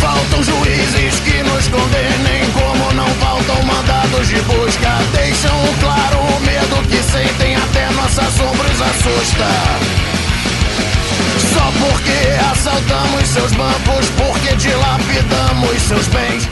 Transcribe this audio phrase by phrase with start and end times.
[0.00, 4.90] Faltam juízes que nos condenem, como não faltam mandados de busca.
[5.12, 9.46] Deixam claro o medo que sentem, até nossa sombra os assusta.
[11.52, 16.48] Só porque assaltamos seus bancos, porque dilapidamos seus bens.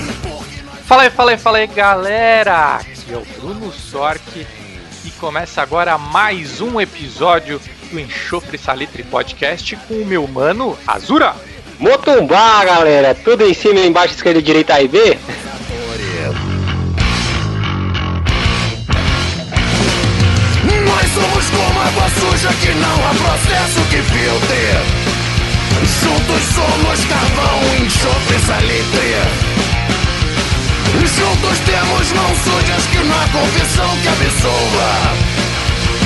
[0.87, 2.77] Fala aí, fala aí, fala aí, galera!
[2.77, 4.47] Aqui é o Bruno Sork
[5.05, 11.35] e começa agora mais um episódio do Enxofre Salitre Podcast com o meu mano Azura.
[11.83, 13.13] Motumbá, galera!
[13.13, 15.19] Tudo em cima, embaixo, esquerda, direita, A e B?
[20.63, 24.79] Nós somos como água suja que não há processo que filtre.
[26.01, 29.17] Juntos somos carvão, enxofre, salitre.
[31.01, 35.17] Juntos temos mãos sujas que não há confissão que absolva.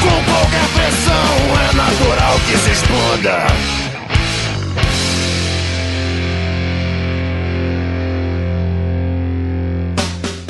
[0.00, 3.85] Com qualquer pressão é natural que se exploda.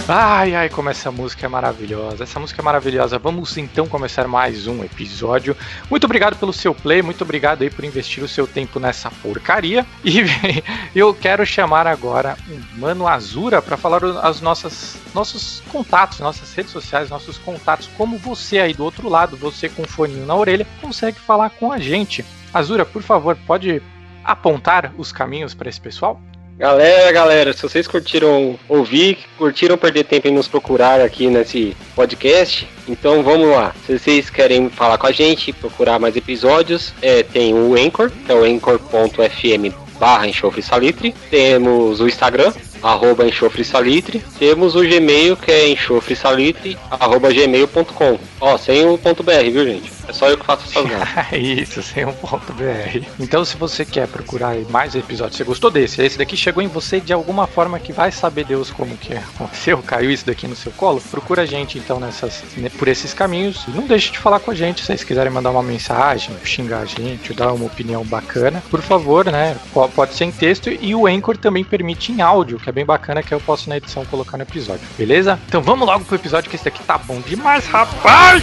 [0.09, 2.23] Ai, ai, como essa música é maravilhosa.
[2.23, 3.19] Essa música é maravilhosa.
[3.19, 5.57] Vamos então começar mais um episódio.
[5.91, 9.84] Muito obrigado pelo seu play, muito obrigado aí por investir o seu tempo nessa porcaria.
[10.05, 10.23] E
[10.95, 16.71] eu quero chamar agora o Mano Azura para falar as nossas nossos contatos, nossas redes
[16.71, 21.19] sociais, nossos contatos, como você aí do outro lado, você com foninho na orelha, consegue
[21.19, 22.25] falar com a gente.
[22.55, 23.83] Azura, por favor, pode
[24.23, 26.21] apontar os caminhos para esse pessoal?
[26.59, 32.67] Galera, galera, se vocês curtiram ouvir, curtiram perder tempo em nos procurar aqui nesse podcast,
[32.89, 33.75] então vamos lá.
[33.87, 38.33] Se vocês querem falar com a gente, procurar mais episódios, é, tem o Anchor, que
[38.33, 41.15] é o anchor.fm barra enxofre salitre.
[41.31, 42.53] Temos o Instagram,
[42.87, 44.23] arroba enxofre salitre.
[44.39, 48.19] Temos o Gmail, que é enxofre salitre, arroba gmail.com.
[48.41, 49.97] Ó, sem o ponto .br, viu, gente?
[50.09, 51.33] É só eu que faço essas gatas.
[51.33, 53.05] Isso, sem um ponto BR.
[53.19, 57.00] Então, se você quer procurar mais episódios, você gostou desse, esse daqui chegou em você
[57.00, 60.71] de alguma forma que vai saber Deus como que aconteceu, caiu isso daqui no seu
[60.72, 63.65] colo, procura a gente então nessas, né, por esses caminhos.
[63.66, 66.81] E não deixe de falar com a gente, se vocês quiserem mandar uma mensagem, xingar
[66.81, 69.56] a gente, dar uma opinião bacana, por favor, né?
[69.94, 73.22] Pode ser em texto e o Anchor também permite em áudio, que é bem bacana,
[73.22, 75.41] que eu posso na edição colocar no episódio, beleza?
[75.48, 78.42] Então vamos logo pro episódio que esse daqui tá bom demais, rapaz!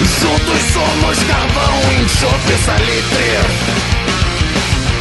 [0.00, 3.36] Juntos somos carvão, enxofre, salitre.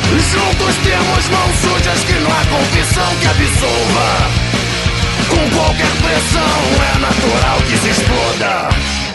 [0.10, 4.10] Juntos temos mãos sujas que não há confissão que absolva.
[5.30, 9.09] Com qualquer pressão é natural que se exploda.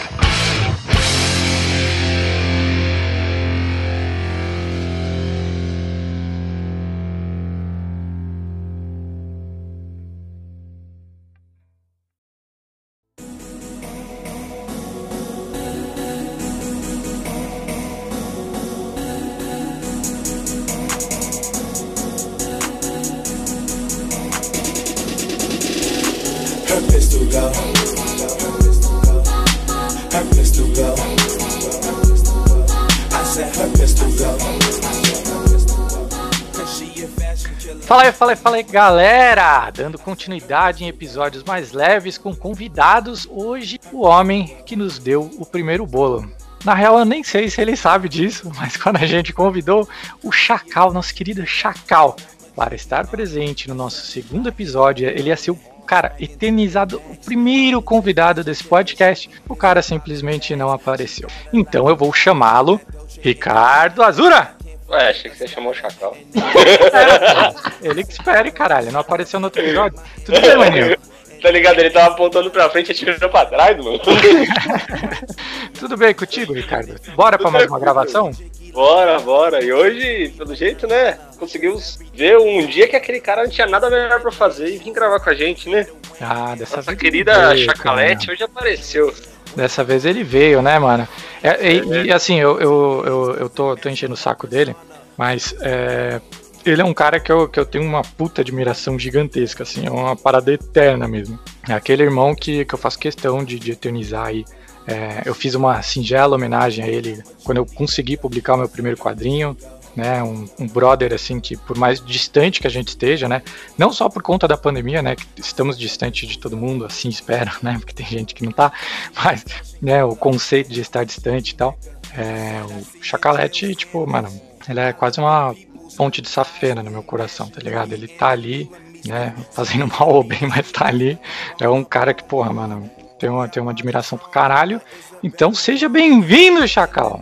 [38.35, 39.71] Aí, fala aí, galera!
[39.71, 45.45] Dando continuidade em episódios mais leves com convidados, hoje o homem que nos deu o
[45.45, 46.29] primeiro bolo.
[46.63, 49.87] Na real, eu nem sei se ele sabe disso, mas quando a gente convidou
[50.21, 52.15] o Chacal, nosso querido Chacal,
[52.55, 57.81] para estar presente no nosso segundo episódio, ele ia ser o cara eternizado, o primeiro
[57.81, 59.29] convidado desse podcast.
[59.47, 61.29] O cara simplesmente não apareceu.
[61.53, 62.81] Então eu vou chamá-lo
[63.21, 64.55] Ricardo Azura!
[64.89, 66.15] Ué, achei que você chamou o Chacal.
[67.81, 69.99] Ele que espere, caralho, não apareceu no outro episódio.
[70.25, 70.97] Tudo bem, maninho?
[71.41, 71.77] Tá ligado?
[71.77, 73.99] Ele tava apontando pra frente e atirando pra trás, mano.
[75.77, 76.95] Tudo bem contigo, Ricardo?
[77.15, 78.31] Bora pra mais uma gravação?
[78.71, 79.63] Bora, bora.
[79.63, 81.19] E hoje, pelo jeito, né?
[81.37, 84.91] Conseguimos ver um dia que aquele cara não tinha nada melhor pra fazer e vir
[84.91, 85.85] gravar com a gente, né?
[86.19, 88.33] Ah, dessa Nossa querida Chacalete cara.
[88.33, 89.13] hoje apareceu.
[89.55, 91.07] Dessa vez ele veio, né, mano?
[91.41, 94.75] É, e, e, assim, eu, eu, eu, eu tô, tô enchendo o saco dele,
[95.17, 96.19] mas é,
[96.65, 99.91] ele é um cara que eu, que eu tenho uma puta admiração gigantesca, assim, é
[99.91, 101.39] uma parada eterna mesmo.
[101.69, 104.43] É aquele irmão que, que eu faço questão de, de eternizar aí.
[104.87, 108.97] É, eu fiz uma singela homenagem a ele quando eu consegui publicar o meu primeiro
[108.97, 109.57] quadrinho,
[109.95, 113.41] né, um, um brother assim que por mais distante que a gente esteja, né,
[113.77, 117.51] não só por conta da pandemia, né, que estamos distante de todo mundo, assim espero,
[117.63, 118.71] né, porque tem gente que não tá,
[119.15, 119.45] mas,
[119.81, 121.77] né, o conceito de estar distante e tal,
[122.17, 124.29] é, o Chacalete, tipo, mano,
[124.67, 125.55] ele é quase uma
[125.95, 127.93] ponte de safena no meu coração, tá ligado?
[127.93, 128.69] Ele tá ali,
[129.05, 131.17] né, fazendo mal ou bem, mas tá ali,
[131.59, 132.89] é um cara que, porra, mano,
[133.19, 134.81] tem uma, tem uma admiração pra caralho,
[135.23, 137.21] então seja bem-vindo, Chacal!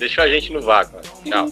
[0.00, 0.98] Deixou a gente no vácuo.
[1.24, 1.46] Tchau.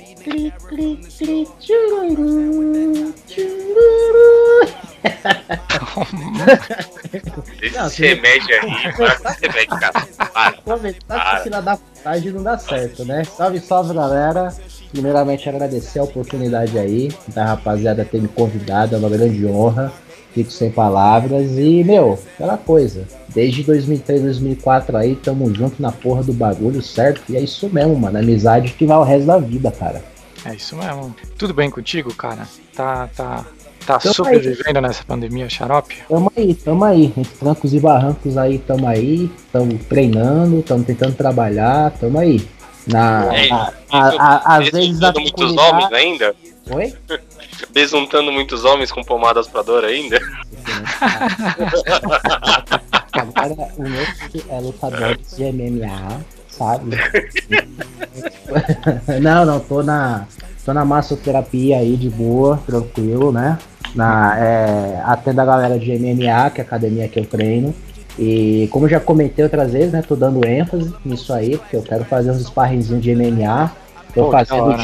[7.74, 10.06] Não, Esse se- remédio aí, para esse remédio, cara.
[10.32, 10.48] Para.
[10.48, 13.24] Aproveitar que fila da putagem não dá certo, né?
[13.24, 14.54] Salve, salve galera.
[14.90, 19.92] Primeiramente agradecer a oportunidade aí da rapaziada ter me convidado, é uma grande honra.
[20.38, 23.04] Fico sem palavras e, meu, aquela coisa.
[23.34, 27.22] Desde 2003, 2004 aí, tamo junto na porra do bagulho, certo?
[27.28, 28.18] E é isso mesmo, mano.
[28.18, 30.00] Amizade que vai o resto da vida, cara.
[30.44, 31.12] É isso mesmo.
[31.36, 32.46] Tudo bem contigo, cara?
[32.72, 33.44] Tá, tá,
[33.84, 35.96] tá Tamo sobrevivendo nessa pandemia, xarope?
[36.08, 37.04] Tamo aí, tamo aí.
[37.16, 39.28] Entre trancos e barrancos aí, tamo aí.
[39.52, 42.46] Tamo treinando, tamo tentando trabalhar, tamo aí.
[42.86, 46.34] Na, É, na- a- a- às vezes a Besuntando muitos homens ainda?
[46.70, 46.94] Oi?
[47.70, 50.18] Besuntando muitos homens com pomadas pra dor ainda?
[53.12, 54.06] Agora o meu
[54.48, 56.96] é lutador de MMA, sabe?
[59.20, 60.26] não, não, tô na.
[60.64, 63.58] Tô na massoterapia aí de boa, tranquilo, né?
[63.94, 67.74] Na, é, atendo a galera de MMA, que é a academia que eu treino.
[68.18, 70.02] E como já comentei outras vezes, né?
[70.06, 73.72] Tô dando ênfase nisso aí, porque eu quero fazer uns sparringzinhos de MMA.
[74.12, 74.76] Tô Pô, fazendo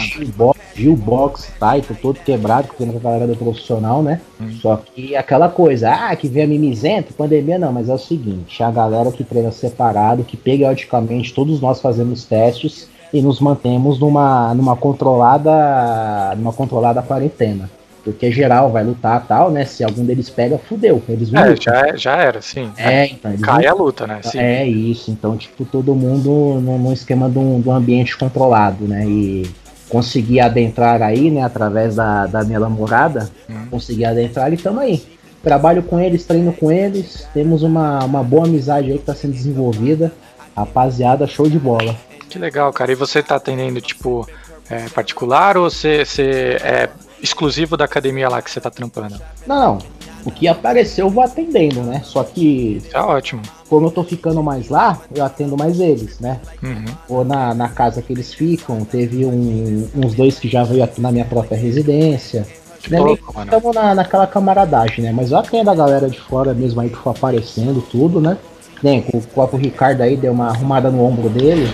[0.75, 1.94] Gilbox, Gilbox, tá?
[2.00, 4.21] Todo quebrado, porque não a galera do profissional, né?
[4.61, 8.62] Só que aquela coisa, ah, que vem a mimizento, pandemia não, mas é o seguinte,
[8.62, 14.53] a galera que treina separado, que periodicamente todos nós fazemos testes e nos mantemos numa,
[14.55, 17.70] numa controlada numa controlada quarentena.
[18.03, 19.65] Porque geral vai lutar tal, né?
[19.65, 21.03] Se algum deles pega, fudeu.
[21.09, 21.62] Eles não É, lutam.
[21.75, 22.70] já, já era, sim.
[22.77, 24.20] É, então, Cai não a luta, né?
[24.23, 24.38] Sim.
[24.38, 28.85] é isso, então, tipo, todo mundo num, num esquema de um, de um ambiente controlado,
[28.85, 29.06] né?
[29.06, 29.47] E
[29.94, 33.67] conseguir adentrar aí, né, através da, da minha namorada, Hum.
[33.70, 35.00] conseguir adentrar e tamo aí.
[35.41, 39.35] Trabalho com eles, treino com eles, temos uma, uma boa amizade aí que tá sendo
[39.35, 40.11] desenvolvida.
[40.56, 41.94] Rapaziada, show de bola.
[42.29, 42.91] Que legal, cara.
[42.91, 44.26] E você tá atendendo, tipo,
[44.69, 46.88] é, particular ou você, você é
[47.23, 49.20] exclusivo da academia lá que você tá trampando?
[49.46, 49.79] Não, não.
[50.25, 52.00] O que apareceu eu vou atendendo, né?
[52.05, 53.43] Só que, é ótimo.
[53.69, 56.41] como eu tô ficando mais lá, eu atendo mais eles, né?
[56.62, 56.85] Uhum.
[57.09, 58.85] ou na, na casa que eles ficam.
[58.85, 62.47] Teve um- uns dois que já veio aqui na minha própria residência.
[62.91, 63.35] Né, louco.
[63.43, 65.12] Estamos na, naquela camaradagem, né?
[65.12, 68.37] Mas eu atendo a galera de fora mesmo aí que for aparecendo, tudo, né?
[68.82, 71.73] Nem, com o próprio Ricardo aí deu uma arrumada no ombro dele.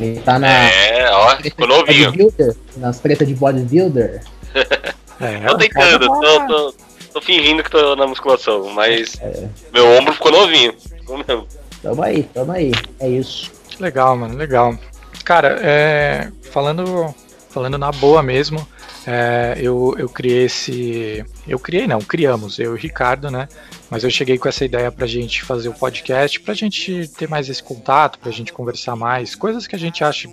[0.00, 0.48] Ele tá na.
[0.48, 2.12] É, ó, ficou novinho.
[2.76, 4.22] nas tretas de bodybuilder.
[5.20, 6.74] É, Tô tentando, tô, tô,
[7.16, 9.48] tô fingindo que tô na musculação, mas É.
[9.72, 10.74] meu ombro ficou novinho.
[10.78, 11.46] Ficou mesmo.
[11.82, 12.72] Tamo aí, tamo aí.
[13.00, 13.50] É isso.
[13.68, 14.78] Que legal, mano, legal.
[15.24, 17.14] Cara, é, falando,
[17.48, 18.66] falando na boa mesmo,
[19.06, 21.24] é, eu, eu criei esse.
[21.48, 23.48] Eu criei, não, criamos, eu e o Ricardo, né?
[23.88, 27.48] Mas eu cheguei com essa ideia pra gente fazer o podcast, pra gente ter mais
[27.48, 30.28] esse contato, pra gente conversar mais, coisas que a gente acha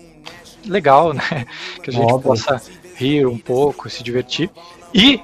[0.65, 1.45] legal, né?
[1.81, 2.31] Que a gente Óbvio.
[2.31, 2.61] possa
[2.95, 4.49] rir um pouco, se divertir.
[4.93, 5.19] E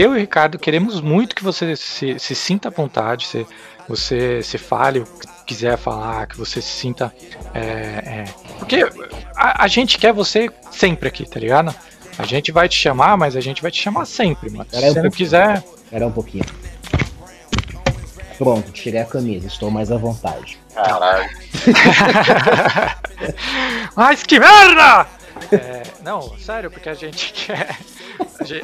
[0.00, 3.46] eu e o Ricardo queremos muito que você se, se sinta à vontade, se,
[3.88, 7.12] você se fale o que quiser falar, que você se sinta.
[7.54, 8.24] é, é,
[8.58, 8.86] porque
[9.36, 11.74] a, a gente quer você sempre aqui, tá ligado?
[12.18, 14.64] A gente vai te chamar, mas a gente vai te chamar sempre, mano.
[14.64, 15.64] Se Pera aí um você não quiser.
[15.84, 16.44] Espera um pouquinho.
[18.38, 20.58] Pronto, tirei a camisa, estou mais à vontade.
[20.74, 21.30] Caralho.
[23.94, 25.06] Mas que merda!
[25.52, 27.78] É, não, sério, porque a gente quer.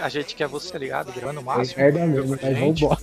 [0.01, 1.13] A gente, quer você, tá ligado?
[1.13, 1.81] Gravando o máximo.
[1.81, 3.01] É merda mesmo, mas vambora.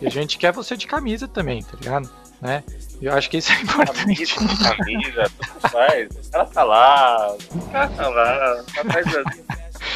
[0.00, 2.10] E a gente quer você de camisa também, tá ligado?
[2.40, 2.62] Né?
[3.00, 4.26] E eu acho que isso é importante.
[4.34, 6.08] Camisa, camisa, tudo faz.
[6.10, 9.06] O cara tá lá, o cara tá lá, tá atrás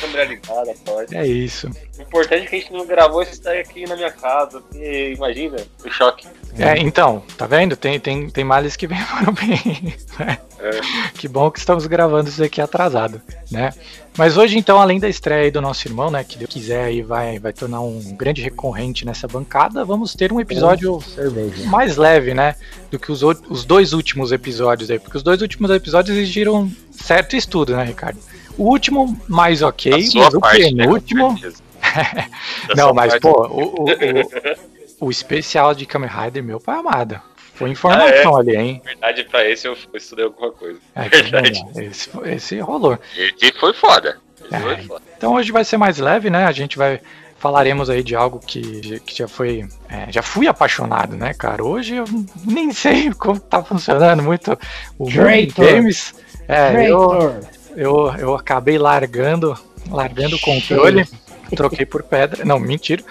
[0.02, 1.16] câmera ligada, pode.
[1.16, 1.71] É isso.
[1.99, 5.12] O importante é que a gente não gravou isso daí aqui na minha casa, porque
[5.16, 6.26] imagina, o choque.
[6.59, 7.76] É, então, tá vendo?
[7.76, 9.94] Tem, tem, tem males que vêm para o bem.
[10.18, 10.38] né?
[11.14, 13.73] Que bom que estamos gravando isso aqui atrasado, né?
[14.16, 16.23] Mas hoje, então, além da estreia aí do nosso irmão, né?
[16.23, 20.40] Que Deus quiser aí vai, vai tornar um grande recorrente nessa bancada, vamos ter um
[20.40, 21.64] episódio Cerveja.
[21.68, 22.54] mais leve, né?
[22.90, 24.99] Do que os, os dois últimos episódios aí.
[24.99, 28.18] Porque os dois últimos episódios exigiram certo estudo, né, Ricardo?
[28.59, 31.38] O último, mais ok, mas o parte, né, penúltimo.
[31.40, 33.23] Da Não, mas, parte.
[33.23, 33.85] pô, o, o,
[35.00, 37.21] o, o especial de Kamen Rider, meu pai amado.
[37.54, 38.82] Foi informação ali, hein?
[38.85, 40.78] verdade, pra esse eu estudei alguma coisa.
[40.94, 41.62] É, Verdade.
[41.76, 42.99] Esse, esse rolou.
[43.16, 44.18] Esse foi foda.
[44.44, 44.61] Esse É.
[44.61, 45.02] foi foda.
[45.16, 46.44] Então hoje vai ser mais leve, né?
[46.44, 47.00] A gente vai
[47.42, 51.64] falaremos aí de algo que, que já foi, é, já fui apaixonado, né, cara?
[51.64, 52.04] Hoje eu
[52.44, 54.56] nem sei como tá funcionando muito
[54.97, 56.14] o games.
[56.47, 57.23] É, Traitor.
[57.23, 57.40] eu,
[58.19, 59.57] eu acabei largando,
[59.91, 61.07] largando o controle,
[61.55, 62.45] troquei por pedra.
[62.45, 63.02] Não, mentira.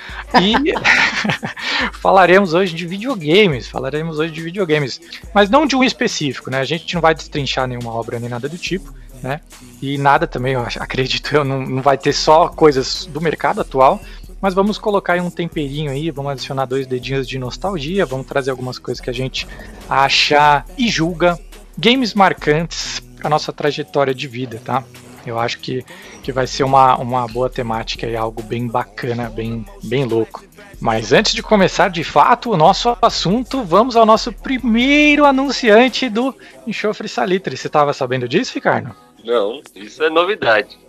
[0.41, 0.74] E
[1.94, 5.00] falaremos hoje de videogames, falaremos hoje de videogames,
[5.34, 6.60] mas não de um específico, né?
[6.60, 8.94] A gente não vai destrinchar nenhuma obra nem nada do tipo.
[9.22, 9.39] né?
[9.82, 14.01] E nada também, eu acredito eu, não, não vai ter só coisas do mercado atual,
[14.41, 18.50] mas vamos colocar aí um temperinho aí, vamos adicionar dois dedinhos de nostalgia, vamos trazer
[18.50, 19.48] algumas coisas que a gente
[19.88, 21.39] acha e julga,
[21.77, 24.84] games marcantes para nossa trajetória de vida, tá?
[25.25, 25.86] Eu acho que,
[26.24, 30.44] que vai ser uma, uma boa temática e algo bem bacana, bem, bem louco.
[30.80, 36.36] Mas antes de começar de fato o nosso assunto, vamos ao nosso primeiro anunciante do
[36.66, 37.56] Enxofre Salitre.
[37.56, 38.96] Você estava sabendo disso, Ricardo?
[39.24, 40.80] Não, isso é novidade.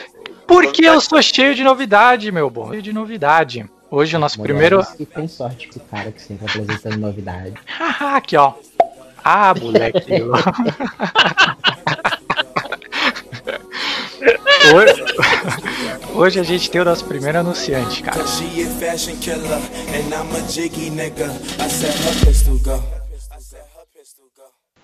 [0.48, 2.70] Porque eu sou cheio de novidade, meu bom.
[2.70, 3.66] Cheio de novidade.
[3.90, 4.82] Hoje o nosso primeiro.
[5.14, 7.54] Tem sorte com o cara que sempre apresentando novidade.
[7.66, 8.54] Haha, Aqui, ó.
[9.24, 10.22] Ah, moleque.
[14.74, 15.04] Hoje,
[16.14, 18.22] hoje a gente tem o nosso primeiro anunciante, cara.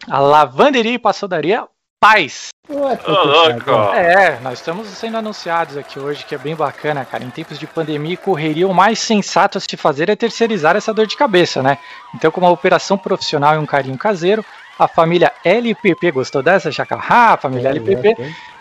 [0.09, 1.69] A lavanderia e passodaria
[2.01, 2.51] Paz.
[2.71, 3.71] Ué, Ô, louco!
[3.93, 7.25] É, nós estamos sendo anunciados aqui hoje, que é bem bacana, cara.
[7.25, 10.95] Em tempos de pandemia e correria, o mais sensato a se fazer é terceirizar essa
[10.95, 11.77] dor de cabeça, né?
[12.15, 14.45] Então, com uma operação profissional e um carinho caseiro,
[14.79, 17.03] a família LPP, gostou dessa, Chacal?
[17.03, 18.17] Ah, a família LPP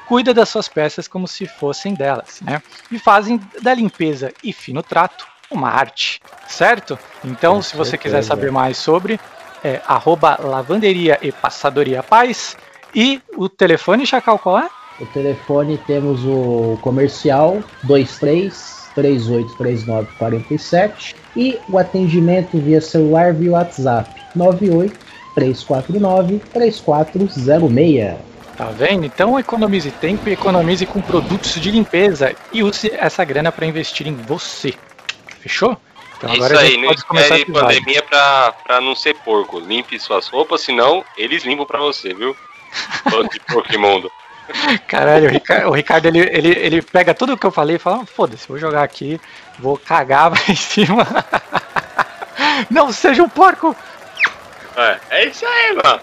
[0.07, 2.59] cuida das suas peças como se fossem delas, né?
[2.91, 6.97] E fazem da limpeza e fino trato uma arte, certo?
[7.23, 9.19] Então, Com se você quiser saber mais sobre,
[9.63, 12.57] é arroba lavanderia e passadoria paz.
[12.93, 14.69] E o telefone, Chacal, qual é?
[14.99, 24.09] O telefone temos o comercial 23 3839 47 e o atendimento via celular via WhatsApp
[24.35, 24.97] 98
[25.35, 28.17] 349 3406.
[28.57, 29.05] Tá vendo?
[29.05, 34.07] Então economize tempo e economize com produtos de limpeza e use essa grana para investir
[34.07, 34.73] em você.
[35.39, 35.77] Fechou?
[36.17, 39.59] Então É isso aí, não espere pandemia pra não ser porco.
[39.59, 42.35] Limpe suas roupas, senão eles limpam pra você, viu?
[43.69, 44.11] De imundo.
[44.87, 47.79] Caralho, o Ricardo, o Ricardo, ele, ele, ele pega tudo o que eu falei e
[47.79, 49.19] fala: "Ah, foda-se, vou jogar aqui,
[49.59, 51.05] vou cagar em cima.
[52.69, 53.75] Não seja um porco!
[54.75, 56.01] É, é isso aí, mano.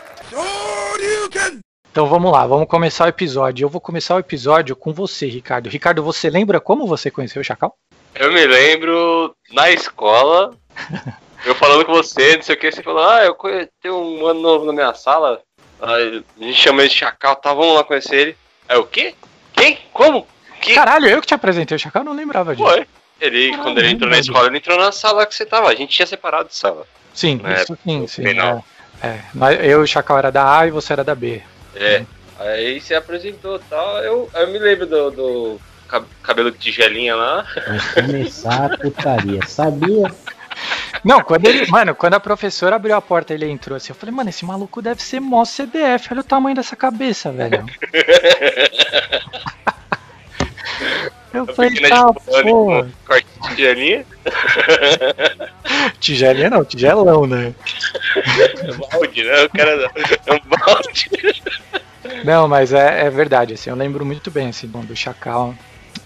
[1.90, 3.64] Então vamos lá, vamos começar o episódio.
[3.64, 5.68] Eu vou começar o episódio com você, Ricardo.
[5.68, 7.76] Ricardo, você lembra como você conheceu o Chacal?
[8.14, 10.52] Eu me lembro na escola,
[11.46, 13.36] eu falando com você, não sei o que, você falou, ah, eu
[13.80, 15.40] tenho um mano novo na minha sala,
[15.80, 18.36] aí a gente chama ele de Chacal, tá, vamos lá conhecer ele.
[18.68, 19.14] É o quê?
[19.52, 19.78] Quem?
[19.92, 20.26] Como?
[20.60, 20.74] Que?
[20.74, 22.68] Caralho, eu que te apresentei o Chacal, eu não lembrava disso.
[22.68, 22.86] Foi.
[23.20, 25.74] Ele, Caralho, quando ele entrou na escola, ele entrou na sala que você tava, a
[25.74, 26.86] gente tinha separado de sala.
[27.12, 28.22] Sim, É, isso sim, sim.
[28.26, 28.64] final.
[29.02, 29.20] É, é.
[29.66, 31.40] Eu e o Chacal era da A e você era da B.
[31.76, 32.04] É.
[32.38, 37.14] Aí você apresentou e tal, eu, eu me lembro do, do cab- cabelo de tigelinha
[37.14, 37.46] lá.
[37.94, 39.40] Vai começar a putaria.
[39.46, 40.12] Sabia?
[41.04, 41.66] Não, quando ele.
[41.70, 44.80] Mano, quando a professora abriu a porta ele entrou assim, eu falei, mano, esse maluco
[44.80, 47.64] deve ser mó CDF, olha o tamanho dessa cabeça, velho.
[51.32, 52.14] Eu falei, Pequena tá,
[53.04, 54.06] corte de tigelinha.
[55.98, 57.52] Tigelinha não, tigelão, né?
[58.92, 59.42] balde, né?
[59.42, 59.90] O cara
[60.26, 61.10] é um balde.
[62.24, 65.56] Não, mas é, é verdade, assim, eu lembro muito bem, assim, bom, do Chacal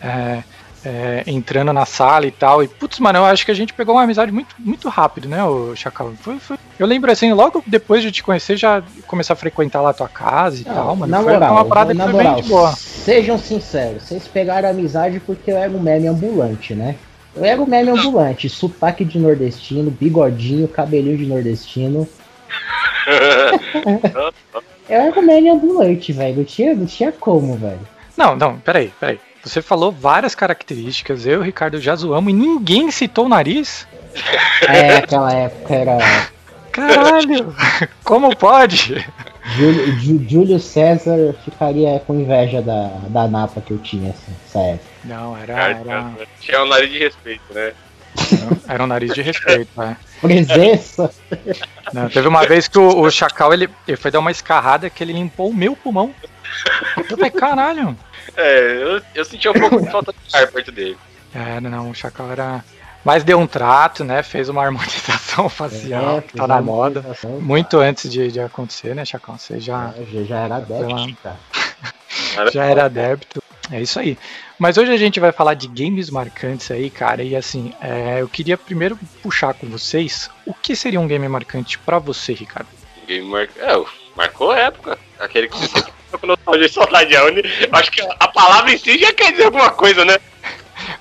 [0.00, 0.42] é,
[0.84, 3.94] é, entrando na sala e tal, e putz, mano, eu acho que a gente pegou
[3.94, 6.12] uma amizade muito, muito rápido, né, o Chacal?
[6.20, 9.90] Foi, foi- Eu lembro, assim, logo depois de te conhecer, já começar a frequentar lá
[9.90, 12.34] a tua casa e tal, mano, na foi moral, uma parada que na foi moral,
[12.34, 12.72] bem de boa.
[12.72, 16.94] sejam sinceros, vocês pegaram amizade porque eu era um meme ambulante, né?
[17.36, 22.08] Eu era um meme ambulante, sotaque de nordestino, bigodinho, cabelinho de nordestino.
[24.88, 26.36] Eu era um meme ambulante, velho.
[26.38, 27.80] Não tinha, não tinha como, velho.
[28.16, 29.20] Não, não, peraí, peraí.
[29.48, 33.86] Você falou várias características, eu e o Ricardo já zoamos e ninguém citou o nariz?
[34.68, 35.98] É, aquela época era
[36.70, 37.54] Caralho!
[38.04, 39.04] Como pode?
[40.28, 44.88] Júlio, César ficaria com inveja da, da napa que eu tinha assim, nessa época.
[45.04, 47.72] Não, era, era, Tinha um nariz de respeito, né?
[48.68, 49.96] era um nariz de respeito, né?
[50.20, 51.10] Presença?
[51.92, 55.02] Não, teve uma vez que o, o Chacal ele, ele foi dar uma escarrada que
[55.02, 56.14] ele limpou o meu pulmão.
[56.96, 57.96] Eu falei, caralho.
[58.36, 60.96] É, eu, eu senti um pouco de falta de ar perto dele.
[61.34, 62.64] É, não, o Chacal era.
[63.04, 64.22] Mas deu um trato, né?
[64.22, 67.00] Fez uma harmonização facial, É, que tá na moda.
[67.00, 67.40] apresentação.
[67.40, 69.38] Muito antes de, de acontecer, né, Chacal?
[69.38, 71.36] Você já, Já, já era adepto, cara.
[72.52, 73.42] já era adepto.
[73.70, 74.18] É isso aí.
[74.58, 77.22] Mas hoje a gente vai falar de games marcantes aí, cara.
[77.22, 81.78] E assim, é, eu queria primeiro puxar com vocês o que seria um game marcante
[81.78, 82.68] pra você, Ricardo.
[83.06, 83.48] Game mar...
[83.56, 83.84] é,
[84.16, 84.98] marcou a época.
[85.18, 87.14] Aquele que você sempre fica com nostalgia e saudade.
[87.14, 90.18] É eu Acho que a palavra em si já quer dizer alguma coisa, né?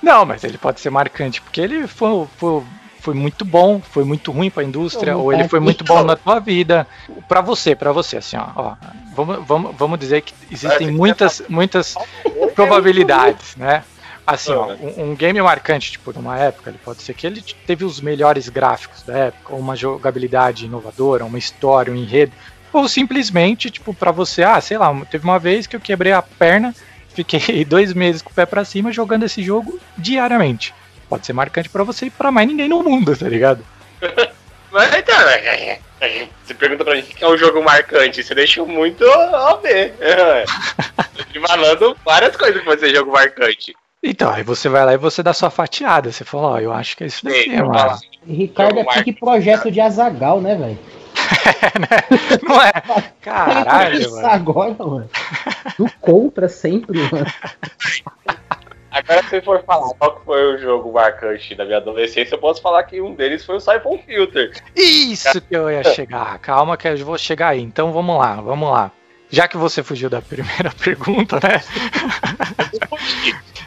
[0.02, 2.62] Não, mas ele pode ser marcante, porque ele foi, foi,
[3.08, 6.14] foi muito bom, foi muito ruim para a indústria, ou ele foi muito bom na
[6.14, 6.86] tua vida.
[7.26, 8.76] Para você, para você, assim, ó, ó,
[9.16, 11.94] vamos, vamos, vamos dizer que existem Vai, muitas, muitas
[12.54, 13.82] probabilidades, né?
[14.26, 17.82] Assim, ó, um, um game marcante, tipo, numa época, ele pode ser que ele teve
[17.82, 22.32] os melhores gráficos da época, ou uma jogabilidade inovadora, uma história, um enredo,
[22.70, 26.20] ou simplesmente, tipo, pra você, ah, sei lá, teve uma vez que eu quebrei a
[26.20, 26.74] perna,
[27.14, 30.74] fiquei dois meses com o pé pra cima jogando esse jogo diariamente.
[31.08, 33.64] Pode ser marcante pra você e pra mais ninguém no mundo, tá ligado?
[34.70, 38.34] Mas então, é, é, você pergunta pra mim o que é um jogo marcante, você
[38.34, 39.94] deixa muito a ver.
[40.00, 40.44] É.
[41.16, 43.74] Tô te falando várias coisas que pode ser jogo marcante.
[44.02, 46.12] Então, aí você vai lá e você dá sua fatiada.
[46.12, 47.98] Você fala, ó, eu acho que é isso daqui, Sim, mano.
[48.26, 50.78] E Ricardo é pique projeto de Azagal, né, velho?
[52.46, 52.72] Não é?
[53.20, 54.28] Caralho, Isso mano.
[54.28, 55.10] agora, mano.
[55.76, 57.26] Do contra sempre, mano.
[58.90, 62.82] Agora, se for falar qual foi o jogo marcante da minha adolescência, eu posso falar
[62.84, 64.52] que um deles foi o Siphon Filter.
[64.74, 66.38] Isso que eu ia chegar.
[66.38, 67.60] Calma que eu vou chegar aí.
[67.60, 68.90] Então vamos lá, vamos lá.
[69.30, 71.60] Já que você fugiu da primeira pergunta, né?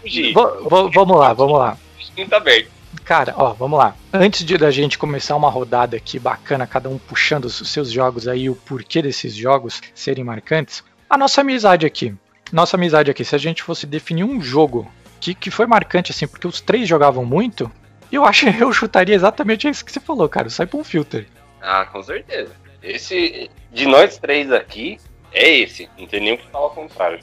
[0.02, 1.78] Fugi, vamos lá, vamos lá.
[2.18, 2.72] Muito aberto.
[3.06, 3.96] Cara, ó, vamos lá.
[4.12, 8.28] Antes de da gente começar uma rodada aqui bacana, cada um puxando os seus jogos
[8.28, 12.14] aí, o porquê desses jogos serem marcantes, a nossa amizade aqui.
[12.52, 16.28] Nossa amizade aqui, se a gente fosse definir um jogo que, que foi marcante, assim,
[16.28, 17.72] porque os três jogavam muito,
[18.12, 21.28] eu acho que eu chutaria exatamente isso que você falou, cara, o Saipon Filter.
[21.62, 22.52] Ah, com certeza.
[22.84, 24.98] Esse, de nós três aqui,
[25.32, 25.88] é esse.
[25.98, 27.20] Não tem nem o que falar ao contrário.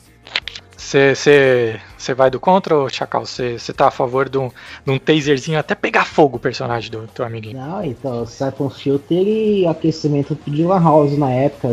[0.76, 3.26] Você vai do contra ou Chacal?
[3.26, 7.06] Você tá a favor de um, de um taserzinho até pegar fogo o personagem do
[7.08, 7.58] teu amiguinho?
[7.58, 11.68] Não, então, Siphon Filter e aquecimento de Lan House na época,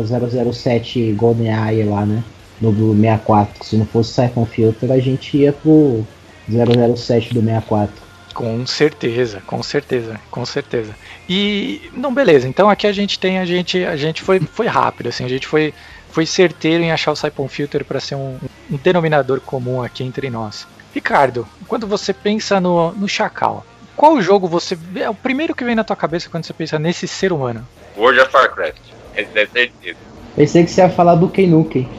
[0.52, 2.22] 007 GoldenEye lá, né?
[2.60, 3.64] No do 64.
[3.64, 6.04] Se não fosse Siphon Filter, a gente ia pro
[6.48, 8.06] 007 do 64.
[8.34, 10.94] Com certeza, com certeza, com certeza.
[11.28, 12.46] E não, beleza.
[12.46, 15.46] Então aqui a gente tem a gente a gente foi foi rápido assim, a gente
[15.46, 15.72] foi
[16.10, 18.38] foi certeiro em achar o Saipon Filter para ser um,
[18.70, 20.66] um denominador comum aqui entre nós.
[20.94, 23.64] Ricardo, quando você pensa no, no Chacal,
[23.96, 27.08] qual jogo você é o primeiro que vem na tua cabeça quando você pensa nesse
[27.08, 27.66] ser humano?
[27.96, 28.82] World of Warcraft.
[29.16, 29.96] Esse deve ter.
[30.36, 31.88] Pensei que você ia falar do Ken Nukem.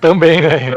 [0.00, 0.74] Também, né?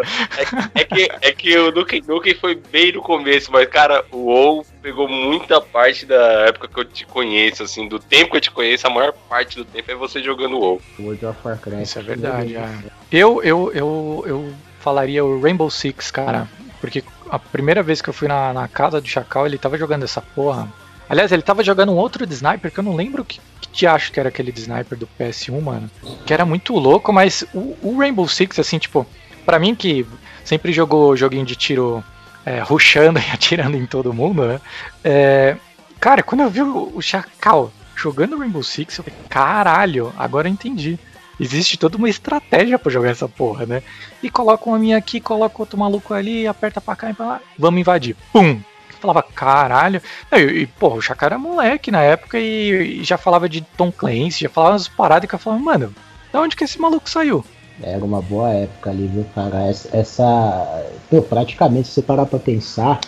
[0.75, 4.63] É que, é que o Nukem Nukem foi bem no começo, mas, cara, o WoW
[4.79, 8.51] pegou muita parte da época que eu te conheço, assim, do tempo que eu te
[8.51, 10.79] conheço, a maior parte do tempo é você jogando WoW.
[10.99, 11.83] World of Warcraft.
[11.83, 12.55] Isso é verdade.
[12.55, 12.69] é.
[13.11, 16.47] Eu, eu, eu, eu falaria o Rainbow Six, cara.
[16.79, 20.03] Porque a primeira vez que eu fui na, na casa do Chacal, ele tava jogando
[20.03, 20.71] essa porra.
[21.09, 23.87] Aliás, ele tava jogando um outro de sniper que eu não lembro que, que te
[23.87, 25.89] acho que era aquele de sniper do PS1, mano.
[26.23, 29.05] Que era muito louco, mas o, o Rainbow Six, assim, tipo,
[29.43, 30.05] pra mim que
[30.45, 32.03] sempre jogou joguinho de tiro
[32.45, 34.61] é, rushando e atirando em todo mundo, né?
[35.03, 35.57] É,
[35.99, 40.53] cara, quando eu vi o, o Chacal jogando Rainbow Six, eu falei, caralho, agora eu
[40.53, 40.99] entendi.
[41.39, 43.81] Existe toda uma estratégia pra jogar essa porra, né?
[44.21, 47.41] E coloca uma minha aqui, coloca outro maluco ali, aperta pra cá e pra lá,
[47.57, 48.15] vamos invadir.
[48.33, 48.61] Pum!
[48.99, 50.01] Falava, caralho.
[50.31, 53.91] E, e porra, o Chacal era moleque na época e, e já falava de Tom
[53.91, 55.93] Clancy, já falava umas paradas que eu falava, mano,
[56.33, 57.43] da onde que esse maluco saiu?
[57.81, 59.67] Era uma boa época ali, viu, cara?
[59.69, 59.89] Essa.
[59.95, 62.99] essa pô, praticamente, se você parar pra pensar,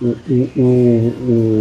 [0.00, 0.62] o, o, o,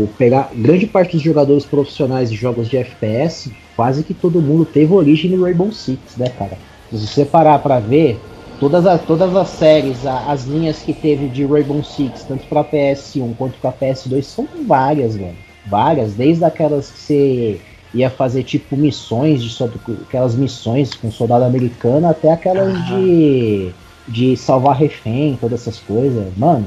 [0.03, 4.65] o- pegar grande parte dos jogadores profissionais de jogos de FPS, quase que todo mundo
[4.65, 6.57] teve origem no Rainbow Six, né, cara?
[6.91, 8.19] Se você parar pra ver,
[8.59, 13.35] todas as, todas as séries, as linhas que teve de Rainbow Six, tanto pra PS1
[13.37, 15.35] quanto pra PS2, são várias, mano.
[15.65, 17.61] Várias, desde aquelas que você
[17.93, 19.63] ia fazer tipo missões de
[20.07, 22.95] aquelas missões com soldado americano até aquelas Ah.
[22.95, 23.71] de
[24.07, 26.65] de salvar refém, todas essas coisas, mano.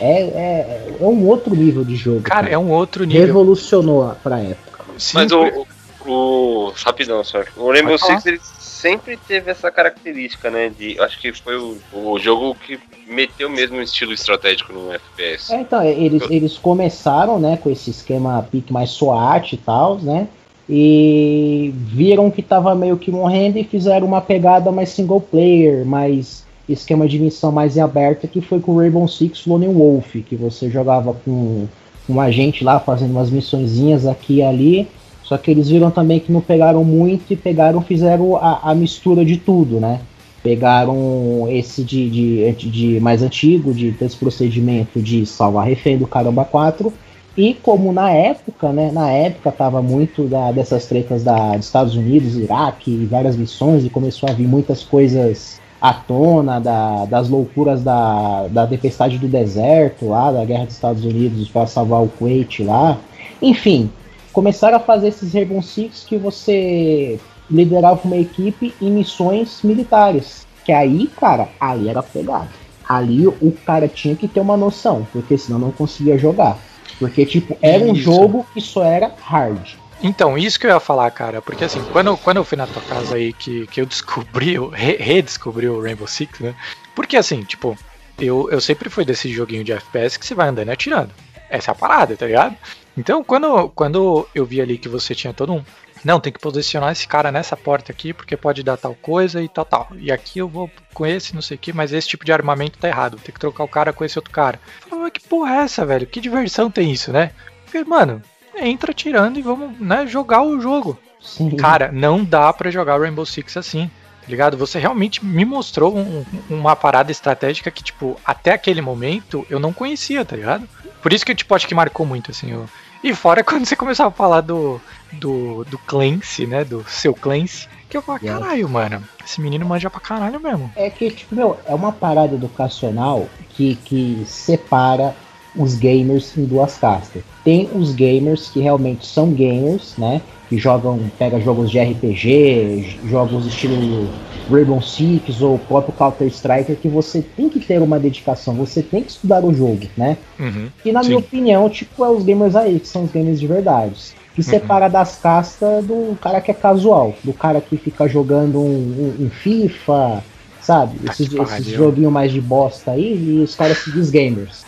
[0.00, 2.22] É, é, é um outro nível de jogo.
[2.22, 3.26] Cara, é um outro nível.
[3.26, 4.80] Revolucionou a- pra época.
[4.98, 5.66] Sim, Mas o,
[6.04, 7.42] o, o- Rapidão, só.
[7.56, 7.96] O Rainbow.
[7.96, 8.40] Six ele
[8.80, 10.70] sempre teve essa característica, né?
[10.76, 15.52] De, acho que foi o, o jogo que meteu mesmo estilo estratégico no FPS.
[15.52, 19.98] É, então, é, eles, eles começaram, né, com esse esquema pique mais SWAT e tal,
[19.98, 20.28] né?
[20.68, 26.44] E viram que tava meio que morrendo e fizeram uma pegada mais single player, mais
[26.68, 30.36] esquema de missão mais em aberta, que foi com o Rainbow Six Lone Wolf, que
[30.36, 31.66] você jogava com
[32.08, 34.88] um agente lá fazendo umas missõezinhas aqui e ali.
[35.30, 39.24] Só que eles viram também que não pegaram muito e pegaram, fizeram a, a mistura
[39.24, 40.00] de tudo, né?
[40.42, 46.44] Pegaram esse de, de, de mais antigo, de desse procedimento de salvar refém do Caramba
[46.44, 46.92] 4.
[47.36, 48.90] E como na época, né?
[48.90, 53.84] Na época tava muito da, dessas tretas da, dos Estados Unidos, Iraque e várias missões,
[53.84, 59.28] e começou a vir muitas coisas à tona da, das loucuras da, da tempestade do
[59.28, 62.98] deserto lá, da guerra dos Estados Unidos para salvar o Kuwait lá.
[63.40, 63.88] Enfim,
[64.32, 67.18] começaram a fazer esses Rainbow Six que você
[67.50, 70.46] liderava uma equipe em missões militares.
[70.64, 72.48] Que aí, cara, ali era pegado.
[72.88, 76.58] Ali o cara tinha que ter uma noção, porque senão não conseguia jogar.
[76.98, 78.02] Porque, tipo, era um Isso.
[78.02, 79.74] jogo que só era hard.
[80.02, 82.80] Então, isso que eu ia falar, cara, porque assim, quando, quando eu fui na tua
[82.82, 86.54] casa aí que, que eu descobri, eu re- redescobri o Rainbow Six, né?
[86.94, 87.76] Porque assim, tipo,
[88.18, 91.10] eu, eu sempre fui desse joguinho de FPS que você vai andando e atirando.
[91.50, 92.56] Essa é a parada, tá ligado?
[93.00, 95.64] Então, quando, quando eu vi ali que você tinha todo um.
[96.04, 99.48] Não, tem que posicionar esse cara nessa porta aqui, porque pode dar tal coisa e
[99.48, 99.88] tal, tal.
[99.98, 102.78] E aqui eu vou com esse, não sei o que, mas esse tipo de armamento
[102.78, 103.18] tá errado.
[103.22, 104.58] Tem que trocar o cara com esse outro cara.
[104.88, 106.06] Falei, mas que porra é essa, velho?
[106.06, 107.32] Que diversão tem isso, né?
[107.66, 108.22] Falei, mano,
[108.56, 110.98] entra tirando e vamos, né, jogar o jogo.
[111.20, 111.54] Sim.
[111.56, 113.90] Cara, não dá pra jogar Rainbow Six assim,
[114.22, 114.56] tá ligado?
[114.56, 119.70] Você realmente me mostrou um- uma parada estratégica que, tipo, até aquele momento eu não
[119.72, 120.66] conhecia, tá ligado?
[121.02, 122.54] Por isso que, tipo, acho que marcou muito, assim.
[122.54, 122.68] o-
[123.02, 124.80] E fora quando você começava a falar do,
[125.12, 126.64] do, do Clancy, né?
[126.64, 128.20] Do seu Clancy, que eu Yes.
[128.22, 130.70] caralho, mano, esse menino manja pra caralho mesmo.
[130.76, 135.14] É que, tipo, meu, é uma parada educacional que, que separa
[135.56, 137.22] os gamers em duas castas.
[137.44, 140.20] Tem os gamers que realmente são gamers, né?
[140.48, 144.08] Que jogam, pega jogos de RPG, jogos estilo
[144.50, 148.82] Rainbow Six ou o próprio Counter Striker, que você tem que ter uma dedicação, você
[148.82, 150.16] tem que estudar o jogo, né?
[150.38, 150.68] Uhum.
[150.84, 151.08] E na Sim.
[151.08, 153.94] minha opinião, tipo, é os gamers aí, que são os gamers de verdade.
[154.34, 159.14] Que separa das castas do cara que é casual, do cara que fica jogando um,
[159.20, 160.22] um- um FIFA,
[160.60, 160.98] sabe?
[161.00, 164.64] Tá Esses, esses joguinhos mais de bosta aí, e os caras que diz gamers.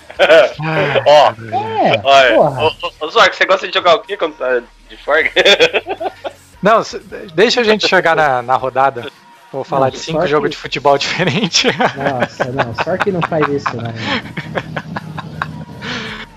[1.07, 1.33] Ó,
[1.85, 5.31] É, olha, ô, Zork, você gosta de jogar o quê quando tá de forga?
[6.63, 6.81] Não,
[7.35, 9.07] deixa a gente chegar na, na rodada.
[9.53, 11.65] Vou falar Não, de cinco só que- jogos de futebol diferentes.
[11.77, 13.93] Nossa, não, só que não faz isso, não.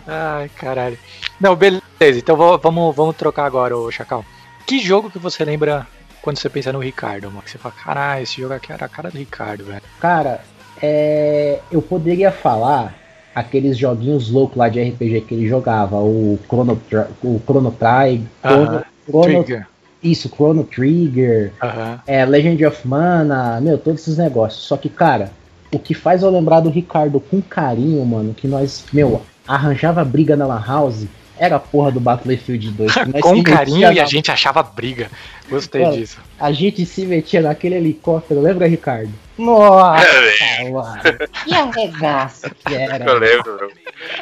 [0.08, 0.98] Ai, caralho.
[1.40, 1.84] Não, beleza.
[2.02, 4.26] Então vou- vamos, vamos trocar agora, ô Chacal.
[4.66, 5.88] Que jogo que você lembra
[6.22, 7.42] quando você pensa no Ricardo, mano?
[7.44, 9.82] Que você fala, caralho, esse jogo aqui era a cara do Ricardo, velho.
[10.00, 10.42] Cara,
[10.82, 12.94] é, eu poderia falar
[13.36, 18.22] aqueles joguinhos loucos lá de RPG que ele jogava, o Chrono, Tri- o Chrono Trigger,
[18.42, 18.84] Chrono, Aham.
[19.06, 19.68] Chrono- Trigger.
[20.02, 22.00] isso, Chrono Trigger, Aham.
[22.08, 24.64] é, Legend of Mana, meu, todos esses negócios.
[24.64, 25.32] Só que, cara,
[25.74, 30.36] o que faz eu lembrar do Ricardo com carinho, mano, que nós, meu, arranjava briga
[30.38, 31.06] na Lan House,
[31.38, 32.94] era a porra do Battlefield 2.
[32.94, 35.10] que nós Com carinho e a na- gente achava briga.
[35.50, 36.18] Gostei Mano, disso.
[36.40, 39.12] A gente se metia naquele helicóptero, lembra, Ricardo?
[39.38, 40.06] Nossa,
[40.72, 41.02] mano.
[41.46, 43.04] Que arregaço que era.
[43.06, 43.72] Eu lembro, meu.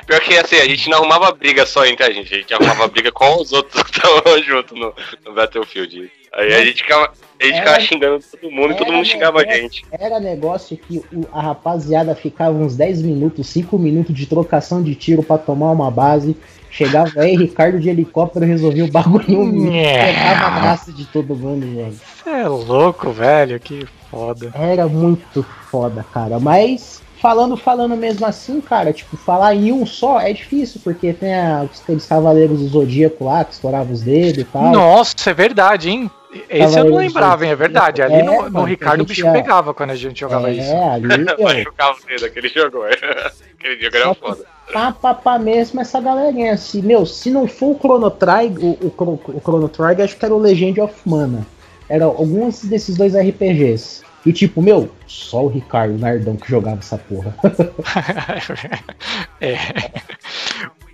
[0.06, 2.88] Pior que assim, a gente não arrumava briga só entre a gente, a gente arrumava
[2.88, 4.94] briga com os outros que estavam junto no,
[5.26, 6.12] no Battlefield.
[6.36, 9.40] Aí a gente ficava, a gente Era- ficava xingando todo mundo e todo mundo xingava
[9.42, 9.86] a negócio- gente.
[9.92, 14.96] Era negócio que o- a rapaziada ficava uns 10 minutos, 5 minutos de trocação de
[14.96, 16.36] tiro pra tomar uma base.
[16.72, 19.72] Chegava aí, Ricardo de helicóptero resolvia o bagulho.
[19.72, 21.94] Pegava a graça de todo mundo, velho.
[22.24, 23.60] Você é louco, velho.
[23.60, 24.52] Que foda.
[24.54, 26.40] Era muito foda, cara.
[26.40, 31.34] Mas falando, falando mesmo assim, cara, tipo, falar em um só é difícil, porque tem
[31.34, 34.72] a- aqueles cavaleiros do Zodíaco lá, que estouravam os dedos e tal.
[34.72, 36.12] Nossa, é verdade, hein?
[36.50, 37.52] Esse eu não lembrava, hein?
[37.52, 38.02] É verdade.
[38.02, 40.54] Ali É, no, no mano, Ricardo o bicho ia- pegava quando a gente jogava é,
[40.56, 40.76] isso.
[40.76, 42.80] ali, meu, Machucava o dedo, aquele jogo.
[42.84, 44.44] aquele jogo era Só foda.
[44.74, 46.58] pá, pá, pá mesmo essa galerinha.
[46.58, 50.18] Se, meu, se não for o Chrono Trigger, o, o, Chrono- o Chrono Trigger, acho
[50.18, 51.46] que era o Legend of Mana.
[51.94, 54.02] Era alguns desses dois RPGs.
[54.26, 57.36] E tipo, meu, só o Ricardo Nardão que jogava essa porra.
[59.40, 59.58] é.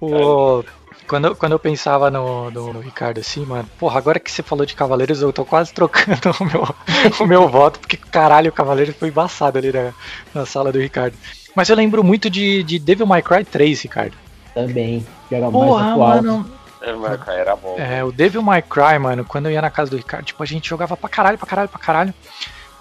[0.02, 0.62] O,
[1.08, 4.66] quando, quando eu pensava no, no, no Ricardo assim, mano, porra, agora que você falou
[4.66, 6.76] de Cavaleiros, eu tô quase trocando o meu,
[7.22, 9.94] o meu voto, porque caralho, o Cavaleiro foi embaçado ali na,
[10.36, 11.16] na sala do Ricardo.
[11.56, 14.18] Mas eu lembro muito de, de Devil May Cry 3, Ricardo.
[14.54, 16.10] Também, que era mais Porra, atual.
[16.10, 16.59] mano.
[16.82, 17.76] É, mas, cara, era bom.
[17.78, 20.46] É, o Devil May Cry, mano, quando eu ia na casa do Ricardo, tipo, a
[20.46, 22.14] gente jogava pra caralho, pra caralho, pra caralho.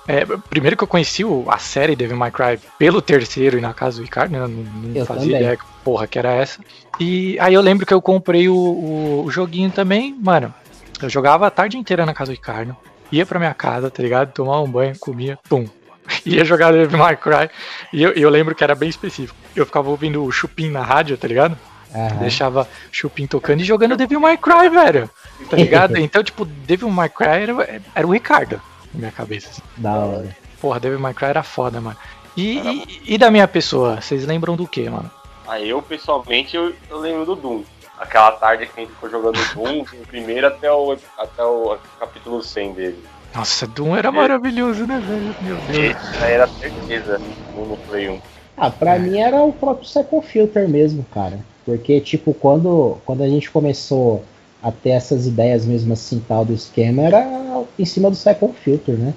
[0.06, 3.98] É, primeiro que eu conheci a série Devil May Cry pelo terceiro e na casa
[3.98, 4.38] do Ricardo, né?
[4.38, 5.40] Não, não Eu fazia também.
[5.42, 6.60] ideia que porra que era essa.
[6.98, 10.54] E aí eu lembro que eu comprei o, o- o joguinho também, mano.
[11.02, 12.74] Eu jogava a tarde inteira na casa do Ricardo.
[13.12, 14.32] Ia pra minha casa, tá ligado?
[14.32, 15.66] Tomava um banho, comia, pum.
[16.24, 17.50] Ia jogar Devil May Cry.
[17.92, 19.36] E eu, e eu lembro que era bem específico.
[19.54, 21.56] Eu ficava ouvindo o Chupim na rádio, tá ligado?
[21.94, 22.16] Aham.
[22.18, 25.10] Deixava Chupin tocando e jogando Devil May Cry, velho.
[25.48, 25.96] Tá ligado?
[25.98, 28.60] Então, tipo, Devil May Cry era, era o Ricardo
[28.92, 29.48] na minha cabeça.
[29.50, 29.62] assim.
[29.76, 30.36] Da hora.
[30.60, 31.96] Porra, Devil May Cry era foda, mano.
[32.36, 35.10] E, e, e da minha pessoa, vocês lembram do que, mano?
[35.46, 37.62] Aí eu, pessoalmente, eu, eu lembro do Doom.
[37.98, 42.42] Aquela tarde que a gente ficou jogando Doom, do primeiro até o, até o capítulo
[42.42, 43.04] 100 dele.
[43.34, 45.34] Nossa, Doom era maravilhoso, né, velho?
[45.40, 45.96] Meu Deus.
[46.22, 47.18] Era certeza
[47.54, 48.20] no no Play 1.
[48.56, 48.98] Ah, pra É.
[48.98, 51.38] mim era o próprio Cycle Filter mesmo, cara.
[51.68, 54.24] Porque, tipo, quando, quando a gente começou
[54.62, 58.94] a ter essas ideias mesmo assim, tal, do esquema, era em cima do Cycle Filter,
[58.94, 59.12] né?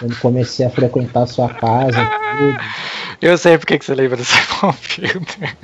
[0.00, 2.04] Quando comecei a frequentar a sua casa,
[2.36, 2.58] tudo.
[3.22, 5.56] Eu sei porque que você lembra do Cycle Filter.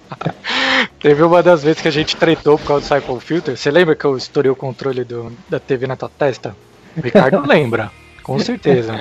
[0.98, 3.54] Teve uma das vezes que a gente tretou por causa do Cycle Filter.
[3.54, 6.56] Você lembra que eu estourei o controle do, da TV na tua testa?
[6.96, 7.90] O Ricardo lembra,
[8.22, 8.94] com certeza.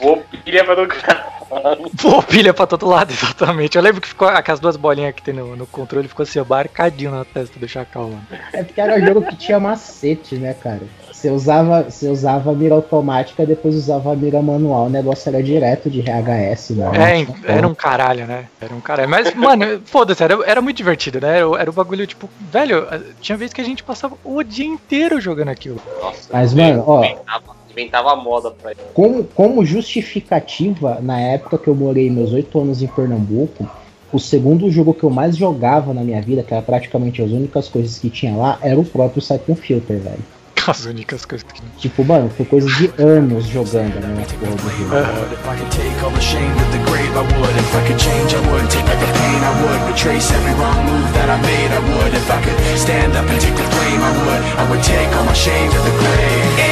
[0.00, 1.31] Vou pilha pra do cara.
[2.00, 3.76] Pô, pilha pra todo lado, exatamente.
[3.76, 6.44] Eu lembro que ficou aquelas duas bolinhas que tem no, no controle, ficou assim, ó,
[6.44, 8.26] marcadinho na testa do Chacal, mano.
[8.52, 10.82] É porque era um jogo que tinha macete, né, cara?
[11.10, 15.40] Você usava, você usava a mira automática, depois usava a mira manual, o negócio era
[15.40, 16.90] direto de RHS, né?
[17.46, 18.46] É, era um caralho, né?
[18.60, 19.08] Era um caralho.
[19.08, 21.38] Mas, mano, foda-se, era, era muito divertido, né?
[21.38, 22.88] Era, era o bagulho, tipo, velho,
[23.20, 25.80] tinha vez que a gente passava o dia inteiro jogando aquilo.
[26.00, 27.02] Nossa, Mas, mano, ó.
[27.72, 28.80] Inventava, inventava moda pra ele.
[28.94, 33.68] Como, como justificativa, na época que eu morei meus oito anos em Pernambuco,
[34.12, 37.68] o segundo jogo que eu mais jogava na minha vida, que era praticamente as únicas
[37.68, 40.22] coisas que tinha lá, era o próprio Cyclone Filter, velho.
[40.64, 41.60] As únicas coisas que.
[41.78, 44.94] Tipo, mano, foi coisa de anos jogando a mesma porra do jogo.
[45.32, 45.44] If
[56.58, 56.71] I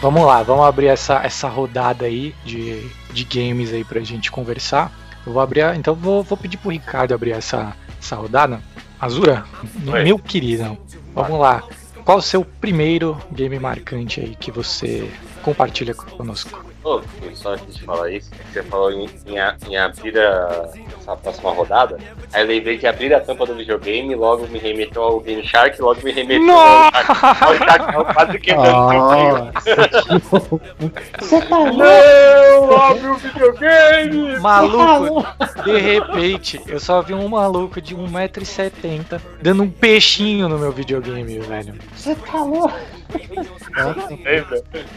[0.00, 4.92] vamos lá, vamos abrir essa, essa rodada aí de, de games aí pra gente conversar.
[5.26, 8.60] Eu vou abrir, então vou, vou pedir pro Ricardo abrir essa, essa rodada.
[8.98, 9.44] Azura,
[9.86, 10.04] Oi.
[10.04, 10.76] meu querido,
[11.14, 11.62] vamos lá.
[12.04, 15.10] Qual o seu primeiro game marcante aí que você
[15.42, 16.69] compartilha conosco?
[16.82, 17.02] Ô,
[17.34, 19.36] só antes de falar isso, você falou em, em,
[19.68, 21.98] em abrir a, essa próxima rodada.
[22.32, 25.80] Aí eu lembrei de abrir a tampa do videogame, logo me remeteu ao Game Shark,
[25.80, 29.52] logo me remeteu ao Shark, ao Shark quase quebrando
[31.20, 31.76] Você tá louco?
[31.76, 34.38] Não, abre o videogame!
[34.40, 35.26] Maluco,
[35.64, 41.38] de repente, eu só vi um maluco de 1,70m dando um peixinho no meu videogame,
[41.40, 41.74] velho.
[41.94, 42.99] Você tá louco?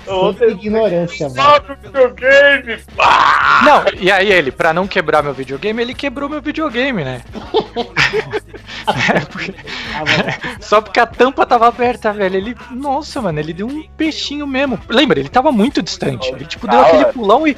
[0.05, 1.77] Quanta ignorância, mano.
[1.81, 2.77] Videogame!
[2.95, 3.61] Pá!
[3.63, 7.21] Não, e aí ele, pra não quebrar meu videogame, ele quebrou meu videogame, né?
[9.15, 9.53] É, porque-
[10.59, 12.35] Só porque a tampa tava aberta, velho.
[12.35, 14.79] Ele, nossa, mano, ele deu um peixinho mesmo.
[14.89, 16.29] Lembra, ele tava muito distante.
[16.33, 17.55] Ele, tipo, deu Da aquele pulão e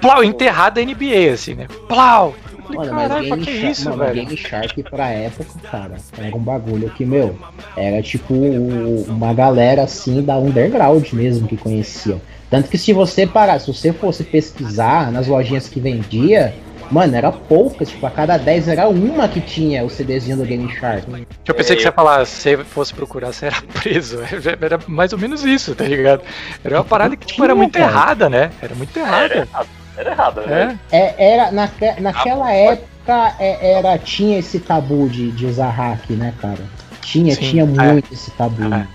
[0.00, 1.66] plau, enterrado da NBA, assim, né?
[1.88, 2.34] Plau!
[2.76, 4.14] Falei, Mano, mas caralho, pra Game que Shark, isso, mano, velho?
[4.14, 7.36] Game Shark pra época, cara, era um bagulho que, meu,
[7.76, 12.20] era tipo uma galera assim da underground mesmo que conhecia.
[12.50, 16.54] Tanto que se você parar, se você fosse pesquisar nas lojinhas que vendia,
[16.90, 20.70] mano, era poucas, tipo, a cada 10 era uma que tinha o CDzinho do Game
[20.74, 21.06] Shark.
[21.46, 24.18] Eu pensei que você ia falar, se você fosse procurar, você era preso.
[24.60, 26.20] Era mais ou menos isso, tá ligado?
[26.62, 28.50] Era uma parada que, tipo, era muito errada, né?
[28.60, 29.34] Era muito errada.
[29.34, 29.68] errado,
[30.02, 30.78] era errado, né?
[30.90, 36.10] É, É, era, naque- naquela época é, era, tinha esse tabu de, de usar hack,
[36.10, 36.60] né, cara?
[37.00, 37.66] Tinha, Sim, tinha é.
[37.66, 38.62] muito esse tabu.
[38.74, 38.86] É.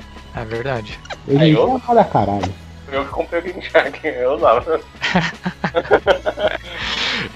[0.41, 0.99] é verdade.
[1.27, 2.53] Aí em dia eu- é uma caralho.
[2.89, 4.79] Eu que comprei o Game Shark, eu usava.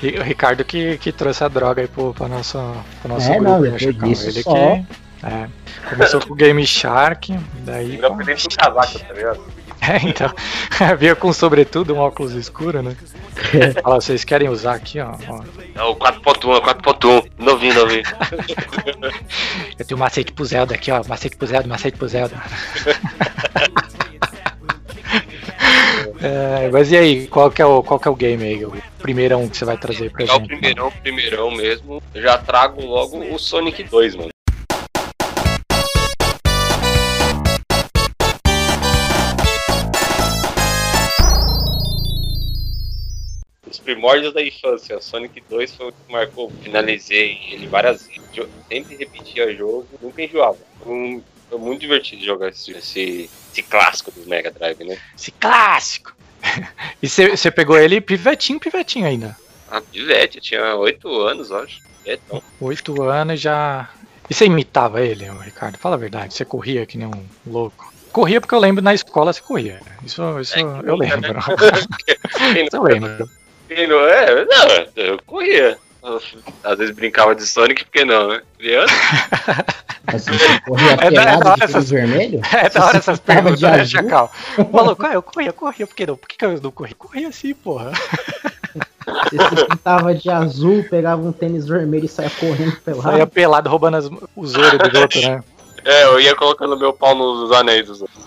[0.02, 2.58] E o Ricardo que, que trouxe a droga aí pro, pra nosso,
[3.02, 4.52] pro nosso É, grupo, não, né, disso Ele só.
[4.54, 4.86] que
[5.24, 5.48] é,
[5.90, 8.00] começou com o Game Shark, daí.
[8.00, 9.42] Eu aprendi com o casaco, tá ligado?
[9.92, 10.32] É, então.
[11.00, 12.96] Vinha com sobretudo um óculos escuro, né?
[13.82, 15.16] Fala, vocês querem usar aqui, ó.
[15.28, 15.44] ó.
[15.74, 18.04] É o 4.1, é 4.1, novinho, novinho.
[19.80, 21.04] Eu tenho um macete pro Zelda aqui, ó.
[21.08, 22.36] Macete pro Zelda, macete pro Zelda.
[26.22, 28.64] É, mas e aí, qual que, é o, qual que é o game aí?
[28.64, 30.48] O primeirão que você vai trazer pra É o gente?
[30.48, 32.04] primeirão, primeirão mesmo.
[32.14, 34.30] Eu já trago logo o Sonic 2, mano.
[43.94, 45.00] Primórdios da infância.
[45.02, 46.52] Sonic 2 foi o que marcou.
[46.62, 48.22] Finalizei ele várias vezes.
[48.68, 50.58] Sempre repetia jogo, nunca enjoava.
[50.86, 54.98] Um- foi muito divertido jogar esse, esse, esse clássico do Mega Drive, né?
[55.18, 56.16] Esse clássico!
[57.04, 59.36] e você pegou ele pivetinho, pivetinho ainda.
[59.70, 61.80] Ah, pivete, eu tinha 8 anos, eu acho.
[62.06, 62.42] É, então.
[62.60, 63.90] Oito anos já.
[64.30, 65.78] E você imitava ele, Ricardo?
[65.78, 67.92] Fala a verdade, você corria que nem um louco.
[68.12, 69.80] Corria porque eu lembro na escola você corria.
[70.06, 71.40] Isso, isso É, eu lembro.
[72.54, 73.30] Quem isso eu lembro.
[73.74, 74.46] Quem não é?
[74.46, 75.78] Não, eu corria.
[76.64, 78.42] Às vezes brincava de Sonic, por que não, né?
[78.58, 78.94] Criança?
[80.08, 82.42] Assim, você corria É da- é da hora essas- tênis vermelho?
[82.52, 83.86] É da hora essas perguntas, de né?
[83.86, 84.32] Chacal?
[84.74, 86.18] Maluco, ah, eu corria, corria, por que não?
[86.18, 86.94] Por que, que eu não corri?
[86.96, 87.92] Corria assim, porra.
[89.32, 93.04] Você pintava de azul, pegava um tênis vermelho e saia correndo pelado.
[93.04, 94.06] Saía pelado roubando as,
[94.36, 95.44] os ouros do outro, né?
[95.86, 98.24] É, eu ia colocando meu pau nos anéis dos outros.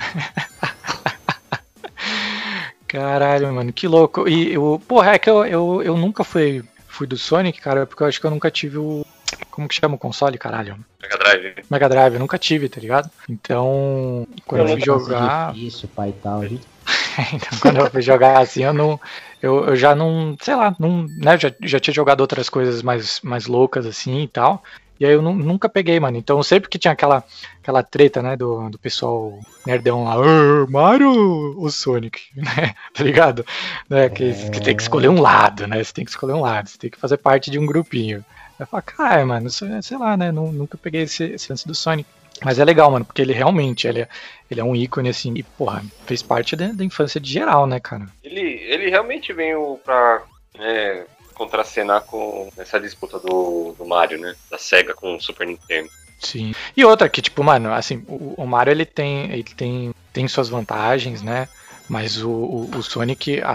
[2.95, 4.29] Caralho, mano, que louco.
[4.29, 8.05] E eu, porra, é que eu, eu, eu nunca fui, fui do Sonic, cara, porque
[8.05, 9.05] eu acho que eu nunca tive o.
[9.51, 10.79] Como que chama o console, caralho?
[11.03, 11.55] Mega Drive.
[11.69, 13.11] Mega Drive, eu nunca tive, tá ligado?
[13.29, 15.53] Então, quando eu, fui Nossa, jogar.
[15.53, 16.45] Difícil, pai e tal.
[16.45, 19.01] então, quando eu fui jogar assim, eu não.
[19.43, 20.37] Eu, eu já não.
[20.41, 21.37] Sei lá, não, né?
[21.37, 24.63] Já, já tinha jogado outras coisas mais, mais loucas assim e tal.
[24.99, 26.17] E aí eu nu- nunca peguei, mano.
[26.17, 27.25] Então sempre que tinha aquela,
[27.63, 31.11] aquela treta, né, do, do pessoal nerdão lá, "Ah, Mario
[31.59, 32.75] ou Sonic, né?
[32.95, 33.45] Tá ligado?
[33.91, 35.83] Né, que, que tem que escolher um lado, né?
[35.83, 38.25] Você tem que escolher um lado, você tem que fazer parte de um grupinho.
[38.59, 40.31] Eu falo, cara, mano, é- sei lá, né?
[40.31, 42.09] nu- Nunca peguei esse, esse lance do Sonic.
[42.45, 44.09] Mas é legal, mano, porque ele realmente ele é,
[44.51, 47.79] ele é um ícone, assim, e, porra, fez parte da, da infância de geral, né,
[47.79, 48.07] cara?
[48.23, 50.23] Ele, ele realmente veio pra
[50.59, 54.35] é, contracenar com essa disputa do, do Mario, né?
[54.51, 55.89] Da SEGA com o Super Nintendo.
[56.19, 56.55] Sim.
[56.77, 60.49] E outra que, tipo, mano, assim, o, o Mario ele tem, ele tem, tem suas
[60.49, 61.49] vantagens, né?
[61.87, 63.51] Mas o, o, o Sonic, a,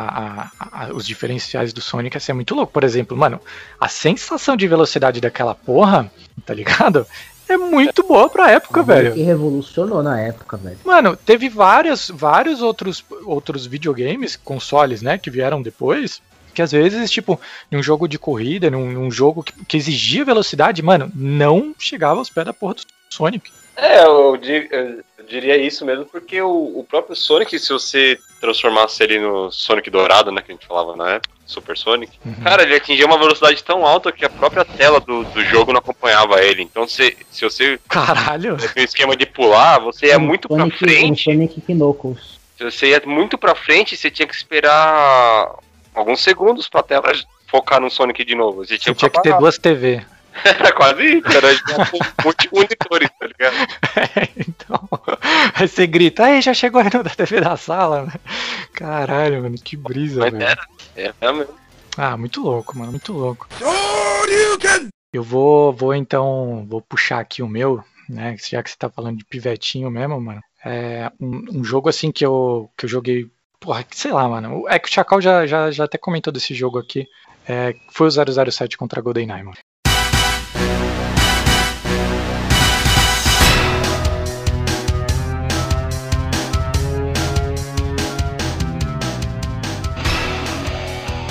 [0.59, 2.71] a- a- os diferenciais do Sonic assim, é muito louco.
[2.71, 3.41] Por exemplo, mano,
[3.81, 6.11] a sensação de velocidade daquela porra,
[6.45, 7.07] tá ligado?
[7.47, 9.15] É muito boa pra época, velho.
[9.15, 10.77] Que revolucionou na época, velho.
[10.85, 16.21] Mano, teve várias, vários outros, outros videogames, consoles, né, que vieram depois,
[16.59, 17.39] que às vezes, tipo,
[17.71, 22.29] num jogo de corrida, num, num jogo que, que exigia velocidade, mano, não chegava aos
[22.29, 23.49] pés da porra do Sonic.
[23.77, 29.01] É, eu, di- eu diria isso mesmo, porque o, o próprio Sonic, se você transformasse
[29.01, 32.75] ele no Sonic dourado, né, que a gente falava na época, Super Sonic, cara, ele
[32.75, 36.61] atingia uma velocidade tão alta que a própria tela do, do jogo não acompanhava ele.
[36.61, 38.57] Então, se, se você Caralho.
[38.75, 41.29] tem o esquema de pular, você ia Um muito pra Sonic, frente.
[41.29, 42.37] Um Sonic Knuckles.
[42.57, 45.47] Se você ia muito pra frente, você tinha que esperar
[45.93, 47.11] alguns segundos pra tela
[47.47, 48.65] focar no Sonic de novo.
[48.65, 50.05] Você tinha, tinha que ter duas TV.
[50.43, 53.55] Era quase isso, era tipo, multi-monitores, tá ligado?
[54.37, 54.89] então,
[55.53, 58.13] aí você grita, aí já chegou aí no da TV da sala, né?
[58.73, 60.43] Caralho, mano, que brisa, Mas velho.
[60.43, 61.53] era, era mesmo.
[61.97, 63.47] Ah, muito louco, mano, muito louco.
[65.11, 68.35] Eu vou, vou então, vou puxar aqui o meu, né?
[68.37, 70.41] Já que você tá falando de pivetinho mesmo, mano.
[70.63, 74.65] É um, um jogo assim que eu, que eu joguei, porra, sei lá, mano.
[74.67, 77.07] É que o Chacal já, já, já até comentou desse jogo aqui.
[77.47, 79.57] É, foi o 007 contra a mano.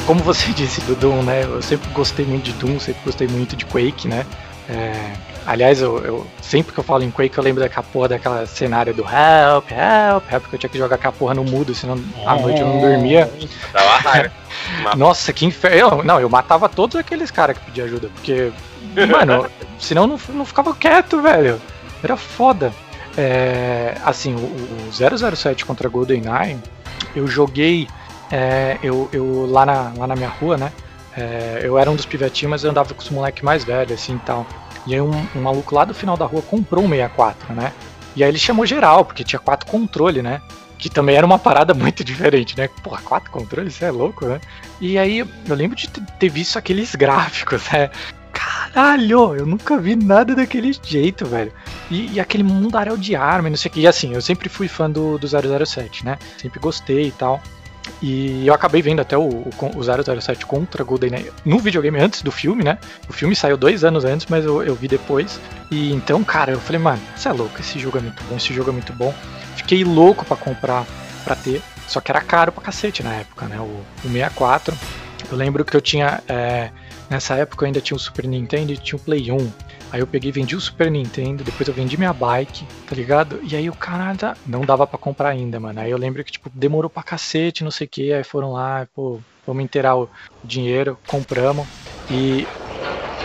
[0.06, 1.44] Como você disse do Doom, né?
[1.44, 4.26] Eu sempre gostei muito de Doom, sempre gostei muito de Quake, né?
[4.68, 8.46] É, aliás, eu, eu- sempre que eu falo em Quake, eu lembro daquela porra daquela
[8.46, 11.98] cenário do help, help, help, porque eu tinha que jogar aquela porra no mudo, senão
[12.24, 13.30] à noite eu não dormia.
[13.72, 14.32] Dava raiva.
[14.96, 16.02] Nossa, que inferno.
[16.04, 18.52] Não, eu matava todos aqueles caras que pediam ajuda, porque,
[19.10, 19.48] mano,
[19.80, 21.60] senão eu não, não ficava quieto, velho.
[22.02, 22.72] Era foda.
[23.16, 26.58] É, assim, o, o 007 contra GoldenEye,
[27.16, 27.88] eu joguei
[28.30, 30.70] é, eu, eu lá, na, lá na minha rua, né?
[31.16, 34.14] é, eu era um dos pivetinhos, mas eu andava com os moleques mais velhos, assim
[34.14, 34.46] e tal.
[34.88, 37.72] E aí um, um maluco lá do final da rua comprou um 64, né?
[38.16, 40.40] E aí ele chamou geral, porque tinha quatro controle, né?
[40.78, 42.68] Que também era uma parada muito diferente, né?
[42.82, 44.40] Porra, quatro controles, isso é louco, né?
[44.80, 47.90] E aí eu lembro de ter- ter visto aqueles gráficos, né?
[48.32, 51.52] Caralho, eu nunca vi nada daquele jeito, velho.
[51.90, 53.80] E, e aquele mundaréu de arma e não sei o que.
[53.80, 55.26] E assim, eu sempre fui fã do, do
[55.66, 56.18] 007, né?
[56.36, 57.42] Sempre gostei e tal.
[58.00, 62.30] E eu acabei vendo até o, o, o 007 contra GoldenEye no videogame antes do
[62.30, 62.78] filme, né?
[63.08, 65.40] O filme saiu dois anos antes, mas eu, eu vi depois.
[65.70, 68.54] E então, cara, eu falei, mano, você é louco, esse jogo é muito bom, esse
[68.54, 69.14] jogo é muito bom.
[69.56, 70.86] Fiquei louco pra comprar,
[71.24, 71.60] pra ter.
[71.86, 73.58] Só que era caro pra cacete na época, né?
[73.58, 74.76] O, o 64.
[75.30, 76.22] Eu lembro que eu tinha.
[76.28, 76.70] é,
[77.10, 79.52] nessa época eu ainda tinha o Super Nintendo e tinha o Play 1.
[79.90, 83.40] Aí eu peguei vendi o Super Nintendo, depois eu vendi minha bike, tá ligado?
[83.42, 85.80] E aí o cara não dava pra comprar ainda, mano.
[85.80, 88.12] Aí eu lembro que, tipo, demorou pra cacete, não sei o que.
[88.12, 90.08] Aí foram lá, pô, vamos inteirar o
[90.44, 91.66] dinheiro, compramos.
[92.10, 92.46] E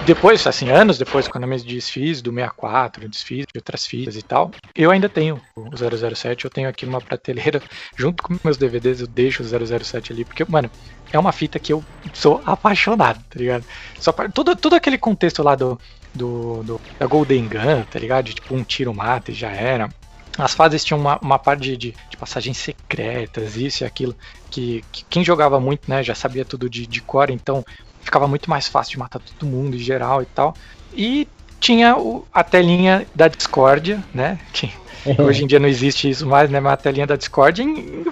[0.06, 4.22] depois, assim, anos depois, quando eu me desfiz do 64, desfiz de outras fitas e
[4.22, 5.70] tal, eu ainda tenho o
[6.16, 7.62] 007, eu tenho aqui numa prateleira,
[7.96, 10.70] junto com meus DVDs, eu deixo o 007 ali, porque, mano,
[11.12, 11.84] é uma fita que eu
[12.14, 13.64] sou apaixonado, tá ligado?
[14.00, 15.80] Só pra, todo, todo aquele contexto lá do,
[16.14, 18.26] do, do- da Golden Gun, tá ligado?
[18.26, 19.90] De, tipo, um tiro mata e já era.
[20.38, 24.16] as fases tinham uma, uma parte de, de, passagens secretas, isso e aquilo,
[24.50, 27.64] que, que quem jogava muito, né, já sabia tudo de, de core, então
[28.02, 30.56] ficava muito mais fácil de matar todo mundo em geral e tal.
[30.92, 31.28] E
[31.60, 34.72] tinha o, a telinha da discórdia, né, que
[35.20, 37.66] hoje em dia não existe isso mais, né, mas a telinha da discórdia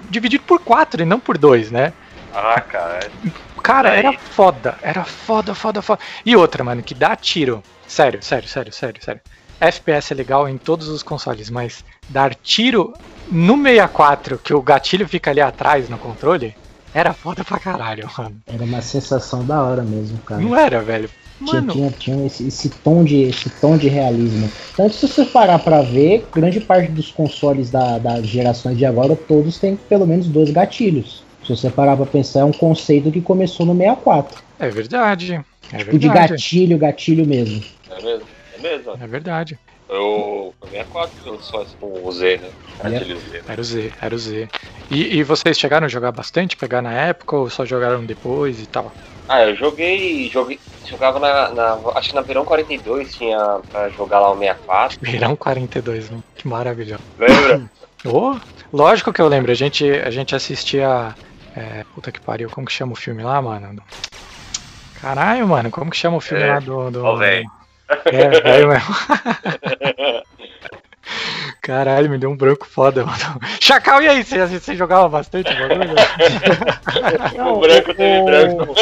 [0.08, 1.92] dividido por quatro e não por dois, né.
[2.30, 3.10] Ah, cara.
[3.62, 6.00] Cara, era foda, era foda, foda, foda.
[6.24, 7.62] E outra, mano, que dá tiro.
[7.92, 9.20] Sério, sério, sério, sério, sério.
[9.60, 12.94] FPS é legal em todos os consoles, mas dar tiro
[13.30, 16.54] no 64, que o gatilho fica ali atrás no controle,
[16.94, 18.40] era foda pra caralho, mano.
[18.46, 20.40] Era uma sensação da hora mesmo, cara.
[20.40, 21.10] Não era, velho.
[21.44, 24.50] Tinha, Mano, tinha, tinha esse, esse tom de, esse tom de realismo.
[24.74, 29.14] Tanto se você parar pra ver, grande parte dos consoles da, das gerações de agora,
[29.14, 31.22] todos têm pelo menos dois gatilhos.
[31.44, 34.42] Se você parar pra pensar, é um conceito que começou no 64.
[34.58, 35.44] é verdade.
[35.72, 36.32] É Tipo de verdade.
[36.32, 37.62] gatilho, gatilho mesmo.
[37.98, 38.26] É mesmo?
[38.58, 38.92] É mesmo?
[39.00, 39.58] É verdade.
[39.88, 40.54] Eu.
[40.60, 42.48] O 64 eu só com o Z, né?
[42.90, 43.42] Gatilho Z.
[43.46, 44.48] Era o Z, era o Z.
[44.90, 48.66] E, e vocês chegaram a jogar bastante, pegar na época ou só jogaram depois e
[48.66, 48.92] tal?
[49.28, 50.28] Ah, eu joguei.
[50.30, 54.98] joguei jogava na, na- Acho que na Verão 42 tinha pra jogar lá o 64.
[55.00, 56.24] Verão 42, mano.
[56.36, 57.02] que maravilhoso.
[57.18, 57.62] Lembra?
[58.04, 58.34] Oh,
[58.72, 61.14] lógico que eu lembro, a gente, a gente assistia.
[61.56, 63.80] É, puta que pariu, como que chama o filme lá, mano?
[65.00, 66.90] Caralho, mano, como que chama o filme É, lá do.
[66.90, 67.48] do velho.
[68.04, 68.94] É, velho mesmo.
[71.60, 73.40] Caralho, me deu um branco foda, mano.
[73.60, 74.24] Chacal, e aí?
[74.24, 75.94] Você, você jogava bastante o bagulho?
[77.54, 78.74] o branco teve branco.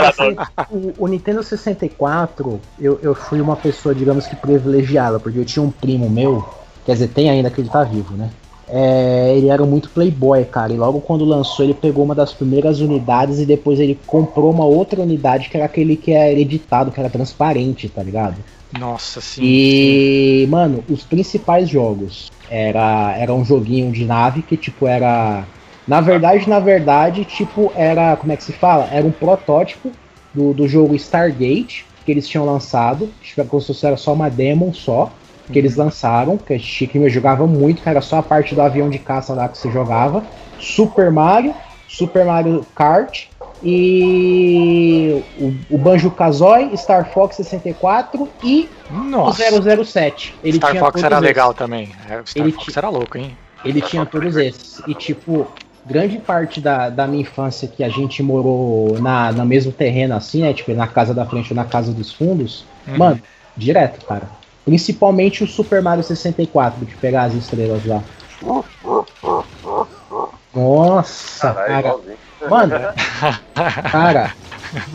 [0.00, 0.36] Assim,
[0.70, 5.62] o, o Nintendo 64, eu, eu fui uma pessoa, digamos que privilegiada, porque eu tinha
[5.62, 6.44] um primo meu,
[6.84, 8.30] quer dizer, tem ainda que ele tá vivo, né?
[8.74, 12.80] É, ele era muito playboy, cara, e logo quando lançou ele pegou uma das primeiras
[12.80, 16.98] unidades e depois ele comprou uma outra unidade que era aquele que era editado, que
[16.98, 18.36] era transparente, tá ligado?
[18.78, 19.42] Nossa, sim.
[19.44, 25.44] E, mano, os principais jogos era, era um joguinho de nave que, tipo, era.
[25.86, 28.16] Na verdade, na verdade, tipo, era.
[28.16, 28.88] Como é que se fala?
[28.90, 29.92] Era um protótipo
[30.32, 33.10] do, do jogo Stargate que eles tinham lançado.
[33.22, 35.12] Tipo, como se fosse era só uma demo só.
[35.52, 38.88] Que eles lançaram, que a que jogava muito, que era só a parte do avião
[38.88, 40.22] de caça lá que você jogava.
[40.58, 41.54] Super Mario,
[41.88, 43.26] Super Mario Kart
[43.62, 49.54] e o, o Banjo Kazooie, Star Fox 64 e Nossa.
[49.54, 50.34] o 007.
[50.42, 51.24] Ele Star tinha Fox era esses.
[51.24, 51.90] legal também.
[52.08, 53.36] É, o Star Ele Fox era louco, hein?
[53.64, 54.82] Ele tinha todos esses.
[54.88, 55.46] E tipo,
[55.86, 60.42] grande parte da, da minha infância que a gente morou na, no mesmo terreno assim,
[60.42, 60.52] né?
[60.52, 62.64] Tipo, na casa da frente ou na casa dos fundos.
[62.88, 62.98] Uhum.
[62.98, 63.22] Mano,
[63.56, 64.28] direto, cara.
[64.64, 68.02] Principalmente o Super Mario 64, de pegar as estrelas lá.
[70.54, 71.78] Nossa, Caralho, cara.
[71.80, 72.16] igualzinho.
[72.50, 72.74] Mano,
[73.90, 74.32] cara,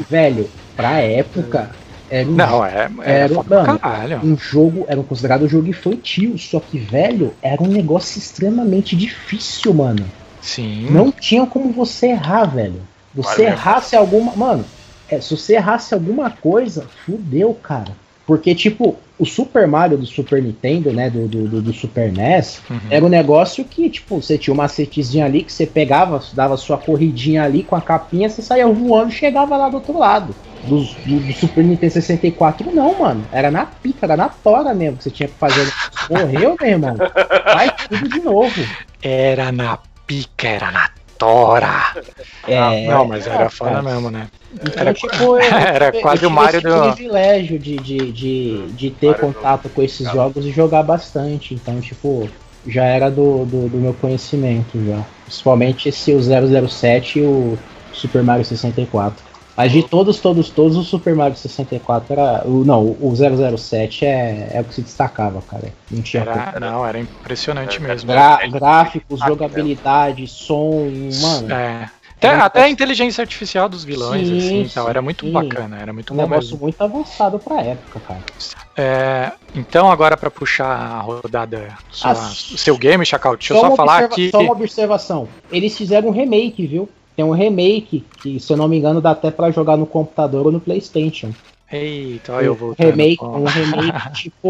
[0.09, 1.71] velho, pra época,
[2.09, 2.89] era um Não, é.
[3.03, 4.19] Era, pra mano, caralho.
[4.23, 9.73] um jogo, era considerado um jogo infantil, só que, velho, era um negócio extremamente difícil,
[9.73, 10.05] mano.
[10.41, 10.89] Sim.
[10.91, 12.81] Não tinha como você errar, velho.
[13.15, 13.55] Você Vale mesmo.
[13.55, 14.35] errasse alguma.
[14.35, 14.65] Mano,
[15.09, 17.91] é, se você errasse alguma coisa, fudeu, cara.
[18.25, 21.09] Porque, tipo, o Super Mario do Super Nintendo, né?
[21.09, 22.79] Do, do, do- Super NES, Uhum.
[22.89, 26.77] era um negócio que, tipo, você tinha uma macetezinha ali que você pegava, dava sua
[26.77, 30.35] corridinha ali com a capinha, você saía voando e chegava lá do outro lado.
[30.63, 33.27] Do, do- do Super Nintendo 64, não, mano.
[33.31, 35.71] Era na pica, era na tora mesmo que você tinha que fazer.
[36.09, 36.95] Morreu, meu irmão.
[37.45, 38.61] Vai tudo de novo.
[39.01, 41.93] Era na pica, era na tora.
[42.47, 43.83] É, não, mas era foda cara.
[43.83, 44.27] mesmo, né?
[44.53, 48.11] Então, Era- tipo, eu- era eu quase tive o Mario esse do- privilégio de, de,
[48.11, 50.15] de, de ter Mario contato com esses Cara.
[50.17, 51.53] jogos e jogar bastante.
[51.53, 52.29] Então, tipo,
[52.65, 55.01] já era do, do, do meu conhecimento já.
[55.25, 57.57] Principalmente esse o 007 e o
[57.91, 59.26] Super Mario 64.
[59.57, 62.43] Mas de todos, todos, todos, o Super Mario 64 era.
[62.45, 63.11] O, não, o
[63.57, 65.73] 007 é, é o que se destacava, cara.
[65.89, 66.37] Não tinha como.
[66.39, 68.07] Era, não, era impressionante Era- mesmo.
[68.11, 70.87] Gra- gráficos, jogabilidade, som,
[71.21, 71.51] mano.
[71.53, 71.89] É.
[72.17, 75.31] Até, até a inteligência artificial dos vilões, Sim, assim, então, sim, era muito sim.
[75.31, 76.63] bacana, era muito Um bom negócio mesmo.
[76.63, 78.19] muito avançado pra época, cara.
[78.75, 83.57] É, então, agora pra puxar a rodada, sua- Ah, o seu game, Chacal, deixa eu
[83.57, 84.31] Só só uma falar observa- que.
[84.31, 85.27] Só uma observação.
[85.51, 86.89] Eles fizeram um remake, viu?
[87.17, 90.45] Tem um remake que, se eu não me engano, dá até pra jogar no computador
[90.45, 91.31] ou no PlayStation.
[91.71, 92.91] Eita, olha eu voltando.
[92.91, 94.47] remake, um remake tipo,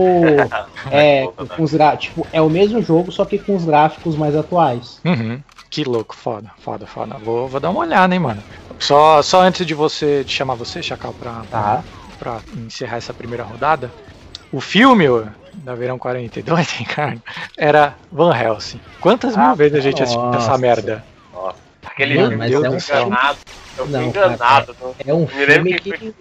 [0.92, 5.00] é, com os tipo, é o mesmo jogo, só que com os gráficos mais atuais.
[5.06, 5.40] Uhum.
[5.72, 7.18] Que louco, foda, foda, foda.
[7.24, 8.44] Vou, vou dar uma olhada, hein, mano.
[8.80, 11.84] Só, só antes de você de chamar você, Chacal, pra, Tá.
[12.20, 13.90] pra encerrar essa primeira rodada,
[14.52, 15.06] o filme
[15.54, 17.18] da Verão 42, hein, cara,
[17.58, 18.80] era Van Helsing.
[19.02, 20.52] Quantas mil Ah, vezes a gente assistiu nossa.
[20.52, 21.04] essa merda?
[21.98, 23.40] Aquele Mano, filme mas Deus é um enganado.
[23.76, 24.76] Eu fui Não, enganado.
[25.04, 26.14] É um filme que que.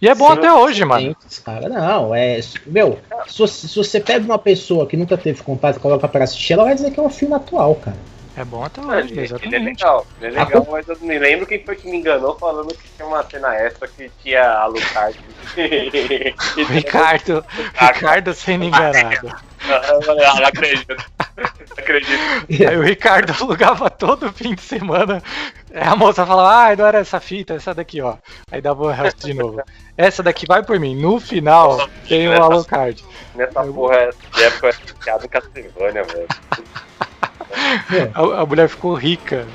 [0.00, 0.32] E é bom Sim.
[0.32, 1.16] até hoje, mano.
[1.44, 2.40] Cara, não, é.
[2.66, 6.24] Meu, se, você- se você pega uma pessoa que nunca teve contato e coloca pra
[6.24, 7.96] assistir, ela vai dizer que é um filme atual, cara.
[8.36, 9.84] É bom até Ele, hoje, ele é exatamente.
[9.84, 12.88] legal, ele é legal, mas eu me lembro quem foi que me enganou falando que
[12.96, 15.16] tinha uma cena extra que tinha a Lucard.
[16.68, 17.44] Ricardo,
[17.78, 19.28] Ricardo sendo enganado.
[19.68, 20.96] Eu ah, não acredito.
[21.76, 22.12] Acredito.
[22.68, 25.22] Aí o Ricardo alugava todo fim de semana.
[25.72, 28.16] Aí a moça falava, ah, não era essa fita, essa daqui, ó.
[28.50, 29.62] Aí dava o resto de novo.
[29.96, 30.94] Essa daqui vai por mim.
[30.94, 33.02] No final tem o Alucard.
[33.34, 36.28] Nessa porra de época eu era viciado em Castlevania, velho.
[38.14, 39.46] A, a mulher ficou rica.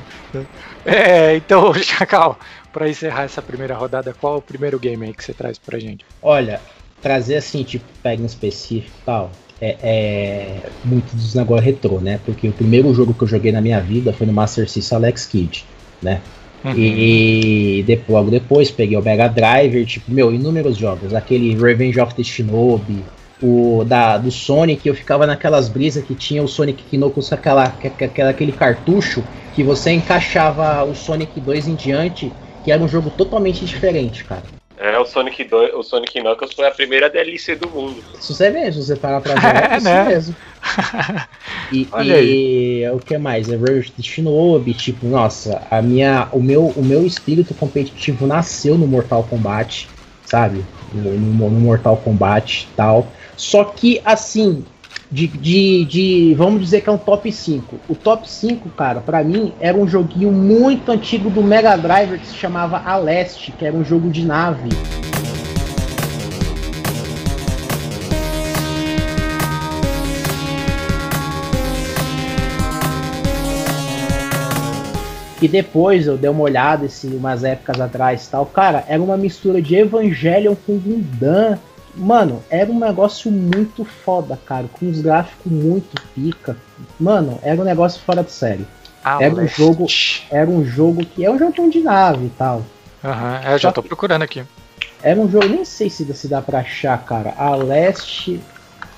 [0.86, 2.40] É, então, Chacal,
[2.72, 5.80] pra encerrar essa primeira rodada, qual é o primeiro game aí que você traz pra
[5.80, 6.06] gente?
[6.22, 6.62] Olha,
[7.02, 12.20] trazer assim, tipo, pega em específico e tal, é, é muito dos negócios retrô, né?
[12.26, 15.26] Porque o primeiro jogo que eu joguei na minha vida foi no Master System Alex
[15.26, 15.66] Kidd,
[16.02, 16.22] né?
[16.64, 16.74] Uhum.
[16.76, 21.14] E depois, logo depois peguei o Mega Driver, tipo, meu, inúmeros jogos.
[21.14, 23.06] Aquele Revenge of the Shinobi,
[23.42, 27.70] o da, do Sonic, eu ficava naquelas brisas que tinha o Sonic Knuckles com aquela,
[27.72, 32.34] que- que- aquela, aquele cartucho que você encaixava o Sonic 2 em diante,
[32.64, 34.44] que era um jogo totalmente diferente, cara.
[34.78, 38.04] É, o Sonic 2, o Sonic Knuckles foi a primeira DLC do mundo.
[38.20, 40.04] Se você vê, se você parar pra ver, é, É, isso né?
[40.06, 40.36] mesmo.
[41.70, 43.50] E, Olha e o que mais?
[43.50, 48.26] É Revenge of the Shinobi, tipo, nossa, a minha, o, meu, o meu espírito competitivo
[48.26, 49.90] nasceu no Mortal Kombat,
[50.24, 50.66] sabe?
[50.90, 53.12] No, no- no Mortal Kombat e tal.
[53.36, 54.66] Só que, assim,
[55.12, 57.76] de, de, de- Vamos dizer que é um top 5.
[57.88, 62.28] O top 5, cara, pra mim, era um joguinho muito antigo do Mega Driver que
[62.28, 64.70] se chamava Aleste, que era um jogo de nave.
[75.40, 78.46] E depois eu dei uma olhada assim, umas épocas atrás tal.
[78.48, 81.60] Cara, era uma mistura de Evangelion com Gundam.
[81.98, 84.66] Mano, era um negócio muito foda, cara.
[84.72, 86.56] Com uns gráficos muito pica.
[87.00, 88.66] Mano, era um negócio fora de série.
[89.04, 89.88] Era um jogo-
[90.30, 91.26] Era um jogo que.
[91.26, 92.64] É um jogo de nave e tal.
[93.04, 94.44] Aham, é, eu já tô procurando aqui.
[95.02, 97.34] Era um jogo, nem sei se, se dá pra achar, cara.
[97.38, 98.40] A Leste.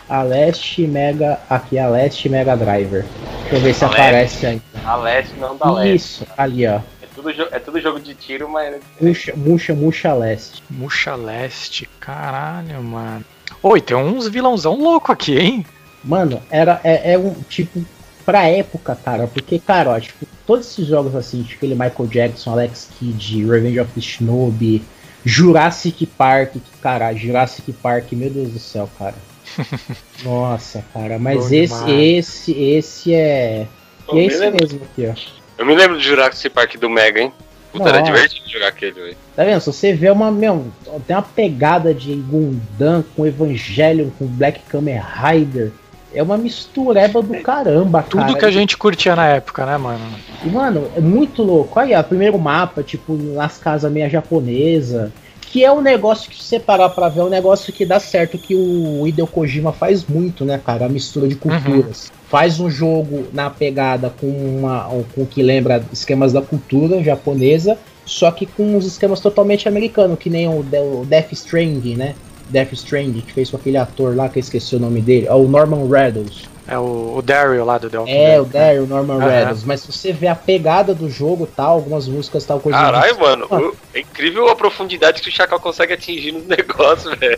[0.07, 1.39] A Leste Mega.
[1.49, 3.05] Aqui, a Leste Mega Driver.
[3.43, 4.01] Deixa eu ver se A Leste.
[4.01, 4.61] aparece aí.
[4.83, 5.95] A Leste não da Leste.
[5.95, 6.79] Isso, ali, ó.
[7.20, 8.78] É tudo, é tudo jogo de tiro, mas.
[8.99, 10.63] Muxa, Muxa, Muxa Leste.
[10.70, 13.26] Muxa Leste, caralho, mano.
[13.61, 15.65] Oi, tem uns vilãozão louco aqui, hein?
[16.03, 17.84] Mano, era é, é um tipo
[18.26, 22.51] pra época, cara, porque cara, ó, tipo, todos esses jogos assim, tipo aquele Michael Jackson,
[22.51, 24.82] Alex Kidd, Revenge of the Shinobi,
[25.26, 29.15] Jurassic Park, que, cara, Jurassic Park, meu Deus do céu, cara.
[30.24, 31.89] Nossa, cara, mas Bom esse demais.
[31.89, 33.67] esse esse é
[34.13, 35.38] e é esse mesmo aqui, ó.
[35.60, 37.34] Eu me lembro do Jurassic Park do Mega, hein?
[37.70, 38.14] Puta, era Nossa.
[38.14, 39.18] divertido jogar aquele, velho.
[39.36, 39.60] Tá vendo?
[39.60, 40.68] Se você vê uma, meu,
[41.05, 45.74] tem uma pegada de Gundam com Evangelion, com Black Kamen Rider,
[46.14, 48.39] é uma mistureba do caramba, Tudo cara.
[48.39, 49.99] que a gente curtia na época, né, mano?
[50.45, 51.78] E, mano, é muito louco.
[51.78, 55.12] Aí, ó, primeiro mapa, tipo, nas casas meia japonesa.
[55.41, 57.99] Que é um negócio que, se você parar pra ver, é um negócio que dá
[57.99, 60.86] certo, que o Hideo Kojima faz muito, né, cara?
[60.86, 62.12] A mistura de culturas.
[62.30, 64.84] Faz um jogo na pegada com uma.
[65.15, 70.19] com o que lembra esquemas da cultura japonesa, só que com uns esquemas totalmente americanos,
[70.19, 72.15] que nem o, De- o Death Stranding, né?
[72.49, 75.34] Death Stranding, que fez com aquele ator lá, que eu esqueci o nome dele, é
[75.34, 76.47] o Norman Reedus.
[76.72, 79.28] É o, o Daryl lá do The Walking É, Dead, o Daryl, Norman Aham.
[79.30, 79.63] Reedus.
[79.63, 82.78] Mas se você vê a pegada do jogo, tal, algumas músicas, tal coisa.
[82.78, 87.36] Caralho, mano, o- é incrível a profundidade que o Chacal consegue atingir nos negócios, velho.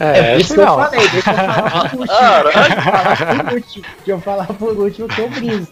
[0.00, 0.76] É, É, por isso que eu não.
[0.76, 2.06] falei, deixa eu falar por último.
[2.06, 2.52] Caralho.
[2.54, 3.84] Deixa eu falar por último.
[3.84, 5.68] Deixa eu falar por último que eu briso.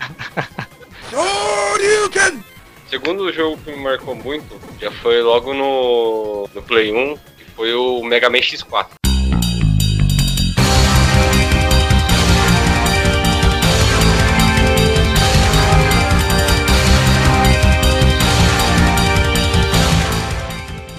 [2.91, 7.73] Segundo jogo que me marcou muito, já foi logo no, no Play 1, que foi
[7.75, 8.87] o Mega Man X4.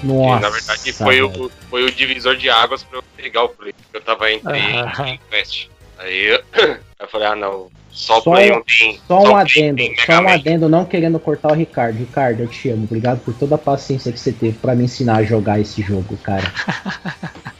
[0.04, 0.40] Que, Nossa.
[0.40, 3.74] na verdade foi o, foi o divisor de águas pra eu pegar o Play.
[3.92, 5.68] Eu tava entre em Quest.
[5.98, 6.42] Aí eu,
[7.00, 9.00] eu falei, ah não, só Só Play um- 1 tem.
[9.06, 11.96] Só um adendo, tem só um adendo, não querendo cortar o Ricardo.
[11.98, 12.84] Ricardo, eu te amo.
[12.84, 16.16] Obrigado por toda a paciência que você teve pra me ensinar a jogar esse jogo,
[16.18, 16.52] cara.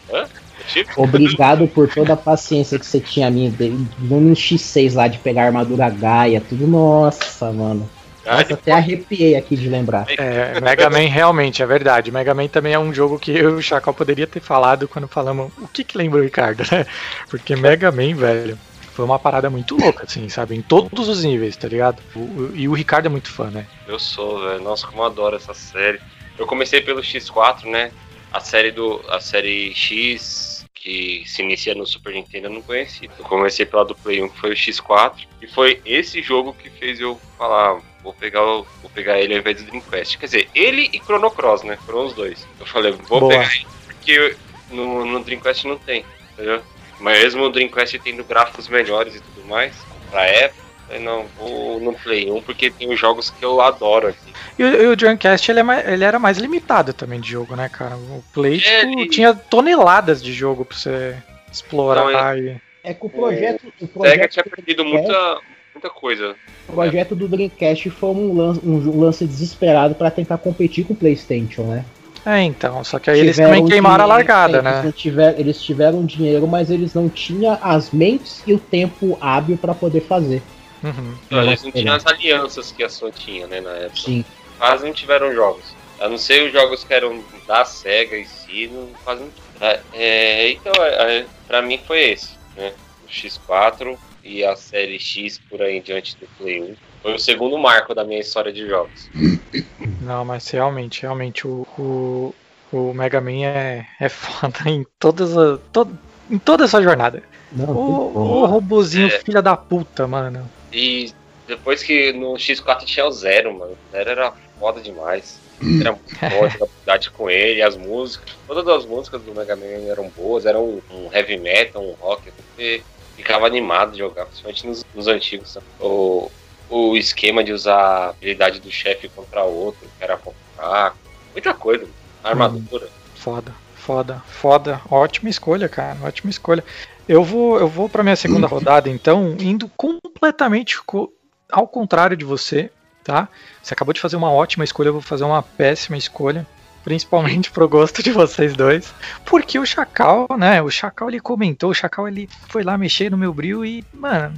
[0.66, 3.50] Tipo, Obrigado por toda a paciência que você tinha a mim.
[3.50, 3.68] de-
[4.00, 6.66] No X6 lá de pegar armadura Gaia, tudo.
[6.66, 7.88] Nossa, mano.
[8.26, 10.06] Nossa, até arrepiei aqui de lembrar.
[10.08, 12.10] É, Mega Man realmente, é verdade.
[12.10, 15.06] Mega Man também é um jogo que eu e o Chacal poderia ter falado quando
[15.08, 16.86] falamos o que que lembra o Ricardo, né?
[17.28, 18.58] Porque Mega Man, velho,
[18.92, 20.54] foi uma parada muito louca, assim, sabe?
[20.54, 22.00] Em todos os níveis, tá ligado?
[22.14, 23.66] O- o- e o Ricardo é muito fã, né?
[23.86, 24.62] Eu sou, velho.
[24.62, 26.00] Nossa, como eu adoro essa série.
[26.38, 27.90] Eu comecei pelo X4, né?
[28.32, 29.00] a série do.
[29.10, 33.08] a série X que se inicia no Super Nintendo eu não conheci.
[33.18, 36.68] Eu comecei pela do Play 1, que foi o X4, e foi esse jogo que
[36.68, 40.18] fez eu falar, vou pegar, o- vou pegar ele ao invés do Dreamcast.
[40.18, 41.76] Quer dizer, ele e Chrono Cross, né?
[41.86, 42.46] Foram os dois.
[42.60, 43.30] Eu falei, vou Boa.
[43.32, 44.36] pegar ele, porque
[44.70, 46.62] no, no Dreamcast não tem, entendeu?
[47.00, 49.74] Mas mesmo o Dreamcast tendo gráficos melhores e tudo mais,
[50.10, 53.60] pra época, eu falei, não, vou no Play 1, porque tem os jogos que eu
[53.60, 54.32] adoro aqui.
[54.58, 57.56] E, o- e o Dreamcast ele, é mais- ele era mais limitado também de jogo,
[57.56, 57.96] né, cara?
[57.96, 61.16] O Play É, tipo, ele- tinha toneladas de jogo pra você
[61.50, 62.04] explorar.
[62.04, 62.56] Não, e...
[62.84, 65.40] É que o projeto, o Sega projeto, tinha perdido muita,
[65.74, 66.34] muita coisa.
[66.68, 70.96] o projeto do Dreamcast foi um lance, um lance desesperado pra tentar competir com o
[70.96, 71.84] PlayStation, né?
[72.26, 72.82] É, então.
[72.84, 74.82] Só que aí eles Tiveram também queimaram a dinheiro, largada, eles né?
[74.82, 79.58] não tiveram- eles tiveram dinheiro, mas eles não tinham as mentes e o tempo hábil
[79.58, 80.42] pra poder fazer.
[80.82, 81.14] Uhum.
[81.30, 83.96] Eles não tinham as alianças que a Sony tinha, né, na época.
[84.00, 84.24] Sim.
[84.58, 85.64] Quase não tiveram jogos.
[86.00, 89.30] A não ser os jogos que eram da SEGA em si, não, quase não
[89.68, 92.72] é, é, Então, é, é, pra mim foi esse, né?
[93.04, 96.76] O X4 e a série X por aí em diante do Play 1.
[97.02, 99.10] Foi o segundo marco da minha história de jogos.
[100.00, 102.34] Não, mas realmente, realmente, o, o,
[102.72, 105.96] o Mega Man é, é foda em todas a, todo,
[106.30, 107.22] em toda essa jornada.
[107.52, 109.20] Não, O, o robozinho É.
[109.20, 110.50] filha da puta, mano.
[110.72, 111.12] E
[111.46, 113.72] depois que no X4 tinha o Zero, mano.
[113.72, 115.38] O Zero era foda demais.
[115.80, 118.34] Era muito boa a jogabilidade com ele, as músicas.
[118.46, 122.32] Todas as músicas do Mega Man eram boas, eram um, um heavy metal, um rock.
[122.56, 122.82] Você
[123.16, 125.50] ficava animado de jogar, principalmente nos, nos antigos.
[125.52, 125.66] sabe?
[125.80, 126.30] O,
[126.68, 130.96] o esquema de usar a habilidade do chefe contra o outro, que era pouco fraco.
[131.32, 131.86] Muita coisa.
[132.22, 132.88] Armadura.
[133.14, 134.80] Foda, foda, foda.
[134.90, 135.98] Ótima escolha, cara.
[136.02, 136.64] Ótima escolha.
[137.08, 141.12] Eu vou, eu vou para minha segunda rodada, então, indo completamente co-
[141.50, 142.70] ao contrário de você,
[143.04, 143.28] tá?
[143.62, 146.46] Você acabou de fazer uma ótima escolha, eu vou fazer uma péssima escolha.
[146.84, 148.92] Principalmente pro gosto de vocês dois.
[149.24, 150.60] Porque o Chacal, né?
[150.62, 154.34] O Chacal ele comentou, o Chacal ele foi lá mexer no meu brilho e, mano,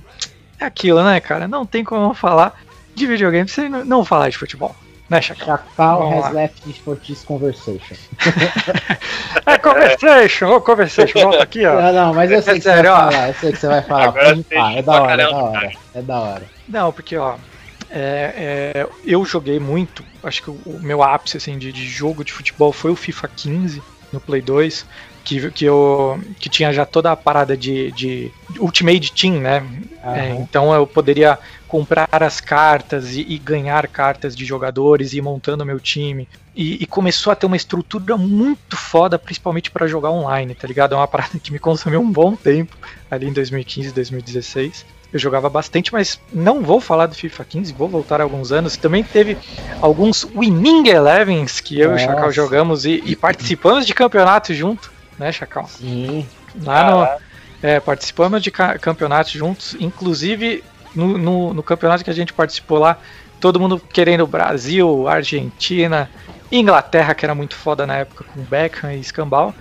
[0.61, 1.49] é aquilo, né, cara?
[1.49, 2.55] Não tem como falar
[2.95, 4.75] de videogame sem não- não falar de futebol.
[5.11, 5.47] Né, Chacal?
[5.59, 6.31] Chacal Vamos has lá.
[6.41, 7.97] left for this conversation.
[9.47, 11.81] É conversation, ô conversation, volta aqui, ó.
[11.81, 12.97] Não, não, mas eu sei É que você vai sério, ó.
[12.97, 14.05] falar, eu sei que você vai falar.
[14.09, 15.73] Agora Pode falar, é da hora, é da hora.
[15.95, 16.43] É da hora.
[16.69, 17.37] Não, porque ó,
[17.91, 20.05] é, é, eu joguei muito.
[20.23, 23.83] Acho que o, meu ápice assim, de, de jogo de futebol foi o FIFA 15
[24.13, 24.87] no Play 2,
[25.25, 29.67] que, que, eu, que tinha já toda a parada de, de Ultimate Team, né?
[30.05, 35.23] É, então eu poderia comprar as cartas e, e ganhar cartas de jogadores e ir
[35.23, 36.29] montando meu time.
[36.55, 40.95] E, e começou a ter uma estrutura muito foda, principalmente para jogar online, tá ligado?
[40.95, 42.77] É uma parada que me consumiu um bom tempo
[43.11, 44.87] ali em 2015, 2016.
[45.13, 48.77] Eu jogava bastante, mas não vou falar do FIFA 15, vou voltar alguns anos.
[48.77, 49.39] Também teve
[49.81, 52.33] alguns Winning Elevens que eu e o Chacal Nossa.
[52.33, 55.67] jogamos e, e participamos de campeonatos junto, né, Chacal?
[55.69, 56.27] Sim.
[56.63, 57.09] Lá no,
[57.63, 60.63] é, participamos de ca- campeonatos juntos, inclusive
[60.95, 62.99] no, no, no campeonato que a gente participou lá,
[63.41, 66.11] todo mundo querendo Brasil, Argentina,
[66.51, 69.55] Inglaterra, que era muito foda na época com Beckham e Escambau.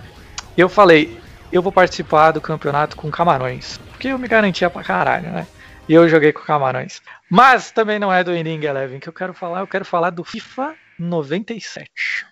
[0.56, 1.18] E eu falei,
[1.56, 5.46] eu vou participar do campeonato com Camarões, porque eu me garantia pra caralho, né?
[5.88, 7.00] E eu joguei com Camarões.
[7.30, 10.22] Mas também não é do Winning Eleven que eu quero falar, eu quero falar do
[10.22, 12.26] FIFA 97.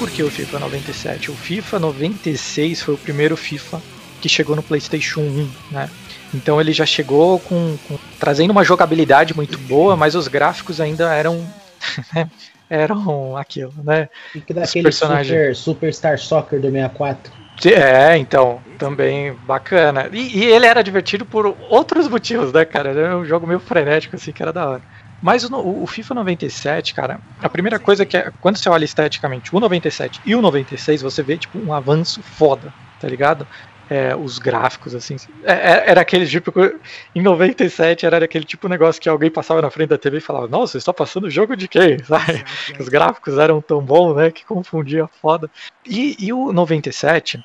[0.00, 1.30] Por que o FIFA 97?
[1.30, 3.80] O FIFA 96 foi o primeiro FIFA
[4.20, 5.88] que chegou no PlayStation 1, né?
[6.32, 11.12] Então ele já chegou com, com- trazendo uma jogabilidade muito boa, mas os gráficos ainda
[11.14, 11.52] eram
[12.14, 12.30] né,
[12.68, 14.08] eram aquilo, né?
[14.34, 17.32] E que daquele super, Superstar Soccer do 64.
[17.64, 20.08] É, então, também bacana.
[20.12, 22.90] E, e ele era divertido por outros motivos, né, cara?
[22.90, 24.82] Era um jogo meio frenético, assim, que era da hora.
[25.20, 29.54] Mas o, o FIFA 97, cara, a primeira coisa que é, quando você olha esteticamente
[29.54, 33.46] o 97 e o 96, você vê, tipo, um avanço foda, tá ligado?
[33.90, 36.52] É, os gráficos, assim, é- é- era aquele tipo,
[37.12, 40.20] em 97 era aquele tipo de negócio que alguém passava na frente da TV e
[40.20, 41.98] falava, nossa, está passando jogo de quem?
[42.04, 42.44] Sabe?
[42.78, 45.50] Os gráficos eram tão bons, né, que confundia foda.
[45.84, 47.42] E, e o 97,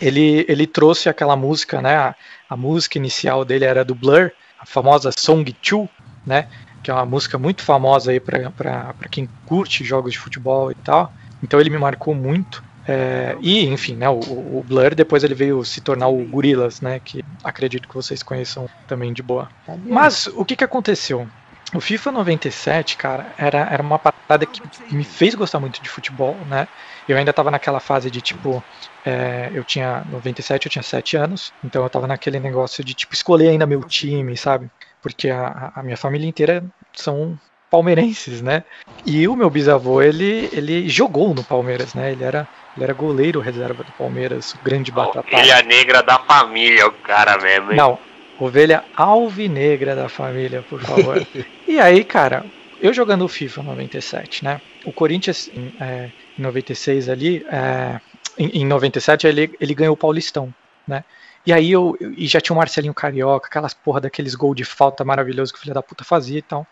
[0.00, 1.96] ele, ele trouxe aquela música, né?
[1.96, 2.14] A,
[2.48, 4.30] a música inicial dele era do Blur,
[4.60, 5.88] a famosa Song 2,
[6.24, 6.46] né?
[6.82, 11.12] Que é uma música muito famosa aí para quem curte jogos de futebol e tal.
[11.42, 12.62] Então ele me marcou muito.
[12.88, 16.98] É, e, enfim, né, o, o Blur depois ele veio se tornar o Gorillaz, né?
[17.00, 19.48] Que acredito que vocês conheçam também de boa.
[19.84, 21.28] Mas o que, que aconteceu?
[21.74, 26.34] o FIFA 97, cara, era, era uma parada que me fez gostar muito de futebol,
[26.46, 26.66] né?
[27.06, 28.62] Eu ainda tava naquela fase de tipo.
[29.04, 33.14] É, eu tinha 97, eu tinha 7 anos, então eu tava naquele negócio de tipo
[33.14, 34.70] escolher ainda meu time, sabe?
[35.02, 36.64] Porque a, a minha família inteira
[36.94, 37.38] são
[37.70, 38.64] palmeirenses, né?
[39.04, 42.12] E o meu bisavô, ele, ele jogou no Palmeiras, né?
[42.12, 42.48] Ele era,
[42.78, 45.26] ele era goleiro reserva do Palmeiras, o grande batata.
[45.26, 47.76] Ovelha negra da família, o cara mesmo, hein?
[47.76, 47.98] Não,
[48.38, 51.26] ovelha alvinegra da família, por favor.
[51.66, 52.46] e aí, cara,
[52.80, 54.60] eu jogando o FIFA 97, né?
[54.84, 58.00] O Corinthians em, é, em 96 ali, é,
[58.38, 60.54] em, em 97 ele, ele ganhou o Paulistão,
[60.86, 61.02] né?
[61.44, 64.64] E aí eu, eu e já tinha o Marcelinho Carioca, aquelas porra daqueles gols de
[64.64, 66.66] falta maravilhosos que o filho da puta fazia e tal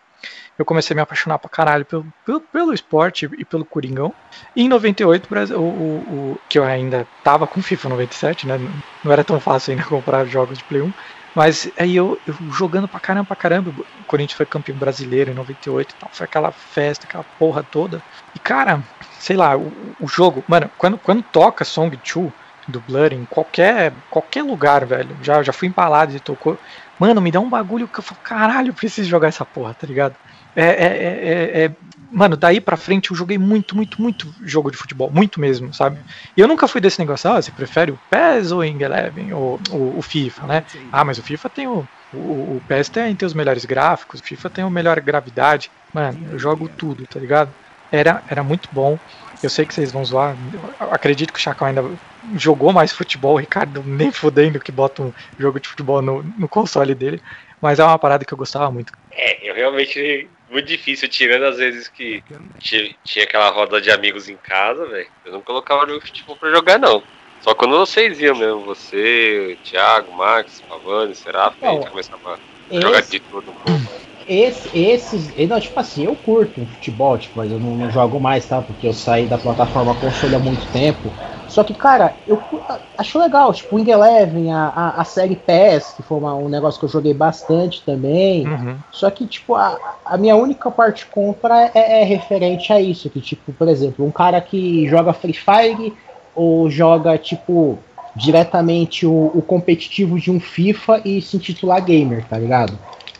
[0.57, 4.13] eu comecei a me apaixonar pra caralho pelo, pelo, pelo esporte e pelo Coringão.
[4.55, 8.57] E em 98, o, o, o, que eu ainda tava com FIFA 97, né?
[9.03, 10.91] Não era tão fácil ainda comprar jogos de Play 1.
[11.35, 15.35] Mas aí eu, eu, jogando pra caramba, pra caramba, o Corinthians foi campeão brasileiro em
[15.35, 16.09] 98 e tal.
[16.11, 18.01] Foi aquela festa, aquela porra toda.
[18.33, 18.81] E cara,
[19.19, 22.31] sei lá, o, o jogo, mano, quando, quando toca Song 2
[22.67, 26.57] do Blur em qualquer, qualquer lugar, velho, já, já fui empalado e tocou.
[26.99, 29.85] Mano, me dá um bagulho que eu falo, caralho, eu preciso jogar essa porra, tá
[29.85, 30.15] ligado?
[30.55, 31.75] É, é, é, é,
[32.11, 36.01] mano, daí pra frente eu joguei muito, muito, muito jogo de futebol, muito mesmo, sabe?
[36.35, 39.31] E eu nunca fui desse negócio, ah, você prefere o PES ou o Ing Eleven,
[39.33, 40.63] ou o, o, FIFA, né?
[40.91, 41.87] Ah, mas o FIFA tem o.
[42.11, 45.69] O, o PES tem, tem os melhores gráficos, o FIFA tem a melhor gravidade.
[45.93, 47.53] Mano, eu jogo tudo, tá ligado?
[47.91, 48.97] Era, era muito bom.
[49.41, 50.35] Eu sei que vocês vão zoar.
[50.79, 51.83] Eu acredito que o Chacão ainda
[52.35, 53.35] jogou mais futebol.
[53.35, 57.21] O Ricardo nem fudendo que bota um jogo de futebol no, no console dele.
[57.61, 58.93] Mas é uma parada que eu gostava muito.
[59.11, 60.27] É, eu realmente.
[60.49, 62.23] Muito difícil, tirando as vezes que
[62.57, 65.07] tinha, tinha aquela roda de amigos em casa, velho.
[65.25, 67.03] Eu não colocava jogo de futebol pra jogar, não.
[67.41, 72.39] Só quando vocês iam mesmo, você, Thiago, Max, Pavani, Seraf, a gente começava
[72.71, 75.47] a jogar de tudo um pouco esse, esses.
[75.47, 78.61] Não, tipo assim, eu curto futebol, tipo, mas eu não, não, jogo mais, tá?
[78.61, 81.11] Porque eu saí da plataforma console há muito tempo.
[81.47, 82.41] Só que, cara, eu
[82.97, 86.49] acho legal, tipo, o Wing Eleven, a, a, a, série PES, que foi uma, um
[86.49, 88.45] negócio que eu joguei bastante também.
[88.45, 88.77] Uhum.
[88.91, 93.09] Só que, tipo, a, a minha única parte contra é, é referente a isso.
[93.09, 95.93] Que, tipo, por exemplo, um cara que joga Free Fire
[96.35, 97.79] ou joga, tipo,
[98.13, 102.77] diretamente o, o competitivo de um FIFA e se intitular gamer, tá ligado?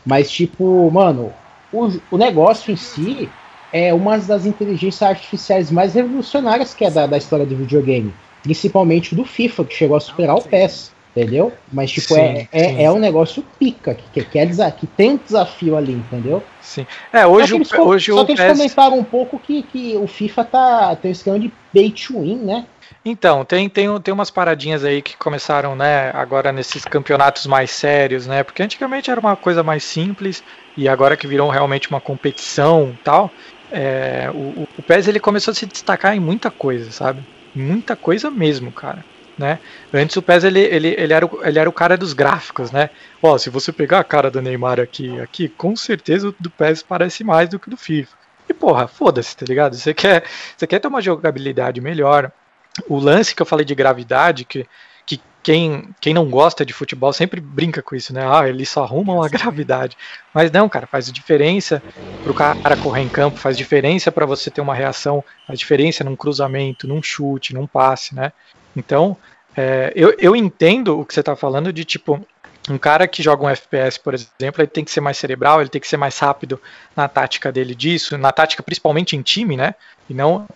[0.07, 1.33] Mas, tipo, mano,
[1.71, 3.29] o, o negócio em si
[3.73, 8.13] é uma das inteligências artificiais mais revolucionárias que é da, da história do videogame.
[8.41, 10.95] Principalmente do FIFA, que chegou a superar o PES.
[11.13, 11.51] Entendeu?
[11.73, 15.17] Mas, tipo, sim, é, é, é, um negócio pica, que, que, é, que tem um
[15.17, 16.43] desafio ali, entendeu?
[16.61, 16.85] Sim.
[17.11, 18.51] É, hoje, só o, hoje só que eles PES...
[18.51, 22.35] comentaram um pouco que, que o FIFA tá tem um esquema de bait to win,
[22.35, 22.65] né?
[23.09, 28.27] Então, tem, tem, tem umas paradinhas aí que começaram, né, agora nesses campeonatos mais sérios,
[28.27, 28.43] né?
[28.43, 30.43] Porque antigamente era uma coisa mais simples
[30.75, 33.31] e agora que virou realmente uma competição tal,
[33.71, 37.25] é, o, o PES ele começou a se destacar em muita coisa, sabe?
[37.55, 39.05] Muita coisa mesmo, cara.
[39.37, 39.57] Né?
[39.93, 42.89] Antes o PES ele, ele, ele, era o, ele era o cara dos gráficos, né?
[43.23, 46.83] Ó, se você pegar a cara do Neymar aqui, aqui, com certeza o do PES
[46.83, 48.17] parece mais do que do FIFA.
[48.49, 49.75] E porra, foda-se, tá ligado?
[49.75, 50.25] Você quer,
[50.57, 52.31] você quer ter uma jogabilidade melhor,
[52.87, 54.67] o lance que eu falei de gravidade, que,
[55.05, 58.21] que quem, quem não gosta de futebol sempre brinca com isso, né?
[58.27, 59.97] Ah, eles só arrumam a gravidade.
[60.33, 61.81] Mas não, cara, faz diferença
[62.21, 66.15] pro cara correr em campo, faz diferença para você ter uma reação, faz diferença num
[66.15, 68.33] cruzamento, num chute, num passe, né?
[68.75, 69.17] Então,
[69.55, 72.19] é, eu, eu entendo o que você tá falando de tipo,
[72.69, 75.69] um cara que joga um FPS, por exemplo, ele tem que ser mais cerebral, ele
[75.69, 76.61] tem que ser mais rápido
[76.95, 79.73] na tática dele disso, na tática principalmente em time, né?
[80.09, 80.47] E não,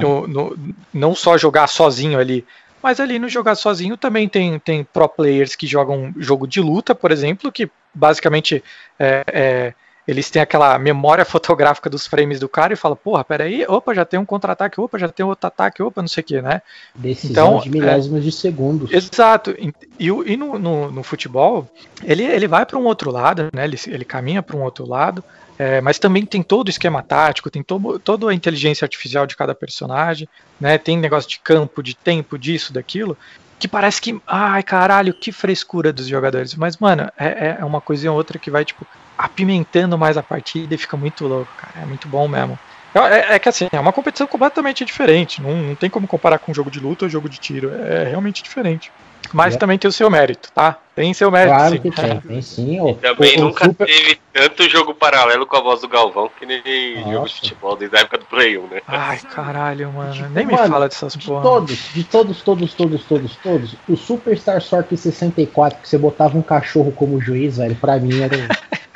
[0.00, 0.58] no, no,
[0.92, 2.44] não só jogar sozinho ali.
[2.82, 6.94] Mas ali no jogar sozinho também tem, tem pro players que jogam jogo de luta,
[6.94, 8.62] por exemplo, que basicamente
[8.98, 9.74] é, é
[10.08, 14.04] eles têm aquela memória fotográfica dos frames do cara e fala, porra, peraí, opa, já
[14.04, 16.62] tem um contra-ataque, opa, já tem outro ataque, opa, não sei o que, né?
[16.94, 18.92] Decisão então, de milésimos é, de segundos.
[18.92, 19.52] Exato.
[19.52, 21.68] E, e no, no, no, futebol,
[22.02, 23.64] ele, ele vai para um outro lado, né?
[23.64, 25.22] Ele, ele caminha para um outro lado,
[25.60, 29.36] é, mas também tem todo o esquema tático, tem todo, toda a inteligência artificial de
[29.36, 30.26] cada personagem,
[30.58, 30.78] né?
[30.78, 33.14] Tem negócio de campo, de tempo, disso, daquilo
[33.58, 36.54] que parece que, ai caralho, que frescura dos jogadores.
[36.54, 38.86] Mas, mano, é, é uma coisa e outra que vai, tipo,
[39.18, 41.84] apimentando mais a partida e fica muito louco, cara.
[41.84, 42.58] É muito bom mesmo.
[42.94, 45.42] É, é, é que assim, é uma competição completamente diferente.
[45.42, 47.70] Não, não tem como comparar com jogo de luta ou jogo de tiro.
[47.74, 48.90] É realmente diferente.
[49.32, 49.58] Mas é.
[49.58, 50.76] também tem o seu mérito, tá?
[50.94, 51.56] Tem seu mérito.
[51.56, 51.80] Claro sim.
[51.80, 52.80] que tem, tem sim.
[52.80, 53.86] O, também o, nunca o super...
[53.86, 57.10] teve tanto jogo paralelo com a voz do Galvão que nem Nossa.
[57.12, 58.80] jogo de futebol desde a época do Play 1, né?
[58.86, 60.12] Ai, caralho, mano.
[60.12, 61.42] Tipo, nem mano, me fala dessas de porra.
[61.42, 63.76] Todos, de todos, todos, todos, todos, todos.
[63.88, 68.36] O Superstar Soccer 64, que você botava um cachorro como juiz, velho, pra mim era.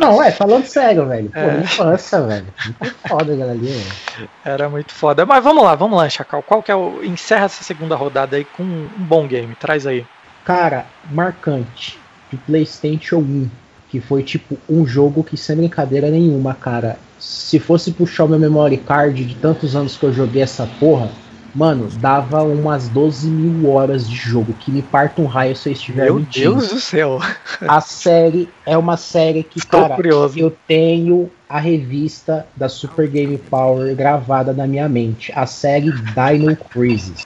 [0.00, 1.30] Não, é, falando sério, velho.
[1.30, 1.60] Pô, É.
[1.60, 2.46] infância, velho.
[2.80, 4.28] Muito foda aquela ali, velho.
[4.44, 5.24] Era muito foda.
[5.24, 6.42] Mas vamos lá, vamos lá, Chacal.
[6.42, 7.02] Qual que é o.
[7.04, 9.54] Encerra essa segunda rodada aí com um bom game.
[9.54, 10.04] Traz aí.
[10.44, 11.98] Cara, marcante
[12.30, 13.48] de PlayStation 1,
[13.88, 16.98] que foi tipo um jogo que sem brincadeira nenhuma, cara.
[17.18, 21.08] Se fosse puxar o meu memory card de tantos anos que eu joguei essa porra,
[21.56, 24.52] mano, dava umas 12 mil horas de jogo.
[24.52, 26.50] Que me parta um raio se eu estiver Meu mentindo.
[26.56, 27.18] Deus do céu.
[27.66, 30.38] A série é uma série que, Estou cara, curioso.
[30.38, 35.32] eu tenho a revista da Super Game Power gravada na minha mente.
[35.34, 37.24] A série Dino Crisis.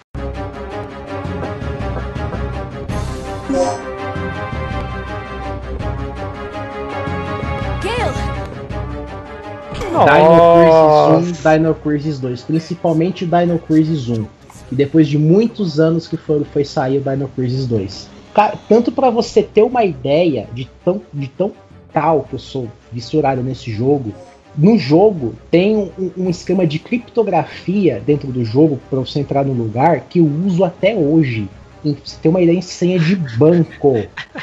[10.04, 14.24] Dino Crisis 1, Dino Crisis 2, principalmente Dino Crisis 1.
[14.72, 18.08] E depois de muitos anos que foi, foi sair o Dino Crisis 2.
[18.34, 21.52] Ca- Tanto pra você ter uma ideia de tão, de tão
[21.92, 24.12] tal que eu sou vissurado nesse jogo,
[24.56, 29.52] no jogo tem um, um esquema de criptografia dentro do jogo pra você entrar no
[29.52, 31.48] lugar que eu uso até hoje.
[31.82, 33.96] Pra você ter uma ideia em senha de banco.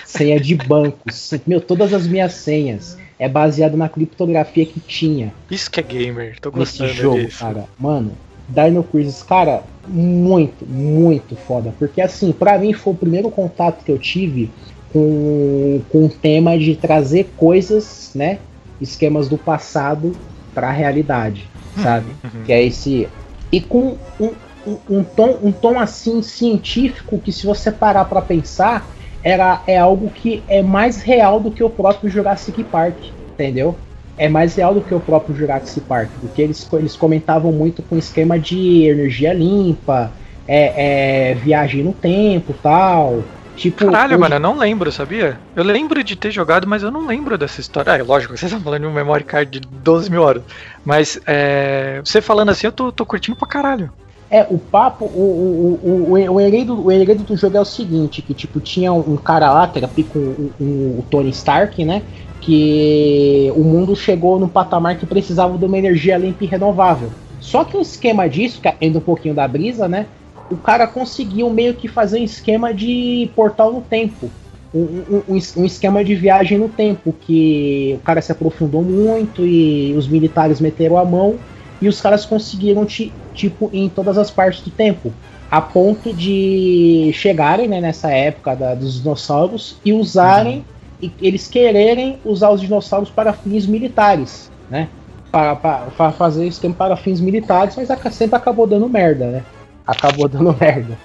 [0.06, 0.98] senha de banco.
[1.46, 6.38] Meu, todas as minhas senhas é baseado na criptografia que tinha Isso que é gamer.
[6.40, 7.40] Tô nesse gostando jogo, disso.
[7.40, 7.66] cara.
[7.80, 8.12] Mano,
[8.48, 11.74] Dino Crisis, cara, muito, muito foda.
[11.78, 14.52] Porque assim, pra mim foi o primeiro contato que eu tive
[14.94, 18.40] com, com o tema de trazer coisas, né?
[18.80, 20.16] Esquemas do passado
[20.54, 21.50] pra realidade,
[21.82, 22.08] sabe?
[22.24, 22.44] uhum.
[22.46, 23.08] Que é esse.
[23.52, 24.32] E com um,
[24.66, 28.88] um, um tom, um tom assim científico que se você parar pra pensar,
[29.28, 32.98] era, é algo que é mais real do que o próprio Jurassic Park,
[33.34, 33.76] entendeu?
[34.18, 37.96] é mais real do que o próprio Jurassic Park, porque eles, eles comentavam muito com
[37.98, 40.12] esquema de energia limpa,
[40.48, 43.24] é, é, viagem no tempo tal.
[43.56, 45.40] Tipo, Caralho, hoje- mano, eu não lembro, sabia?
[45.56, 47.94] Eu lembro de ter jogado, mas eu não lembro dessa história.
[47.94, 50.44] Ah, lógico, vocês estão falando de um memory card de 12 mil horas.
[50.86, 53.92] Mas é, você falando assim, eu tô, tô curtindo pra caralho.
[54.30, 58.22] É, o papo, o, o, o, o, enredo, o enredo do jogo é o seguinte,
[58.22, 60.64] que tipo, tinha um cara lá, que era pico o, o,
[61.00, 62.02] o Tony Stark, né?
[62.42, 67.10] Que o mundo chegou num patamar que precisava de uma energia limpa e renovável.
[67.40, 70.08] Só que o esquema disso, que ainda um pouquinho da brisa, né?
[70.52, 74.30] O cara conseguiu meio que fazer um esquema de portal no tempo.
[74.74, 79.46] Um, um, um um esquema de viagem no tempo, que o cara se aprofundou muito
[79.46, 81.36] e os militares meteram a mão
[81.82, 85.14] e os caras conseguiram ti- tipo em todas as partes do tempo,
[85.50, 90.66] a ponto de chegarem né, nessa época da- dos dinossauros e usarem
[91.02, 94.90] e eles quererem usar os dinossauros para fins militares, né?
[95.32, 99.44] Para, para, para fazer esquema para fins militares, mas aca- sempre acabou dando merda, né?
[99.86, 100.98] Acabou dando merda.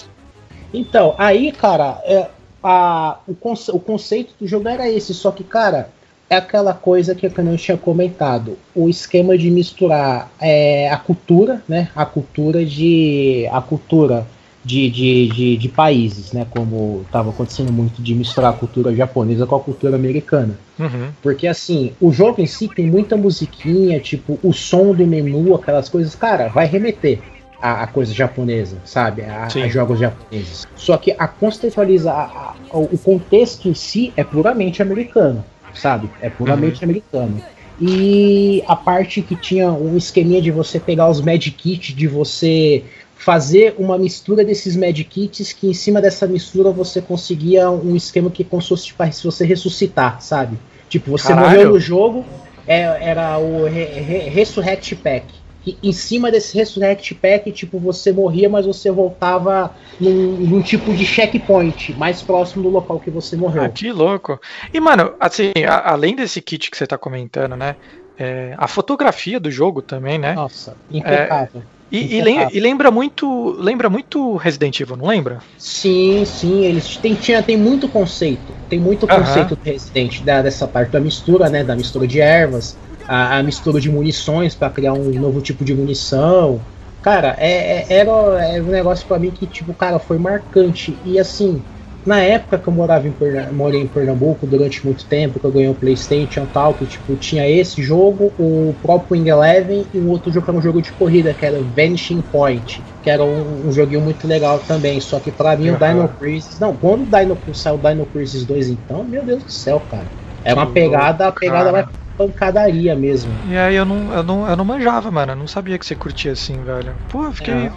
[0.72, 2.28] Então, aí, cara, é,
[2.62, 5.90] a, o, conce- o conceito do jogo era esse, só que, cara,
[6.32, 8.56] é aquela coisa que eu não tinha comentado.
[8.74, 11.90] O esquema de misturar é, a cultura, né?
[11.94, 13.46] A cultura de.
[13.52, 14.26] A cultura
[14.64, 16.46] de, de, de, de países, né?
[16.48, 20.58] Como estava acontecendo muito de misturar a cultura japonesa com a cultura americana.
[20.78, 21.10] Uhum.
[21.20, 25.90] Porque assim, o jogo em si tem muita musiquinha, tipo, o som do menu, aquelas
[25.90, 27.18] coisas, cara, vai remeter
[27.60, 29.22] a, coisa japonesa, sabe?
[29.22, 30.66] A, a jogos japoneses.
[30.74, 35.44] Só que a contextualiza, a- a- o contexto em si é puramente americano,
[35.74, 36.10] sabe?
[36.20, 37.42] É puramente americano.
[37.80, 42.84] E a parte que tinha um esqueminha de você pegar os medkits, de você
[43.16, 48.44] fazer uma mistura desses medkits, que em cima dessa mistura você conseguia um esquema que
[48.44, 50.58] como se fosse para você ressuscitar, sabe?
[50.88, 51.48] Tipo, você Caralho.
[51.48, 52.24] morreu no jogo,
[52.66, 55.41] é- era o re, re, Resurrect Pack.
[55.66, 60.92] E em cima desse Resurrect Pack, tipo, você morria, mas você voltava num, num tipo
[60.92, 63.64] de checkpoint, mais próximo do local que você morreu.
[63.64, 64.40] Ah, que louco.
[64.72, 67.76] E, mano, assim, a- além desse kit que você tá comentando, né?
[68.18, 70.34] é, a fotografia do jogo também, né?
[70.34, 71.62] Nossa, impecável.
[71.90, 73.50] E, e e lembra muito.
[73.58, 75.42] Lembra muito Resident Evil, não lembra?
[75.58, 78.54] Sim, sim, eles têm, tinha, tem muito conceito.
[78.68, 81.62] Tem muito conceito do Resident da, dessa parte da mistura, né?
[81.64, 85.74] Da mistura de ervas, a, a mistura de munições para criar um novo tipo de
[85.74, 86.66] munição.
[87.00, 88.10] Cara, é, é- era,
[88.54, 91.00] era um negócio pra mim que, tipo, cara, foi marcante.
[91.04, 91.66] E assim,
[92.04, 93.16] na época que eu morava em,
[93.52, 97.16] morei em Pernambuco durante muito tempo, que eu ganhei o Playstation e tal, que tipo,
[97.16, 100.82] tinha esse jogo, o próprio Wing Eleven e um outro jogo que era um jogo
[100.82, 105.00] de corrida, que era o Vanishing Point, que era um, um joguinho muito legal também.
[105.00, 105.78] Só que pra mim o Aham.
[105.78, 106.58] Dino Crisis.
[106.58, 110.12] Não, quando o Dino saiu o Dino Crisis 2, então, meu Deus do céu, cara.
[110.44, 111.72] É uma pegada, a pegada cara.
[111.72, 111.86] mais
[112.16, 113.32] pancadaria mesmo.
[113.48, 115.32] E aí eu não, eu não, eu não manjava, mano.
[115.32, 116.94] Eu não sabia que você curtia assim, velho.
[117.08, 117.54] Pô, eu fiquei.
[117.54, 117.70] É,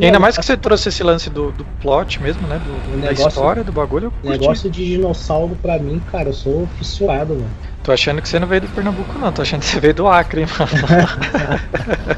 [0.00, 2.58] E ainda mais que você trouxe esse lance do, do plot mesmo, né?
[2.64, 4.40] Do, O da negócio- história do bagulho, eu O curti.
[4.40, 7.50] negócio de dinossauro pra mim, cara, eu sou fissurado, mano.
[7.84, 9.30] Tô achando que você não veio do Pernambuco, não.
[9.32, 10.72] Tô achando que você veio do Acre, hein, mano.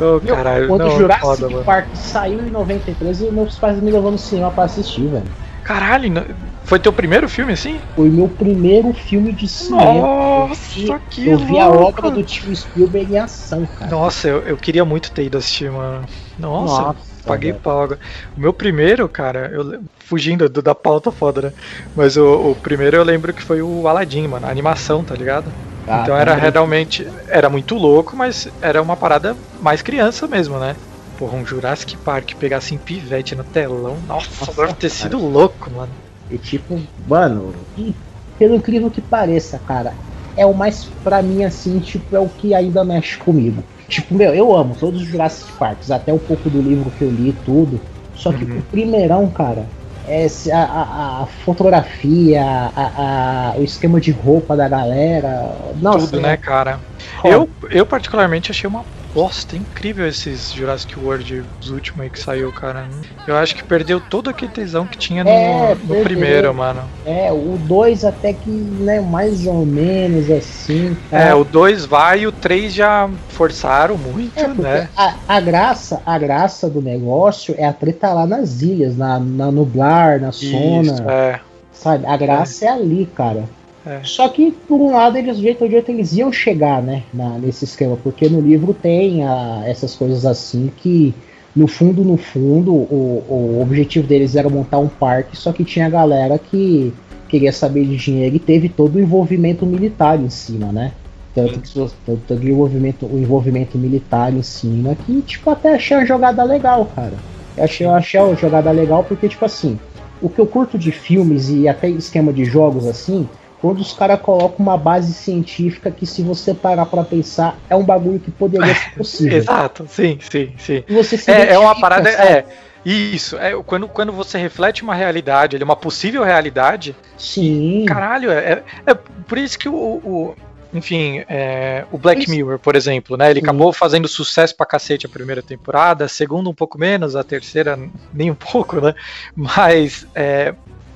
[0.00, 1.64] Ô, Meu, caralho, quando não, o Jurassic foda, mano.
[1.64, 5.24] Park saiu em 93, os meus pais me levando no cinema pra assistir, velho.
[5.62, 6.24] Caralho, não-
[6.64, 7.80] foi teu primeiro filme assim?
[7.94, 10.08] Foi meu primeiro filme de cinema.
[10.08, 13.90] Nossa, que eu vi a obra do tio Spielberg em ação, cara.
[13.90, 16.06] Nossa, eu, eu queria muito ter ido assistir, mano.
[16.38, 17.62] Nossa, Nossa, paguei velho.
[17.62, 17.82] pau.
[17.82, 18.00] agora.
[18.36, 21.52] O meu primeiro, cara, eu, fugindo do- da pauta foda, né?
[21.94, 25.52] Mas o, o primeiro eu lembro que foi o Aladdin, mano, a animação, tá ligado?
[25.86, 26.52] Ah, então era também.
[26.52, 27.06] realmente.
[27.28, 30.76] Era muito louco, mas era uma parada mais criança mesmo, né?
[31.16, 34.00] Porra, um Jurassic Park pegar assim pivete no telão.
[34.00, 35.10] Nossa, Nossa, deve ter cara.
[35.10, 35.94] sido louco, mano.
[36.32, 37.94] E tipo, mano, e
[38.38, 39.94] pelo incrível que pareça, cara,
[40.36, 43.62] é o mais, pra mim, assim, tipo, é o que ainda mexe comigo.
[43.88, 47.10] Tipo, meu, eu amo todos os Jurassic Parks, até um pouco do livro que eu
[47.10, 47.80] li e tudo.
[48.14, 48.58] Só que Uhum.
[48.58, 49.66] o primeirão, cara,
[50.06, 52.42] é a, a- a fotografia,
[52.74, 55.54] a, o esquema de roupa da galera.
[55.80, 56.80] Nossa, Tudo, né, cara?
[57.18, 57.34] Roda.
[57.34, 58.84] Eu, eu particularmente achei uma
[59.14, 62.86] bosta incrível esses Jurassic World, os últimos aí que saiu, cara.
[63.26, 66.82] Eu acho que perdeu todo aquele tesão que tinha no, É, no primeiro, mano.
[67.04, 70.96] É, o 2 até que, né, mais ou menos assim.
[71.10, 71.36] É, tá?
[71.36, 74.88] o 2 vai e o 3 já forçaram muito, É, né?
[74.96, 79.50] a, a graça, a graça do negócio é a treta lá nas ilhas, na, na
[79.50, 81.40] Nublar, na Sona, Isso, é.
[81.72, 82.06] sabe?
[82.06, 83.44] A graça é, ali, cara.
[83.84, 84.00] É.
[84.04, 87.02] Só que, por um lado, eles, do jeito ou de outro, eles iam chegar, né,
[87.12, 91.14] na- nesse esquema, porque no livro tem a- essas coisas assim que,
[91.54, 93.24] no fundo, no fundo, o,
[93.58, 96.92] o objetivo deles era montar um parque, só que tinha a galera que
[97.28, 100.92] queria saber de dinheiro e teve todo o envolvimento militar em cima, né?
[101.34, 101.72] Tanto que
[102.04, 106.84] tanto o envolvimento, o envolvimento militar em cima, que, tipo, até achei a jogada legal,
[106.94, 107.14] cara.
[107.56, 109.78] Eu achei, eu achei a jogada legal porque, tipo assim,
[110.20, 113.26] o que eu curto de filmes e até esquema de jogos assim,
[113.62, 117.84] quando os caras colocam uma base científica que, se você parar pra pensar, é um
[117.84, 119.38] bagulho que poderia ser possível.
[119.38, 120.84] Exato, sim, sim, sim.
[121.28, 122.10] É, é uma parada.
[122.10, 122.28] sabe?
[122.28, 122.44] É.
[122.84, 127.84] Isso, é quando, quando você reflete uma realidade, uma possível realidade, Sim.
[127.86, 129.74] Caralho, é, é- é por isso que o.
[129.74, 130.34] o-
[130.74, 132.28] enfim, é, o Black.
[132.28, 133.30] Mirror, por exemplo, né?
[133.30, 133.46] Ele Sim.
[133.46, 137.78] acabou fazendo sucesso pra cacete a primeira temporada, a segunda um pouco menos, a terceira
[138.12, 138.94] nem um pouco, né?
[139.36, 140.52] Mas é,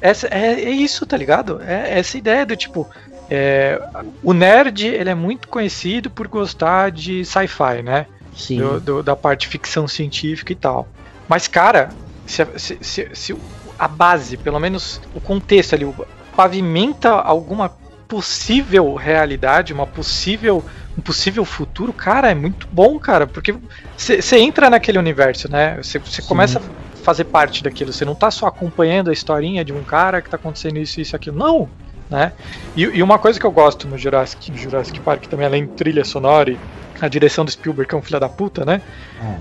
[0.09, 1.61] essa, é, é isso, tá ligado?
[1.63, 2.89] É essa ideia do tipo.
[3.29, 3.81] é,
[4.23, 8.07] o nerd ele é muito conhecido por gostar de sci-fi, né?
[8.33, 8.59] Sim.
[8.59, 10.87] do- do- da parte ficção científica e tal.
[11.27, 11.97] Mas, cara,
[12.27, 13.37] se, a- se- se- se
[13.79, 15.85] a base, pelo menos o contexto ali,
[16.37, 17.73] pavimenta alguma
[18.09, 20.65] possível realidade, uma possível,
[20.97, 23.55] um possível futuro, cara, é muito bom, cara, porque
[23.97, 25.77] você entra naquele universo, né?
[25.83, 26.61] Você começa
[27.07, 30.37] fazer parte daquilo, você não tá só acompanhando a historinha de um cara que tá
[30.37, 31.71] acontecendo isso, isso, aquilo, não,
[32.11, 32.33] né?
[32.77, 35.73] E, e uma coisa que eu gosto no Jurassic, no Jurassic Park também, além de
[35.73, 36.59] trilha sonora e
[37.01, 38.83] a direção do Spielberg, que é um filho da puta, né?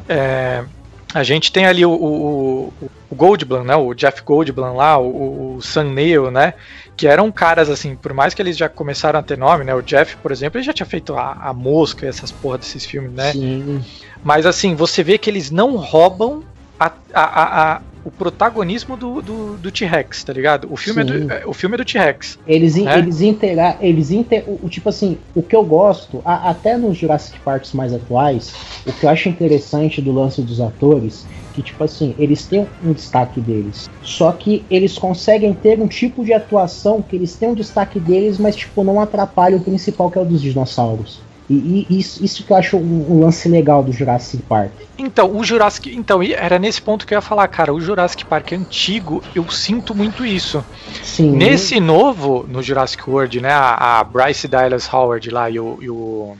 [0.07, 0.63] É,
[1.11, 3.75] a gente tem ali o, o, o- o Goldblum, né?
[3.75, 6.53] O Jeff Goldblum lá, o, o Sam Neill, né?
[6.95, 9.73] Que eram caras, assim, por mais que eles já começaram a ter nome, né?
[9.73, 12.85] O Jeff, por exemplo, ele já tinha feito a, a Mosca e essas porra desses
[12.85, 13.31] filmes, né?
[13.31, 13.83] Sim.
[14.23, 16.43] Mas assim, você vê que eles não roubam
[16.79, 20.71] a- a- a- o protagonismo do, do, do T-Rex, tá ligado?
[20.71, 22.37] O filme, é do, é- o filme é do T-Rex.
[22.45, 22.99] Eles, in- É?
[22.99, 26.97] eles integra, eles inter, o, o tipo assim, o que eu gosto, a- até nos
[26.97, 28.53] Jurassic Parks mais atuais,
[28.85, 32.93] o que eu acho interessante do lance dos atores, que tipo assim, eles têm um
[32.93, 33.89] destaque deles.
[34.03, 38.37] Só que eles conseguem ter um tipo de atuação que eles têm um destaque deles,
[38.37, 41.21] mas tipo não atrapalha o principal que é o dos dinossauros.
[41.49, 44.71] E, e isso, isso que eu acho um, um lance legal do Jurassic Park.
[44.97, 45.95] Então, o Jurassic.
[45.95, 47.73] Então, era nesse ponto que eu ia falar, cara.
[47.73, 50.63] O Jurassic Park antigo, eu sinto muito isso.
[51.03, 51.31] Sim.
[51.31, 53.51] Nesse novo, no Jurassic World, né?
[53.51, 56.35] A, a Bryce Dallas Howard lá e o, e o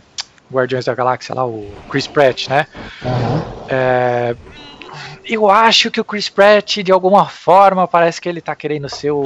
[0.51, 2.65] Guardiões da Galáxia lá, o Chris Pratt, né?
[3.03, 3.43] Aham.
[3.67, 4.35] É,
[5.27, 9.11] eu acho que o Chris Pratt, de alguma forma, parece que ele tá querendo ser
[9.11, 9.23] o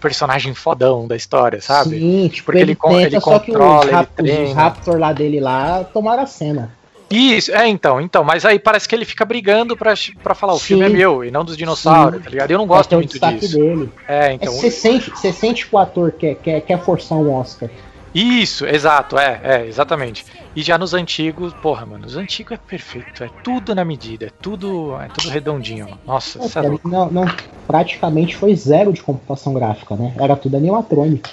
[0.00, 1.98] personagem fodão da história, sabe?
[1.98, 4.54] Sim, tipo, Porque ele con- tenta, ele só que controla, os, ele rap- os treina.
[4.54, 6.76] Raptor lá dele lá tomaram a cena.
[7.10, 10.58] Isso, é, então, então, mas aí parece que ele fica brigando pra, pra falar, o
[10.58, 10.64] Sim.
[10.66, 12.24] filme é meu e não dos dinossauros, Sim.
[12.24, 12.50] tá ligado?
[12.50, 13.56] Eu não gosto o muito disso.
[13.58, 13.90] dele.
[14.06, 14.52] É, então.
[14.52, 17.70] Você sente, você sente que o ator quer, quer, quer forçar um Oscar.
[18.14, 20.24] Isso, exato, é, é, exatamente.
[20.56, 24.30] E já nos antigos, porra, mano, os antigos é perfeito, é tudo na medida, é
[24.42, 26.00] tudo, é tudo redondinho, mano.
[26.06, 26.88] Nossa, é louco.
[26.88, 27.24] não, não,
[27.66, 30.14] praticamente foi zero de computação gráfica, né?
[30.18, 31.28] Era tudo animatrônico.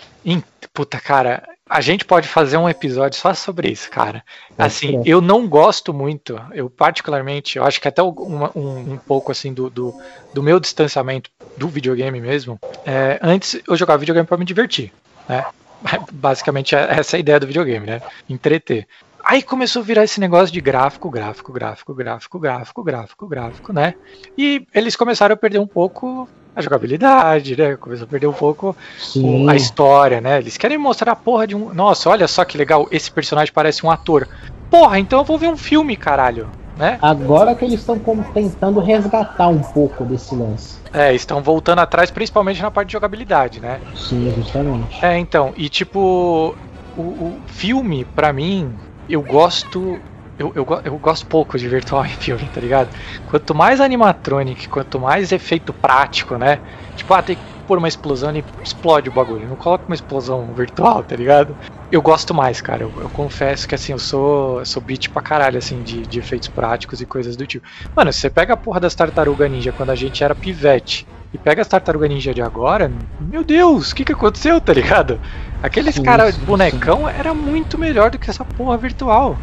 [0.74, 4.24] Puta, cara, A gente pode fazer um episódio só sobre isso, cara.
[4.56, 5.02] Assim, É.
[5.04, 9.52] eu não gosto muito, eu particularmente, eu acho que até uma- um, um pouco assim
[9.52, 9.92] do, do,
[10.32, 12.60] do meu distanciamento do videogame mesmo.
[12.86, 14.94] é, antes eu jogava videogame pra me divertir,
[15.28, 15.44] né?
[16.12, 18.02] Basicamente é- essa é a ideia do videogame, né?
[18.30, 18.88] Entreter.
[19.24, 23.96] Aí começou a virar esse negócio de gráfico, gráfico, gráfico, gráfico, gráfico, gráfico, gráfico, né?
[24.38, 27.76] E eles começaram a perder um pouco a jogabilidade, né?
[27.76, 29.50] Começou a perder um pouco Sim.
[29.50, 30.38] a história, né?
[30.38, 31.74] Eles querem mostrar a porra de um.
[31.74, 34.28] Nossa, olha só que legal, esse personagem parece um ator.
[34.70, 36.98] Porra, então eu vou ver um filme, caralho, né?
[37.02, 37.98] Agora que eles estão
[38.34, 40.80] tentando resgatar um pouco desse lance.
[40.94, 43.82] É, estão voltando atrás, principalmente na parte de jogabilidade, né?
[43.96, 45.04] Sim, justamente.
[45.04, 46.56] É, então, e tipo,
[46.96, 50.00] o, o filme, pra mim, eu gosto.
[50.38, 52.90] Eu, eu, eu gosto pouco de virtual em filme, tá ligado?
[53.26, 56.60] Quanto mais animatronic, quanto mais efeito prático, né?
[56.96, 59.48] Tipo, ah, tem que pôr uma explosão e explode o bagulho.
[59.48, 61.58] Não coloca uma explosão virtual, tá ligado?
[61.92, 62.84] Eu gosto mais, cara.
[62.84, 66.20] Eu, eu confesso que assim, eu sou, eu sou beat pra caralho, assim, de, de
[66.20, 67.68] efeitos práticos e coisas do tipo.
[67.96, 71.38] Mano, se você pega a porra das tartaruga ninja quando a gente era pivete e
[71.38, 75.20] pega as tartaruga ninja de agora, meu Deus, o que que aconteceu, tá ligado?
[75.62, 79.42] Aqueles Sim, cara sim, bonecão era muito melhor do que essa porra virtual.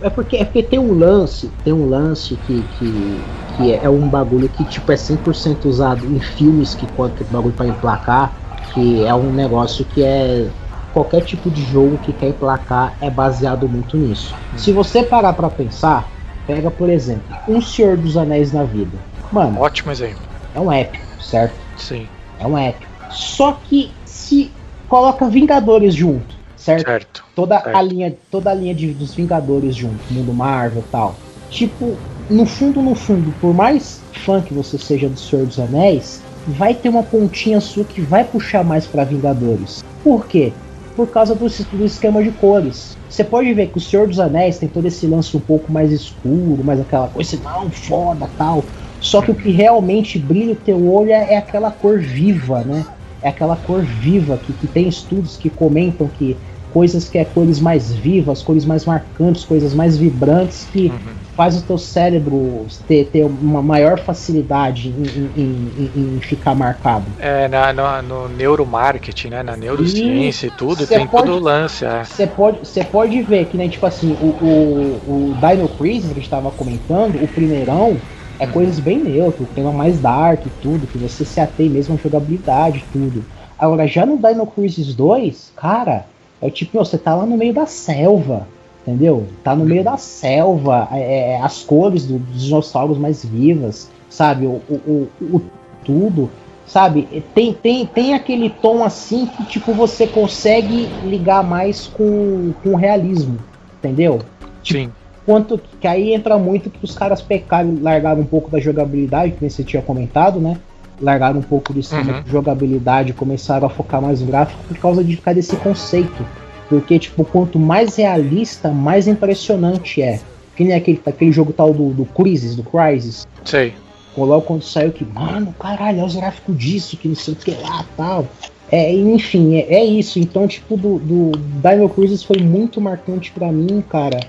[0.00, 3.20] É porque, é porque tem um lance, tem um lance que, que,
[3.56, 7.66] que é um bagulho que tipo é 100% usado em filmes que que bagulho para
[7.66, 8.34] emplacar,
[8.72, 10.48] que é um negócio que é
[10.92, 14.34] qualquer tipo de jogo que quer emplacar é baseado muito nisso.
[14.56, 16.08] Se você parar pra pensar,
[16.46, 18.96] pega por exemplo, um Senhor dos Anéis na vida.
[19.30, 20.22] Mano, Ótimo exemplo.
[20.54, 21.58] é um épico, certo?
[21.76, 22.06] Sim,
[22.38, 22.92] É um épico.
[23.10, 24.50] Só que se
[24.88, 26.86] coloca Vingadores junto, certo?
[26.86, 27.24] certo.
[27.34, 27.76] toda Certo.
[27.76, 31.14] a linha toda a linha de, dos Vingadores junto, mundo Marvel e tal.
[31.50, 31.96] Tipo,
[32.28, 36.74] no fundo, no fundo, por mais fã que você seja do Senhor dos Anéis, vai
[36.74, 39.84] ter uma pontinha sua que vai puxar mais pra Vingadores.
[40.02, 40.52] Por quê?
[40.96, 42.96] Por causa do, do esquema de cores.
[43.08, 45.92] Você pode ver que o Senhor dos Anéis tem todo esse lance um pouco mais
[45.92, 48.64] escuro, mais aquela coisa, não, foda tal.
[49.00, 52.84] Só que o que realmente brilha o teu olho é, é aquela cor viva, né?
[53.22, 56.36] É aquela cor viva que, que tem estudos que comentam que
[56.74, 60.92] coisas que é cores mais vivas, cores mais marcantes, coisas mais vibrantes que
[61.36, 67.12] faz o teu cérebro ter, ter uma maior facilidade em, em- em- em ficar marcado.
[67.20, 69.42] É, na, no, no neuromarketing, né?
[69.44, 71.84] Na neurociência e tudo, Cê tem pode- todo o lance.
[71.84, 72.02] É.
[72.02, 76.18] Você pode, você pode ver que, né, tipo assim, o, o, o Dino Crisis que
[76.18, 78.02] a gente tava comentando, o primeirão,
[78.36, 81.98] é coisas bem neutro, tema mais dark e tudo, que você se atém mesmo à
[81.98, 83.24] jogabilidade e tudo.
[83.56, 86.06] Agora, já no Dino Crisis 2, cara,
[86.44, 88.46] é tipo, meu, você tá lá no meio da selva,
[88.82, 89.26] entendeu?
[89.42, 94.46] Tá no meio da selva, é, é, as cores do- dos dinossauros mais vivas, sabe?
[94.46, 95.42] O, o, o, o
[95.82, 96.30] tudo,
[96.66, 97.08] sabe?
[97.34, 102.76] Tem, tem, tem aquele tom assim que, tipo, você consegue ligar mais com, com o
[102.76, 103.38] realismo,
[103.78, 104.18] entendeu?
[104.62, 104.90] Sim.
[105.24, 109.48] Quanto que aí entra muito que os caras pecaram, largaram um pouco da jogabilidade, que
[109.48, 110.58] você tinha comentado, né?
[111.00, 112.22] Largaram um pouco do esquema Uhum.
[112.22, 116.24] de jogabilidade, começaram a focar mais no gráfico por causa de ficar desse conceito.
[116.68, 120.20] Porque, tipo, quanto mais realista, mais impressionante é.
[120.56, 123.26] Que nem aquele, aquele jogo tal do, do Crisis, do Crisis.
[123.44, 123.74] Sei.
[124.16, 127.50] Logo quando saiu que, mano, caralho, olha os gráficos disso, que não sei o que
[127.50, 128.26] lá tal.
[128.70, 130.18] É, enfim, é, é isso.
[130.20, 134.20] Então, tipo, do, do Dino Crisis foi muito marcante pra mim, cara.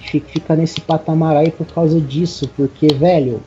[0.00, 3.40] Fi- Fica nesse patamar aí por causa disso, porque, velho,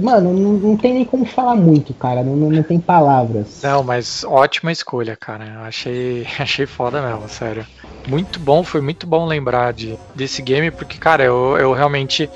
[0.00, 2.22] mano, não, não tem nem como falar muito, cara.
[2.22, 3.60] Não, não, não tem palavras.
[3.62, 5.46] Não, mas ótima escolha, cara.
[5.46, 7.66] Eu achei, achei foda mesmo, sério.
[8.06, 12.30] Muito bom, foi muito bom lembrar de, desse game, porque, cara, eu, eu realmente.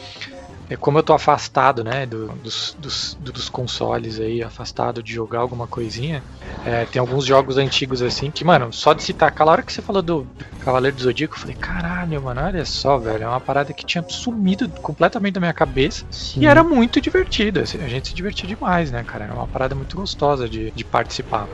[0.70, 5.40] É, Como eu tô afastado, né, do- dos, dos, dos consoles aí, afastado de jogar
[5.40, 6.22] alguma coisinha,
[6.66, 9.80] é, tem alguns jogos antigos assim que, mano, só de citar, aquela hora que você
[9.82, 10.26] falou do
[10.60, 14.04] Cavaleiro do Zodíaco, eu falei, caralho, mano, olha só, velho, é uma parada que tinha
[14.08, 16.04] sumido completamente da minha cabeça.
[16.10, 16.42] Sim.
[16.42, 19.24] E era muito divertida, assim, a gente se divertia demais, né, cara?
[19.24, 21.48] Era uma parada muito gostosa de, de participar.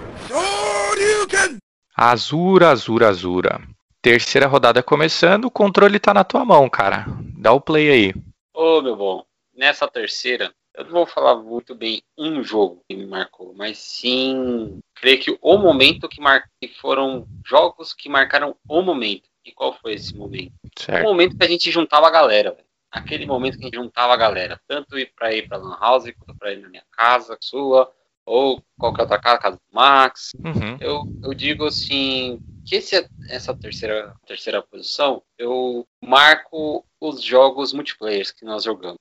[1.96, 3.60] Azura, Azura, Azura.
[4.02, 7.06] Terceira rodada começando, o controle tá na tua mão, cara.
[7.38, 8.14] Dá o play aí.
[8.54, 13.04] Ô, meu bom, nessa terceira, eu não vou falar muito bem um jogo que me
[13.04, 16.48] marcou, mas sim, creio que o momento que, mar...
[16.60, 19.28] que foram jogos que marcaram o momento.
[19.44, 20.52] E qual foi esse momento?
[20.64, 21.02] O Certo.
[21.02, 22.64] momento que a gente juntava a galera, velho.
[22.90, 26.12] Aquele momento que a gente juntava a galera, tanto ir pra ir pra Lan House,
[26.16, 27.92] quanto pra ir na minha casa, sua,
[28.24, 30.30] ou qualquer outra casa, casa do Max.
[30.38, 30.78] Uhum.
[30.80, 37.72] Eu, eu digo assim, que esse, é, essa terceira, terceira posição eu marco os jogos
[37.72, 38.98] multiplayer que nós jogamos.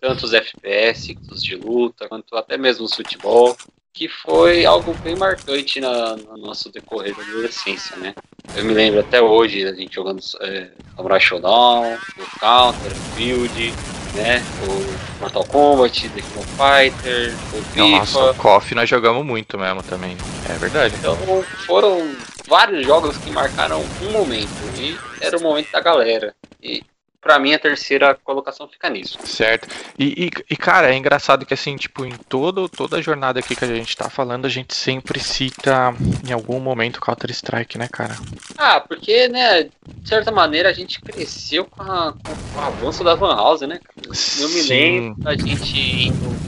[0.00, 3.54] tanto os FPS, os de luta, quanto até mesmo o futebol
[3.92, 8.14] que foi algo bem marcante na, no nosso decorrer da adolescência, né?
[8.54, 13.74] Eu me lembro até hoje a gente jogando é, Samurai Showdown, o Counter, o Field,
[14.14, 14.42] né?
[14.66, 17.88] O Mortal Kombat, The King of Fighter, o FIFA.
[17.88, 20.16] Nossa, o KOF nós jogamos muito mesmo também.
[20.48, 20.94] É verdade.
[20.98, 21.16] Então
[21.66, 22.14] foram
[22.46, 24.48] vários jogos que marcaram um momento.
[24.76, 26.34] E era o momento da galera.
[26.62, 26.82] E
[27.20, 29.18] pra mim a terceira colocação fica nisso.
[29.24, 29.68] Certo.
[29.98, 33.56] E, e, e, cara, é engraçado que assim, tipo, em todo, toda a jornada aqui
[33.56, 35.94] que a gente tá falando, a gente sempre cita
[36.26, 38.16] em algum momento Counter Strike, né, cara?
[38.56, 43.14] Ah, porque, né, de certa maneira a gente cresceu com, a, com o avanço da
[43.14, 43.78] Van House, né?
[43.82, 44.08] cara?
[44.40, 46.38] Eu me lembro da gente indo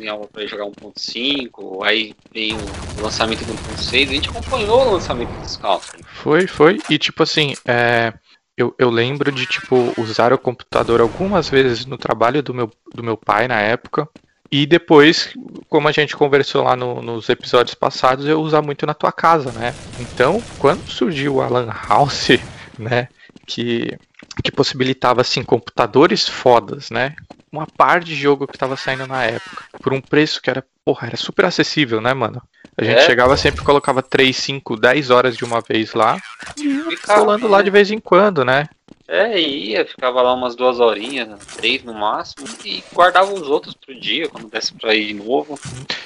[0.00, 2.56] em aula pra jogar 1.5, aí veio
[2.98, 6.00] o lançamento do 1.6, a gente acompanhou o lançamento dos Counter.
[6.04, 6.78] Foi, foi.
[6.88, 8.12] E tipo assim, é,
[8.58, 13.02] eu, eu lembro de tipo usar o computador algumas vezes no trabalho do meu, do
[13.02, 14.08] meu pai na época.
[14.50, 15.34] E depois,
[15.68, 19.52] como a gente conversou lá no- nos episódios passados, eu usar muito na tua casa,
[19.52, 19.76] né?
[19.98, 22.28] Então, quando surgiu o Alan House,
[22.78, 23.08] né?
[23.46, 23.98] Que,
[24.44, 27.14] que possibilitava assim computadores fodas, né?
[27.52, 31.06] Uma par de jogo que tava saindo na época, por um preço que era, porra,
[31.08, 32.42] era super acessível, né, mano?
[32.80, 33.02] A gente É.
[33.06, 36.16] chegava sempre colocava 3, 5, 10 horas de uma vez lá,
[36.56, 38.68] e Ficava, rolando lá de vez em quando, né?
[39.08, 43.98] É, ia, ficava lá umas duas horinhas, três no máximo, e guardava os outros pro
[43.98, 45.58] dia, quando desse pra ir de novo.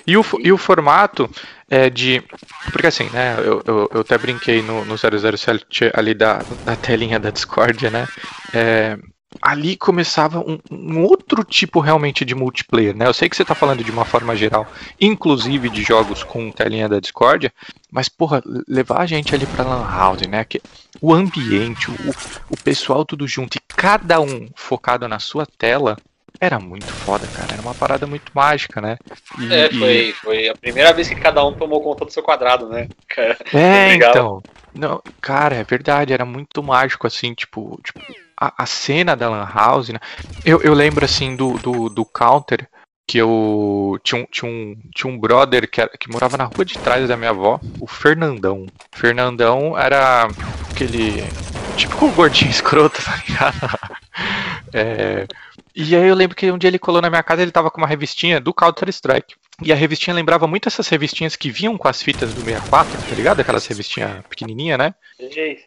[0.07, 1.29] E o, e o formato
[1.69, 2.23] é de.
[2.71, 3.37] Porque assim, né?
[3.39, 8.07] Eu, eu, eu até brinquei no, no 007 ali da, da telinha da Discordia, né?
[8.55, 8.97] É,
[9.41, 13.07] ali começava um, um outro tipo realmente de multiplayer, né?
[13.07, 14.69] Eu sei que você tá falando de uma forma geral,
[15.01, 17.53] inclusive de jogos com telinha da Discordia,
[17.91, 20.45] mas, porra, levar a gente ali pra Lan House, né?
[20.45, 20.63] Que,
[21.01, 22.15] o ambiente, o,
[22.49, 25.99] o pessoal tudo junto e cada um focado na sua tela.
[26.41, 27.53] Era muito foda, cara.
[27.53, 28.97] Era uma parada muito mágica, né?
[29.39, 32.23] E- É, e- foi, foi a primeira vez que cada um tomou conta do seu
[32.23, 32.89] quadrado, né?
[33.09, 34.13] Cara, É, Legal.
[34.13, 34.45] então.
[34.75, 38.01] Não, cara, é verdade, era muito mágico, assim, tipo, tipo
[38.47, 39.99] a, a cena da Lan House, né?
[40.45, 42.69] Eu, eu lembro, assim, do, do, do Counter,
[43.07, 46.65] que eu tinha um, tinha um, tinha um brother que, era- que morava na rua
[46.65, 48.67] de trás da minha avó, o Fernandão.
[48.93, 50.29] Fernandão era
[50.73, 51.23] aquele
[51.77, 53.57] típico gordinho escroto, tá ligado?
[54.75, 55.27] É,
[55.75, 57.81] e aí eu lembro que um dia ele colou na minha casa ele tava com
[57.81, 59.35] uma revistinha do Counter Strike.
[59.63, 63.15] E a revistinha lembrava muito essas revistinhas que vinham com as fitas do 64, tá
[63.15, 63.41] ligado?
[63.41, 64.93] Aquelas revistinhas pequenininha, né?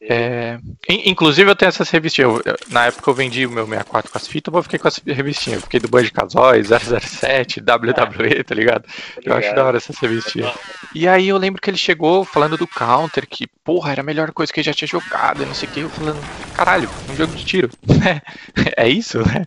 [0.01, 0.57] É,
[0.89, 2.41] in- inclusive eu tenho essas revistinhas.
[2.45, 4.97] Eu- na época eu vendi o meu 64 com as fitas, eu fiquei com as
[5.05, 5.57] revistinhas.
[5.59, 8.85] Eu fiquei do Banjo Kazooie, 007, WWE, tá ligado?
[9.23, 10.51] Eu acho da hora essas revistinhas.
[10.93, 14.31] E aí eu lembro que ele chegou falando do Counter, que, porra, era a melhor
[14.33, 15.79] coisa que ele já tinha jogado, e não sei o que.
[15.81, 16.19] Eu falando,
[16.53, 18.21] caralho, um jogo de tiro, né?
[18.75, 19.45] É isso, né?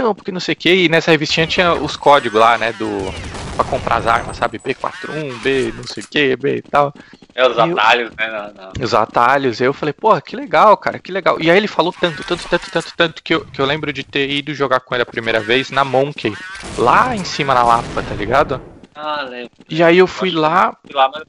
[0.00, 0.72] Não, porque não sei o que.
[0.84, 2.72] E nessa revistinha tinha os códigos lá, né?
[2.72, 2.86] Do.
[3.56, 4.58] Pra comprar as armas, sabe?
[4.58, 6.92] B41, B, não sei o que, B e tal.
[7.34, 8.26] É, os Eu- atalhos, né?
[8.26, 9.60] na- na- Os atalhos.
[9.62, 11.40] Eu falei, pô, que legal, cara, que legal.
[11.40, 14.02] E aí ele falou tanto, tanto, tanto, tanto, tanto, que eu, que eu lembro de
[14.04, 16.34] ter ido jogar com ele a primeira vez na Monkey,
[16.76, 18.60] lá em cima na Lapa, tá ligado?
[18.94, 19.50] Ah, lembro.
[19.70, 21.22] E aí eu fui lá, Fui lá, mas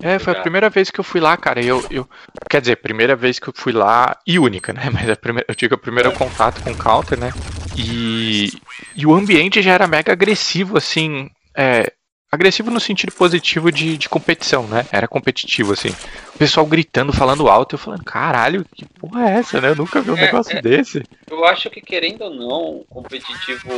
[0.00, 1.60] é, foi a primeira vez que eu fui lá, cara.
[1.60, 2.08] e Eu, eu,
[2.48, 4.82] quer dizer, primeira vez que eu fui lá e única, né?
[4.92, 7.30] Mas a primeira, eu tive o primeiro contato com o Counter, né?
[7.76, 8.52] E,
[8.94, 11.30] e o ambiente já era mega agressivo, assim.
[11.56, 11.92] É,
[12.30, 14.86] agressivo no sentido positivo de, de competição, né?
[14.90, 15.90] Era competitivo, assim.
[16.34, 19.68] O pessoal gritando, falando alto, eu falando, caralho, que porra é essa, né?
[19.68, 20.62] Eu nunca vi um É, negócio é.
[20.62, 21.02] desse.
[21.30, 23.68] Eu acho que querendo ou não, competitivo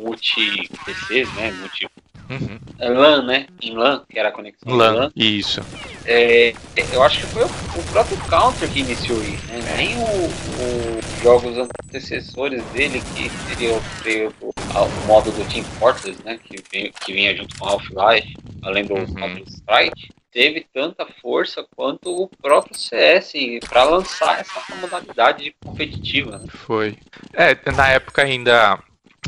[0.00, 1.52] multi-PC, né?
[1.52, 1.86] Multi
[2.30, 2.58] Uhum.
[2.78, 3.46] é LAN, né?
[3.62, 5.12] Em LAN, que era a conexão LAN, LAN.
[5.16, 5.60] isso.
[6.04, 6.52] É,
[6.92, 9.62] eu acho que foi o, o próprio Counter que iniciou isso, né?
[9.76, 15.44] Nem o- o- os jogos antecessores dele, que seria o, seria o, o modo do
[15.44, 16.38] Team Fortress, né?
[16.42, 19.14] Que, veio- que vinha junto com Half-Life, além do Uhum.
[19.14, 23.32] Counter Strike, teve tanta força quanto o próprio CS
[23.68, 26.46] para lançar essa modalidade de competitiva, né?
[26.48, 26.96] Foi.
[27.32, 28.78] É, na época ainda.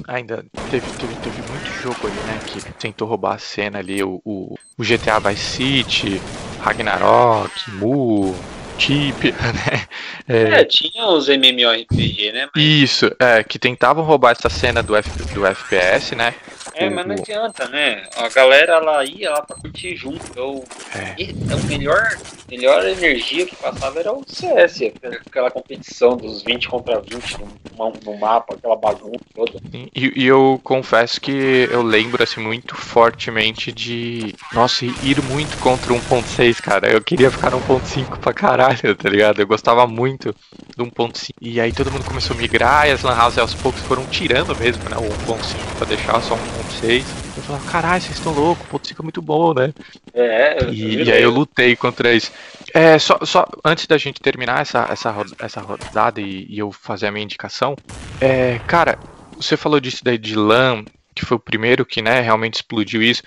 [0.06, 1.39] Ainda teve, teve, teve
[1.80, 2.38] jogo ali, né?
[2.46, 4.02] Que tentou roubar a cena ali.
[4.02, 6.20] O, o, o GTA Vice City,
[6.60, 8.34] Ragnarok, Mu,
[8.80, 9.86] Tip, né?
[10.28, 12.48] É, É, tinha os MMORPG, né?
[12.54, 16.34] Mas, isso, é, que tentavam roubar essa cena do, F, do FPS, né?
[16.74, 18.02] é, mas não adianta, né?
[18.16, 20.20] A galera ela ia lá pra curtir junto.
[20.34, 21.14] Eu, É.
[21.18, 22.08] e a melhor,
[22.48, 24.92] melhor energia que passava era o CS,
[25.28, 27.36] aquela competição dos 20 contra 20
[27.76, 29.52] no, no- mapa, aquela bagunça toda.
[29.94, 34.34] E, e eu confesso que eu lembro assim muito fortemente de.
[34.52, 36.90] Nossa, ir muito contra o 1.6, cara.
[36.90, 38.69] Eu queria ficar no 1.5 pra caralho.
[38.70, 39.40] Caralho, tá ligado?
[39.40, 40.34] Eu gostava muito
[40.76, 41.30] do 1.5.
[41.40, 44.56] E aí todo mundo começou a migrar e as Lan House aos poucos foram tirando
[44.56, 44.96] mesmo, né?
[44.96, 46.36] O 1.5 pra deixar só
[46.82, 47.04] 1.6.
[47.36, 49.72] Eu falava, caralho, vocês estão loucos, o 1.5 é muito bom, né?
[50.14, 52.32] É, E, e aí eu lutei contra isso.
[52.72, 57.08] É, só, só antes da gente terminar essa, essa, essa rodada e, e eu fazer
[57.08, 57.76] a minha indicação,
[58.20, 58.98] é, cara,
[59.36, 60.84] você falou disso daí de LAN,
[61.20, 63.22] que foi o primeiro que, né, realmente explodiu isso.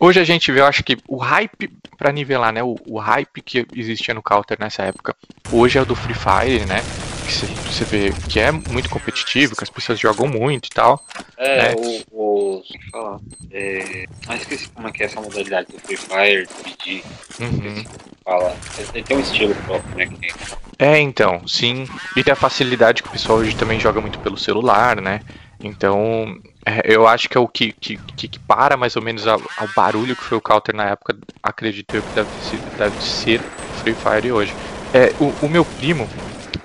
[0.00, 3.40] Hoje a gente vê, eu acho que o hype, pra nivelar, né, o, o hype
[3.40, 5.14] que existia no Counter nessa época,
[5.50, 6.82] hoje é o do Free Fire, né,
[7.26, 7.32] que
[7.72, 11.04] você, vê que é muito competitivo, que as pessoas jogam muito e tal.
[11.36, 11.74] É, É.
[11.74, 12.02] o.
[12.12, 13.20] o como que fala?
[13.50, 17.02] É, ah, esqueci como é que é essa modalidade do Free Fire, do PG.
[17.40, 17.84] Uhum.
[18.24, 18.56] Fala.
[18.94, 20.06] Ele tem um estilo próprio, né?
[20.06, 20.32] Que,
[20.78, 21.86] É, então, sim.
[22.16, 25.20] E tem a facilidade que o pessoal hoje também joga muito pelo celular, né?
[25.60, 29.40] Então, é, eu acho que é o que, que, que para mais ou menos ao,
[29.56, 33.40] ao barulho que foi o Counter na época, acredito eu que deve ser, deve ser
[33.76, 34.52] Free Fire hoje.
[34.92, 36.08] É, o, o meu primo,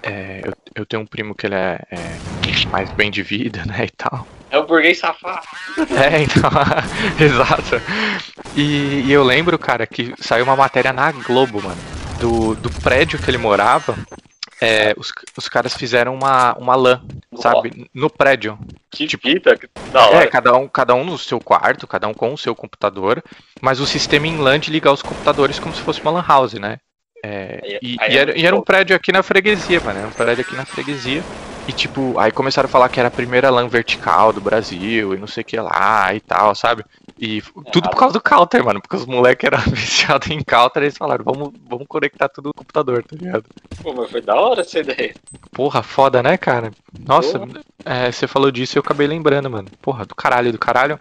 [0.01, 3.85] é, eu, eu tenho um primo que ele é, é mais bem de vida, né,
[3.85, 4.27] e tal.
[4.49, 5.45] é o burguês safado.
[5.91, 6.49] É, então,
[7.23, 7.79] exato.
[8.55, 11.77] E, e eu lembro, cara, que saiu uma matéria na Globo, mano,
[12.19, 13.95] do, do prédio que ele morava.
[14.63, 17.01] É, os, os caras fizeram uma, uma LAN,
[17.35, 17.89] sabe?
[17.93, 18.59] No prédio.
[18.91, 20.27] Que Tipo- fita, que da É, hora.
[20.27, 23.23] cada um, cada um no seu quarto, cada um com o seu computador,
[23.59, 26.53] mas o sistema em LAN de ligar os computadores como se fosse uma LAN house,
[26.53, 26.77] né?
[27.23, 29.99] É, Aí- e, e é era, e era um prédio aqui na freguesia, mano.
[29.99, 31.23] Era um prédio aqui na freguesia.
[31.67, 35.17] E tipo, aí começaram a falar que era a primeira LAN vertical do Brasil e
[35.17, 36.83] não sei o que lá e tal, sabe?
[37.21, 38.81] E f- tudo por causa do counter, mano.
[38.81, 42.53] Porque os moleques eram viciados em counter e eles falaram, vamos, vamos conectar tudo no
[42.53, 43.45] computador, tá ligado?
[43.83, 45.13] Pô, mas foi da hora essa ideia.
[45.51, 46.71] Porra, foda, né, cara?
[47.05, 47.39] Nossa,
[47.85, 49.67] é, você falou disso e eu acabei lembrando, mano.
[49.81, 50.99] Porra, do caralho, do caralho.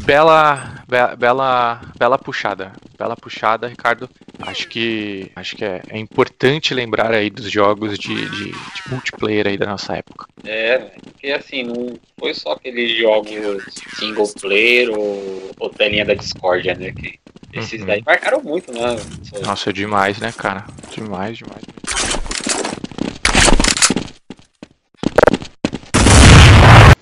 [0.00, 4.08] Bela, be- bela, bela puxada, bela puxada, Ricardo.
[4.40, 9.46] Acho que, acho que é, é importante lembrar aí dos jogos de, de, de multiplayer
[9.48, 10.26] aí da nossa época.
[10.44, 10.78] É.
[11.02, 13.64] Porque assim, não foi só aqueles jogos
[13.98, 16.92] single player ou, ou telinha da discórdia, né?
[16.92, 17.18] Que
[17.52, 17.86] esses Uhum.
[17.86, 18.96] daí marcaram muito, né?
[19.42, 20.64] Nossa, é demais, né, cara?
[20.94, 21.64] Demais, demais.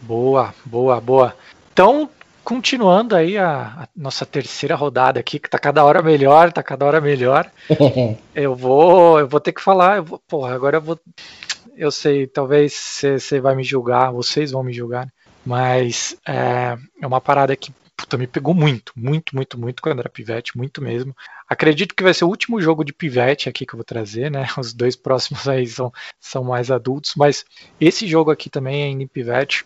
[0.02, 1.36] Boa, boa, boa.
[1.72, 2.08] Então,
[2.44, 6.84] continuando aí a, a nossa terceira rodada aqui, que tá cada hora melhor, tá cada
[6.84, 7.50] hora melhor.
[8.34, 10.98] Eu vou, eu vou ter que falar, eu vou, porra, agora eu vou,
[11.76, 15.08] eu sei, talvez você vai me julgar, vocês vão me julgar,
[15.46, 20.08] mas é, é uma parada que puta, me pegou muito, muito, muito, muito quando era
[20.08, 21.14] pivete, muito mesmo.
[21.48, 24.46] Acredito que vai ser o último jogo de pivete aqui que eu vou trazer, né?
[24.58, 27.44] Os dois próximos aí são, são mais adultos, mas
[27.80, 29.64] esse jogo aqui também ainda em pivete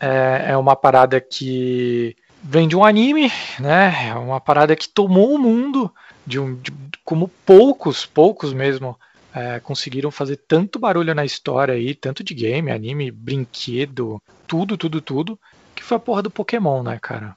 [0.00, 4.08] é, é uma parada que vem de um anime, né?
[4.08, 5.92] É uma parada que tomou o mundo
[6.26, 6.72] de um, de-
[7.04, 8.96] como poucos, poucos mesmo
[9.34, 15.00] é, conseguiram fazer tanto barulho na história aí, tanto de game, anime, brinquedo, tudo, tudo,
[15.00, 15.38] tudo,
[15.74, 17.34] que foi a porra do Pokémon, né, cara?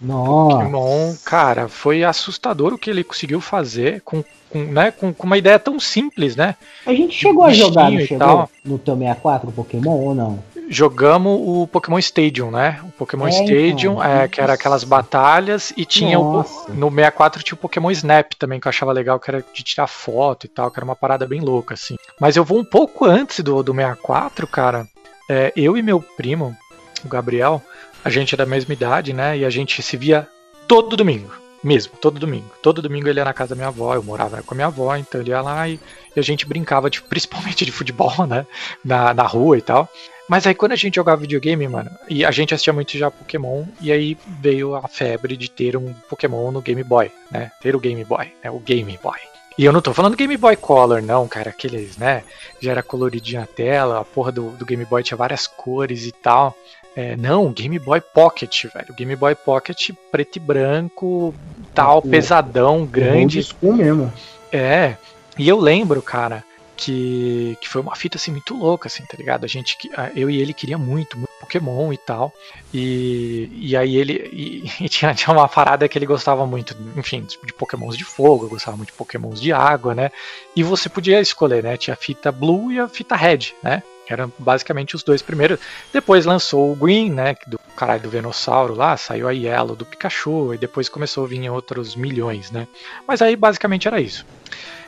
[0.00, 0.56] Nossa.
[0.56, 5.36] Pokémon, cara, foi assustador o que ele conseguiu fazer com, com, né, com, com uma
[5.36, 6.56] ideia tão simples, né?
[6.86, 8.48] A gente chegou a jogar, e chegou?
[8.64, 10.42] No teu 64 Pokémon ou não?
[10.72, 12.80] Jogamos o Pokémon Stadium, né?
[12.84, 14.04] O Pokémon É, Stadium, então.
[14.04, 18.60] é, que era aquelas batalhas, e tinha o, no 64 tinha o Pokémon Snap também,
[18.60, 21.26] que eu achava legal, que era de tirar foto e tal, que era uma parada
[21.26, 21.96] bem louca, assim.
[22.20, 24.86] Mas eu vou um pouco antes do, do 64, cara.
[25.28, 26.56] É, eu e meu primo,
[27.04, 27.60] o Gabriel,
[28.04, 29.38] a gente é da mesma idade, né?
[29.38, 30.26] E a gente se via
[30.66, 31.32] todo domingo.
[31.62, 32.50] Mesmo, todo domingo.
[32.62, 34.96] Todo domingo ele ia na casa da minha avó, eu morava com a minha avó,
[34.96, 35.78] então ele ia lá e,
[36.16, 38.46] e a gente brincava, de, principalmente de futebol, né?
[38.84, 39.88] Na, na rua e tal.
[40.26, 43.64] Mas aí quando a gente jogava videogame, mano, e a gente assistia muito já Pokémon,
[43.80, 47.50] e aí veio a febre de ter um Pokémon no Game Boy, né?
[47.60, 48.50] Ter o Game Boy, né?
[48.50, 49.18] O Game Boy.
[49.58, 52.22] E eu não tô falando Game Boy Color, não, cara, aqueles, né?
[52.60, 56.12] Já era coloridinho a tela, a porra do, do Game Boy tinha várias cores e
[56.12, 56.56] tal.
[56.96, 58.94] É, não, Game Boy Pocket, velho.
[58.94, 61.34] Game Boy Pocket preto e branco,
[61.74, 63.42] tal, O- pesadão, grande.
[63.42, 64.12] School mesmo.
[64.52, 64.96] É,
[65.38, 66.44] e eu lembro, cara,
[66.76, 69.44] que, que foi uma fita assim muito louca, assim, tá ligado?
[69.44, 69.76] A gente,
[70.16, 72.32] eu e ele queria muito, muito Pokémon e tal.
[72.72, 77.22] E, e aí ele e, e tinha, tinha uma parada que ele gostava muito, enfim,
[77.22, 80.10] de Pokémons de fogo, gostava muito de Pokémons de água, né?
[80.56, 81.76] E você podia escolher, né?
[81.76, 83.82] Tinha a fita Blue e a fita Red, né?
[84.10, 85.60] Eram basicamente os dois primeiros.
[85.92, 87.36] Depois lançou o Green, né?
[87.46, 91.48] Do caralho do Venossauro lá, saiu a Yellow do Pikachu, e depois começou a vir
[91.48, 92.66] outros milhões, né?
[93.06, 94.26] Mas aí basicamente era isso.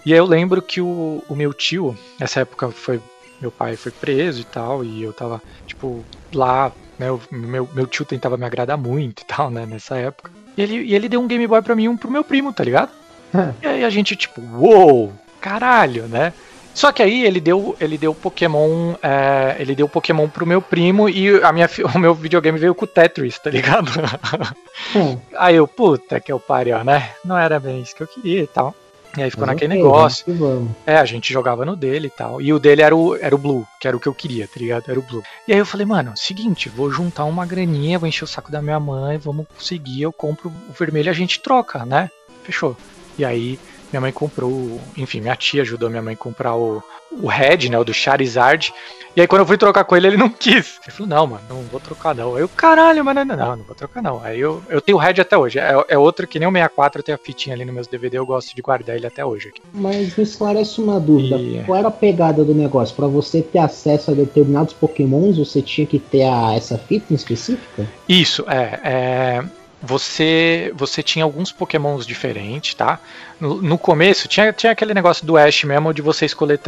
[0.04, 3.00] E aí eu lembro que o, o meu tio, essa época foi
[3.42, 7.10] meu pai foi preso e tal, e eu tava, tipo, lá, né?
[7.10, 9.66] o meu, meu tio tentava me agradar muito e tal, né?
[9.66, 10.30] Nessa época.
[10.56, 12.62] E ele, e ele deu um Game Boy pra mim, um pro meu primo, tá
[12.62, 12.90] ligado?
[13.60, 16.32] e aí a gente, tipo, uou, caralho, né?
[16.74, 21.08] Só que aí ele deu, ele deu Pokémon, é, ele deu Pokémon pro meu primo
[21.08, 23.90] e a minha, o meu videogame veio com o Tetris, tá ligado?
[24.96, 25.16] Hum.
[25.36, 27.10] Aí eu, puta que eu pariu, né?
[27.24, 28.74] Não era bem isso que eu queria e tal.
[29.16, 30.74] E aí ficou Mas naquele okay, negócio.
[30.86, 32.40] É, a gente jogava no dele e tal.
[32.40, 34.58] E o dele era o, era o Blue, que era o que eu queria, tá
[34.58, 34.90] ligado?
[34.90, 35.22] Era o Blue.
[35.46, 38.62] E aí eu falei, mano, seguinte, vou juntar uma graninha, vou encher o saco da
[38.62, 42.10] minha mãe, vamos conseguir, eu compro o vermelho e a gente troca, né?
[42.42, 42.76] Fechou.
[43.18, 43.58] E aí
[43.92, 47.78] minha mãe comprou, enfim, minha tia ajudou minha mãe a comprar o, o Red, né,
[47.78, 48.72] o do Charizard.
[49.14, 50.80] E aí quando eu fui trocar com ele, ele não quis.
[50.82, 52.34] Ele falou, não, mano, não vou trocar não.
[52.34, 54.22] Aí eu, caralho, mano, não, não, não vou trocar não.
[54.24, 55.58] Aí eu, eu tenho o Red até hoje.
[55.58, 58.16] É, é outro que nem o 64, eu tenho a fitinha ali no meus DVD,
[58.16, 59.48] eu gosto de guardar ele até hoje.
[59.48, 59.60] Aqui.
[59.74, 61.36] Mas me esclarece uma dúvida.
[61.36, 61.62] E...
[61.66, 62.96] Qual era a pegada do negócio?
[62.96, 67.16] Para você ter acesso a determinados pokémons, você tinha que ter a, essa fita em
[67.16, 67.86] específica?
[68.08, 69.44] Isso, é, é
[69.82, 73.00] você você tinha alguns pokémons diferentes, tá?
[73.40, 76.60] No, no, começo tinha, tinha aquele negócio do Ash mesmo de você escolher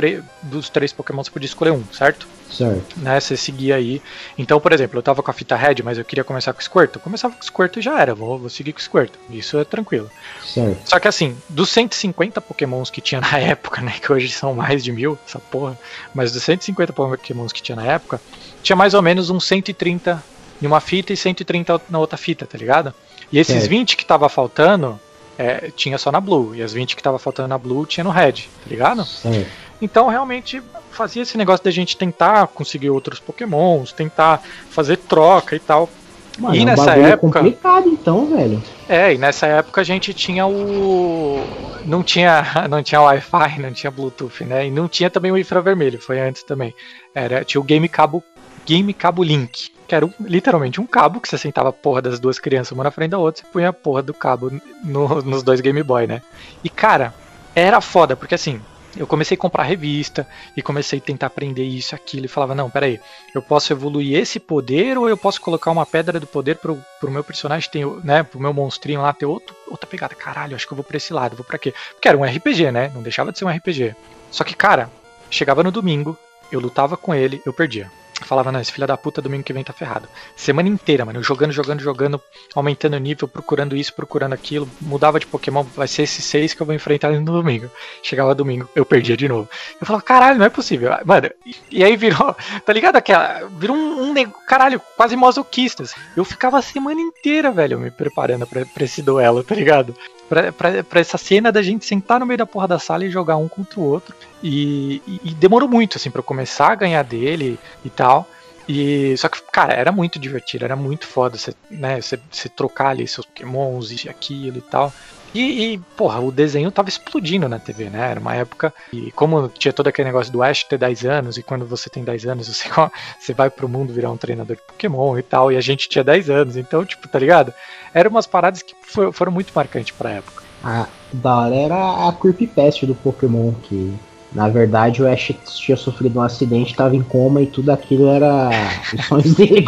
[0.42, 2.26] dos três pokémons você podia escolher um, certo?
[2.50, 3.00] Certo.
[3.00, 4.00] Né, você seguia aí.
[4.38, 6.62] Então, por exemplo, eu tava com a fita Red, mas eu queria começar com o
[6.62, 6.96] Squirtle.
[6.96, 9.18] Eu começava com o Squirtle e já era, vou, vou seguir com o Squirtle.
[9.30, 10.08] Isso é tranquilo.
[10.44, 10.88] Certo.
[10.88, 14.84] Só que assim, dos 150 pokémons que tinha na época, né, que hoje são mais
[14.84, 15.76] de mil, essa porra,
[16.14, 18.20] mas dos 150 pokémons que tinha na época,
[18.62, 20.22] tinha mais ou menos uns 130
[20.62, 22.94] em uma fita e 130 na outra fita, tá ligado?
[23.32, 23.68] E esses é.
[23.68, 24.98] 20 que tava faltando,
[25.38, 26.54] é, tinha só na Blue.
[26.54, 29.04] E as 20 que tava faltando na Blue tinha no Red, tá ligado?
[29.04, 29.44] Sim.
[29.82, 35.58] Então realmente fazia esse negócio da gente tentar conseguir outros pokémons, tentar fazer troca e
[35.58, 35.90] tal.
[36.38, 37.38] Mano, e é um nessa época.
[37.40, 38.62] complicado então, velho.
[38.88, 41.40] É, e nessa época a gente tinha o.
[41.84, 44.66] Não tinha, não tinha Wi-Fi, não tinha Bluetooth, né?
[44.66, 46.74] E não tinha também o infravermelho, foi antes também.
[47.14, 48.22] Era, tinha o Game Cabo,
[48.64, 52.18] Game Cabo Link que era um, literalmente um cabo que você sentava a porra das
[52.18, 54.50] duas crianças uma na frente da outra, você punha a porra do cabo
[54.82, 56.22] no, nos dois Game Boy, né?
[56.62, 57.14] E cara,
[57.54, 58.60] era foda, porque assim,
[58.96, 62.70] eu comecei a comprar revista e comecei a tentar aprender isso, aquilo, e falava, não,
[62.70, 63.00] peraí,
[63.34, 67.10] eu posso evoluir esse poder ou eu posso colocar uma pedra do poder pro, pro
[67.10, 70.14] meu personagem ter, né, pro meu monstrinho lá ter outro, outra pegada.
[70.14, 71.74] Caralho, acho que eu vou pra esse lado, vou pra quê?
[71.92, 72.90] Porque era um RPG, né?
[72.94, 73.94] Não deixava de ser um RPG.
[74.30, 74.90] Só que, cara,
[75.30, 76.16] chegava no domingo,
[76.50, 77.90] eu lutava com ele, eu perdia
[78.22, 80.08] falava, não, esse filho da puta domingo que vem tá ferrado.
[80.36, 82.20] Semana inteira, mano, jogando, jogando, jogando,
[82.54, 86.62] aumentando o nível, procurando isso, procurando aquilo, mudava de Pokémon, vai ser esses seis que
[86.62, 87.70] eu vou enfrentar no domingo.
[88.02, 89.48] Chegava domingo, eu perdia de novo.
[89.80, 90.90] Eu falava, caralho, não é possível.
[91.04, 91.30] Mano,
[91.70, 92.34] e, aí virou,
[92.64, 92.96] tá ligado?
[92.96, 95.94] Aquela, virou um, um caralho, quase masoquistas.
[96.16, 99.94] Eu ficava a semana inteira, velho, me preparando pra, pra esse duelo, tá ligado?
[100.28, 103.48] Pra, essa cena da gente sentar no meio da porra da sala e jogar um
[103.48, 104.14] contra o outro.
[104.42, 108.28] E, e, e demorou muito, assim, eu começar a ganhar dele e tal.
[108.68, 113.06] E só que, cara, era muito divertido, era muito foda você, né, você trocar ali
[113.06, 114.92] seus pokémons e aquilo e tal.
[115.34, 118.10] E, e, porra, o desenho tava explodindo na TV, né?
[118.10, 118.72] Era uma época.
[118.92, 122.04] E como tinha todo aquele negócio do Ash ter 10 anos, e quando você tem
[122.04, 122.68] 10 anos, você,
[123.18, 126.04] você vai pro mundo virar um treinador de Pokémon e tal, e a gente tinha
[126.04, 127.52] 10 anos, então, tipo, tá ligado?
[127.92, 130.44] Eram umas paradas que for, foram muito marcantes pra época.
[130.62, 133.94] A da hora era a Creepypast do Pokémon, que
[134.32, 138.50] na verdade, o Ash tinha sofrido um acidente, estava em coma e tudo aquilo era
[138.92, 139.64] os sonhos dele.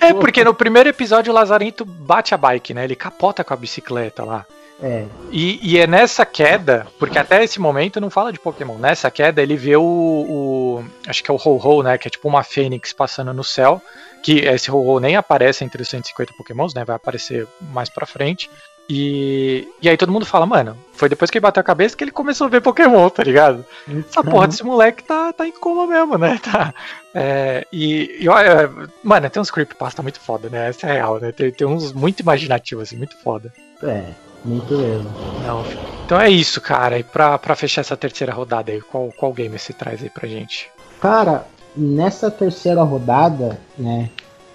[0.00, 2.84] é, porque no primeiro episódio o Lazarento bate a bike, né?
[2.84, 4.46] Ele capota com a bicicleta lá.
[4.80, 5.06] É.
[5.30, 8.78] E, e, é nessa queda, porque até esse momento não fala de Pokémon.
[8.78, 9.82] Nessa queda ele vê o.
[9.82, 11.98] o acho que é o Ho-Ho, né?
[11.98, 13.82] Que é tipo uma fênix passando no céu.
[14.22, 16.84] Que esse Ho-Ho nem aparece entre os 150 Pokémons, né?
[16.84, 18.48] Vai aparecer mais pra frente.
[18.90, 22.02] E, e aí todo mundo fala, mano, foi depois que ele bateu a cabeça que
[22.02, 23.66] ele começou a ver Pokémon, tá ligado?
[23.86, 24.48] Essa porra uhum.
[24.48, 26.40] desse moleque tá, tá em coma mesmo, né?
[26.42, 26.72] Tá,
[27.14, 28.70] é, e, e olha,
[29.02, 30.70] mano, tem uns creepypasta muito foda, né?
[30.70, 31.32] Essa é real, né?
[31.32, 33.52] Tem, tem uns muito imaginativos, assim, muito foda.
[33.82, 34.04] É,
[34.44, 35.08] muito mesmo.
[35.44, 35.62] Não,
[36.04, 36.98] então é isso, cara.
[36.98, 40.28] E pra, pra fechar essa terceira rodada aí, qual, qual game você traz aí pra
[40.28, 40.68] gente?
[41.00, 41.46] Cara,
[41.76, 44.08] nessa terceira rodada, né?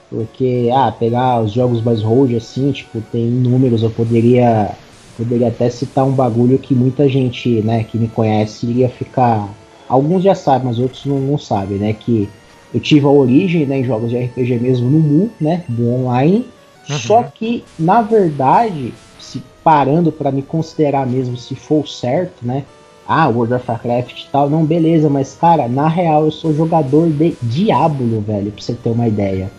[0.09, 4.71] Porque, ah, pegar os jogos mais road assim, tipo, tem números, eu poderia.
[5.15, 9.47] Poderia até citar um bagulho que muita gente, né, que me conhece iria ficar.
[9.87, 11.93] Alguns já sabem, mas outros não, não sabem, né?
[11.93, 12.27] Que
[12.73, 15.63] eu tive a origem né, em jogos de RPG mesmo no Mu, né?
[15.67, 16.47] Do online.
[16.89, 16.97] Uhum.
[16.97, 22.63] Só que, na verdade, se parando para me considerar mesmo se for certo, né?
[23.07, 27.09] Ah, World of Warcraft e tal, não, beleza, mas cara, na real eu sou jogador
[27.09, 29.51] de Diablo, velho, pra você ter uma ideia.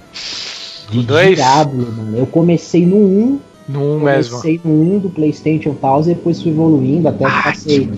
[0.90, 1.36] De dois?
[1.36, 2.16] Diablo, mano.
[2.16, 4.36] Eu comecei no 1, No 1 mesmo.
[4.36, 7.88] Comecei no 1 do PlayStation tal, e depois fui evoluindo até que Ah, passei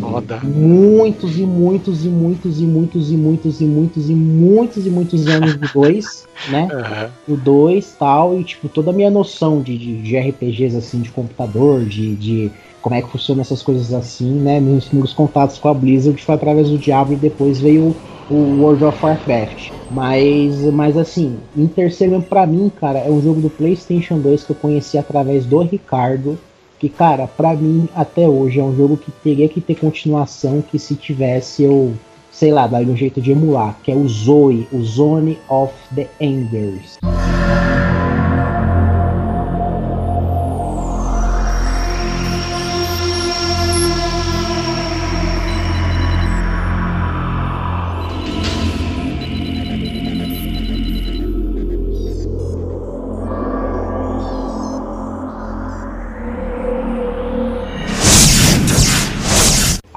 [0.43, 5.27] muitos e muitos e muitos e muitos e muitos e muitos e muitos e muitos
[5.27, 6.69] anos do 2, né?
[6.73, 7.11] Aham.
[7.29, 11.11] O 2 tal, e tipo, toda a minha noção de, de, de RPGs assim, de
[11.11, 14.61] computador, de, de como é que funcionam essas coisas assim, né?
[14.61, 17.97] Meus primeiros contatos com a Blizzard foi através do Diablo e depois veio
[18.31, 19.71] o, World of Warcraft.
[19.91, 24.51] Mas, mas assim, em terceiro pra mim, cara, é um jogo do PlayStation 2 que
[24.51, 26.39] eu conheci através do Ricardo.
[26.79, 30.63] Que, cara, pra mim, até hoje, é um jogo que teria que ter continuação.
[30.63, 31.95] Que se tivesse, eu,
[32.31, 33.77] sei lá, daria um jeito de emular.
[33.83, 36.99] Que é o Zoe, o Zone of the Enders.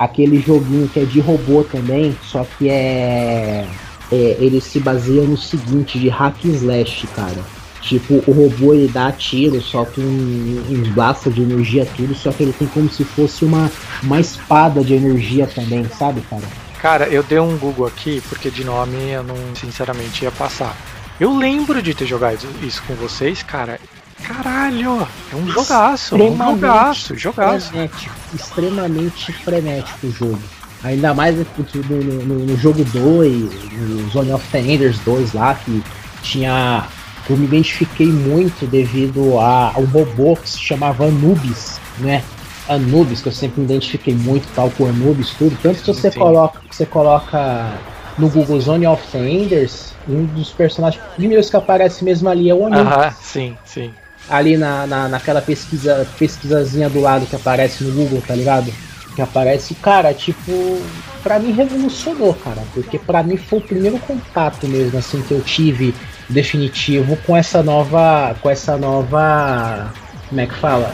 [0.09, 3.65] Aquele joguinho que é de robô também, só que é,
[4.11, 7.59] é ele se baseia no seguinte, de hack slash, cara.
[7.81, 12.43] Tipo, o robô ele dá tiro, solta um, uns blasters de energia tudo, só que
[12.43, 13.71] ele tem como se fosse uma,
[14.03, 16.43] uma espada de energia também, sabe, cara?
[16.81, 20.75] Cara, eu dei um Google aqui, porque de nome eu não, sinceramente, ia passar.
[21.19, 23.79] Eu lembro de ter jogado isso com vocês, cara.
[24.23, 27.69] Caralho, é um jogaço, um Extremamente jogaço, jogaço.
[27.71, 30.39] frenético, extremamente frenético o jogo.
[30.83, 31.45] Ainda mais no,
[31.89, 35.83] no- no- jogo 2, no Zone of the Enders 2 lá, que
[36.21, 36.85] tinha.
[37.29, 42.23] Eu me identifiquei muito devido a, a um robô que se chamava Anubis, né?
[42.67, 45.55] Anubis, que eu sempre me identifiquei muito tal com Anubis, tudo.
[45.61, 46.17] Tanto que você Sim.
[46.19, 47.71] coloca, você coloca
[48.17, 52.53] no Google Zone of the Enders, um dos personagens primeiros que aparece mesmo ali é
[52.55, 53.93] o Anubis Aham, sim, sim.
[54.29, 58.71] Ali na, na, naquela pesquisa, pesquisazinha do lado que aparece no Google, tá ligado?
[59.15, 60.81] Que aparece, cara, tipo,
[61.23, 65.41] pra mim revolucionou, cara, porque pra mim foi o primeiro contato mesmo, assim, que eu
[65.41, 65.93] tive
[66.29, 69.91] definitivo com essa nova, com essa nova,
[70.29, 70.93] como é que fala?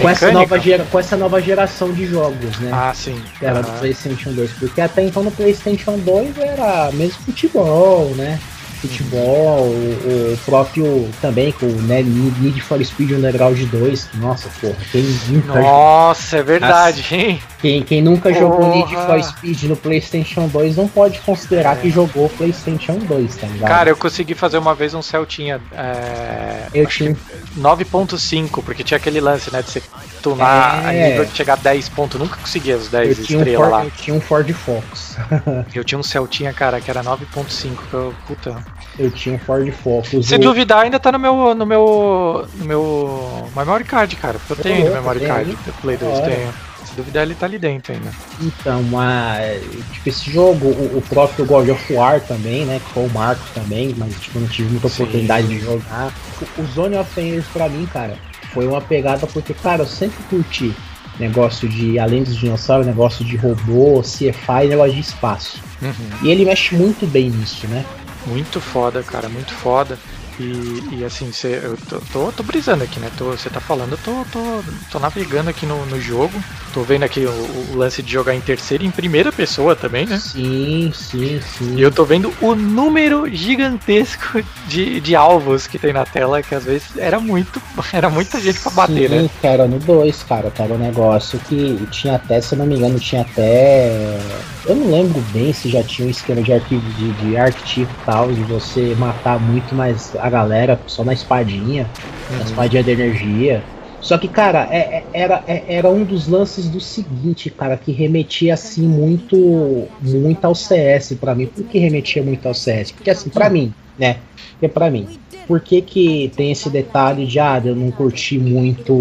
[0.00, 2.70] Com essa, nova gera, com essa nova geração de jogos, né?
[2.72, 3.20] Ah, sim.
[3.42, 3.78] era do aham.
[3.78, 8.38] PlayStation 2, porque até então no PlayStation 2 era mesmo futebol, né?
[8.80, 14.48] Futebol, o, o próprio também com o né, Need for Speed Underground 2, que, nossa,
[14.60, 17.40] porra, quem nunca, Nossa, é verdade, hein?
[17.60, 19.06] quem, quem nunca jogou Need Porra.
[19.06, 23.68] for Speed no PlayStation 2 não pode considerar que jogou PlayStation 2, tá ligado?
[23.68, 28.96] Cara, eu consegui fazer uma vez um Celtinha é, eu tinha, que 9.5, porque tinha
[28.96, 29.82] aquele lance, né, de você
[30.18, 30.88] tunar É.
[31.04, 32.20] a nível de chegar a 10 pontos.
[32.20, 33.84] Nunca consegui as eu, 10 tinha um estrelas Ford, lá.
[33.84, 35.16] eu tinha um Ford Focus.
[35.74, 38.56] Eu tinha um Celtinha, cara, que era 9.5, que eu, puta.
[38.98, 40.26] Eu tinha um Ford Focus.
[40.26, 41.54] Se O- duvidar, ainda tá no meu.
[41.54, 42.48] no meu.
[42.54, 43.48] no meu.
[43.56, 44.38] memory card, cara.
[44.38, 45.56] Porque eu tenho louco, memory tem card aí?
[45.56, 46.34] do Play 2, Da hora.
[46.34, 46.54] tenho.
[46.84, 48.10] Se duvidar, ele tá ali dentro ainda.
[48.40, 49.60] Então, mas,
[49.92, 52.80] tipo, esse jogo, o, o próprio God of War também, né?
[52.84, 55.02] Que foi o Marco também, mas tipo, eu não tive muita Sim.
[55.02, 56.12] oportunidade de jogar.
[56.56, 58.16] O, o Zone of the Enders pra mim, cara,
[58.52, 60.74] foi uma pegada porque, cara, eu sempre curti
[61.18, 65.60] negócio de, além dos dinossauros, negócio de robô, CFI, negócio de espaço.
[65.82, 65.92] Uhum.
[66.22, 67.84] E ele mexe muito bem nisso, né?
[68.26, 69.98] Muito foda, cara, muito foda.
[70.40, 73.10] E, e assim, cê, eu tô, tô, tô brisando aqui, né?
[73.18, 74.62] Você tá falando, eu tô, tô,
[74.92, 76.32] tô navegando aqui no, no jogo.
[76.72, 77.30] Tô vendo aqui o,
[77.72, 80.18] o lance de jogar em terceira e em primeira pessoa também, né?
[80.18, 81.76] Sim, sim, sim.
[81.76, 86.54] E eu tô vendo o número gigantesco de, de alvos que tem na tela, que
[86.54, 87.60] às vezes era muito.
[87.90, 89.30] Era muita gente pra bater, Sim, né?
[89.40, 93.00] cara, no 2, cara, era um negócio que tinha até, se eu não me engano,
[93.00, 94.18] tinha até.
[94.66, 98.04] Eu não lembro bem se já tinha um esquema de arquivo de, de arquivo e
[98.04, 101.86] tal, de você matar muito mais a galera só na espadinha,
[102.30, 103.62] na espadinha de energia.
[104.00, 107.90] Só que, cara, é- é- era, é- era um dos lances do seguinte, cara, que
[107.90, 111.46] remetia assim muito, muito ao CS pra mim.
[111.46, 112.92] Por que remetia muito ao CS?
[112.92, 114.18] Porque assim, pra mim, né?
[114.52, 115.08] Porque pra mim,
[115.46, 118.92] por que, que tem esse detalhe de ah, eu não curti muito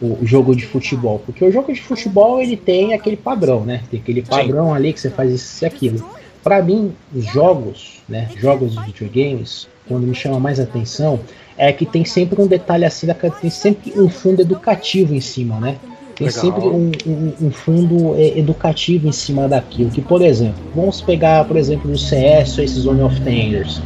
[0.00, 1.18] o, jogo de futebol?
[1.24, 3.82] Porque o jogo de futebol ele tem aquele padrão, né?
[3.90, 6.04] Tem aquele padrão ali que você faz isso e aquilo.
[6.42, 8.30] Pra mim, os jogos, né?
[8.36, 11.20] Jogos de videogames, quando me chama mais atenção,
[11.56, 13.06] é que tem sempre um detalhe assim,
[13.40, 15.76] tem sempre um fundo educativo em cima, né?
[16.14, 16.40] Tem Legal.
[16.42, 19.90] sempre um, um- um fundo é, educativo em cima daquilo.
[19.90, 23.80] Que, por exemplo, vamos pegar, por exemplo, no CS ou esse Zone of the Enders.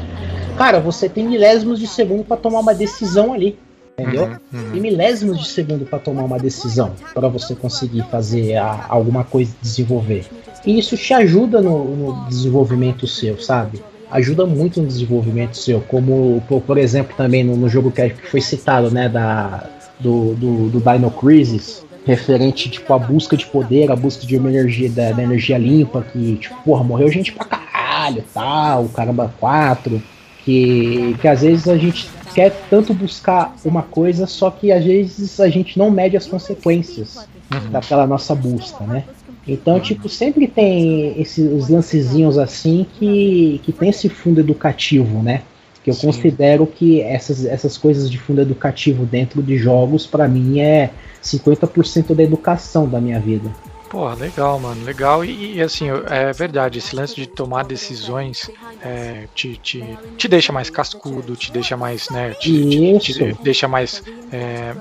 [0.57, 3.59] Cara, você tem milésimos de segundo para tomar uma decisão ali.
[3.99, 4.25] Entendeu?
[4.25, 4.71] Uhum, uhum.
[4.73, 9.55] Tem milésimos de segundo para tomar uma decisão, para você conseguir fazer a- alguma coisa
[9.63, 10.27] desenvolver.
[10.67, 13.81] E isso te ajuda no, no desenvolvimento seu, sabe?
[14.11, 18.91] Ajuda muito no desenvolvimento seu, como por, exemplo também no, no jogo que foi citado,
[18.91, 19.69] né, da
[19.99, 24.51] do, do, do Dino Crisis, referente, tipo, à busca de poder, a busca de uma
[24.51, 30.01] energia, da, da energia limpa, que, tipo, porra, morreu gente pra caralho, tal, caramba, quatro,
[30.45, 35.41] que, que às vezes a gente quer tanto buscar uma coisa, só que às vezes
[35.41, 37.71] a gente não mede as consequências uhum.
[37.71, 39.05] daquela nossa busca, né?
[39.47, 45.43] Então, tipo, sempre tem esses lancezinhos assim que, que tem esse fundo educativo, né?
[45.85, 46.09] Que eu Sim.
[46.09, 50.91] considero que essas, essas coisas de fundo educativo dentro de jogos, para mim, é
[51.23, 53.49] 50% da educação da minha vida.
[53.89, 55.25] Pô, legal, mano, legal.
[55.25, 58.51] E, e, assim, é verdade, esse lance de tomar decisões
[58.83, 62.35] é, te, te, te deixa mais cascudo, te deixa mais, né?
[62.35, 64.03] Te, te, te deixa mais.
[64.33, 64.75] É,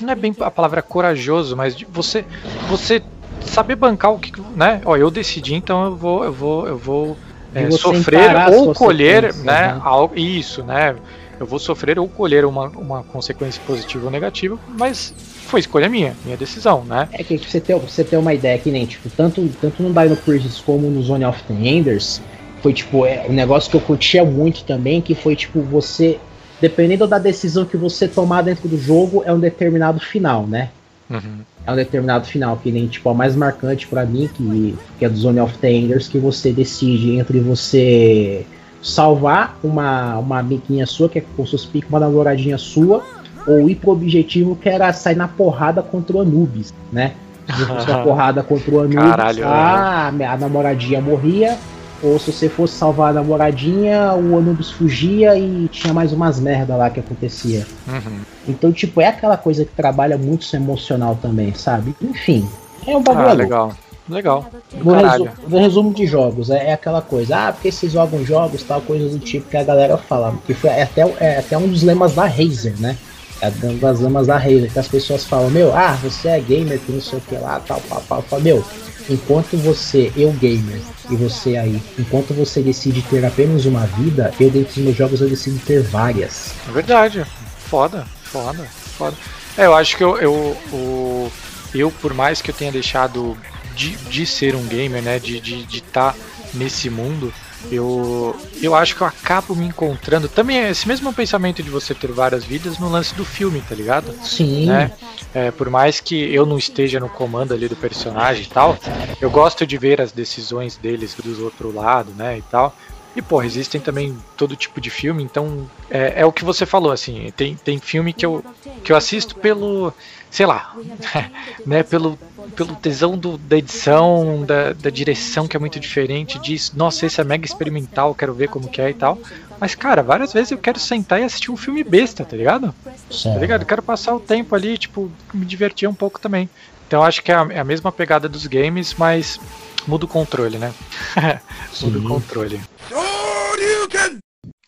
[0.00, 2.24] não é bem a palavra corajoso, mas você,
[2.68, 3.00] você
[3.44, 4.80] saber bancar o que, né?
[4.84, 7.16] Ó, eu decidi, então eu vou, eu vou, eu vou
[7.54, 9.44] é, sofrer ou colher, né?
[9.44, 9.80] né?
[9.82, 10.96] Algo, isso, né?
[11.38, 15.12] Eu vou sofrer ou colher uma, uma consequência positiva ou negativa, mas
[15.46, 17.08] foi escolha minha, minha decisão, né?
[17.12, 20.16] É que você ter, você ter uma ideia que nem, tipo, tanto, tanto no Dino
[20.16, 22.20] Crisis como no Zone of the Enders,
[22.62, 26.18] foi tipo, é um negócio que eu curtia muito também, que foi tipo, você,
[26.60, 30.70] dependendo da decisão que você tomar dentro do jogo, é um determinado final, né?
[31.10, 31.40] Uhum.
[31.66, 35.08] É um determinado final, que nem tipo a mais marcante para mim, que, que é
[35.08, 38.44] do Zone of the Enders, que você decide entre você
[38.82, 43.02] salvar uma, uma amiguinha sua, que é com seus picos, uma namoradinha sua,
[43.46, 47.12] ou ir pro objetivo que era sair na porrada contra o Anubis, né?
[47.48, 51.56] A porrada contra o Anubis, Caralho, a, a namoradinha morria,
[52.04, 56.76] ou se você fosse salvar a namoradinha, o Anubis fugia e tinha mais umas merda
[56.76, 57.66] lá que acontecia.
[57.88, 58.20] Uhum.
[58.46, 61.94] Então, tipo, é aquela coisa que trabalha muito seu emocional também, sabe?
[62.02, 62.48] Enfim,
[62.86, 63.28] é um bagulho.
[63.28, 63.72] Ah, legal.
[64.08, 64.44] Legal.
[64.74, 68.62] No, resu no, resumo de jogos, é, é, aquela coisa, ah, porque vocês jogam jogos,
[68.62, 70.34] tal, coisa do tipo que a galera fala.
[70.46, 72.98] Que foi é até, é até um dos lemas da Razer, né?
[73.40, 76.78] É um das lemas da Razer, que as pessoas falam, meu, ah, você é gamer,
[76.80, 78.22] que não sei o que lá, tal, tal, tal.
[78.22, 78.62] Fala, meu,
[79.08, 84.50] enquanto você, eu gamer, e você aí, enquanto você decide ter apenas uma vida, eu
[84.50, 86.52] dentro dos meus jogos eu decido ter várias.
[86.68, 87.26] É verdade.
[87.66, 88.64] Foda, foda,
[88.96, 89.16] foda.
[89.56, 91.32] É, eu acho que eu, eu, eu,
[91.74, 93.36] eu, por mais que eu tenha deixado
[93.74, 96.14] de, de ser um gamer, né, de estar de, de tá
[96.54, 97.32] nesse mundo,
[97.70, 100.28] eu, eu acho que eu acabo me encontrando.
[100.28, 103.74] Também é esse mesmo pensamento de você ter várias vidas no lance do filme, tá
[103.74, 104.14] ligado?
[104.22, 104.66] Sim.
[104.66, 104.92] Né?
[105.34, 108.78] É, por mais que eu não esteja no comando ali do personagem e tal,
[109.20, 112.38] eu gosto de ver as decisões deles do outro lado, né?
[112.38, 112.74] E tal.
[113.16, 116.90] E, pô, existem também todo tipo de filme, então é, é, o que você falou,
[116.90, 118.44] assim, tem, tem filme que eu,
[118.82, 119.92] que eu assisto pelo,
[120.28, 120.74] sei lá,
[121.64, 122.18] né, pelo,
[122.56, 127.20] pelo tesão do, da edição, da, da direção que é muito diferente, diz, nossa, esse
[127.20, 129.18] é mega experimental, quero ver como que é e tal.
[129.60, 132.74] Mas, cara, várias vezes eu quero sentar e assistir um filme besta, tá ligado?
[133.22, 133.62] Tá ligado?
[133.62, 136.48] Eu quero passar o tempo ali, tipo, me divertir um pouco também.
[136.86, 139.40] Então acho que é a, é a mesma pegada dos games, mas
[139.86, 140.72] muda o controle, né?
[141.80, 142.60] muda o controle.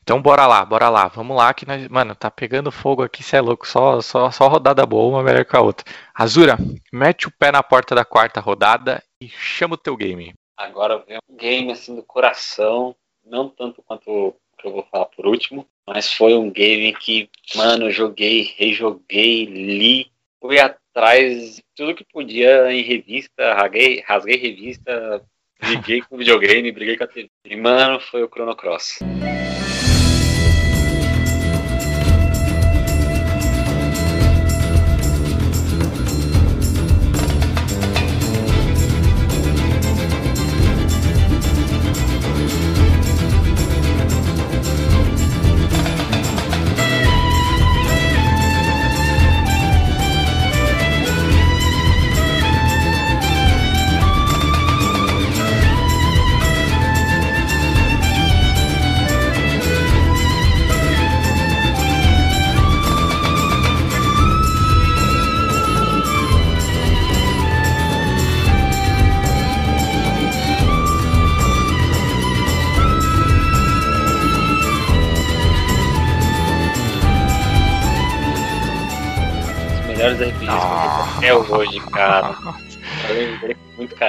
[0.07, 3.39] Então bora lá, bora lá, vamos lá que nós, mano, tá pegando fogo aqui, cê
[3.39, 5.85] é louco, só, só, só rodada boa, uma melhor que a outra.
[6.15, 6.57] Azura,
[6.93, 10.33] mete o pé na porta da quarta rodada e chama o teu game.
[10.57, 15.07] Agora vem um game assim do coração, não tanto quanto o que eu vou falar
[15.07, 21.97] por último, mas foi um game que, mano, joguei, rejoguei, li, fui atrás de tudo
[21.97, 25.21] que podia em revista, rasguei, rasguei revista,
[25.61, 27.29] briguei com videogame, briguei com a TV.
[27.45, 29.01] E, mano, foi o Chrono Cross.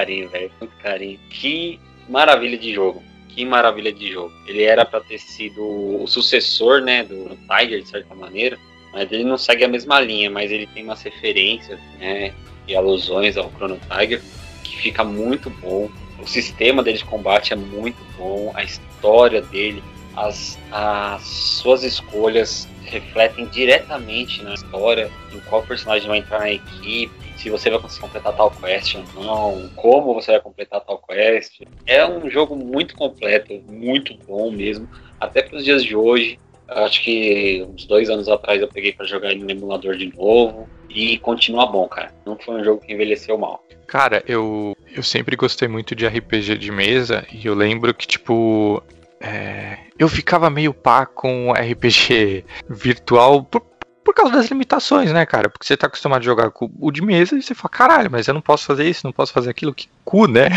[0.08, 0.50] Carinho, velho.
[0.60, 1.18] Muito carinho.
[1.30, 1.78] Que
[2.08, 3.02] maravilha de jogo.
[3.28, 4.32] Que maravilha de jogo.
[4.46, 5.62] Ele era para ter sido
[6.02, 8.58] o sucessor, né, do Tiger, de certa maneira.
[8.92, 12.32] Mas ele não segue a mesma linha, mas ele tem umas referências, né,
[12.66, 14.22] e alusões ao Chrono Tiger,
[14.64, 15.90] que fica muito bom.
[16.18, 19.82] O sistema dele de combate é muito bom, a história dele,
[20.16, 27.27] as, as suas escolhas refletem diretamente na história, em qual personagem vai entrar na equipe,
[27.38, 31.62] se você vai conseguir completar tal quest ou não, como você vai completar tal quest.
[31.86, 34.88] É um jogo muito completo, muito bom mesmo,
[35.20, 36.38] até para os dias de hoje.
[36.68, 41.16] Acho que uns dois anos atrás eu peguei para jogar no emulador de novo e
[41.18, 42.12] continua bom, cara.
[42.26, 43.64] Não foi um jogo que envelheceu mal.
[43.86, 48.82] Cara, eu, eu sempre gostei muito de RPG de mesa e eu lembro que, tipo,
[49.20, 53.62] é, eu ficava meio pá com RPG virtual por,
[54.08, 55.50] por causa das limitações, né, cara?
[55.50, 58.26] Porque você tá acostumado a jogar com o de mesa e você fala, caralho, mas
[58.26, 60.48] eu não posso fazer isso, não posso fazer aquilo, que cu, né?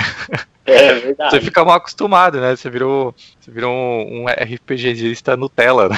[0.65, 1.31] É verdade.
[1.31, 2.55] Você fica mal acostumado, né?
[2.55, 5.97] Você virou, você virou um RPGista Nutella, né?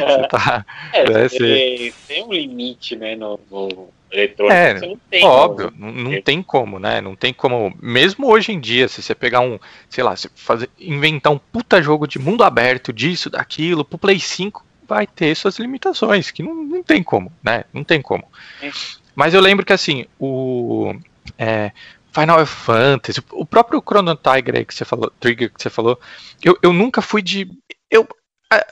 [0.00, 0.06] É.
[0.22, 0.64] Você tá,
[0.94, 4.54] É, né, você tem um limite, né, no, no eletrônico.
[4.56, 5.22] É, não tem.
[5.22, 7.02] Óbvio, no- não, não tem como, né?
[7.02, 7.76] Não tem como.
[7.82, 9.58] Mesmo hoje em dia, se você pegar um,
[9.90, 14.64] sei lá, fazer, inventar um puta jogo de mundo aberto, disso, daquilo, pro Play 5,
[14.86, 17.64] vai ter suas limitações, que não, não tem como, né?
[17.72, 18.24] Não tem como.
[18.62, 18.70] É.
[19.14, 20.94] Mas eu lembro que assim, o.
[21.38, 21.70] é,
[22.12, 25.98] Final Fantasy, o próprio Chrono Trigger aí que você falou, Trigger que você falou,
[26.44, 27.50] eu, eu nunca fui de.
[27.90, 28.06] Eu,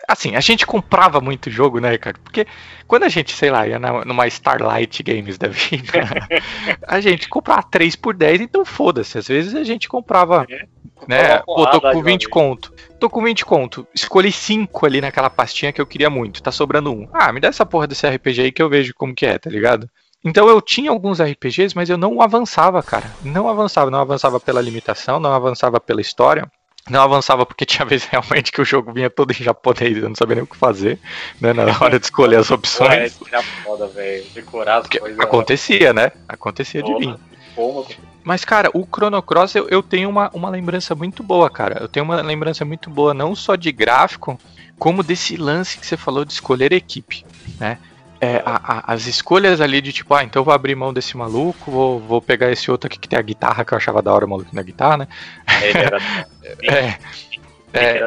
[0.07, 2.17] assim, a gente comprava muito jogo, né, cara?
[2.23, 2.47] Porque
[2.87, 5.93] quando a gente, sei lá, ia na- numa Starlight Games da vida,
[6.87, 9.19] a gente comprava 3 por 10, então foda-se.
[9.19, 10.67] Às vezes a gente comprava, É.
[11.09, 11.39] né?
[11.39, 12.73] Comprava Pô, tô porrada com de 20 uma conto.
[13.03, 13.85] Tô com 20 conto.
[13.93, 16.41] Escolhi 5 ali naquela pastinha que eu queria muito.
[16.41, 17.09] Tá sobrando um.
[17.13, 19.51] Ah, me dá essa porra desse RPG aí que eu vejo como que é, tá
[19.51, 19.91] ligado?
[20.25, 23.11] Então eu tinha alguns RPGs, mas eu não avançava, cara.
[23.25, 26.49] Não avançava, não avançava pela limitação, não avançava pela história.
[26.89, 30.15] Não avançava porque tinha vezes realmente que o jogo vinha todo em japonês, eu não
[30.15, 31.01] sabia nem o que fazer,
[31.41, 33.19] né, na hora de escolher as é, opções.
[33.33, 34.25] era foda, velho.
[34.33, 35.19] Decorar as Porque coisas.
[35.19, 36.13] acontecia, né?
[36.29, 37.17] Acontecia de vir.
[37.57, 37.85] Como-
[38.25, 41.79] Mas, cara, o Chrono Cross eu, eu tenho uma, uma lembrança muito boa, cara.
[41.81, 44.39] Eu tenho uma lembrança muito boa, não só de gráfico,
[44.79, 47.25] como desse lance que você falou de escolher equipe,
[47.59, 47.79] né?
[48.21, 51.71] É, a- a- as escolhas ali de tipo, ah, então vou abrir mão desse maluco,
[51.73, 54.25] vou, vou pegar esse outro aqui que tem a guitarra, que eu achava da hora
[54.25, 55.09] o maluco na guitarra, né?
[55.61, 55.99] Ele era-
[56.63, 56.79] É,
[57.73, 58.07] é, Era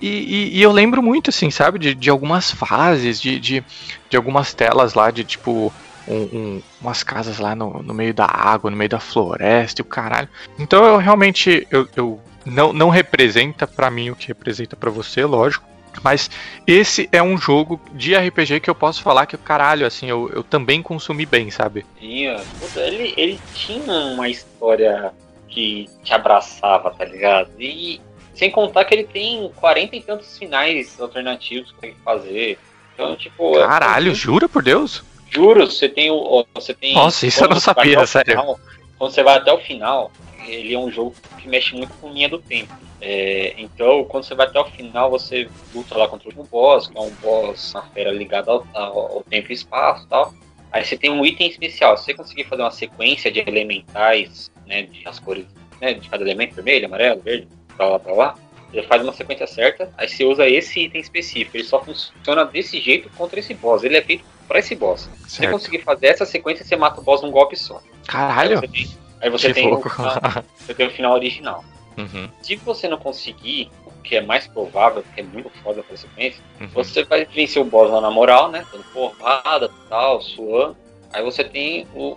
[0.00, 3.64] e, e- e eu lembro muito, assim, sabe, de, de algumas fases, de, de,
[4.10, 5.72] de algumas telas lá, de tipo,
[6.10, 9.82] um- um- umas casas lá no, no meio da água, no meio da floresta e
[9.82, 10.28] o caralho.
[10.58, 15.24] Então eu realmente, eu, eu não, não representa pra mim o que representa pra você,
[15.24, 15.68] lógico.
[16.04, 16.30] Mas
[16.66, 20.42] esse é um jogo de RPG que eu posso falar que, caralho, assim, eu, eu
[20.44, 21.84] também consumi bem, sabe?
[21.98, 22.40] tinha.
[22.76, 25.12] Ele, ele tinha uma história
[25.48, 27.50] que te abraçava, tá ligado?
[27.58, 28.00] E
[28.34, 32.56] sem contar que ele tem 40 e tantos finais alternativos que tem que fazer.
[32.94, 33.58] Então, tipo.
[33.58, 35.02] é- Caralho, jura por Deus?
[35.30, 36.44] Juro, você tem o.
[36.54, 36.94] Você tem.
[36.94, 38.32] Nossa, isso eu não sabia, sério.
[38.40, 38.60] final-
[38.98, 40.10] quando você vai até o final,
[40.46, 42.72] ele é um jogo que mexe muito com linha do tempo.
[43.00, 46.98] É, então, quando você vai até o final, você luta lá contra último boss, que
[46.98, 50.34] é um boss, uma fera ligada ao, ao- tempo e espaço e tal.
[50.70, 51.96] Aí você tem um item especial.
[51.96, 55.46] Se você conseguir fazer uma sequência de elementais, né, de as cores
[55.80, 58.34] né, de cada elemento, vermelho, amarelo, verde, pra lá, pra lá,
[58.72, 61.56] você faz uma sequência certa, aí você usa esse item específico.
[61.56, 63.82] Ele só funciona desse jeito contra esse boss.
[63.82, 65.02] Ele é feito pra esse boss.
[65.02, 65.52] Se você Certo.
[65.52, 67.76] conseguir fazer essa sequência, você mata o boss num golpe só.
[67.76, 68.60] Aí Caralho.
[68.60, 68.90] você tem,
[69.20, 70.14] aí você tem, o final,
[70.58, 71.64] você tem o final original.
[71.98, 75.96] Uhum, Se você não conseguir, o que é mais provável, porque é muito foda pra
[75.96, 76.68] sequência, uhum.
[76.68, 78.64] você vai vencer o boss lá na moral, né?
[78.72, 80.76] Dando porrada tal, suando.
[81.12, 82.16] Aí você tem o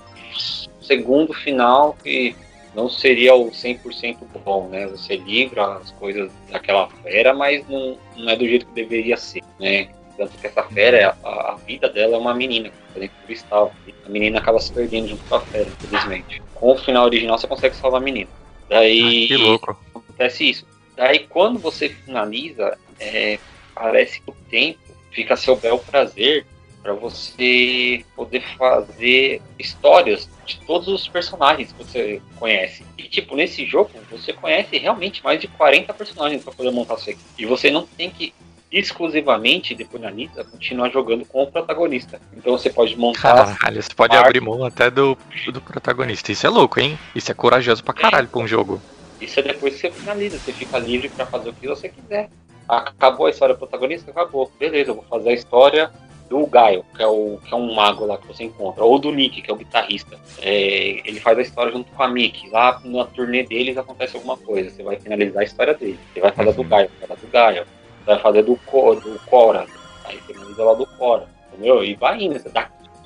[0.82, 2.36] segundo final que
[2.76, 4.88] não seria o 100% bom, né?
[4.88, 9.44] Você livra as coisas daquela fera, mas não, não é do jeito que deveria ser,
[9.60, 9.90] né?
[10.18, 13.74] Tanto que essa fera, a, a vida dela é uma menina, dentro do cristal.
[14.06, 16.42] A menina acaba se perdendo junto com a fera, infelizmente.
[16.56, 18.30] Com o final original, você consegue salvar a menina.
[18.70, 19.78] Daí Ah, que louco.
[19.94, 20.68] acontece isso.
[20.96, 23.40] Daí quando você finaliza, é,
[23.74, 24.80] parece que o tempo
[25.12, 26.46] fica a seu bel prazer
[26.84, 32.84] para você poder fazer histórias de todos os personagens que você conhece.
[32.98, 37.14] E tipo, nesse jogo, você conhece realmente mais de 40 personagens para poder montar sua
[37.14, 37.26] equipe.
[37.40, 38.34] E você não tem que
[38.70, 42.20] exclusivamente, depois na lista, continuar jogando com o protagonista.
[42.36, 45.16] Então você pode montar Caralho, você pode abrir mão até do,
[45.54, 46.32] do protagonista.
[46.32, 46.98] Isso é louco, hein?
[47.16, 48.82] Isso é corajoso pra caralho pra um jogo.
[49.22, 52.30] Isso é depois que você finaliza, você fica livre pra fazer o que você quiser.
[52.68, 54.10] Acabou a história do protagonista?
[54.10, 54.52] Acabou.
[54.60, 55.92] Beleza, eu vou fazer a história
[56.30, 59.12] do Gaio, que é, o, que é um mago lá que você encontra, ou do
[59.12, 60.20] Nick, que é o guitarrista.
[60.42, 62.50] É, ele faz a história junto com a Mickey.
[62.50, 64.70] Lá na turnê deles acontece alguma coisa.
[64.70, 66.00] Você vai finalizar a história dele.
[66.14, 66.68] Você vai fazer do Uhum.
[66.70, 67.64] Gaio, a do Gaio.
[67.64, 69.66] Você vai fazer do, do Cora.
[70.06, 71.28] Aí finaliza lá do Cora.
[71.52, 71.84] Entendeu?
[71.84, 72.40] E vai indo.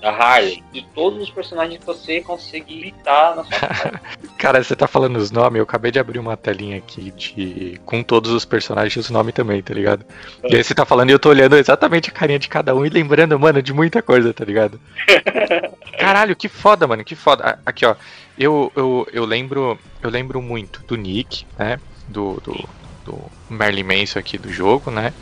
[0.02, 4.02] Da Harley, de todos os personagens que você conseguir evitar na sua casa.
[4.38, 8.04] Cara, você tá falando os nomes, eu acabei de abrir uma telinha aqui de com
[8.04, 10.06] todos os personagens e os nomes também, tá ligado?
[10.44, 12.86] E aí você tá falando e eu tô olhando exatamente a carinha de cada um
[12.86, 14.80] e lembrando, mano, de muita coisa, tá ligado?
[15.98, 17.60] Caralho, que foda, mano, que foda.
[17.66, 17.96] Aqui, ó,
[18.38, 21.80] eu, eu, eu lembro eu lembro muito do Nick, né?
[22.08, 22.70] Do, do,
[23.04, 25.14] do Merlin Manson aqui do jogo, né?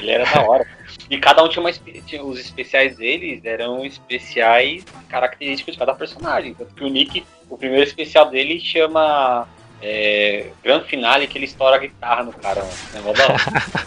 [0.00, 0.66] Ele era da hora.
[1.08, 1.72] E cada um tinha uma.
[1.72, 6.54] Tinha, os especiais deles eram especiais característicos de cada personagem.
[6.54, 9.46] Tanto que o Nick, o primeiro especial dele chama
[9.80, 12.66] é, Grand Finale, que ele estoura a guitarra no cara.
[12.94, 13.86] É hora.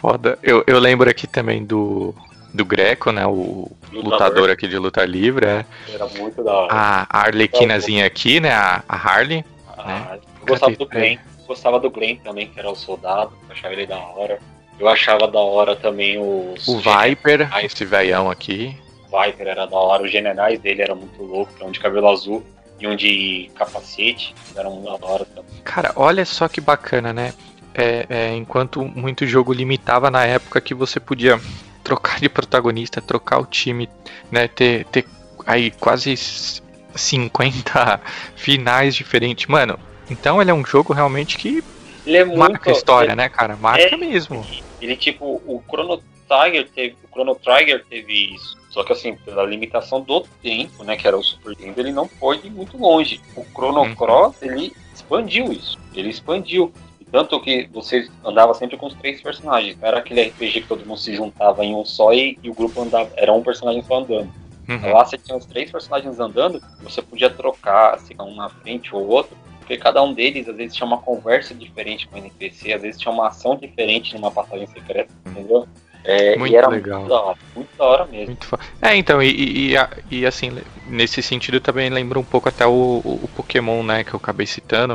[0.00, 0.38] Foda.
[0.42, 2.14] Eu, eu lembro aqui também do,
[2.54, 3.26] do Greco, né?
[3.26, 5.44] O lutador, lutador aqui de luta livre.
[5.44, 5.66] É.
[5.92, 6.72] Era muito da hora.
[6.72, 8.52] A Arlequinazinha aqui, né?
[8.52, 9.44] A, a Harley.
[9.76, 10.20] Ah, né?
[10.40, 11.18] Eu gostava do Glenn.
[11.48, 13.32] Gostava do Glenn também, que era o soldado.
[13.50, 14.38] achava ele da hora.
[14.78, 16.66] Eu achava da hora também os.
[16.68, 17.64] O Viper, generais.
[17.64, 18.76] esse veião aqui.
[19.10, 22.44] O Viper era da hora, os generais dele eram muito loucos, um de cabelo azul
[22.80, 25.50] e um de capacete, eram muito da hora também.
[25.64, 27.34] Cara, olha só que bacana, né?
[27.74, 31.40] É, é, enquanto muito jogo limitava na época que você podia
[31.82, 33.88] trocar de protagonista, trocar o time,
[34.30, 34.46] né?
[34.46, 35.04] Ter, ter
[35.46, 36.14] aí quase
[36.94, 38.00] 50
[38.36, 39.46] finais diferentes.
[39.46, 39.78] Mano,
[40.08, 41.64] então ele é um jogo realmente que
[42.06, 43.56] ele é muito, marca a história, é, né, cara?
[43.56, 44.46] Marca é, mesmo.
[44.80, 48.58] Ele, tipo, o Chrono Trigger teve, o Chrono Trigger teve isso.
[48.70, 52.06] Só que assim, pela limitação do tempo, né, que era o Super Nintendo, ele não
[52.06, 53.20] pôde ir muito longe.
[53.34, 53.94] O Chrono uhum.
[53.94, 55.78] Cross, ele expandiu isso.
[55.94, 56.72] Ele expandiu.
[57.10, 59.78] Tanto que você andava sempre com os três personagens.
[59.78, 62.54] Não era aquele RPG que todo mundo se juntava em um só e, e o
[62.54, 63.10] grupo andava.
[63.16, 64.30] Era um personagem só andando.
[64.68, 64.92] Uhum.
[64.92, 69.08] Lá você tinha os três personagens andando, você podia trocar, assim, um na frente ou
[69.08, 69.34] outro,
[69.68, 72.98] porque cada um deles às vezes tinha uma conversa diferente com o NPC, às vezes
[72.98, 75.68] tinha uma ação diferente numa passagem secreta, entendeu?
[76.02, 77.00] É, muito era legal.
[77.00, 78.38] muito da hora, muito da hora mesmo.
[78.80, 79.74] é, então, e, e,
[80.10, 84.16] e, assim, nesse sentido também lembra um pouco até o, o Pokémon, né, que eu
[84.16, 84.94] acabei citando.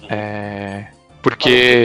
[0.00, 0.08] Uhum.
[0.08, 0.88] É,
[1.20, 1.84] porque.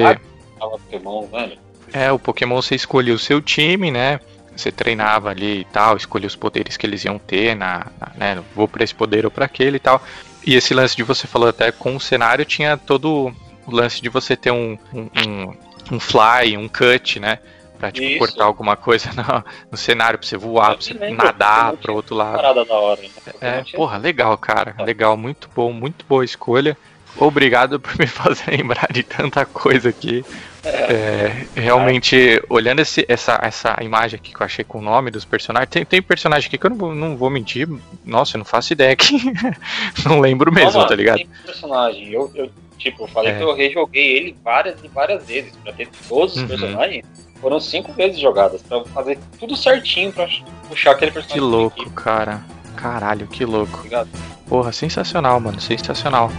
[0.58, 1.58] Pokémon, velho.
[1.92, 4.22] É, o Pokémon você escolhia o seu time, né?
[4.56, 8.44] Você treinava ali e tal, escolhia os poderes que eles iam ter, na, na né?
[8.56, 10.02] Vou pra esse poder ou pra aquele e tal.
[10.46, 13.34] E esse lance de você falou até com o cenário tinha todo
[13.66, 15.58] o lance de você ter um, um, um,
[15.92, 17.40] um fly, um cut, né?
[17.78, 21.96] Pra tipo, cortar alguma coisa no, no, cenário, pra você voar, pra você nadar pro
[21.96, 22.36] outro lado.
[22.36, 23.10] Parada da hora, né?
[23.42, 24.76] É, porra, legal, cara.
[24.80, 26.78] Legal, muito bom, muito boa escolha.
[27.18, 30.24] Obrigado por me fazer lembrar de tanta coisa aqui.
[30.64, 35.26] É, realmente, olhando esse, essa, essa imagem aqui que eu achei com o nome dos
[35.26, 37.68] personagens, tem, tem personagem aqui que eu não vou, não vou mentir,
[38.06, 39.18] nossa, eu não faço ideia aqui.
[40.06, 41.18] não lembro mesmo, tá ligado?
[41.18, 43.38] Tem personagem, eu, eu tipo, falei é.
[43.38, 46.48] que eu rejoguei ele várias e várias vezes, pra ter todos os uhum.
[46.48, 47.06] personagens.
[47.42, 50.28] Foram cinco vezes jogadas, pra fazer tudo certinho pra
[50.68, 51.34] puxar aquele personagem.
[51.34, 52.42] Que louco, cara.
[52.76, 53.80] Caralho, que louco.
[53.80, 54.10] Obrigado.
[54.48, 56.32] Porra, sensacional, mano, sensacional.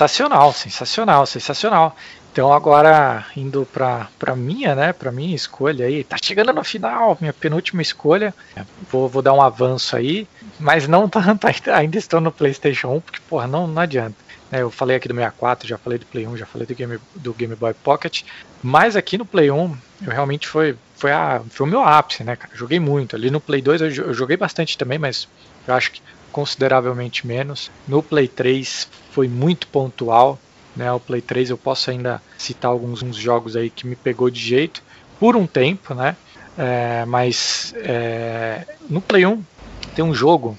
[0.00, 1.96] Sensacional, sensacional, sensacional.
[2.32, 7.34] Então agora indo para minha, né, para minha escolha aí, tá chegando no final, minha
[7.34, 8.32] penúltima escolha.
[8.90, 10.26] Vou, vou dar um avanço aí,
[10.58, 14.16] mas não tanto, ainda estou no PlayStation 1, porque porra, não não adianta.
[14.50, 16.98] Né, eu falei aqui do 64, já falei do Play 1, já falei do Game,
[17.16, 18.22] do Game Boy Pocket,
[18.62, 22.36] mas aqui no Play 1 eu realmente foi foi a foi o meu ápice, né,
[22.36, 22.54] cara?
[22.56, 23.16] Joguei muito.
[23.16, 25.28] Ali no Play 2 eu, eu joguei bastante também, mas
[25.68, 26.00] eu acho que
[26.32, 27.70] consideravelmente menos.
[27.86, 30.38] No Play 3 foi muito pontual,
[30.76, 30.90] né?
[30.92, 34.82] O Play 3 eu posso ainda citar alguns jogos aí que me pegou de jeito
[35.18, 36.16] por um tempo, né?
[36.56, 39.42] É, mas é, no Play 1
[39.94, 40.56] tem um jogo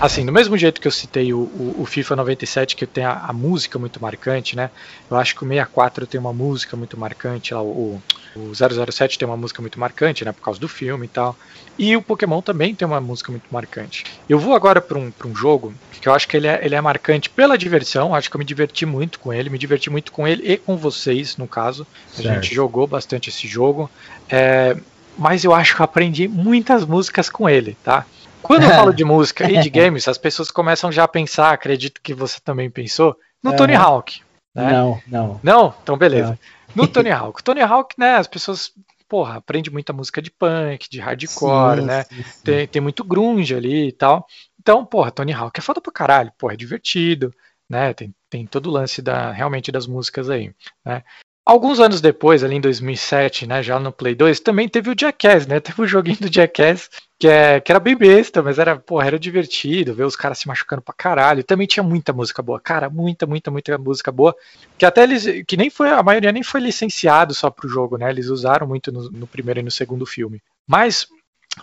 [0.00, 3.12] assim, do mesmo jeito que eu citei o, o, o FIFA 97, que tem a,
[3.28, 4.70] a, música muito marcante, né?
[5.10, 8.00] Eu acho que o 64 tem uma música muito marcante, lá, o,
[8.34, 10.32] o 007 tem uma música muito marcante, né?
[10.32, 11.36] Por causa do filme e tal.
[11.78, 14.04] E o Pokémon também tem uma música muito marcante.
[14.28, 16.80] Eu vou agora para um, um jogo que eu acho que ele é, ele é
[16.80, 20.26] marcante pela diversão, acho que eu me diverti muito com ele, me diverti muito com
[20.26, 21.86] ele e com vocês, no caso.
[22.18, 23.90] A gente jogou bastante esse jogo.
[24.28, 24.76] É,
[25.18, 28.04] mas eu acho que eu aprendi muitas músicas com ele, tá?
[28.46, 32.00] Quando eu falo de música e de games, as pessoas começam já a pensar, acredito
[32.02, 34.20] que você também pensou, no Tony Hawk.
[34.54, 34.72] Né?
[34.72, 35.40] Não, não.
[35.42, 35.74] Não?
[35.82, 36.38] Então beleza.
[36.74, 36.84] Não.
[36.84, 37.42] No Tony Hawk.
[37.42, 38.72] Tony Hawk, né, as pessoas,
[39.08, 42.04] porra, aprende muita música de punk, de hardcore, sim, né?
[42.04, 42.42] Sim, sim.
[42.42, 44.26] Tem, tem muito grunge ali e tal.
[44.60, 47.32] Então, porra, Tony Hawk é foda pra caralho, porra, é divertido,
[47.68, 47.92] né?
[47.92, 50.52] Tem, tem todo o lance da, realmente das músicas aí,
[50.84, 51.02] né?
[51.46, 55.46] Alguns anos depois, ali em 2007, né, já no Play 2, também teve o Jackass,
[55.46, 55.60] né?
[55.62, 56.90] Teve o joguinho do Jackass
[57.20, 60.48] que, é, que era bem besta, mas era, porra, era divertido ver os caras se
[60.48, 61.44] machucando pra caralho.
[61.44, 64.34] Também tinha muita música boa, cara, muita, muita, muita música boa.
[64.76, 68.10] Que até eles, que nem foi, a maioria nem foi licenciado só pro jogo, né?
[68.10, 70.42] Eles usaram muito no, no primeiro e no segundo filme.
[70.66, 71.06] Mas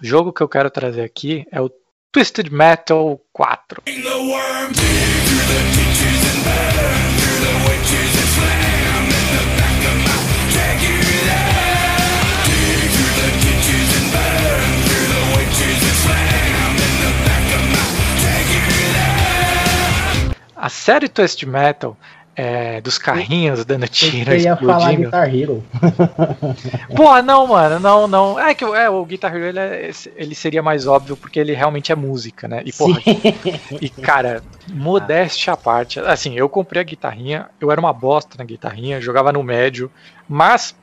[0.01, 1.69] o jogo que eu quero trazer aqui é o
[2.09, 3.83] Twisted Metal 4.
[20.63, 21.97] A série Twisted Metal
[22.33, 25.61] é, dos carrinhos dando tiro, Eu ia falar Guitar Hero.
[26.95, 28.39] Pô, não, mano, não, não.
[28.39, 31.91] É que é, o Guitar Hero ele, é, ele, seria mais óbvio porque ele realmente
[31.91, 32.63] é música, né?
[32.65, 32.97] E, porra,
[33.81, 35.99] e cara, modéstia à parte.
[35.99, 39.91] Assim, eu comprei a guitarrinha, eu era uma bosta na guitarrinha, jogava no médio,
[40.29, 40.73] mas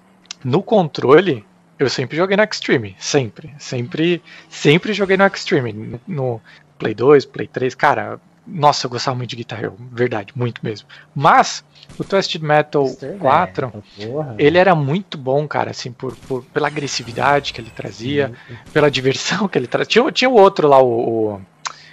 [0.44, 1.43] no controle
[1.78, 6.39] eu sempre joguei no Extreme, sempre, sempre, sempre joguei no Extreme, no
[6.78, 8.20] Play 2, Play 3, cara,
[8.53, 10.89] nossa, eu gostava muito de Guitar Hero, verdade, muito mesmo.
[11.15, 11.65] Mas
[11.99, 13.19] o Twisted Metal Mr.
[13.19, 18.33] 4, Metal, ele era muito bom, cara, assim, por, por pela agressividade que ele trazia,
[18.73, 19.91] pela diversão que ele trazia.
[19.91, 20.87] Tinha, tinha o outro lá, o,
[21.35, 21.41] o.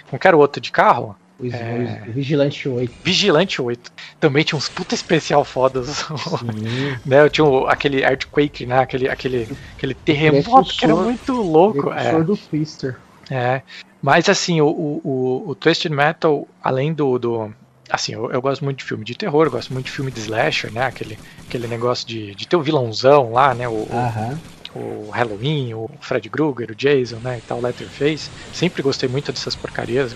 [0.08, 1.16] Como que era o outro de carro?
[1.38, 2.04] O, é...
[2.08, 2.94] o Vigilante 8.
[3.04, 3.92] Vigilante 8.
[4.18, 6.04] Também tinha uns puta especial fodas.
[7.06, 7.20] né?
[7.20, 8.80] Eu tinha o, aquele Earthquake, né?
[8.80, 11.92] Aquele, aquele, aquele terremoto que era muito louco.
[11.92, 12.20] É.
[12.22, 12.98] do Twister.
[13.30, 13.62] É.
[14.02, 17.18] Mas assim, o, o, o Twisted Metal, além do.
[17.18, 17.52] do
[17.90, 20.72] assim, eu, eu, gosto muito de filme de terror, gosto muito de filme de slasher,
[20.72, 20.86] né?
[20.86, 23.68] Aquele, aquele negócio de, de ter o vilãozão lá, né?
[23.68, 24.38] O, o,
[24.74, 27.38] o, Halloween, o Fred Krueger, o Jason, né?
[27.38, 28.30] E tal, Letterface.
[28.52, 30.14] Sempre gostei muito dessas porcarias,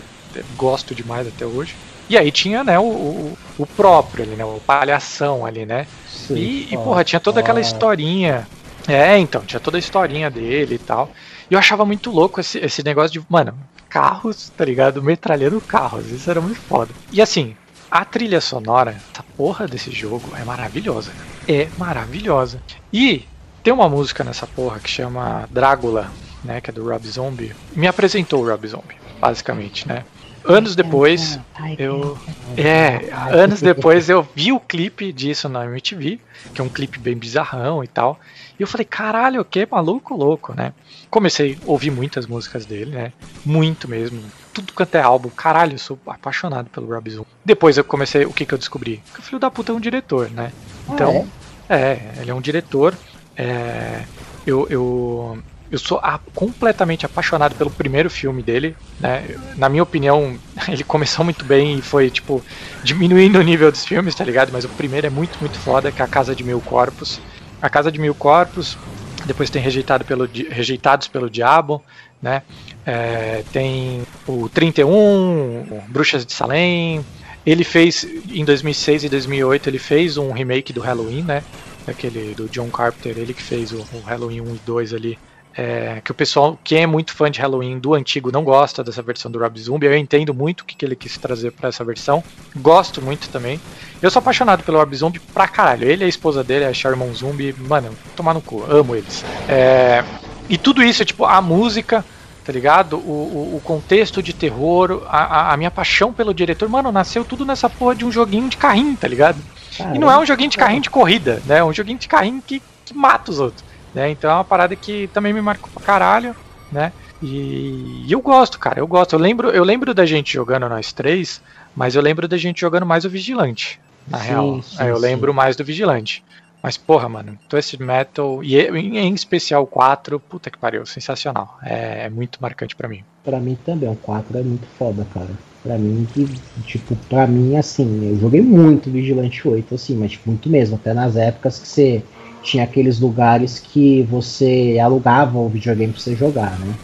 [0.57, 1.75] gosto demais até hoje.
[2.09, 4.45] E aí tinha, né, o, o, o próprio ali, né?
[4.45, 5.87] O palhação ali, né?
[6.09, 8.47] Sim, e, e, porra, tinha toda aquela historinha.
[8.87, 11.11] É, então, tinha toda a historinha dele e tal.
[11.53, 13.53] E eu achava muito louco esse, esse negócio de, mano,
[13.87, 15.03] carros, tá ligado?
[15.03, 16.11] Metralhando carros.
[16.11, 16.91] Isso era muito foda.
[17.13, 17.55] E assim,
[17.91, 21.13] a trilha sonora, essa porra desse jogo é maravilhosa.
[21.47, 22.63] É maravilhosa.
[22.91, 23.27] E
[23.63, 26.11] tem uma música nessa porra que chama Drácula,
[26.43, 26.59] né?
[26.63, 27.55] Que é do Rob Zombie.
[27.77, 30.07] Me apresentou o Rob Zombie, basicamente, né?
[30.45, 31.39] Anos depois,
[31.79, 32.19] eu.
[32.57, 36.19] É, anos depois eu vi o clipe disso na MTV,
[36.53, 38.19] que é um clipe bem bizarrão e tal.
[38.59, 40.73] E eu falei, caralho, que maluco louco, né?
[41.11, 43.13] Comecei a ouvir muitas músicas dele, né?
[43.45, 44.21] Muito mesmo.
[44.53, 45.31] Tudo quanto é álbum.
[45.31, 47.25] Caralho, eu sou apaixonado pelo Rob Zoom.
[47.45, 49.03] Depois eu comecei, o que que eu descobri?
[49.15, 50.53] Que o filho da puta é um diretor, né?
[50.89, 51.29] Então,
[51.69, 51.81] ah, é?
[51.81, 52.13] é?
[52.21, 52.95] ele é um diretor.
[53.37, 54.03] É,
[54.47, 55.39] eu, eu
[55.73, 59.25] eu sou a, completamente apaixonado pelo primeiro filme dele, né?
[59.57, 60.39] Na minha opinião,
[60.69, 62.45] ele começou muito bem e foi, tipo,
[62.85, 64.51] diminuindo o nível dos filmes, tá ligado?
[64.53, 67.23] Mas o primeiro é muito, muito foda, que é A Casa de Mil Corpos.
[67.63, 68.77] A Casa de Mil Corpos,
[69.25, 71.83] depois tem Rejeitado pelo, Rejeitados pelo Diabo,
[72.21, 72.43] né?
[72.85, 77.03] É, tem o 31, Bruxas de Salem.
[77.47, 81.43] Ele fez, em 2006 e 2008, ele fez um remake do Halloween, né?
[81.87, 85.19] Aquele do John Carpenter, ele que fez o, o Halloween 1 e 2 ali
[85.57, 89.03] é, que o pessoal, quem é muito fã de Halloween do antigo, não gosta dessa
[89.03, 89.87] versão do Rob Zombie.
[89.87, 92.23] Eu entendo muito o que, que ele quis trazer para essa versão.
[92.57, 93.61] Gosto muito também.
[94.01, 95.89] Eu sou apaixonado pelo Rob Zombie pra caralho.
[95.89, 99.25] Ele e a esposa dele, a Sherman Zombie, mano, tomar no cu, amo eles.
[99.49, 100.03] É,
[100.49, 102.05] e tudo isso, tipo, a música,
[102.45, 102.97] tá ligado?
[102.97, 107.45] O, o, o contexto de terror, a, a, minha paixão pelo diretor, mano, nasceu tudo
[107.45, 109.39] nessa porra de um joguinho de carrinho, tá ligado?
[109.77, 109.97] Caramba.
[109.97, 111.59] E não é um joguinho de carrinho de corrida, né?
[111.59, 113.72] É um joguinho de carrinho que, que mata os outros.
[113.95, 114.11] Né?
[114.11, 116.35] Então é uma parada que também me marcou pra caralho,
[116.71, 116.93] né?
[117.21, 119.15] E, e eu gosto, cara, eu gosto.
[119.15, 121.41] Eu lembro, eu lembro da gente jogando nós três,
[121.75, 123.79] mas eu lembro da gente jogando mais o Vigilante,
[124.09, 124.63] na sim, real.
[124.63, 125.03] Sim, eu sim.
[125.03, 126.25] lembro mais do Vigilante.
[126.63, 131.57] Mas, porra, mano, Twisted Metal, e em especial o 4, puta que pariu, sensacional.
[131.65, 133.03] É, é muito marcante para mim.
[133.25, 135.31] Para mim também, o 4 é muito foda, cara.
[135.65, 136.25] Pra mim, que,
[136.63, 140.95] tipo, pra mim, assim, eu joguei muito Vigilante 8, assim, mas tipo, muito mesmo, até
[140.95, 142.03] nas épocas que você
[142.43, 146.75] tinha aqueles lugares que você alugava o videogame pra você jogar, né?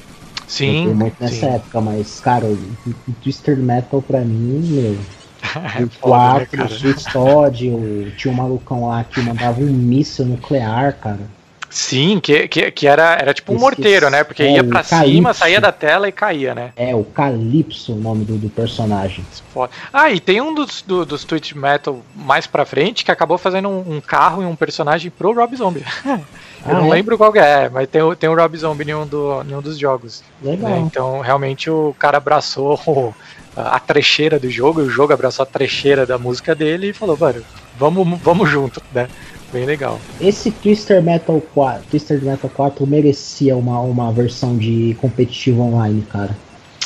[0.47, 0.95] Sim.
[0.95, 1.47] muito nessa sim.
[1.47, 4.97] época, mas, cara, o, o Twister Metal pra mim, meu.
[5.79, 9.67] É o 4, né, o Sweet Todd, o, tinha um malucão lá que mandava um
[9.67, 11.21] míssil nuclear, cara.
[11.71, 14.25] Sim, que, que, que era, era tipo um morteiro, né?
[14.25, 16.73] Porque é, ia pra cima, saía da tela e caía, né?
[16.77, 19.25] É o Calypso, o nome do, do personagem.
[19.93, 23.69] Ah, e tem um dos, do- dos Twitch Metal mais pra frente que acabou fazendo
[23.69, 25.85] um, um carro e um personagem pro Rob Zombie.
[26.67, 26.97] Eu Ah, não é?
[26.97, 29.55] lembro qual que é, mas tem, o- tem o Rob Zombie em um, do, em
[29.55, 30.23] um dos jogos.
[30.43, 30.71] Legal.
[30.71, 30.79] né?
[30.81, 33.15] Então, realmente, o cara abraçou o-
[33.55, 37.17] a trecheira do jogo, e o jogo abraçou a trecheira da música dele e falou,
[37.17, 37.45] mano,
[37.79, 39.09] vamos, vamos junto, né?
[39.53, 39.99] Bem legal.
[40.21, 46.37] Esse Twister Metal 4, Twister Metal 4 merecia uma, uma versão de competitivo online, cara.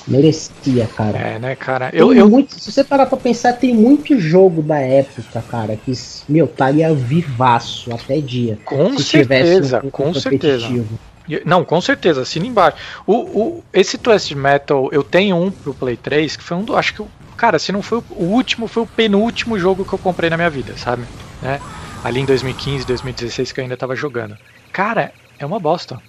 [0.07, 1.17] Merecia, cara.
[1.19, 1.91] É, né, cara?
[1.91, 5.77] Tem Eu, eu, muito- se você parar pra pensar, tem muito jogo da época, cara,
[5.77, 5.93] que,
[6.29, 8.59] meu, estaria vivaço até dia.
[8.65, 10.69] com certeza, um, com certeza.
[11.47, 12.77] Não, com certeza, assina embaixo.
[13.07, 16.77] O, o, esse Twisted Metal, eu tenho um pro Play 3, que foi um do.
[16.77, 19.93] Acho que, o- cara, se não foi o o último, foi o penúltimo jogo que
[19.93, 21.05] eu comprei na minha vida, sabe?
[21.41, 21.61] Né?
[22.03, 24.37] Ali em 2015, 2016, que eu ainda tava jogando.
[24.73, 26.03] Cara, é uma bosta.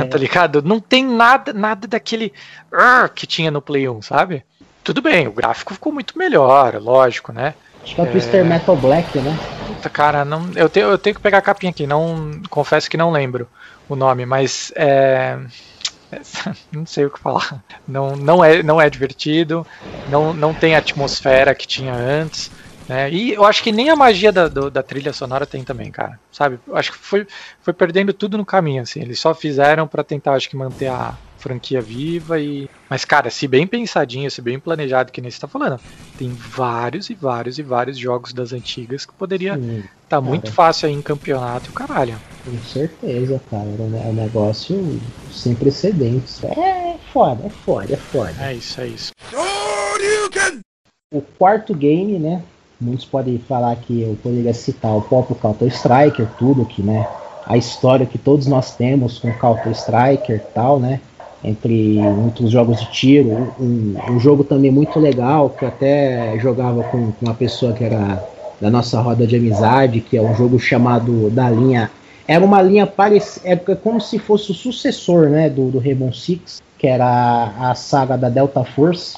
[0.00, 0.04] É.
[0.06, 0.62] tá ligado?
[0.62, 2.32] Não tem nada, nada daquele
[2.72, 4.42] "Arr", que tinha no Play 1, sabe?
[4.82, 7.54] Tudo bem, o gráfico ficou muito melhor, lógico, né?
[7.82, 9.38] Acho que é o Twister Metal Black, né?
[9.66, 12.96] Puta, cara, não, eu, tenho, eu tenho que pegar a capinha aqui, não confesso que
[12.96, 13.46] não lembro
[13.86, 15.38] o nome, mas é,
[16.10, 16.20] é,
[16.72, 17.62] não sei o que falar.
[17.86, 19.66] Não, não, é, não é divertido,
[20.06, 22.50] não, não tem a atmosfera que tinha antes.
[22.88, 23.10] Né?
[23.10, 26.18] E eu acho que nem a magia da, do- da trilha sonora tem também, cara.
[26.32, 26.58] Sabe?
[26.66, 27.26] Eu acho que foi,
[27.60, 29.00] foi perdendo tudo no caminho, assim.
[29.02, 32.68] Eles só fizeram pra tentar, acho que, manter a franquia viva e.
[32.88, 35.78] Mas, cara, se bem pensadinho, se bem planejado, que nem você tá falando,
[36.16, 40.88] tem vários e vários e vários jogos das antigas que poderia Sim, tá muito fácil
[40.88, 42.18] aí em campeonato e o caralho.
[42.44, 43.64] com certeza, cara.
[43.64, 45.00] É é um negócio
[45.30, 46.42] sem precedentes.
[46.42, 48.34] É foda, é foda, é foda.
[48.40, 49.12] É isso, é isso.
[51.12, 52.42] O quarto game, né?
[52.80, 57.08] Muitos podem falar que eu poderia citar o próprio Counter Striker, tudo que, né?
[57.44, 61.00] A história que todos nós temos com Counter Striker tal, né?
[61.42, 63.52] Entre muitos jogos de tiro.
[63.58, 67.82] Um, um jogo também muito legal, que eu até jogava com, com uma pessoa que
[67.82, 68.24] era
[68.60, 71.90] da nossa roda de amizade, que é um jogo chamado da linha.
[72.28, 73.48] Era uma linha parecida.
[73.48, 78.16] É como se fosse o sucessor né, do, do Rainbow Six, que era a saga
[78.16, 79.16] da Delta Force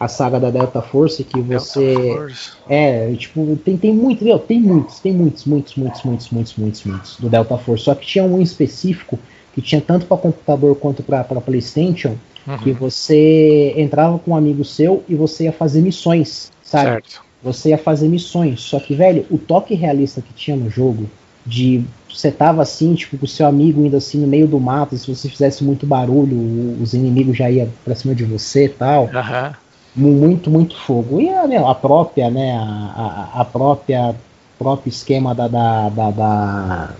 [0.00, 2.50] a saga da Delta Force que você Delta Force.
[2.68, 6.84] é tipo tem, tem muito meu, tem muitos tem muitos muitos muitos muitos muitos muitos
[6.84, 9.18] muitos do Delta Force só que tinha um específico
[9.54, 12.16] que tinha tanto para computador quanto para PlayStation
[12.46, 17.22] Uhum, que você entrava com um amigo seu e você ia fazer missões sabe certo.
[17.42, 18.60] você ia fazer missões.
[18.60, 21.08] Só que, velho, o toque realista que tinha no jogo,
[21.44, 24.94] de você tava assim, tipo, com o seu amigo indo assim no meio do mato,
[24.94, 26.36] e se você fizesse muito barulho,
[26.80, 29.10] os inimigos já iam pra cima de você e tal.
[29.12, 29.54] Aham.
[29.94, 31.20] Mu- Muito, muito fogo.
[31.20, 34.14] E a, meu, a própria, né, a, a, própria
[34.58, 36.90] próprio esquema da, da, da, da-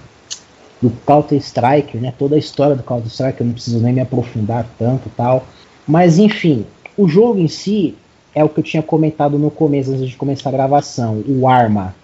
[0.80, 2.12] do Counter Strike, né?
[2.18, 5.44] Toda a história do Counter Strike, eu não preciso nem me aprofundar tanto tal.
[5.86, 6.64] Mas enfim,
[6.96, 7.96] o jogo em si
[8.34, 11.94] é o que eu tinha comentado no começo, antes de começar a gravação, o Arma.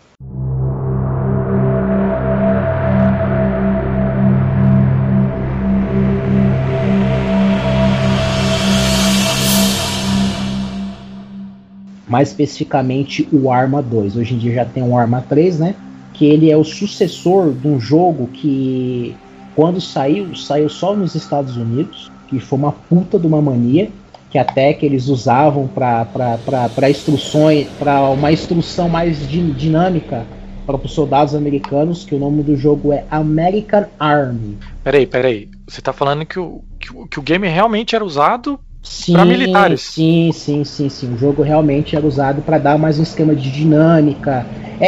[12.08, 14.16] Mais especificamente o Arma 2.
[14.16, 15.74] Hoje em dia já tem o Arma 3, né?
[16.12, 19.16] Que ele é o sucessor de um jogo que,
[19.54, 23.90] quando saiu, saiu só nos Estados Unidos, que foi uma puta de uma mania,
[24.30, 30.26] que até que eles usavam para instruções, para uma instrução mais di- dinâmica
[30.66, 34.58] para os soldados americanos, que o nome do jogo é American Army.
[34.82, 35.48] Peraí, peraí.
[35.68, 38.58] Você tá falando que o, que, que o game realmente era usado
[38.88, 39.82] Sim, Pra militares.
[39.82, 41.12] Sim, sim, sim, sim.
[41.14, 44.48] O jogo realmente era usado para dar mais um esquema de dinâmica.
[44.78, 44.86] É,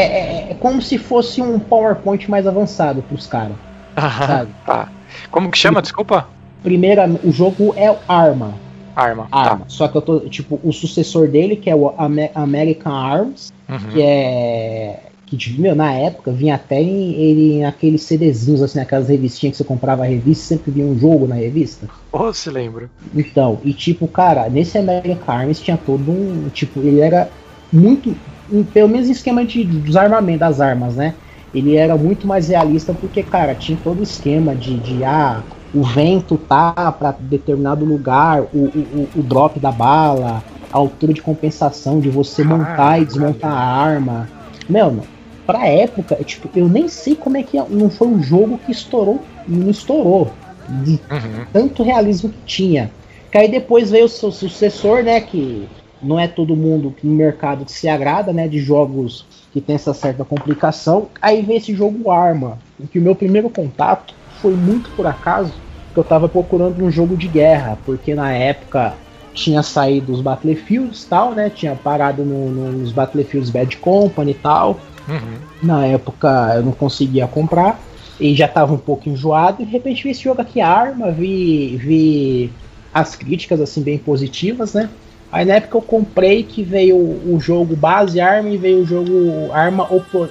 [0.49, 3.57] é- é como se fosse um PowerPoint mais avançado para os caras.
[4.27, 4.55] Sabe?
[4.65, 4.89] Tá.
[5.31, 5.83] Como que chama?
[5.83, 6.29] Desculpa?
[6.63, 8.61] Primeira, o jogo é Arma.
[8.95, 9.29] Arma.
[9.31, 9.65] Arma.
[9.69, 13.75] Só que eu tô, tipo, o sucessor dele, que é o Ame- American Arms, Tá.
[13.75, 13.91] Uhum.
[13.93, 15.08] que é.
[15.37, 19.65] Que, meu, na época vinha até em, ele, naqueles CDzinhos, assim, aquelas revistinhas que você
[19.65, 21.91] comprava a revista, sempre vinha um jogo na revista.
[22.13, 22.91] Ou se lembra.
[23.15, 26.49] Então, e tipo, cara, nesse American Arms tinha todo um.
[26.51, 27.33] Tipo, ele era
[27.73, 28.21] muito.
[28.49, 31.17] um- pelo menos em esquema de, dos armamentos, das armas, né?
[31.53, 35.83] Ele era muito mais realista porque, cara, tinha todo o esquema de, de ah, o
[35.83, 42.01] vento tá para determinado lugar, o, o, o- drop da bala, a altura de compensação
[42.01, 43.03] de você montar Caralho.
[43.03, 44.31] e desmontar a arma.
[44.69, 45.09] Meu,
[45.49, 48.61] pra época, é, tipo, eu nem sei como é que é- não foi um jogo
[48.67, 49.19] que estourou,
[49.49, 50.31] não estourou.
[50.69, 51.47] De Uhum.
[51.51, 52.91] tanto realismo que tinha.
[53.33, 55.19] Que aí depois veio o seu sucessor, né?
[55.23, 55.67] Que
[56.03, 58.47] não é todo mundo no mercado que se agrada, né?
[58.47, 61.07] De jogos que tem essa certa complicação.
[61.23, 64.13] Aí vem esse jogo Arma, em que o meu primeiro contato
[64.43, 65.55] foi muito por acaso,
[65.95, 68.93] que eu tava procurando um jogo de guerra, porque na época
[69.33, 71.49] tinha saído os Battlefields tal, né?
[71.49, 74.79] Tinha parado no, no, nos Battlefields Bad Company e tal.
[75.09, 75.39] Uhum.
[75.63, 77.81] Na época eu não conseguia comprar
[78.21, 79.63] e já tava um pouco enjoado.
[79.63, 82.53] E de repente vi esse jogo aqui, Arma, vi, vi
[82.93, 84.89] as críticas assim bem positivas, né?
[85.31, 89.53] Aí na época eu comprei que veio o jogo base Arma e veio o jogo
[89.53, 89.87] Arma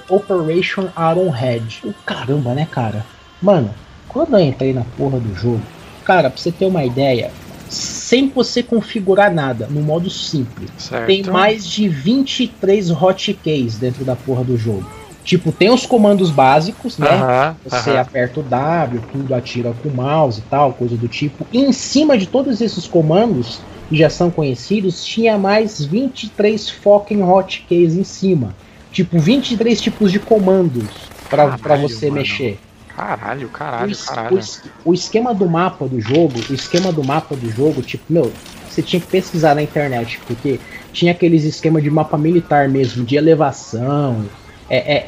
[0.08, 1.94] Operation Iron Head.
[2.04, 3.04] Caramba, né, cara?
[3.40, 3.70] Mano,
[4.08, 5.62] quando eu entrei na porra do jogo,
[6.04, 7.30] cara, pra você ter uma ideia,
[7.68, 11.06] sem você configurar nada, no modo simples, certo.
[11.06, 14.86] tem mais de 23 hotkeys dentro da porra do jogo.
[15.24, 17.54] Tipo, tem os comandos básicos, né?
[17.62, 21.46] Você aperta o W, tudo atira com o mouse e tal, coisa do tipo.
[21.52, 27.20] E em cima de todos esses comandos, que já são conhecidos, tinha mais 23 fucking
[27.20, 28.54] hotkeys em cima.
[28.90, 30.88] Tipo, 23 tipos de comandos
[31.28, 32.20] para você mano.
[32.20, 32.58] mexer.
[32.98, 34.40] Caralho, caralho, o, caralho.
[34.84, 38.32] O, o, esquema do mapa do jogo, o esquema do mapa do jogo, tipo, meu,
[38.68, 40.58] você tinha que pesquisar na internet, porque
[40.92, 44.26] tinha aqueles esquema de mapa militar mesmo, de elevação,
[44.68, 45.04] é, é,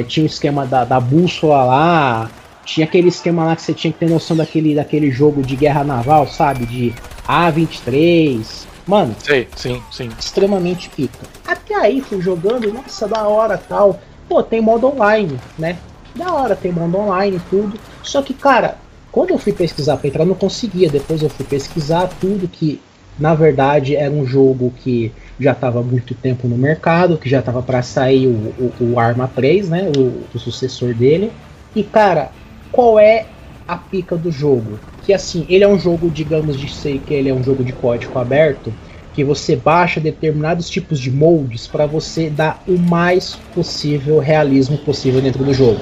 [0.00, 2.30] é, tinha o esquema da, da bússola lá,
[2.64, 5.84] tinha aquele esquema lá que você tinha que ter noção daquele, daquele jogo de guerra
[5.84, 6.66] naval, sabe?
[6.66, 6.92] De
[7.28, 8.66] A23.
[8.88, 10.08] Mano, sim, sim, sim.
[10.18, 11.20] extremamente pica.
[11.46, 14.00] Até aí fui jogando, nossa, da hora tal.
[14.28, 15.78] Pô, tem modo online, né?
[16.14, 17.78] Da hora, tem modo online e tudo.
[18.02, 18.76] Só que, cara,
[19.12, 20.88] quando eu fui pesquisar pra entrar, não conseguia.
[20.88, 22.80] Depois eu fui pesquisar tudo que,
[23.18, 27.40] na verdade, era um jogo que já estava há muito tempo no mercado, que já
[27.40, 29.90] estava para sair o, o, o, Arma 3, né?
[29.96, 31.32] O, o sucessor dele.
[31.74, 32.30] E, cara,
[32.70, 33.26] qual é
[33.66, 34.78] a pica do jogo?
[35.02, 37.72] Que assim, ele é um jogo, digamos de sei que ele é um jogo de
[37.72, 38.72] código aberto,
[39.14, 45.20] que você baixa determinados tipos de moldes para você dar o mais possível realismo possível
[45.20, 45.80] dentro do jogo.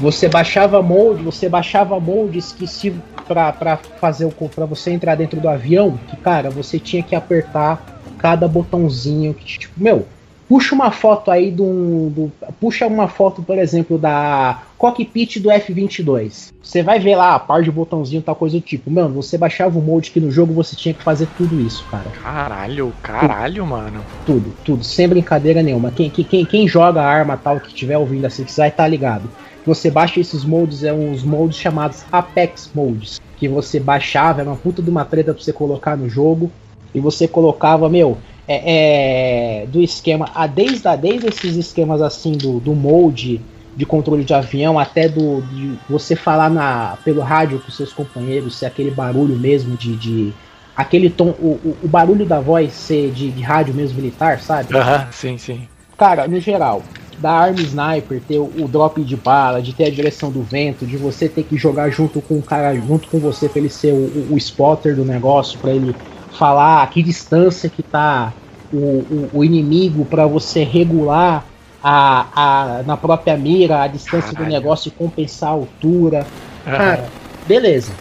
[0.00, 2.94] Você baixava molde, você baixava moldes que se
[3.26, 8.00] para fazer o para você entrar dentro do avião, que cara, você tinha que apertar
[8.16, 10.06] cada botãozinho que tipo, meu,
[10.48, 16.52] Puxa uma foto aí do, do, Puxa uma foto, por exemplo, da cockpit do F-22.
[16.62, 18.90] Você vai ver lá a par de botãozinho, tal coisa do tipo.
[18.90, 22.10] Mano, você baixava o molde que no jogo você tinha que fazer tudo isso, cara.
[22.22, 24.04] Caralho, caralho, tudo, mano.
[24.24, 25.90] Tudo, tudo, sem brincadeira nenhuma.
[25.90, 29.30] Quem, quem, quem joga arma tal, que estiver ouvindo assim, que vai estar tá ligado.
[29.66, 33.20] Você baixa esses moldes, é uns moldes chamados Apex Molds.
[33.36, 36.50] Que você baixava, era uma puta de uma treta pra você colocar no jogo.
[36.94, 38.16] E você colocava, meu,
[38.48, 43.42] é, é, do esquema, a desde, a, desde esses esquemas assim do, do molde
[43.76, 48.56] de controle de avião, até do de você falar na, pelo rádio com seus companheiros,
[48.56, 50.32] ser aquele barulho mesmo de, de
[50.74, 54.74] aquele tom, o, o, barulho da voz ser de, de rádio mesmo militar, sabe?
[54.74, 55.68] Aham, sim, sim.
[55.96, 56.82] Cara, no geral,
[57.18, 60.86] da arma sniper, ter o, o, drop de bala, de ter a direção do vento,
[60.86, 63.92] de você ter que jogar junto com o cara, junto com você pra ele ser
[63.92, 65.94] o, o, o spotter do negócio, para ele
[66.38, 68.32] falar a que distância que tá
[68.72, 71.44] o, o, o inimigo para você regular
[71.82, 74.46] a, a, na própria mira a distância Caralho.
[74.46, 76.26] do negócio e compensar a altura.
[76.64, 77.08] Cara,
[77.46, 77.92] beleza.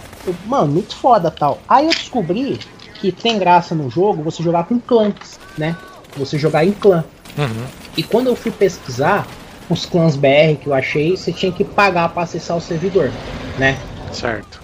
[0.46, 1.60] Mano, muito foda tal.
[1.68, 2.60] Aí eu descobri
[2.96, 5.76] que tem graça no jogo você jogar com clãs, né?
[6.16, 7.04] Você jogar em clã.
[7.38, 7.66] Uhum.
[7.96, 9.26] E quando eu fui pesquisar
[9.70, 13.12] os clãs BR que eu achei, você tinha que pagar para acessar o servidor,
[13.58, 13.78] né?
[14.12, 14.62] Certo.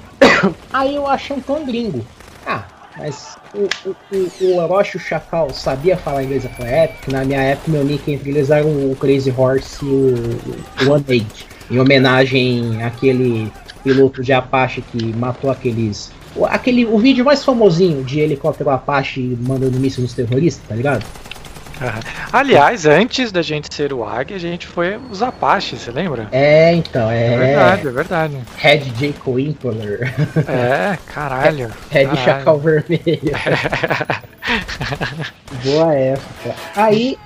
[0.71, 2.05] Aí eu achei um clã gringo.
[2.45, 2.63] Ah,
[2.97, 3.95] mas o, o,
[4.41, 7.11] o, Orochi o Chacal sabia falar inglês naquela época.
[7.11, 11.05] Na minha época, meu nick entre eles era o Crazy Horse e o, o One
[11.07, 11.45] Age.
[11.71, 13.51] Em homenagem àquele
[13.83, 16.11] piloto de Apache que matou aqueles.
[16.45, 21.05] Aquele, o vídeo mais famosinho de helicóptero Apache mandando míssil nos terroristas, tá ligado?
[22.31, 26.27] Aliás, antes da gente ser o Águia, a gente foi os Apaches, você lembra?
[26.31, 27.33] É, então, é.
[27.33, 28.37] É verdade, é verdade.
[28.57, 30.13] Red Jacob Impeller.
[30.47, 31.71] É, caralho.
[31.89, 32.25] Red caralho.
[32.25, 33.03] Chacal Vermelho.
[35.63, 36.55] Boa época.
[36.75, 37.17] Aí,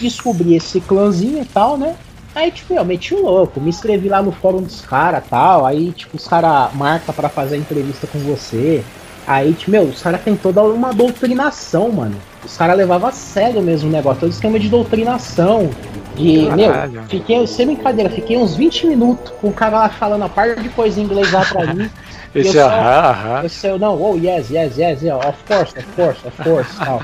[0.00, 1.96] descobri esse clãzinho e tal, né?
[2.34, 5.66] Aí, tipo, eu meti o louco, me inscrevi lá no fórum dos caras tal.
[5.66, 8.84] Aí, tipo, os caras marcam para fazer entrevista com você.
[9.30, 12.16] Aí, meu, os caras têm toda uma doutrinação, mano.
[12.44, 15.70] Os caras levavam a sério mesmo o negócio, todo esquema de doutrinação.
[16.16, 16.90] E, Caralho.
[16.90, 20.60] meu, fiquei, sem brincadeira, fiquei uns 20 minutos com o cara lá falando a parte
[20.60, 21.88] de coisa em inglês lá pra mim.
[22.34, 23.44] Esse eu aham.
[23.62, 27.00] Eu não, oh, yes, yes, yes, yes, of course, of course, of course, tal.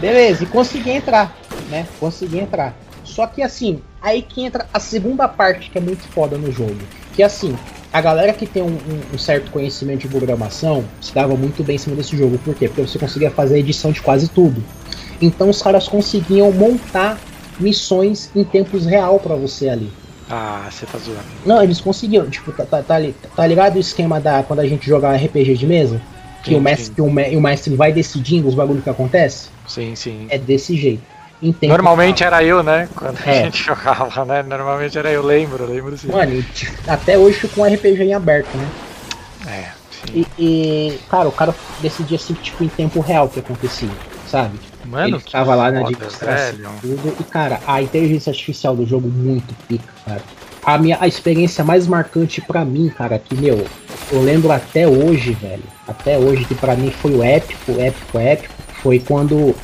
[0.00, 1.32] Beleza, e consegui entrar,
[1.70, 1.86] né?
[2.00, 2.74] Consegui entrar.
[3.04, 6.80] Só que assim, aí que entra a segunda parte que é muito foda no jogo.
[7.14, 7.56] Que assim,
[7.92, 11.76] a galera que tem um, um, um, certo conhecimento de programação se dava muito bem
[11.76, 12.38] em cima desse jogo.
[12.38, 12.68] Por quê?
[12.68, 14.62] Porque você conseguia fazer a edição de quase tudo.
[15.20, 17.18] Então os caras conseguiam montar
[17.58, 19.90] missões em tempos real pra você ali.
[20.30, 21.20] Ah, você tá zoando.
[21.46, 22.28] Não, eles conseguiram.
[22.28, 23.00] Tipo, tá, tá, tá,
[23.34, 26.00] tá ligado o esquema da quando a gente joga RPG de mesa?
[26.42, 29.48] Que, Sim, o mestre, que o mestre vai decidindo os bagulhos que acontece?
[29.66, 30.26] Sim, sim.
[30.28, 31.02] É desse jeito.
[31.42, 32.88] Em tempo Normalmente era eu, né?
[32.94, 33.44] Quando a É.
[33.44, 34.42] gente jogava, né?
[34.42, 36.08] Normalmente era eu, lembro, lembro sim.
[36.10, 36.44] Mano,
[36.86, 38.68] até hoje fica um RPG em aberto, né?
[39.46, 40.26] É, sim.
[40.38, 43.88] E, e, cara, o cara decidia assim, tipo, em tempo real o que acontecia,
[44.26, 44.58] sabe?
[44.84, 47.16] Mano, Ele ficava lá na administração tudo.
[47.20, 50.22] E, cara, a inteligência artificial do jogo muito pica, cara.
[50.64, 53.64] A minha a experiência mais marcante pra mim, cara, que, meu,
[54.10, 55.62] eu lembro até hoje, velho.
[55.86, 58.54] Até hoje, que pra mim foi o épico, épico, épico.
[58.82, 59.54] Foi quando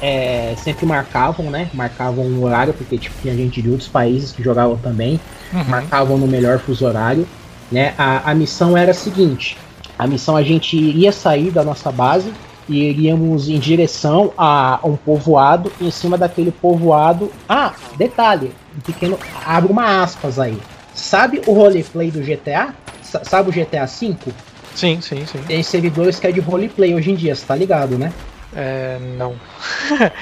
[0.00, 1.68] é, sempre marcavam, né?
[1.74, 5.20] Marcavam um horário, porque tipo, tinha gente de outros países que jogavam também
[5.52, 5.64] Uhum.
[5.64, 7.26] marcavam no melhor fuso horário,
[7.70, 7.94] né?
[7.96, 9.56] A, a missão era a seguinte:
[9.98, 12.32] a missão a gente iria sair da nossa base
[12.68, 15.70] e iríamos em direção a um povoado.
[15.80, 19.16] E em cima daquele povoado, ah, detalhe, um pequeno,
[19.46, 20.58] abre uma aspas aí.
[20.94, 22.74] Sabe o roleplay do GTA?
[23.02, 24.16] Sa- Sabe o GTA V?
[24.74, 25.38] Sim, sim, sim.
[25.46, 28.12] Tem servidores que é de roleplay hoje em dia, você tá ligado, né?
[28.56, 29.34] É, não.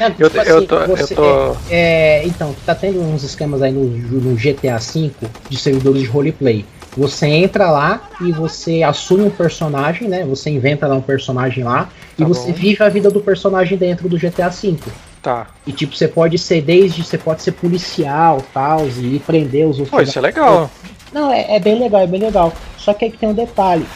[0.00, 0.76] É, Eu, tipo eu assim, tô.
[0.76, 1.56] Eu você- tô.
[1.70, 5.10] É, então, tá tendo uns esquemas aí no, no GTA V
[5.48, 6.64] de servidores de roleplay.
[6.96, 10.24] Você entra lá e você assume um personagem, né?
[10.24, 11.88] Você inventa lá um personagem lá
[12.18, 12.58] e Tá você bom.
[12.58, 14.76] vive a vida do personagem dentro do GTA V.
[15.22, 15.46] Tá.
[15.66, 17.02] E tipo, você pode ser desde.
[17.04, 19.90] Você pode ser policial tal, e prender os outros.
[19.90, 20.70] Pô, isso é legal.
[21.12, 22.52] Não, é, é bem legal, é bem legal.
[22.76, 23.86] Só que aí que tem um detalhe.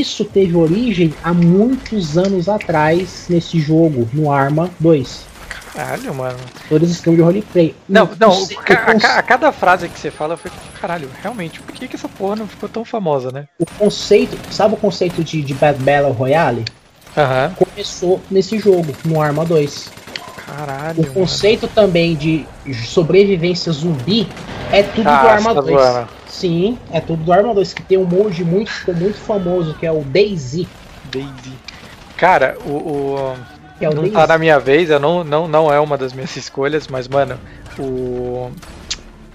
[0.00, 5.24] Isso teve origem há muitos anos atrás nesse jogo, no Arma 2.
[5.74, 6.38] Caralho, mano.
[6.68, 7.74] Todos os esquemas de roleplay.
[7.88, 11.72] Não, não, ca- a, a cada frase que você fala, eu fico, caralho, realmente, por
[11.74, 13.46] que, que essa porra não ficou tão famosa, né?
[13.58, 16.64] o conceito, sabe o conceito de, de Bad Battle Royale?
[17.16, 17.54] Aham.
[17.56, 19.90] Começou nesse jogo, no Arma 2.
[20.46, 20.98] Caralho.
[20.98, 21.14] O mano.
[21.14, 22.46] conceito também de
[22.86, 24.28] sobrevivência zumbi
[24.70, 25.80] é tudo Ah, do Arma você tá 2.
[25.82, 26.08] zoando.
[26.32, 29.92] Sim, é tudo do Arma 2, que tem um mod muito, muito famoso, que é
[29.92, 30.66] o DayZ.
[31.12, 31.52] Daisy.
[32.16, 32.70] Cara, o.
[32.70, 33.36] o-
[33.78, 34.14] Que é o não DayZ.
[34.14, 37.38] tá na minha vez, eu não, não, não é uma das minhas escolhas, mas, mano,
[37.78, 38.50] o.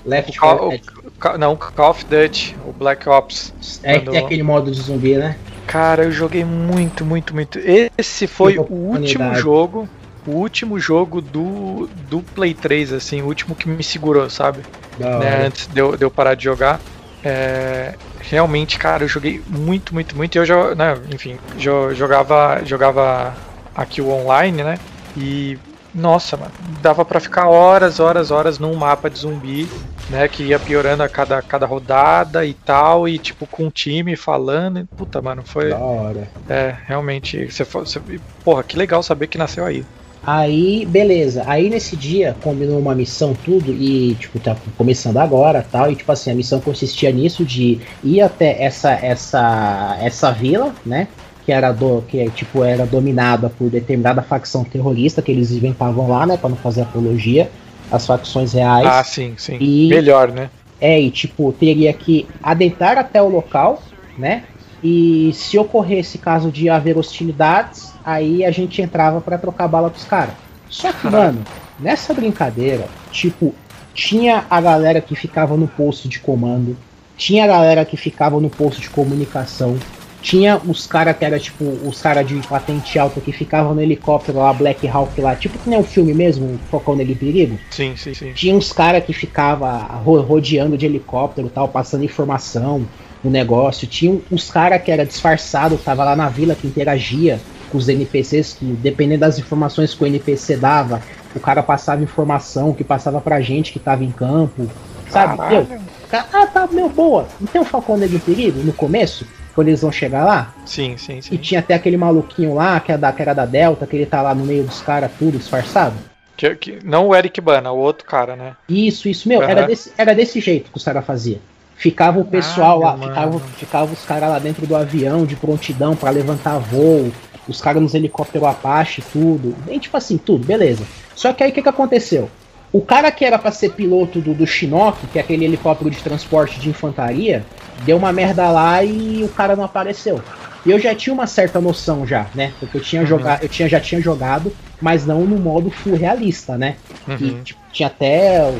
[0.06, 0.74] Left Call,
[1.19, 3.53] 4 o não, Call of Duty, o Black Ops.
[3.84, 5.36] É, quando- é aquele modo de zumbi, né?
[5.68, 7.60] Cara, eu joguei muito, muito, muito.
[7.98, 9.88] Esse foi o último jogo.
[10.28, 14.68] O último jogo do, do Play 3, assim, o último que me segurou, sabe?
[15.14, 16.84] Né, antes de eu, de eu parar de jogar.
[17.24, 20.38] É, realmente, cara, eu joguei muito, muito, muito.
[20.38, 23.40] Eu já, né, enfim, jo- jogava, jogava
[23.74, 24.82] aqui o online, né?
[25.16, 25.60] E
[25.94, 29.76] nossa, mano, dava pra ficar horas, horas, horas num mapa de zumbi,
[30.10, 30.28] né?
[30.28, 34.80] Que ia piorando a cada, cada rodada e tal, e tipo com o time falando.
[34.80, 35.70] e, Puta, mano, foi.
[35.70, 36.36] Da hora.
[36.48, 37.49] É, realmente.
[37.52, 38.02] Você, você,
[38.44, 39.84] porra, que legal saber que nasceu aí.
[40.30, 41.44] Aí, beleza.
[41.48, 46.12] Aí nesse dia combinou uma missão tudo e tipo tá começando agora, tal, e tipo
[46.12, 51.14] assim, a missão consistia nisso de ir até essa essa essa vila, né?
[51.41, 56.26] Que era do que tipo era dominada por determinada facção terrorista que eles inventavam lá,
[56.28, 57.49] né, para não fazer apologia
[57.90, 58.86] às facções reais.
[58.86, 59.58] Ah, sim, sim.
[59.62, 60.52] E- Melhor, né?
[60.80, 63.82] É, e tipo, teria que adentrar até o local,
[64.16, 64.45] né?
[64.84, 69.98] E se ocorresse caso de haver hostilidades, aí a gente entrava pra trocar bala com
[69.98, 70.34] os caras.
[70.70, 71.44] Só que, mano,
[71.78, 73.54] nessa brincadeira, tipo,
[73.94, 76.78] tinha a galera que ficava no posto de comando,
[77.18, 79.78] tinha a galera que ficava no posto de comunicação,
[80.22, 84.40] tinha os caras que era tipo, os caras de patente alta que ficavam no helicóptero
[84.40, 87.58] lá, Black Hawk lá, tipo que nem um filme mesmo, Focão Nele Perigo.
[87.72, 88.32] Sim, sim, sim.
[88.34, 92.86] Tinha uns caras que ficava ro- rodeando de helicóptero tal, passando informação
[93.24, 93.88] no negócio.
[93.88, 98.53] Tinha uns caras que era disfarçado, tava lá na vila que interagia com os NPCs,
[98.53, 101.02] que dependendo das informações que o NPC dava,
[101.35, 104.69] o cara passava informação que passava pra gente que tava em campo.
[105.10, 105.38] Sabe?
[105.38, 105.68] Caralho.
[105.68, 105.80] Meu,
[106.10, 107.27] ca- ah, tá, meu, boa.
[107.39, 109.26] Não tem um Falcão Negro em Perigo no começo?
[109.56, 110.53] Quando eles vão chegar lá?
[110.65, 111.38] Sim, sim, E sim.
[111.38, 114.22] tinha até aquele maluquinho lá, que era da, que era da Delta, que ele tá
[114.22, 115.95] lá no meio dos caras, tudo disfarçado.
[116.35, 118.56] Que, que- não o Eric Bana, o outro cara, né?
[118.69, 119.49] Isso, isso, meu, Aham.
[119.49, 121.39] era, desse, era desse jeito que os caras faziam.
[121.78, 125.95] Ficava o pessoal lá, Caralho, ficava, ficava os caras lá dentro do avião de prontidão
[125.95, 127.12] pra levantar voo,
[127.48, 129.56] os caras nos helicópteros Apache, tudo.
[129.64, 130.84] Bem, tipo assim, tudo, beleza.
[131.16, 132.30] Só que aí o que, que aconteceu?
[132.74, 135.98] O cara que era pra ser piloto do, do Chinook, que é aquele helicóptero de
[135.99, 137.45] transporte de infantaria,
[137.84, 140.20] deu uma merda lá e o cara não apareceu.
[140.66, 142.52] E eu já tinha uma certa noção já, né?
[142.60, 143.08] Porque eu tinha Uhum.
[143.08, 144.52] jogado, eu tinha, já tinha jogado,
[144.82, 146.76] mas não no modo full realista, né?
[147.08, 147.18] Uhum.
[147.22, 148.52] E tipo, tinha até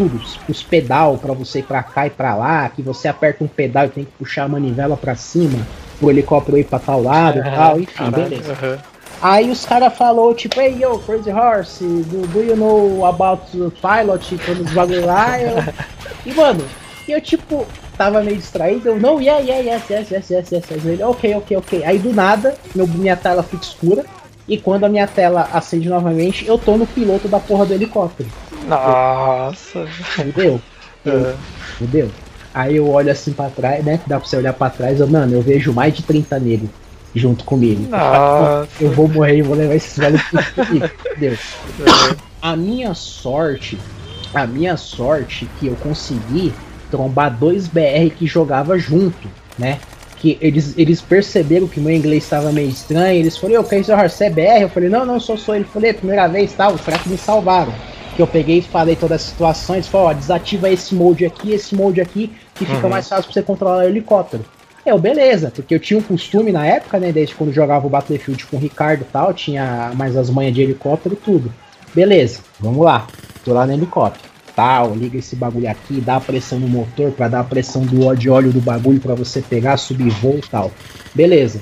[0.00, 0.18] tudo,
[0.48, 3.84] os, pedal pra você ir pra cá e pra lá, que você aperta um pedal
[3.84, 5.66] e tem que puxar a manivela pra cima,
[5.98, 8.52] pro helicóptero ir pra tal lado e tal, enfim, Caralho, beleza.
[8.52, 8.78] aham.
[9.20, 13.70] Aí os caras falou tipo, hey yo, Crazy Horse, do, do you know about the
[13.82, 14.38] pilot?
[14.46, 15.56] Quando os bagulho lá, eu...
[16.24, 16.62] E mano,
[17.08, 17.66] eu tipo,
[17.96, 20.84] tava meio distraído, eu, não, yeah, yeah, yes, yes, yes, yes, yes, yes.
[20.84, 21.84] Ele, ok, ok, ok.
[21.84, 24.04] Aí do nada, meu, minha tela fica escura,
[24.48, 28.28] e quando a minha tela acende novamente, eu tô no piloto da porra do helicóptero.
[28.66, 29.86] Nossa.
[29.86, 30.60] Fudeu.
[31.06, 31.34] É.
[31.78, 32.10] Fudeu.
[32.52, 34.00] Aí eu olho assim pra trás, né?
[34.06, 36.70] Dá pra você olhar pra trás, eu, mano, eu vejo mais de 30 negros
[37.14, 37.88] junto comigo.
[37.88, 38.68] Nossa.
[38.80, 40.22] Eu vou morrer e vou levar esses velhos
[40.54, 40.90] comigo.
[41.14, 41.38] Fudeu.
[42.42, 43.78] A minha sorte,
[44.34, 46.52] a minha sorte que eu consegui
[46.90, 49.28] trombar dois BR que jogava junto,
[49.58, 49.78] né?
[50.16, 54.16] Que eles, eles perceberam que meu inglês estava meio estranho, eles falaram, ô, Crazy Horse,
[54.16, 54.62] você é BR?
[54.62, 55.64] Eu falei, não, não, sou sou ele.
[55.64, 57.72] Eu falei, primeira vez, tal, será que me salvaram?
[58.16, 61.74] Que eu peguei e falei todas as situações, falei, ó, desativa esse mode aqui, esse
[61.74, 62.90] mode aqui, que fica Uhum.
[62.90, 64.44] mais fácil pra você controlar o helicóptero.
[64.84, 68.46] Eu, beleza, porque eu tinha um costume na época, né, desde quando jogava o Battlefield
[68.46, 71.52] com o Ricardo e tal, tinha mais as manhas de helicóptero e tudo.
[71.94, 73.06] Beleza, vamos lá.
[73.44, 74.28] Tô lá no helicóptero.
[74.56, 78.04] Tal, liga esse bagulho aqui, dá a pressão no motor pra dar a pressão do
[78.04, 80.70] óleo de óleo do bagulho pra você pegar, subir voo e tal.
[81.14, 81.60] Beleza.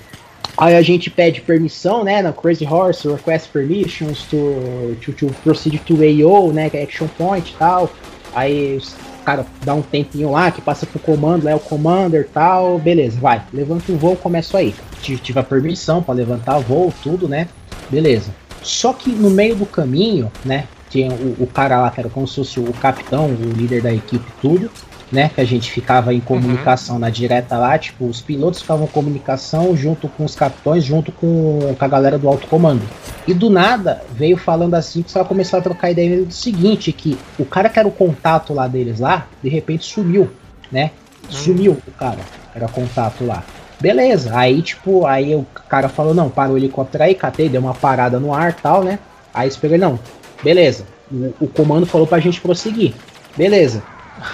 [0.59, 5.79] Aí a gente pede permissão, né, na Crazy Horse, request permissions to, to, to proceed
[5.79, 7.89] to AO, né, é action point e tal.
[8.35, 8.95] Aí os
[9.29, 12.79] cara dá um tempinho lá, que passa pro comando, lá é o commander e tal,
[12.79, 14.75] beleza, vai, levanta o voo, começa aí.
[15.03, 17.47] Tive, a permissão pra levantar o voo, tudo, né,
[17.91, 18.35] beleza.
[18.63, 22.27] Só que no meio do caminho, né, tinha o, o cara lá que era como
[22.27, 24.71] se fosse o capitão, o líder da equipe, tudo,
[25.11, 28.89] né, que a gente ficava em comunicação na direta lá, tipo, os pilotos ficavam em
[28.89, 32.83] comunicação junto com os capitões, junto com, com a galera do alto comando.
[33.27, 37.19] E do nada veio falando assim que só começou a trocar ideia do seguinte, que
[37.39, 40.31] o cara que era o contato lá deles lá, de repente sumiu,
[40.71, 40.91] né?
[41.29, 42.21] Sumiu o cara,
[42.55, 43.43] era contato lá.
[43.81, 47.75] Beleza, aí tipo, aí o cara falou, não, para o helicóptero aí, catei, deu uma
[47.75, 48.99] parada no ar tal, né?
[49.33, 49.99] Aí esperei, não,
[50.43, 50.85] beleza.
[51.11, 52.95] O, o comando falou pra gente prosseguir.
[53.37, 53.83] Beleza.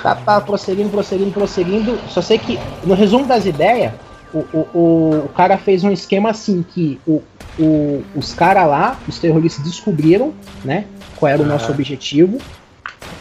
[0.02, 1.98] Tá, tá, prosseguindo, prosseguindo, prosseguindo.
[2.09, 3.93] Só sei que, no resumo das ideias,
[4.32, 7.23] o, o, o, o cara fez um esquema assim que o,
[7.59, 10.32] o, os caras lá, os terroristas descobriram,
[10.65, 10.86] né?
[11.16, 12.39] Qual era o nosso objetivo.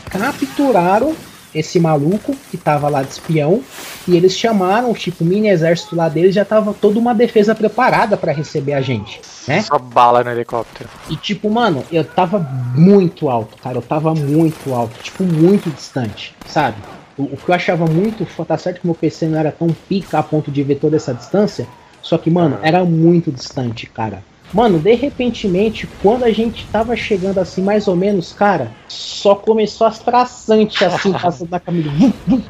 [0.10, 1.16] Capturaram
[1.54, 3.62] esse maluco que tava lá de espião.
[4.08, 8.18] E eles chamaram, tipo, o mini exército lá deles já tava toda uma defesa preparada
[8.18, 9.62] pra receber a gente, né?
[9.62, 10.90] Só bala no helicóptero.
[11.10, 13.78] E tipo, mano, eu tava muito alto, cara.
[13.78, 16.78] Eu tava muito alto, tipo, muito distante, sabe?
[17.18, 19.68] O, o que eu achava muito foda, tá certo que meu PC não era tão
[19.68, 21.68] pica a ponto de ver toda essa distância.
[22.02, 24.24] Só que, mano, era muito distante, cara.
[24.54, 29.88] Mano, de repentemente, quando a gente tava chegando assim, mais ou menos, cara, só começou
[29.88, 31.90] as traçantes assim, passando na camisa.
[31.90, 32.44] Vum,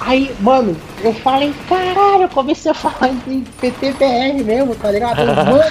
[0.00, 5.18] Aí, mano, eu falei, caralho, eu comecei a falar em PTBR mesmo, tá ligado?
[5.20, 5.62] Eu, Mano,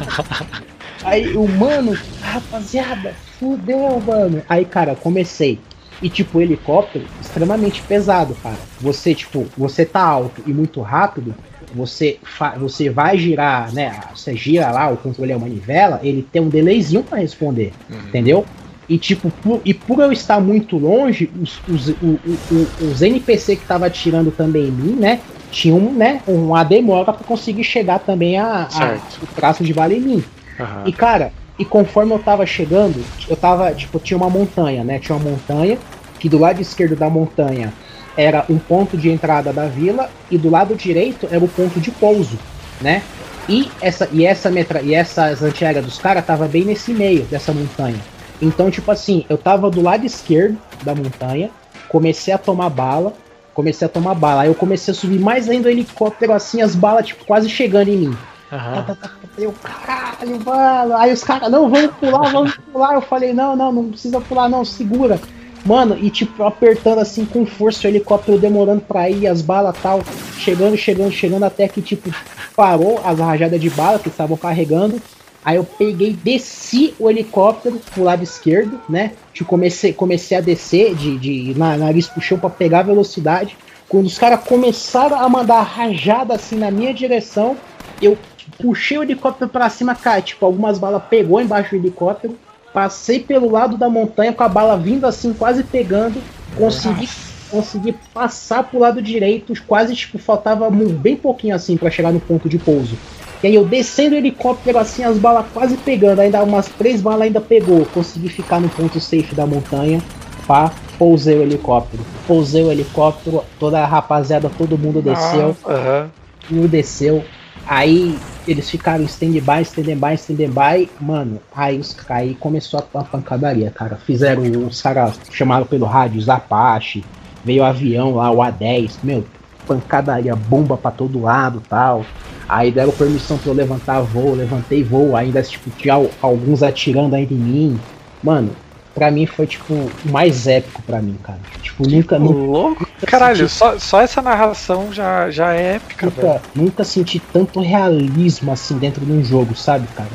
[1.03, 4.41] aí o mano, rapaziada, fudeu, mano.
[4.49, 5.59] Aí, cara, comecei.
[6.01, 8.57] E tipo, o helicóptero extremamente pesado, cara.
[8.81, 11.33] Você, tipo, você tá alto e muito rápido,
[11.73, 13.97] você, fa- você vai girar, né?
[14.13, 17.71] Você gira lá, o controle é uma manivela, ele tem um delayzinho pra responder,
[18.07, 18.45] entendeu?
[18.87, 22.19] E tipo, por, e por eu estar muito longe, os, os, o-
[22.51, 25.19] o- os NPC que tava atirando também em mim, né?
[25.51, 30.01] Tinham né, uma demora pra conseguir chegar também a, a o traço de bala em
[30.01, 30.23] mim.
[30.59, 30.83] Aham.
[30.85, 34.99] E cara, e conforme eu tava chegando, eu tava, tipo, tinha uma montanha, né?
[34.99, 35.77] Tinha uma montanha,
[36.19, 37.73] que do lado esquerdo da montanha
[38.17, 41.91] era um ponto de entrada da vila, e do lado direito era o ponto de
[41.91, 42.37] pouso,
[42.81, 43.01] né?
[43.47, 47.51] E essa, e essa metra, e essas antiaéreas dos caras tava bem nesse meio dessa
[47.53, 47.99] montanha.
[48.41, 51.49] Então, tipo assim, eu tava do lado esquerdo da montanha,
[51.87, 53.13] comecei a tomar bala,
[53.53, 54.41] comecei a tomar bala.
[54.41, 57.89] Aí eu comecei a subir mais ainda o helicóptero, assim, as balas, tipo, quase chegando
[57.89, 58.17] em mim.
[58.49, 58.97] Tá.
[59.37, 60.95] Eu, caralho, mano.
[60.95, 62.93] Aí os caras, não, vamos pular, vamos pular.
[62.93, 65.19] Eu falei, não, não, não precisa pular, não, segura.
[65.65, 70.01] Mano, e tipo, apertando assim com força o helicóptero demorando pra ir, as balas tal,
[70.37, 72.13] chegando, chegando, chegando, até que, tipo,
[72.55, 75.01] parou as rajadas de bala que estavam carregando.
[75.45, 79.11] Aí eu peguei, desci o helicóptero pro lado esquerdo, né?
[79.31, 83.55] Tipo, comecei, comecei a descer de, de na, nariz pro chão pra pegar velocidade.
[83.87, 87.55] Quando os caras começaram a mandar rajada assim na minha direção,
[88.01, 88.17] eu
[88.57, 90.19] puxei o helicóptero pra cima, cara.
[90.19, 92.35] Tipo, algumas balas pegou embaixo do helicóptero.
[92.73, 96.19] Passei pelo lado da montanha com a bala vindo assim, quase pegando.
[96.57, 97.07] Consegui,
[97.51, 99.53] consegui passar pro lado direito.
[99.67, 102.97] Quase, tipo, faltava bem pouquinho assim pra chegar no ponto de pouso.
[103.45, 106.19] E aí eu descendo o helicóptero assim, as balas quase pegando.
[106.19, 107.85] Ainda umas três balas ainda pegou.
[107.85, 110.01] Consegui ficar no ponto safe da montanha.
[110.47, 112.03] Pá, pousei o helicóptero.
[112.25, 116.09] Pousei o helicóptero, toda a rapaziada, todo mundo desceu Aham.
[116.51, 117.23] um desceu,
[117.67, 118.17] Aí
[118.47, 120.89] eles ficaram stand-by, stand-by, stand-by.
[120.99, 123.95] Mano, aí, os, aí começou a, a pancadaria, cara.
[123.95, 127.05] Fizeram, os caras chamaram pelo rádio os Apache,
[127.43, 128.93] veio o avião lá, o A10.
[129.03, 129.23] Meu,
[129.67, 132.03] pancadaria, bomba pra todo lado tal.
[132.47, 137.15] Aí deram permissão pra eu levantar voo, levantei voo, ainda tipo, tinha al- alguns atirando
[137.15, 137.79] ainda em mim.
[138.23, 138.55] Mano,
[138.93, 141.39] pra mim foi tipo o mais épico pra mim, cara.
[141.61, 142.87] Tipo, nunca, nunca, louco.
[143.07, 146.27] Caralho, só, só essa narração já, já é épica, velho.
[146.27, 150.09] nunca, nunca senti tanto realismo assim dentro de um jogo, sabe, cara?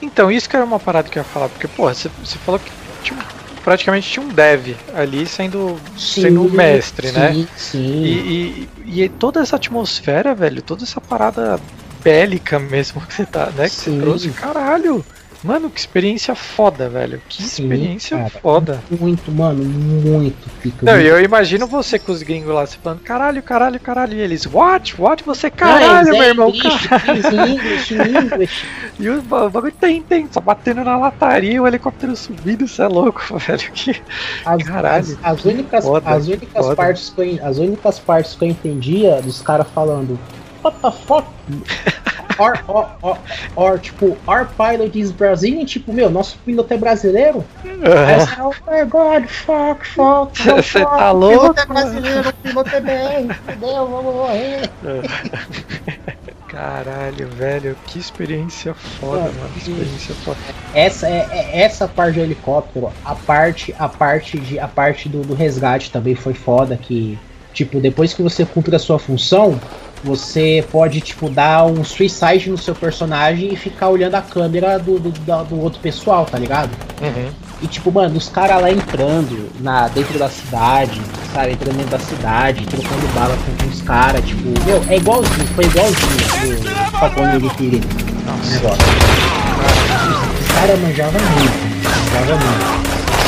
[0.00, 2.58] Então, isso que era uma parada que eu ia falar, porque, porra, você, você falou
[2.60, 2.70] que
[3.14, 7.48] um- praticamente tinha um dev ali sendo, sendo o mestre, sim, né?
[7.56, 8.02] Sim.
[8.02, 11.58] E, e, e toda essa atmosfera, velho, toda essa parada
[12.02, 13.64] bélica mesmo que você tá, né?
[13.68, 13.96] Que Sim.
[13.96, 15.04] você trouxe, caralho.
[15.44, 17.20] Mano, que experiência foda, velho.
[17.28, 18.30] Que Sim, experiência cara.
[18.30, 18.80] foda.
[18.90, 20.36] Muito, mano, muito.
[20.82, 24.20] Não, muito- eu imagino você com os gringos lá, você falando, caralho, caralho, caralho, e
[24.20, 24.94] eles, what?
[25.00, 25.24] What?
[25.24, 27.48] Você, caralho, Não, meu é irmão, English, caralho.
[27.48, 28.64] English, English.
[29.00, 32.82] E o ba- o bagulho tem, tem, só batendo na lataria, o helicóptero subindo, você
[32.82, 33.72] é louco, velho.
[33.72, 34.00] Que...
[34.46, 36.76] As, Caralho, as, as únicas, foda, as únicas foda.
[36.76, 40.16] partes que eu, as únicas partes que eu entendia dos caras falando
[40.62, 41.26] What the fuck?
[42.38, 43.18] Our, our, our,
[43.56, 47.44] our, tipo, our pilot is Brazilian, tipo, meu, nosso piloto é brasileiro?
[47.62, 51.66] Caras, oh my god, fuck, fuck, Cê- no, cê fuck, tá o louco, piloto é
[51.66, 53.86] brasileiro, o piloto é BR, entendeu?
[53.86, 54.70] Vamos morrer.
[56.48, 59.50] Caralho, velho, que experiência foda, Mano, mano.
[59.54, 60.38] Que que- experiência foda.
[60.74, 65.22] Essa é, é- essa parte do helicóptero, a parte a parte de a parte do,
[65.22, 67.18] do resgate também foi foda que
[67.54, 69.58] tipo depois que você cumpre a sua função,
[70.02, 74.98] você pode tipo dar um suicide no seu personagem e ficar olhando a câmera do,
[74.98, 76.70] do, do outro pessoal, tá ligado?
[77.00, 77.30] Uhum.
[77.62, 81.00] E tipo, mano, os caras lá entrando na, dentro da cidade,
[81.32, 81.52] sabe?
[81.52, 86.16] Entrando dentro da cidade, trocando bala com, os caras, tipo, meu, é igualzinho, foi igualzinho
[86.56, 87.80] do Papão Nigiri
[88.26, 88.54] Nossa.
[88.54, 88.84] negócio.
[90.40, 93.21] Os caras manjavam muito, manjavam muito.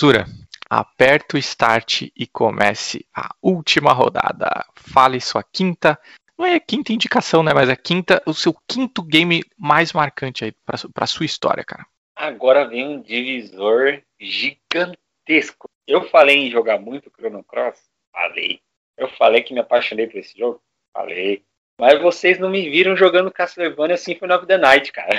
[0.00, 0.24] Azura,
[0.70, 4.48] aperta o start e comece a última rodada.
[4.74, 6.00] Fale sua quinta.
[6.38, 7.52] Não é a quinta indicação, né?
[7.52, 10.54] Mas a quinta, o seu quinto game mais marcante aí
[10.94, 11.84] pra sua história, cara.
[12.16, 15.68] Agora vem um divisor gigantesco.
[15.86, 17.78] Eu falei em jogar muito Chrono Cross?
[18.10, 18.62] Falei.
[18.96, 20.62] Eu falei que me apaixonei por esse jogo?
[20.94, 21.42] Falei.
[21.78, 25.10] Mas vocês não me viram jogando Castlevania Symphony of the Night, cara.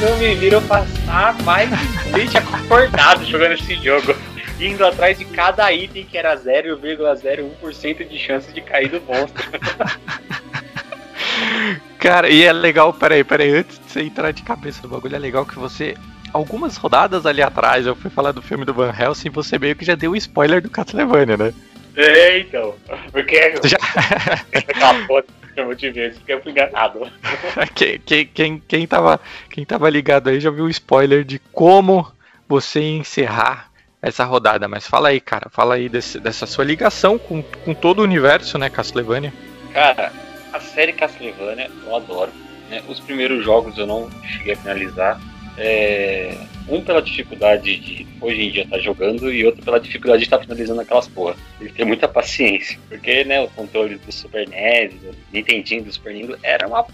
[0.00, 4.14] não me viram passar mais de noite acordado jogando esse jogo.
[4.60, 9.44] Indo atrás de cada item que era 0,01% de chance de cair do monstro.
[11.98, 15.18] Cara, e é legal, peraí, peraí, antes de você entrar de cabeça no bagulho, é
[15.18, 15.96] legal que você.
[16.32, 19.84] Algumas rodadas ali atrás, eu fui falar do filme do Van Helsing, você meio que
[19.84, 21.52] já deu um spoiler do Castlevania, né?
[21.96, 22.74] É, então.
[23.10, 23.78] Porque já...
[24.54, 25.24] aquela porra
[25.62, 27.00] eu te ver, que eu fui enganado.
[27.74, 29.20] quem, quem, quem, quem, tava,
[29.50, 32.10] quem tava ligado aí já viu o spoiler de como
[32.48, 33.68] você encerrar
[34.00, 34.68] essa rodada.
[34.68, 38.56] Mas fala aí, cara, fala aí desse- dessa sua ligação com, com todo o universo,
[38.58, 39.32] né, Castlevania.
[39.72, 40.12] Cara,
[40.52, 42.30] a série Castlevania eu adoro.
[42.70, 42.82] né?
[42.88, 45.20] Os primeiros jogos eu não cheguei a finalizar.
[45.56, 46.36] É,
[46.68, 50.38] um pela dificuldade de hoje em dia estar jogando e outro pela dificuldade de estar
[50.38, 51.36] finalizando aquelas porra.
[51.58, 52.78] Tem que ter muita paciência.
[52.88, 56.86] Porque, né, o controle do Super NES, do Nintendinho, do Super Nintendo era uma.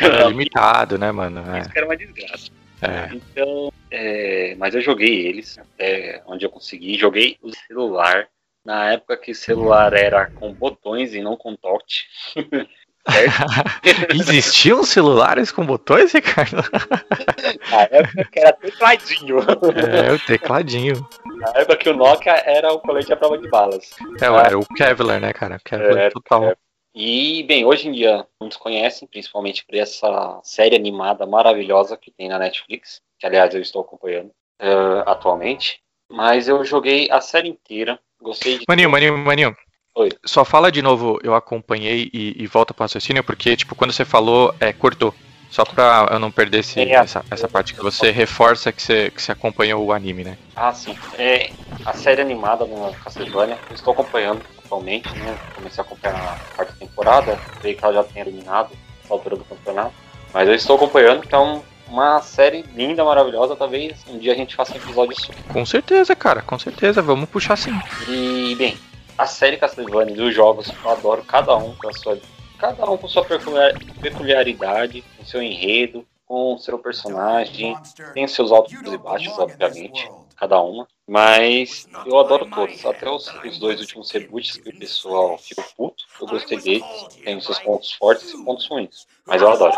[0.00, 1.42] É limitado, né, mano?
[1.58, 2.50] Isso que era uma desgraça.
[2.82, 3.14] É.
[3.14, 6.98] Então, é, mas eu joguei eles até onde eu consegui.
[6.98, 8.28] Joguei o celular.
[8.64, 12.06] Na época que o celular era com botões e não com touch.
[14.10, 16.56] Existiam celulares com botões, Ricardo?
[17.70, 19.38] Na época era tecladinho.
[19.38, 21.08] É, o tecladinho.
[21.24, 23.90] Na época que o Nokia era o colete à prova de balas.
[24.20, 25.60] É, era o Kevlar, né, cara?
[25.64, 26.44] Kevlar É, total.
[26.44, 26.56] é.
[26.98, 32.28] E, bem, hoje em dia, muitos conhecem, principalmente por essa série animada maravilhosa que tem
[32.28, 34.30] na Netflix, que, aliás, eu estou acompanhando
[34.62, 35.78] uh, atualmente.
[36.10, 38.64] Mas eu joguei a série inteira, gostei de...
[38.66, 39.56] Maninho, maninho, maninho.
[39.96, 40.10] Oi.
[40.26, 43.94] Só fala de novo, eu acompanhei e, e volta para o raciocínio, porque, tipo, quando
[43.94, 45.14] você falou, é, cortou.
[45.50, 49.10] Só pra eu não perder esse, É, essa, essa parte que você reforça que você,
[49.10, 50.36] que você acompanhou o anime, né?
[50.54, 50.94] Ah, sim.
[51.16, 51.50] É,
[51.82, 55.38] a série animada da Castlevania, eu estou acompanhando atualmente, né?
[55.54, 59.44] Comecei a acompanhar a quarta temporada, creio que ela já tenha eliminado essa altura do
[59.44, 59.94] campeonato.
[60.34, 64.74] Mas eu estou acompanhando, então uma série linda, maravilhosa, talvez um dia a gente faça
[64.74, 65.40] um episódio sobre.
[65.48, 67.72] Com certeza, cara, com certeza, vamos puxar sim.
[68.08, 68.76] E, bem,
[69.16, 72.18] a série Castlevania dos jogos, eu adoro cada um com a sua.
[72.58, 77.76] Cada um com sua peculiar- peculiaridade, com seu enredo, com seu personagem.
[78.14, 80.88] Tem seus altos e baixos, obviamente, cada uma.
[81.06, 82.84] Mas eu adoro todos.
[82.84, 86.84] Até os, os dois últimos reboots que o pessoal ficou puto, eu gostei deles.
[87.22, 89.06] Tem os seus pontos fortes e pontos ruins.
[89.26, 89.76] Mas eu adoro.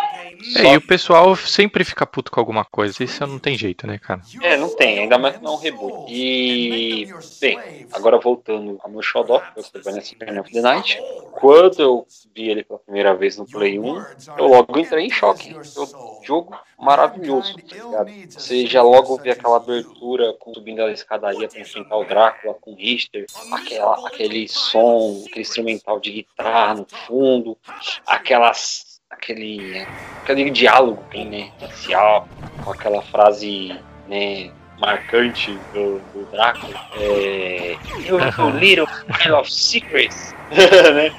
[0.57, 3.99] É, e o pessoal sempre fica puto com alguma coisa, isso não tem jeito, né,
[3.99, 4.21] cara?
[4.43, 6.13] É, não tem, ainda mais que não é um reboot.
[6.13, 7.09] E,
[7.41, 11.03] bem, agora voltando ao meu Xodó, que é o Castlevania Symphony of the Night.
[11.33, 14.05] Quando eu vi ele pela primeira vez no Play 1,
[14.37, 15.55] eu logo entrei em choque.
[15.55, 15.65] Eu,
[16.23, 18.11] jogo maravilhoso, tá ligado?
[18.31, 20.87] Você já logo vê aquela abertura com, subindo a
[21.19, 26.86] escadaria para enfrentar o Drácula com Richter, aquela, aquele som, aquele instrumental de guitarra no
[27.07, 27.59] fundo,
[28.07, 28.86] aquelas.
[29.11, 29.86] Aquele,
[30.23, 31.51] aquele diálogo que né?
[31.62, 32.28] Inicial,
[32.62, 33.74] com aquela frase,
[34.07, 34.53] né?
[34.78, 36.78] Marcante do, do Drácula.
[37.01, 37.77] É.
[38.07, 38.19] You
[38.61, 40.35] little kind of secrets.
[40.51, 41.11] né?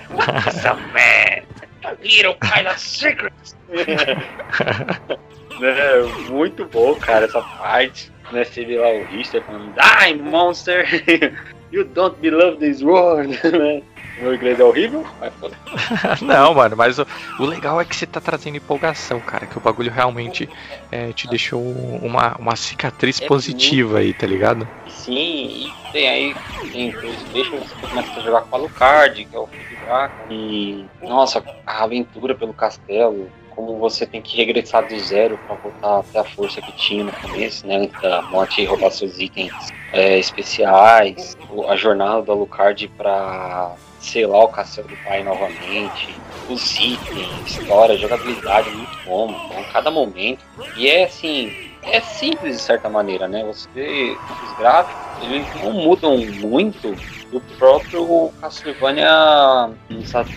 [0.61, 1.43] Some man.
[1.83, 3.57] A little kind of secrets.
[5.59, 6.29] né?
[6.29, 8.11] Muito bom, cara, essa parte.
[8.31, 8.43] Né?
[8.43, 10.85] Você vê lá o Richter falando, Die, monster!
[11.71, 13.83] You don't belong this world, né?
[14.19, 15.55] Meu inglês é horrível, mas foda.
[16.21, 17.05] não, mano, mas o,
[17.39, 20.49] o legal é que você tá trazendo empolgação, cara, que o bagulho realmente
[20.91, 24.67] é, te deixou uma, uma cicatriz É positiva aí, tá ligado?
[24.87, 26.35] Sim, e tem aí,
[26.71, 29.49] tem Playstation, você começa a jogar com o Alucard, que é o
[29.85, 30.27] Drácula.
[30.29, 33.29] E, nossa, a aventura pelo castelo,
[33.59, 37.11] como você tem que regressar do zero pra voltar até a força que tinha no
[37.11, 37.75] começo, né?
[37.75, 39.51] Antes da morte e roubar seus itens
[39.91, 41.37] é, especiais,
[41.67, 46.15] a jornada do Alucard pra selar o castelo do pai novamente,
[46.49, 50.39] os itens, história, jogabilidade, muito bom, então, cada momento.
[50.77, 53.43] E é assim, é simples de certa maneira, né?
[53.45, 56.97] Você vê os gráficos, eles não mudam muito
[57.31, 59.71] do próprio Castlevania.
[60.05, 60.29] sabe,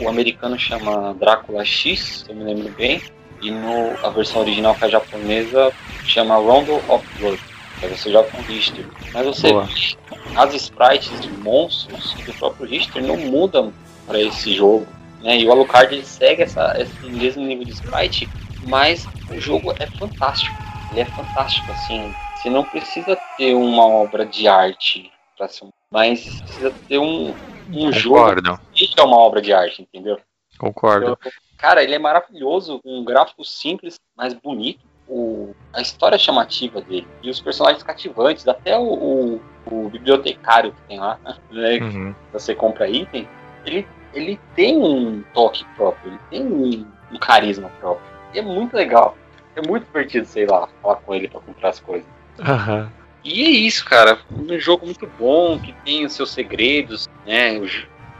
[0.00, 3.02] O americano chama Drácula X, se eu me lembro bem.
[3.40, 5.72] E no, a versão original que é japonesa
[6.04, 7.40] chama Rondo of Blood.
[7.82, 8.86] Aí você joga com Richter.
[9.12, 9.64] Mas você Boa.
[9.64, 9.96] vê
[10.36, 13.72] as sprites de monstros do próprio Richter não mudam
[14.06, 14.86] para esse jogo.
[15.20, 15.38] Né?
[15.38, 18.28] E o Alucard ele segue essa, esse mesmo nível de sprite,
[18.66, 20.56] mas o jogo é fantástico.
[20.92, 22.12] Ele é fantástico, assim.
[22.36, 25.66] Você não precisa ter uma obra de arte para ser.
[25.90, 27.34] Mas precisa ter um,
[27.70, 28.40] um jogo
[28.72, 30.20] que é uma obra de arte, entendeu?
[30.58, 31.06] concordo.
[31.06, 31.18] Eu-
[31.58, 34.80] Cara, ele é maravilhoso, um gráfico simples, mas bonito.
[35.08, 39.40] O, a história chamativa dele e os personagens cativantes, até o, o,
[39.70, 41.18] o bibliotecário que tem lá,
[41.50, 42.14] né, que Uhum.
[42.32, 43.28] você compra item,
[43.64, 48.06] ele, ele tem um toque próprio, ele tem um, um carisma próprio.
[48.34, 49.16] E é muito legal.
[49.54, 52.06] É muito divertido, sei lá, falar com ele pra comprar as coisas.
[52.38, 52.90] Aham.
[53.24, 54.18] E é isso, cara.
[54.30, 57.60] Um jogo muito bom, que tem os seus segredos, né?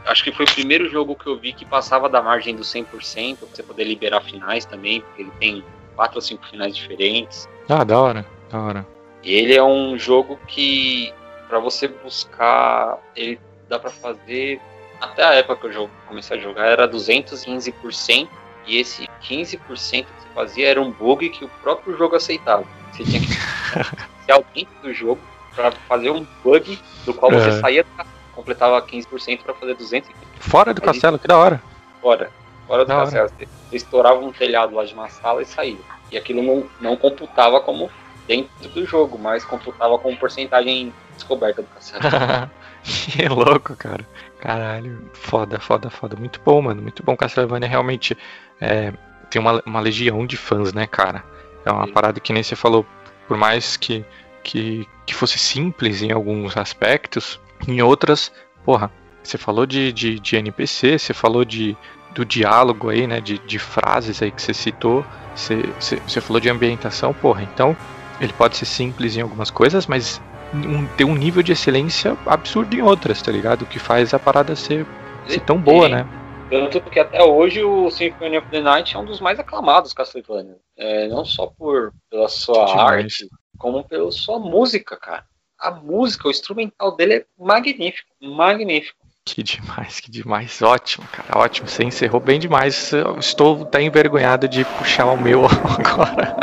[0.05, 3.37] Acho que foi o primeiro jogo que eu vi que passava da margem do 100%,
[3.37, 5.63] pra você poder liberar finais também, porque ele tem
[5.95, 7.47] quatro ou cinco finais diferentes.
[7.67, 8.87] Ah, da hora, da hora.
[9.23, 11.13] Ele é um jogo que,
[11.47, 13.39] pra você buscar, ele
[13.69, 14.59] dá pra fazer.
[14.99, 18.29] Até a época que eu comecei a jogar era 215%,
[18.65, 22.63] e esse 15% que você fazia era um bug que o próprio jogo aceitava.
[22.91, 23.27] Você tinha que
[24.25, 25.19] ser alguém do jogo
[25.55, 27.51] pra fazer um bug do qual você É.
[27.59, 30.03] saía, do castelo, completava 15% pra fazer 215%
[30.39, 31.61] Fora do castelo, que da hora.
[32.01, 32.31] fora.
[32.67, 33.03] Fora do Da hora.
[33.05, 33.29] castelo.
[33.29, 35.77] Você, você estourava um telhado lá de uma sala e saía.
[36.11, 37.89] E aquilo não, não computava como
[38.27, 42.01] dentro do jogo, mas computava como porcentagem descoberta do castelo.
[42.83, 44.05] que louco, cara.
[44.39, 46.15] Caralho, foda, foda, foda.
[46.15, 46.81] Muito bom, mano.
[46.81, 47.15] Muito bom.
[47.15, 48.17] Castlevania realmente
[48.59, 48.93] é,
[49.29, 51.23] tem uma, uma legião de fãs, né, cara?
[51.65, 51.93] É uma Sim.
[51.93, 52.85] parada que nem você falou,
[53.27, 54.05] por mais que,
[54.43, 58.31] que, que fosse simples em alguns aspectos, em outras,
[58.65, 58.91] porra,
[59.23, 61.77] você falou de, de, de NPC, você falou de,
[62.13, 66.41] do diálogo aí, né, de, de frases aí que você citou, você, você, você falou
[66.41, 67.75] de ambientação, porra, então
[68.19, 70.21] ele pode ser simples em algumas coisas, mas
[70.53, 73.63] um, ter um nível de excelência absurdo em outras, tá ligado?
[73.63, 74.85] O que faz a parada ser,
[75.27, 76.07] ser tão boa, né?
[76.49, 80.57] Tanto que até hoje o Symphony of the Night é um dos mais aclamados Castlevania.
[80.77, 83.03] É, não só por pela sua Demais.
[83.03, 85.25] arte, como pela sua música, cara.
[85.59, 88.97] A música, o instrumental dele é magnífico, magnífico.
[89.25, 90.61] Que demais, que demais.
[90.61, 91.67] Ótimo, cara, ótimo.
[91.67, 92.91] Você encerrou bem demais.
[92.91, 96.35] Eu estou até envergonhado de puxar o meu agora.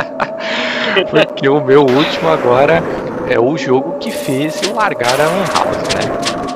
[1.10, 2.82] Porque o meu último agora
[3.30, 6.50] é o jogo que fez eu largar a Lan House, né?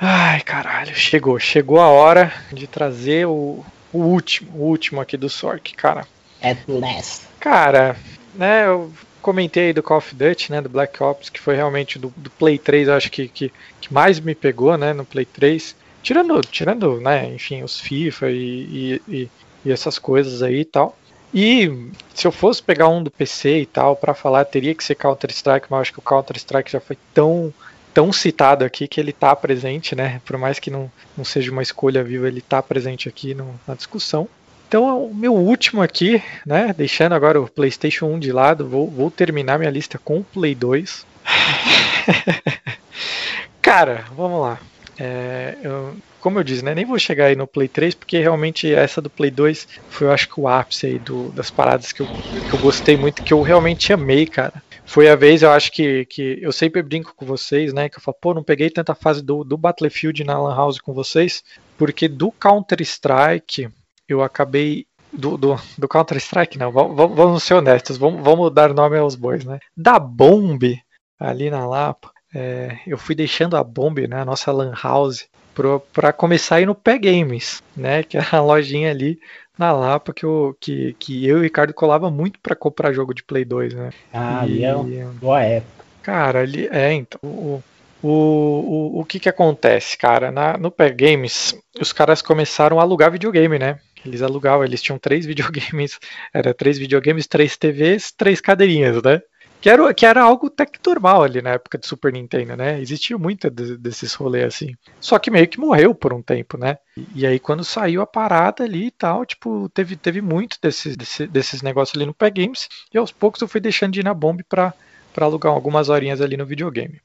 [0.00, 1.38] Ai, caralho, chegou.
[1.38, 6.08] Chegou a hora de trazer o, o último, o último aqui do Sork, cara.
[6.42, 7.22] At last.
[7.38, 7.94] Cara,
[8.34, 12.12] né, eu comentei do Call of Duty, né, do Black Ops, que foi realmente do,
[12.16, 15.76] do Play 3, eu acho que, que, que mais me pegou, né, no Play 3.
[16.02, 19.30] Tirando, tirando, né, enfim, os FIFA e, e, e,
[19.64, 20.96] e essas coisas aí e tal.
[21.34, 24.94] E se eu fosse pegar um do PC e tal pra falar, teria que ser
[24.96, 27.52] Counter-Strike, mas eu acho que o Counter-Strike já foi tão
[27.94, 30.18] tão citado aqui que ele tá presente, né?
[30.24, 33.74] Por mais que não, não seja uma escolha viva, ele tá presente aqui no- na
[33.74, 34.26] discussão.
[34.66, 36.72] Então, o meu último aqui, né?
[36.74, 40.54] Deixando agora o PlayStation 1 de lado, vou, vou terminar minha lista com o Play
[40.54, 41.04] 2.
[43.60, 44.58] Cara, vamos lá.
[44.98, 46.74] É, eu- como eu disse, né?
[46.74, 50.12] Nem vou chegar aí no Play 3, porque realmente essa do Play 2 foi, eu
[50.12, 52.08] acho que o ápice aí do- das paradas que eu,
[52.46, 54.62] que eu gostei muito, que eu realmente amei, cara.
[54.84, 57.88] Foi a vez, eu acho que, que eu sempre brinco com vocês, né?
[57.88, 60.92] Que eu falo, pô, não peguei tanta fase do, do Battlefield na Lan House com
[60.94, 61.42] vocês,
[61.76, 63.68] porque do Counter-Strike
[64.08, 64.86] eu acabei.
[65.14, 69.44] Do, do, do Counter-Strike, não, vamos, vamos- ser honestos, vamos, vamos dar nome aos bois,
[69.44, 69.58] né?
[69.76, 70.62] Da Bomb,
[71.20, 76.12] ali na Lapa, é, eu fui deixando a Bomb, né, a nossa Lan House, para
[76.12, 78.02] começar a ir no Pé Games, né?
[78.02, 79.18] Que é a lojinha ali
[79.58, 83.14] na Lapa que, eu, que, que eu e o Ricardo colava muito para comprar jogo
[83.14, 83.90] de Play 2, né?
[84.12, 85.84] Ah, ali é E- uma boa época.
[86.02, 87.20] Cara, ali é, então.
[87.22, 87.62] O,
[88.02, 90.30] o, o, o que que acontece, cara?
[90.32, 93.78] Na, no Pé Games, os caras começaram a alugar videogame, né?
[94.04, 95.98] Eles alugavam, eles tinham três videogames,
[96.34, 99.20] era três videogames, três TVs, três cadeirinhas, né?
[99.62, 102.80] Que era, que era algo até que normal ali na época do Super Nintendo, né?
[102.80, 104.74] Existia muito de- desses rolês assim.
[105.00, 106.78] Só que meio que morreu por um tempo, né?
[107.14, 111.28] E, aí quando saiu a parada ali e tal, tipo, teve, teve muito desses, desse-
[111.28, 112.68] desses negócios ali no Pé Games.
[112.92, 114.74] E aos poucos eu fui deixando de ir na Bomb pra,
[115.14, 117.00] para alugar algumas horinhas ali no videogame.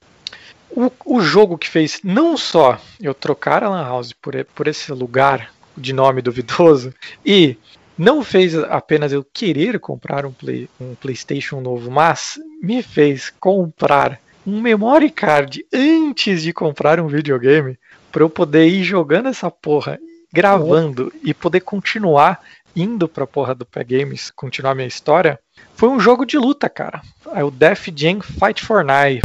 [0.72, 4.92] O, o jogo que fez não só eu trocar a Lan House por, por esse
[4.92, 6.92] lugar de nome duvidoso,
[7.24, 7.56] e
[7.98, 14.20] não fez apenas eu querer comprar um, play, um PlayStation novo, mas me fez comprar
[14.46, 17.78] um memory card antes de comprar um videogame
[18.12, 20.00] para eu poder ir jogando essa porra,
[20.32, 22.40] gravando e poder continuar
[22.76, 25.40] indo pra porra do Pé Games, continuar minha história.
[25.74, 27.02] Foi um jogo de luta, cara.
[27.34, 29.22] É o Def Jam Fight for Knife.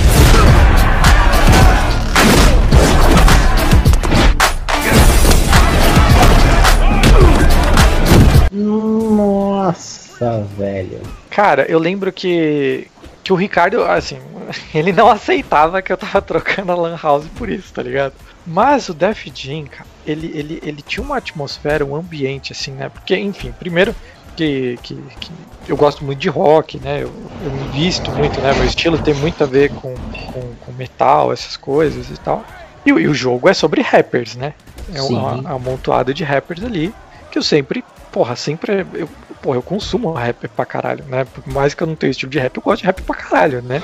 [8.53, 11.13] Nossa, velho.
[11.31, 12.93] Cara, eu lembro que,
[13.25, 14.19] que o Ricardo, assim,
[14.75, 18.15] ele não aceitava que eu tava trocando a Lan House por isso, tá ligado?
[18.45, 22.89] Mas o Def Jam, cara, ele, ele, ele tinha uma atmosfera, um ambiente, assim, né?
[22.91, 23.97] Porque, enfim, primeiro
[24.37, 27.03] que, que, que eu gosto muito de rock, né?
[27.03, 28.53] Eu, eu me visto muito, né?
[28.53, 32.47] Meu estilo tem muito a ver com, com, com metal, essas coisas e tal.
[32.85, 34.55] E, o- e o jogo é sobre rappers, né?
[34.89, 35.47] É um, Sim.
[35.47, 36.95] um amontoado de rappers ali
[37.31, 38.87] que eu sempre, porra, sempre.
[38.95, 39.09] Eu,
[39.43, 41.25] porra, eu consumo rap pra caralho, né?
[41.25, 43.63] Por mais que eu não tenha estilo de rap, eu gosto de rap pra caralho,
[43.63, 43.81] né?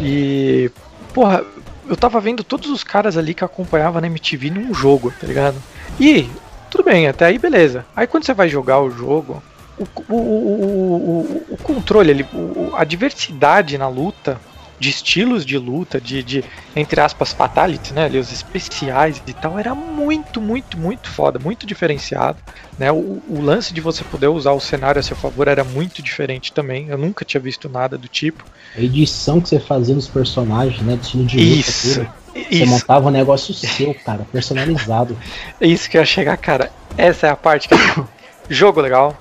[0.00, 0.70] E,
[1.14, 1.44] porra,
[1.88, 5.56] eu tava vendo todos os caras ali que acompanhava na MTV num jogo, tá ligado?
[6.00, 6.28] E,
[6.70, 7.84] tudo bem, até aí beleza.
[7.94, 9.42] Aí quando você vai jogar o jogo,
[9.78, 14.38] o, o, o, o, controle, o- a diversidade na luta,
[14.82, 16.44] de estilos de luta, de, de
[16.74, 18.06] entre aspas, fatalities, né?
[18.06, 22.36] Ali, os especiais e tal, era muito, muito, muito foda, muito diferenciado.
[22.76, 22.90] Né?
[22.90, 26.52] O, o lance de você poder usar o cenário a seu favor era muito diferente
[26.52, 26.88] também.
[26.88, 28.44] Eu nunca tinha visto nada do tipo.
[28.76, 30.96] A edição que você fazia nos personagens, né?
[30.96, 32.00] Do estilo de luta, Isso.
[32.00, 32.12] tudo.
[32.32, 35.16] Você Isso, montava um negócio seu, cara, personalizado.
[35.60, 36.72] é isso que eu ia chegar, cara.
[36.98, 37.74] Essa é a parte que.
[38.50, 39.16] Jogo legal.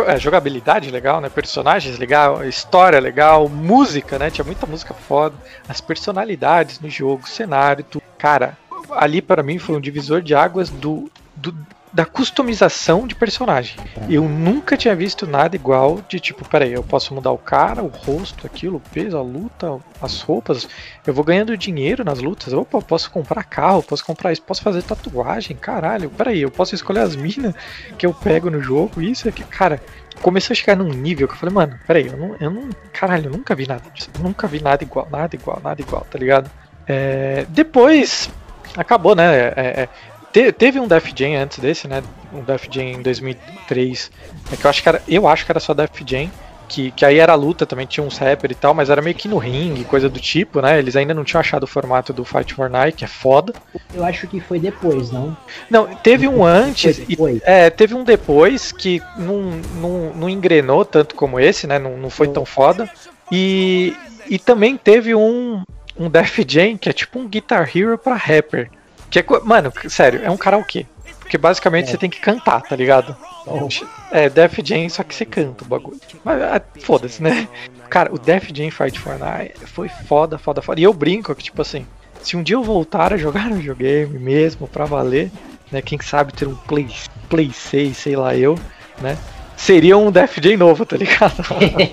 [0.00, 1.28] É, jogabilidade legal, né?
[1.28, 4.30] Personagens legal, história legal, música, né?
[4.30, 5.34] Tinha muita música foda.
[5.68, 8.02] As personalidades no jogo, cenário, tudo.
[8.18, 8.56] Cara,
[8.92, 11.54] ali para mim foi um divisor de águas do, do-
[11.94, 13.76] da customização de personagem.
[14.10, 17.86] Eu nunca tinha visto nada igual de tipo, peraí, eu posso mudar o cara, o
[17.86, 20.68] rosto, aquilo, o peso, a luta, as roupas.
[21.06, 22.52] Eu vou ganhando dinheiro nas lutas.
[22.52, 26.10] Opa, posso comprar carro, posso comprar isso, posso fazer tatuagem, caralho.
[26.10, 27.54] Peraí, eu posso escolher as minas
[27.96, 29.44] que eu pego no jogo, isso aqui.
[29.44, 29.80] Cara,
[30.20, 32.70] começou a chegar num nível que eu falei, mano, peraí, eu não, eu não.
[32.92, 34.10] Caralho, eu nunca vi nada disso.
[34.18, 36.50] Nunca vi nada igual, nada igual, nada igual, tá ligado?
[36.88, 38.28] É, depois.
[38.76, 39.36] Acabou, né?
[39.36, 39.88] É, é,
[40.34, 42.02] te, teve um Def Jam antes desse, né?
[42.32, 44.10] Um Def Jam em 2003.
[44.52, 46.28] É que eu acho que era, eu acho que era só Def Jam
[46.68, 49.28] que, que aí era luta também, tinha uns rapper e tal, mas era meio que
[49.28, 50.78] no ringue, coisa do tipo, né?
[50.78, 53.52] Eles ainda não tinham achado o formato do Fight for Night, que é foda.
[53.94, 55.36] Eu acho que foi depois, não?
[55.70, 59.42] Não, teve um antes, e, é, teve um depois que não,
[59.80, 61.78] não, não engrenou tanto como esse, né?
[61.78, 62.90] Não, não foi tão foda.
[63.30, 63.94] E,
[64.28, 65.62] e também teve um,
[65.96, 68.70] um Def Jam, que é tipo um Guitar Hero pra rapper.
[69.14, 70.86] Que é, mano, sério, é um karaokê.
[71.20, 71.90] Porque basicamente é.
[71.92, 73.16] você tem que cantar, tá ligado?
[74.10, 76.00] É, Def Jam, só que você canta o bagulho.
[76.24, 77.48] Mas ah, foda-se, né?
[77.88, 80.80] Cara, o Def Jam Fight for Night foi foda, foda, foda.
[80.80, 81.86] E eu brinco que, tipo assim,
[82.20, 85.30] se um dia eu voltar a jogar no videogame mesmo, pra valer,
[85.70, 85.80] né?
[85.80, 86.88] Quem sabe ter um Play,
[87.28, 88.58] Play 6, sei lá eu,
[89.00, 89.16] né?
[89.56, 91.42] Seria um Def Jam novo, tá ligado?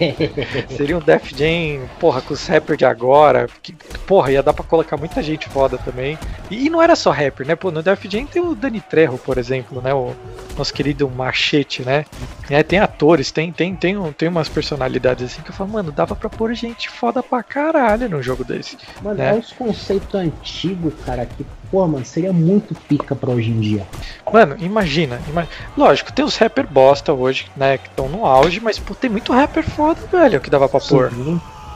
[0.75, 3.47] seria um Def Jam, porra, com os rappers de agora.
[3.61, 3.73] Que,
[4.05, 6.17] porra, ia dar pra colocar muita gente foda também.
[6.49, 7.55] E, e, não era só rapper, né?
[7.55, 9.93] Pô, no Def Jam tem o Dani Trejo, por exemplo, né?
[9.93, 10.13] O
[10.57, 12.05] nosso querido Machete, né?
[12.49, 15.91] É, tem atores, tem, tem, tem, um, tem umas personalidades assim que eu falo, mano,
[15.91, 18.77] dava pra pôr gente foda pra caralho num jogo desse.
[19.01, 19.29] Mano, né?
[19.29, 23.87] é uns conceitos antigos, cara, que pô, mano, seria muito pica pra hoje em dia.
[24.31, 25.53] Mano, imagina, imagina.
[25.77, 29.31] Lógico, tem os rapper bosta hoje, né, que estão no auge, mas pô, tem muito
[29.31, 30.89] rapper foda, velho, que dava pra Sim.
[30.89, 31.11] pôr.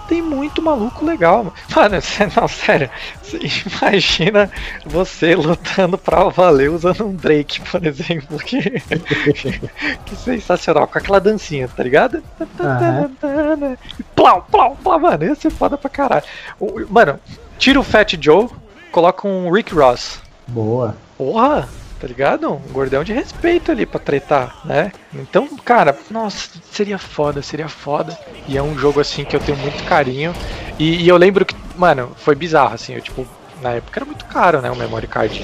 [0.07, 1.51] Tem muito maluco legal.
[1.75, 1.97] Mano,
[2.35, 2.89] não, sério.
[3.65, 4.51] Imagina
[4.85, 8.37] você lutando pra valer usando um Drake, por exemplo.
[8.37, 8.61] Que,
[10.05, 10.87] que sensacional.
[10.87, 12.21] Com aquela dancinha, tá ligado?
[12.39, 13.75] Uhum.
[14.15, 15.23] Plau, plau, plau, mano.
[15.23, 16.23] Ia ser foda pra caralho.
[16.87, 17.19] Mano,
[17.57, 18.47] tira o Fat Joe,
[18.95, 20.21] coloca um Rick Ross.
[20.47, 20.95] Boa.
[21.17, 21.67] Porra,
[21.99, 22.49] tá ligado?
[22.49, 24.93] Um gordão de respeito ali pra tretar, né?
[25.13, 28.17] Então, cara, nossa, seria foda, seria foda.
[28.47, 30.33] E é um jogo assim que eu tenho muito carinho.
[30.79, 33.27] E, e eu lembro que, mano, foi bizarro, assim, eu tipo,
[33.61, 35.43] na época era muito caro, né, o memory card.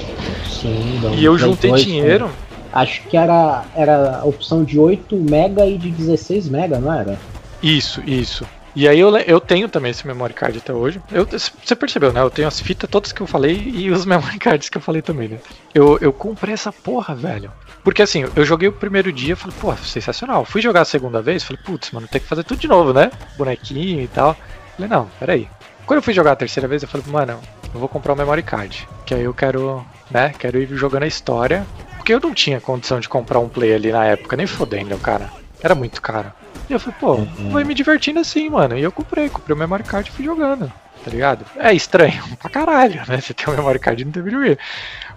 [0.49, 2.27] Sim, E eu juntei dinheiro.
[2.27, 2.33] Né?
[2.71, 7.19] Acho que era, era a opção de 8 mega e de 16 mega, não era?
[7.61, 8.45] Isso, isso.
[8.75, 11.01] E aí eu, eu tenho também esse memory card até hoje.
[11.11, 12.21] Eu, você percebeu, né?
[12.21, 15.01] Eu tenho as fitas todas que eu falei e os memory cards que eu falei
[15.01, 15.39] também, né?
[15.73, 17.51] Eu, eu comprei essa porra, velho.
[17.83, 20.45] Porque assim, eu joguei o primeiro dia, falei, pô, sensacional.
[20.45, 23.11] Fui jogar a segunda vez, falei, putz, mano, tem que fazer tudo de novo, né?
[23.37, 24.37] Bonequinho e tal.
[24.75, 25.47] Falei, não, peraí.
[25.85, 27.39] Quando eu fui jogar a terceira vez, eu falei, mano,
[27.73, 28.87] eu vou comprar o um memory card.
[29.05, 30.33] Que aí eu quero, né?
[30.37, 31.65] Quero ir jogando a história.
[31.97, 35.29] Porque eu não tinha condição de comprar um play ali na época, nem fodendo, cara.
[35.61, 36.31] Era muito caro.
[36.71, 37.49] E eu falei, pô, uhum.
[37.49, 38.77] vai me divertindo assim, mano.
[38.77, 40.71] E eu comprei, comprei o memory card e fui jogando,
[41.03, 41.45] tá ligado?
[41.57, 43.19] É estranho pra caralho, né?
[43.19, 44.57] Você tem o memory card e não tem videogame.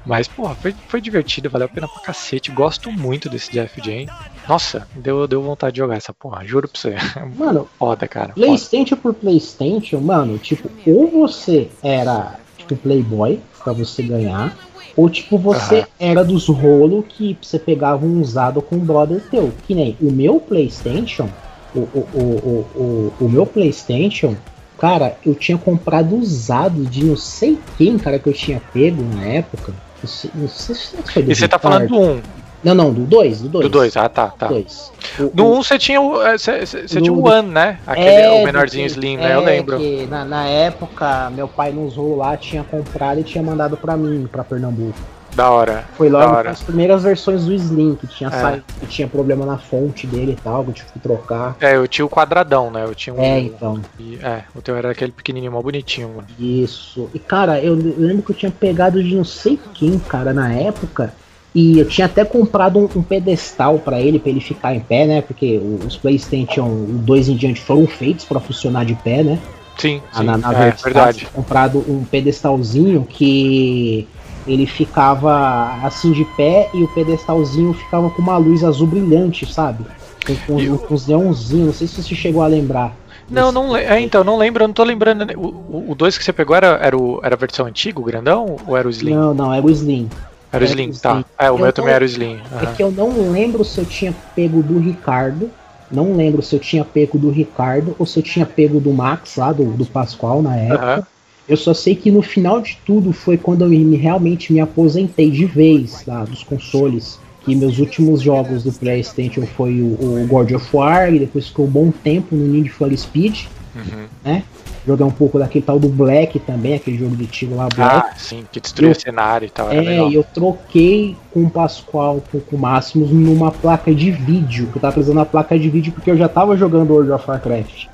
[0.04, 2.50] Mas, porra, foi, foi divertido, valeu a pena pra cacete.
[2.50, 4.10] Gosto muito desse Jeff Jane.
[4.48, 6.96] Nossa, deu, deu vontade de jogar essa porra, juro pra você.
[7.38, 8.32] Mano, foda, cara.
[8.32, 14.54] PlayStation por PlayStation, mano, tipo, ou você era, tipo, Playboy pra você ganhar,
[14.96, 15.86] ou tipo, você uhum.
[15.98, 19.52] era dos rolos que você pegava um usado com um brother teu.
[19.66, 21.28] Que nem o meu PlayStation,
[21.74, 24.36] o, o, o, o, meu PlayStation,
[24.78, 29.24] cara, eu tinha comprado usado de não sei quem, cara, que eu tinha pego na
[29.24, 29.72] época.
[30.02, 32.22] Não sei, não sei se foi do E você tá falando do 1?
[32.64, 33.64] Não, não, do 2, do 2.
[33.64, 34.46] Do 2, ah tá, tá.
[34.46, 34.90] Dois.
[35.34, 36.14] no 1 um, você tinha o.
[36.14, 37.78] Você, é, você tinha o One, né?
[37.86, 39.32] Aquele é, o menorzinho Slim, né?
[39.32, 39.76] É, eu lembro.
[39.76, 43.98] Que na, na época, meu pai nos rolos lá tinha comprado e tinha mandado pra
[43.98, 44.98] mim, pra Pernambuco.
[45.34, 45.84] Da hora.
[45.96, 46.50] Foi logo hora.
[46.50, 48.40] as primeiras versões do Slim, que tinha é.
[48.40, 51.56] saído, que tinha problema na fonte dele e tal, que eu tive que trocar.
[51.60, 52.84] É, eu tinha o quadradão, né?
[52.84, 53.20] Eu tinha um.
[53.20, 53.80] É, então.
[53.98, 56.28] E, é, o teu era aquele pequenininho, mal bonitinho, mano.
[56.38, 57.10] Isso.
[57.12, 61.12] E cara, eu lembro que eu tinha pegado de não sei quem, cara, na época.
[61.52, 65.06] E eu tinha até comprado um, um pedestal para ele, para ele ficar em pé,
[65.06, 65.22] né?
[65.22, 69.38] Porque os PlayStation 2 em diante foram feitos para funcionar de pé, né?
[69.78, 71.26] Sim, sim na, na é, verdade.
[71.32, 74.08] comprado um pedestalzinho que
[74.46, 79.84] ele ficava assim de pé e o pedestalzinho ficava com uma luz azul brilhante, sabe?
[80.26, 82.94] Com, com, com os neonzinhos, não sei se você chegou a lembrar.
[83.30, 85.24] Não, não é, então, não lembro, não tô lembrando.
[85.24, 85.34] Né?
[85.36, 88.76] O 2 que você pegou era, era, o, era a versão antiga, o grandão, ou
[88.76, 89.14] era o Slim?
[89.14, 90.08] Não, não, era o Slim.
[90.52, 91.24] Era o Slim, tá.
[91.38, 92.34] É, o eu meu não, também era o Slim.
[92.34, 92.60] Uhum.
[92.62, 95.50] É que eu não lembro se eu tinha pego do Ricardo.
[95.90, 99.36] Não lembro se eu tinha pego do Ricardo ou se eu tinha pego do Max
[99.36, 100.96] lá, do, do Pascoal na época.
[100.96, 101.13] Uhum.
[101.48, 105.30] Eu só sei que no final de tudo foi quando eu me, realmente me aposentei
[105.30, 107.18] de vez lá dos consoles.
[107.44, 111.66] Que meus últimos jogos do PlayStation foi o, o God of War, e depois ficou
[111.66, 113.42] um bom tempo no Need for Speed.
[113.74, 114.06] Uhum.
[114.24, 114.44] né?
[114.86, 118.06] Jogar um pouco daquele tal do Black também, aquele jogo de tiro lá, Black.
[118.06, 119.70] Ah, sim, que destruiu Eu- o cenário e tal.
[119.70, 124.68] É, e eu troquei com o Pascoal, com, com o Máximos, numa placa de vídeo.
[124.68, 127.28] Que eu tava precisando da placa de vídeo porque eu já tava jogando World of
[127.28, 127.86] Warcraft.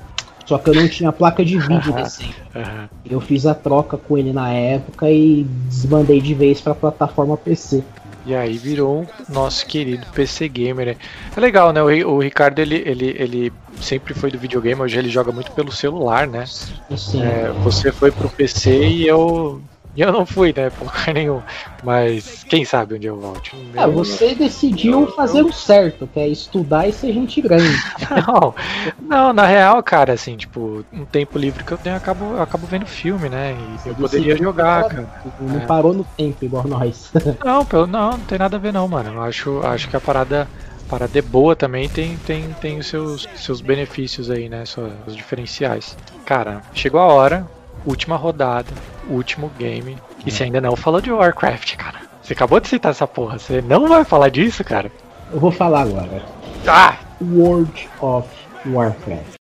[0.51, 2.35] Só que eu não tinha placa de vídeo decente.
[2.53, 2.89] Aham.
[3.09, 7.81] Eu fiz a troca com ele na época e desbandei de vez pra plataforma PC.
[8.25, 10.87] E aí virou o nosso querido PC Gamer.
[10.87, 10.95] né?
[11.37, 11.81] É legal, né?
[11.81, 15.71] O, o Ricardo, ele, ele, ele sempre foi do videogame, hoje ele joga muito pelo
[15.71, 16.43] celular, né?
[16.91, 19.61] Assim, É, você foi pro PC e eu.
[19.95, 20.69] E eu não fui, né?
[20.69, 21.41] Por lugar nenhum.
[21.83, 23.51] Mas quem sabe onde eu volte.
[23.77, 27.67] ah, você decidiu fazer o certo, que é estudar e ser gente grande.
[28.27, 28.53] Não,
[28.99, 32.41] não, na real, cara, assim, tipo, um tempo livre que eu tenho, eu acabo, eu
[32.41, 33.53] acabo vendo filme, né?
[33.85, 35.09] E eu poderia jogar, cara.
[35.39, 35.65] Não É.
[35.65, 37.11] parou no tempo igual nós.
[37.43, 39.11] Não, pelo- não, não tem nada a ver não, mano.
[39.13, 40.47] Eu acho, acho que a parada,
[40.87, 44.63] parada é boa também, tem, tem, tem os seus, seus benefícios aí, né?
[45.05, 45.97] Os diferenciais.
[46.25, 47.49] Cara, chegou a hora,
[47.85, 48.71] última rodada,
[49.09, 49.97] último game.
[50.25, 51.99] E você ainda não falou de Warcraft, cara.
[52.21, 54.91] Você acabou de citar essa porra, você não vai falar disso, cara?
[55.31, 56.23] Eu vou falar agora.
[56.67, 56.97] Ah!
[57.21, 58.27] World of
[58.65, 59.40] Warcraft.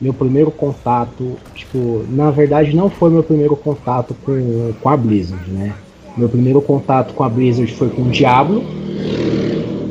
[0.00, 5.50] Meu primeiro contato, tipo, na verdade não foi meu primeiro contato com, com a Blizzard,
[5.50, 5.74] né?
[6.16, 8.62] Meu primeiro contato com a Blizzard foi com o Diablo,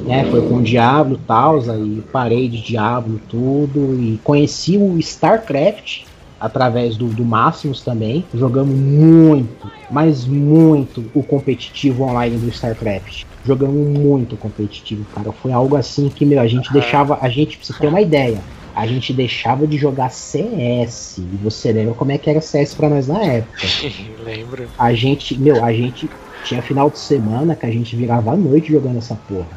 [0.05, 0.25] né?
[0.31, 6.03] Foi com o Diablo e tal, aí parei de Diablo tudo e conheci o StarCraft
[6.39, 8.23] através do, do Máximos também.
[8.33, 13.25] Jogamos muito, mas muito o competitivo online do StarCraft.
[13.45, 15.31] Jogamos muito competitivo, cara.
[15.31, 17.17] Foi algo assim que, meu, a gente deixava.
[17.21, 18.39] A gente, pra você ter uma ideia,
[18.79, 21.17] a gente deixava de jogar CS.
[21.17, 23.59] E você lembra como é que era CS pra nós na época?
[24.23, 24.69] Lembro.
[24.77, 26.09] A gente, meu, a gente
[26.45, 29.47] tinha final de semana que a gente virava à noite jogando essa porra.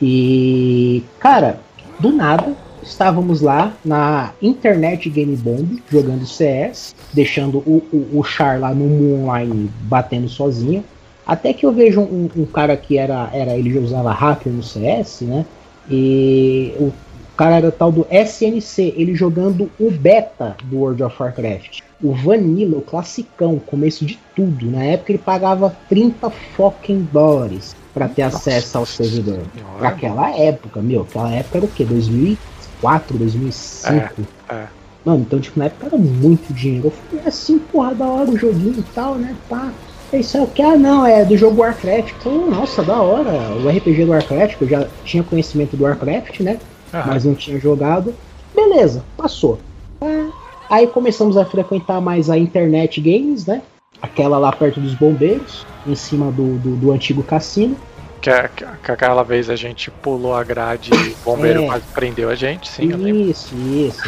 [0.00, 1.58] E, cara,
[1.98, 8.60] do nada, estávamos lá na Internet Game Bomb jogando CS, deixando o, o, o Char
[8.60, 10.84] lá no mundo online batendo sozinho.
[11.26, 13.56] Até que eu vejo um, um cara que era, era.
[13.56, 15.44] Ele já usava hacker no CS, né?
[15.90, 16.92] E o
[17.36, 21.80] cara era tal do SNC, ele jogando o beta do World of Warcraft.
[22.02, 24.70] O Vanilla, o classicão, começo de tudo.
[24.70, 29.40] Na época ele pagava 30 fucking dólares para ter acesso ao servidor.
[29.78, 31.84] Pra aquela época, meu, aquela época era o quê?
[31.84, 34.22] 2004, 2005?
[34.48, 34.66] É, é.
[35.04, 36.88] Mano, então, tipo, na época era muito dinheiro.
[36.88, 39.34] Eu falei, é assim, porra, da hora o joguinho e tal, né?
[39.48, 39.70] Pá.
[40.12, 40.62] É isso aí, o que?
[40.62, 42.12] Ah, não, é do jogo Warcraft.
[42.20, 43.30] Então, nossa, da hora.
[43.54, 46.58] O RPG do Warcraft, eu já tinha conhecimento do Warcraft, né?
[47.06, 48.14] Mas não tinha jogado.
[48.54, 49.58] Beleza, passou.
[50.00, 50.28] Ah,
[50.68, 53.62] Aí começamos a frequentar mais a internet games, né?
[54.02, 57.76] Aquela lá perto dos bombeiros, em cima do, do, do antigo cassino.
[58.20, 61.66] Que, que, que aquela vez a gente pulou a grade e o bombeiro É.
[61.66, 62.88] quase prendeu a gente, sim.
[63.30, 64.02] Isso, isso.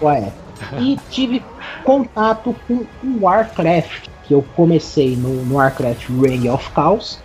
[0.00, 0.32] Ué.
[0.80, 1.42] E tive
[1.84, 7.18] contato com o Warcraft, que eu comecei no, no Warcraft Reign of Chaos,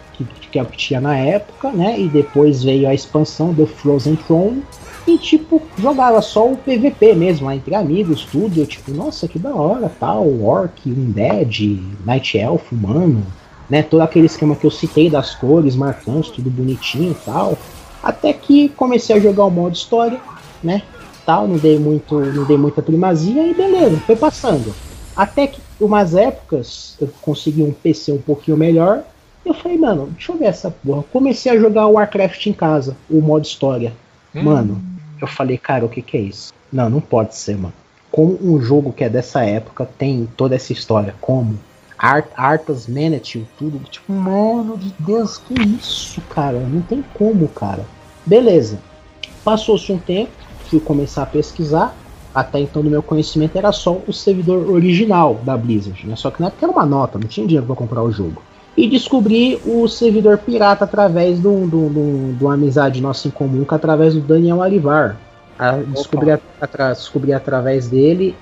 [0.52, 2.00] que, é que tinha na época, né?
[2.00, 4.64] E depois veio a expansão do Frozen Throne.
[5.08, 8.60] E tipo, jogava só o PVP mesmo, lá entre amigos, tudo.
[8.60, 13.26] Eu tipo, nossa, que da hora, tal, Orc, Undead, Night Elf, humano,
[13.70, 13.82] né?
[13.82, 17.58] Todo aquele esquema que eu citei das cores marcantes, tudo bonitinho e tal.
[18.04, 20.20] Até que comecei a jogar o modo história,
[20.64, 20.84] né?
[21.26, 24.74] Tal, não dei muito, não dei muita primazia e beleza, foi passando.
[25.16, 29.04] Até que umas épocas eu consegui um PC um pouquinho melhor.
[29.46, 31.04] Eu falei, mano, deixa eu ver essa porra.
[31.12, 33.94] Comecei a jogar o Warcraft em casa, o modo história.
[34.36, 34.44] Hum.
[34.44, 34.82] Mano,
[35.20, 36.54] eu falei, cara, o que que é isso?
[36.72, 37.74] Não, não pode ser, mano.
[38.12, 41.16] Como um jogo que é dessa época tem toda essa história?
[41.22, 41.58] Como?
[41.98, 43.80] Art, Arthas Manatee, tudo.
[43.90, 46.60] Tipo, mano de Deus, que isso, cara?
[46.60, 47.86] Não tem como, cara.
[48.26, 48.80] Beleza.
[49.44, 50.32] Passou-se um tempo,
[50.66, 51.96] fui começar a pesquisar.
[52.34, 56.16] Até então, no meu conhecimento, era só o servidor original da Blizzard, né?
[56.16, 58.42] Só que na época era uma nota, não tinha dinheiro pra comprar o jogo.
[58.76, 63.02] E descobri o servidor pirata através de um- de um- de um- de uma amizade
[63.02, 65.18] nossa em comum, que é através do Daniel Alivar.
[65.60, 68.36] Ah, descobri, atra- descobri através dele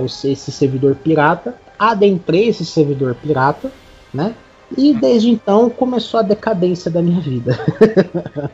[0.00, 3.70] o- esse servidor pirata, adentrei esse servidor pirata,
[4.12, 4.34] né?
[4.76, 7.56] E desde então começou a decadência da minha vida.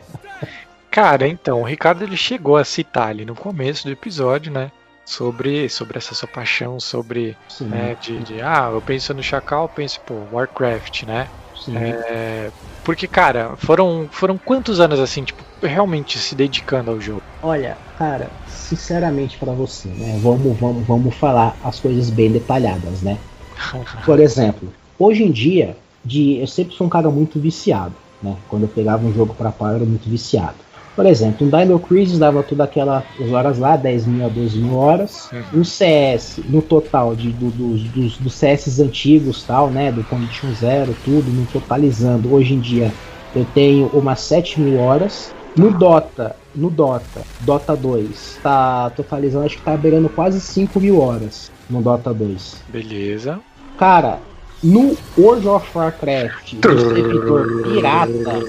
[0.91, 4.71] Cara, então, o Ricardo ele chegou a citar ali no começo do episódio, né?
[5.09, 9.69] Sobre, sobre essa sua paixão, sobre né, de, de, ah, eu penso no Chacal, eu
[9.69, 11.27] penso, pô, Warcraft, né?
[11.55, 11.75] Sim.
[11.75, 12.51] É,
[12.83, 17.23] porque, cara, foram, foram quantos anos assim, tipo, realmente se dedicando ao jogo?
[17.41, 20.19] Olha, cara, sinceramente pra você, né?
[20.21, 23.17] Vamos, vamos, vamos falar as coisas bem detalhadas, né?
[24.05, 28.37] Por exemplo, hoje em dia, de, eu sempre sou um cara muito viciado, né?
[28.47, 30.68] Quando eu pegava um jogo pra pau, eu era muito viciado.
[30.99, 34.75] Por exemplo, um Dino Crisis dava tudo aquelas horas lá, 10 mil a 12 mil
[34.75, 35.29] horas.
[35.53, 39.93] Um CS, no total, de, do, dos, dos, dos CS antigos tal, né?
[39.93, 42.33] Do Condition Zero, tudo, no totalizando.
[42.33, 42.91] Hoje em dia
[43.33, 45.33] eu tenho umas 7 mil horas.
[45.55, 50.99] No Dota, no Dota, Dota 2, tá totalizando, acho que tá beirando quase 5 mil
[50.99, 52.63] horas no Dota 2.
[52.67, 53.39] Beleza.
[53.77, 54.19] Cara,
[54.61, 58.41] no World of Warcraft, no servidor pirata,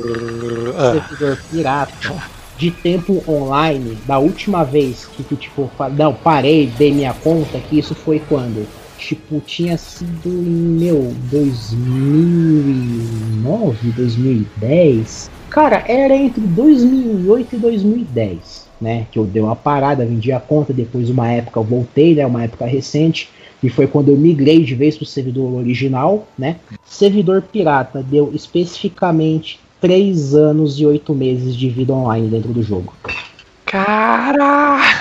[0.92, 7.14] servidor pirata de tempo online, da última vez que, que tipo, não, parei, dei minha
[7.14, 8.68] conta, que isso foi quando?
[8.98, 15.30] Tipo, tinha sido em, meu, 2009, 2010.
[15.48, 19.06] Cara, era entre 2008 e 2010, né?
[19.10, 22.26] Que eu dei uma parada, vendi a conta, depois uma época eu voltei, né?
[22.26, 23.30] Uma época recente,
[23.62, 26.56] e foi quando eu migrei de vez pro servidor original, né?
[26.84, 32.92] Servidor pirata deu especificamente 3 anos e 8 meses de vida online dentro do jogo.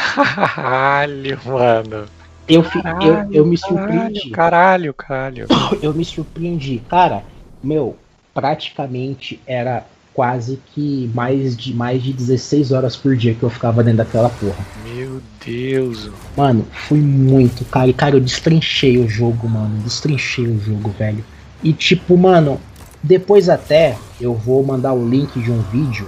[0.09, 2.05] Caralho, mano.
[2.47, 4.29] Eu, fi- eu, eu me surpreendi.
[4.31, 5.45] Caralho, caralho.
[5.81, 6.81] Eu me surpreendi.
[6.89, 7.23] Cara,
[7.63, 7.95] meu,
[8.33, 9.85] praticamente era
[10.15, 14.29] quase que mais de mais de 16 horas por dia que eu ficava dentro daquela
[14.29, 14.65] porra.
[14.83, 16.09] Meu Deus.
[16.35, 17.87] Mano, fui muito, cara.
[17.87, 19.77] E, cara, eu destrinchei o jogo, mano.
[19.83, 21.23] Destrinchei o jogo, velho.
[21.63, 22.59] E, tipo, mano,
[23.01, 26.07] depois até eu vou mandar o link de um vídeo.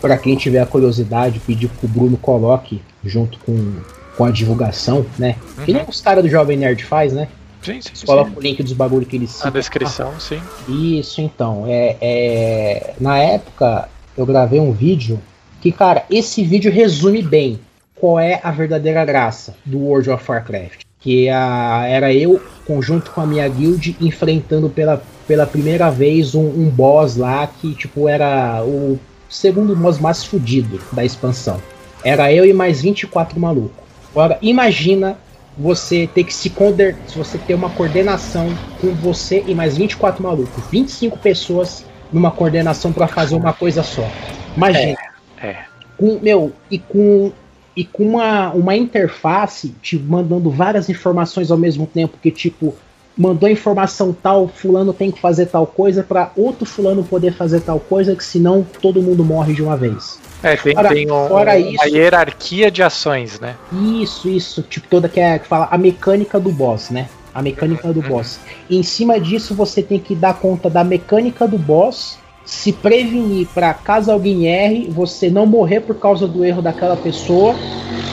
[0.00, 3.76] Pra quem tiver a curiosidade, pedir que o Bruno coloque junto com,
[4.16, 5.36] com a divulgação, né?
[5.64, 7.28] Que nem os caras do Jovem Nerd faz, né?
[7.62, 8.06] Sim, sim.
[8.06, 9.52] Coloca o link dos bagulho que eles Na citam.
[9.52, 10.40] descrição, sim.
[10.68, 11.64] Isso, então.
[11.66, 15.20] É, é, na época, eu gravei um vídeo
[15.60, 17.60] que, cara, esse vídeo resume bem
[17.94, 20.82] qual é a verdadeira graça do World of Warcraft.
[21.00, 26.46] Que a, era eu, conjunto com a minha guild, enfrentando pela, pela primeira vez um,
[26.46, 28.98] um boss lá que, tipo, era o
[29.28, 31.60] segundo boss mais fudido da expansão.
[32.04, 33.80] Era eu e mais 24 malucos.
[34.10, 35.16] Agora, imagina
[35.56, 38.48] você ter que se coordenar, se você ter uma coordenação
[38.80, 44.08] com você e mais 24 malucos, 25 pessoas numa coordenação pra fazer uma coisa só.
[44.56, 44.98] Imagina.
[45.42, 45.56] É.
[45.96, 47.32] Com, meu, e com
[47.80, 52.74] e com uma, uma interface te mandando várias informações ao mesmo tempo que tipo
[53.16, 57.78] mandou informação tal, fulano tem que fazer tal coisa pra outro fulano poder fazer tal
[57.80, 60.18] coisa que senão todo mundo morre de uma vez.
[60.42, 63.56] É, tem, Fora- tem um- fora uma isso- hierarquia de ações, né?
[63.72, 67.08] Isso, isso, tipo toda que é que fala a mecânica do boss, né?
[67.34, 68.40] A mecânica do boss.
[68.70, 72.18] E em cima disso você tem que dar conta da mecânica do boss,
[72.50, 77.54] se prevenir para caso alguém erre, você não morrer por causa do erro daquela pessoa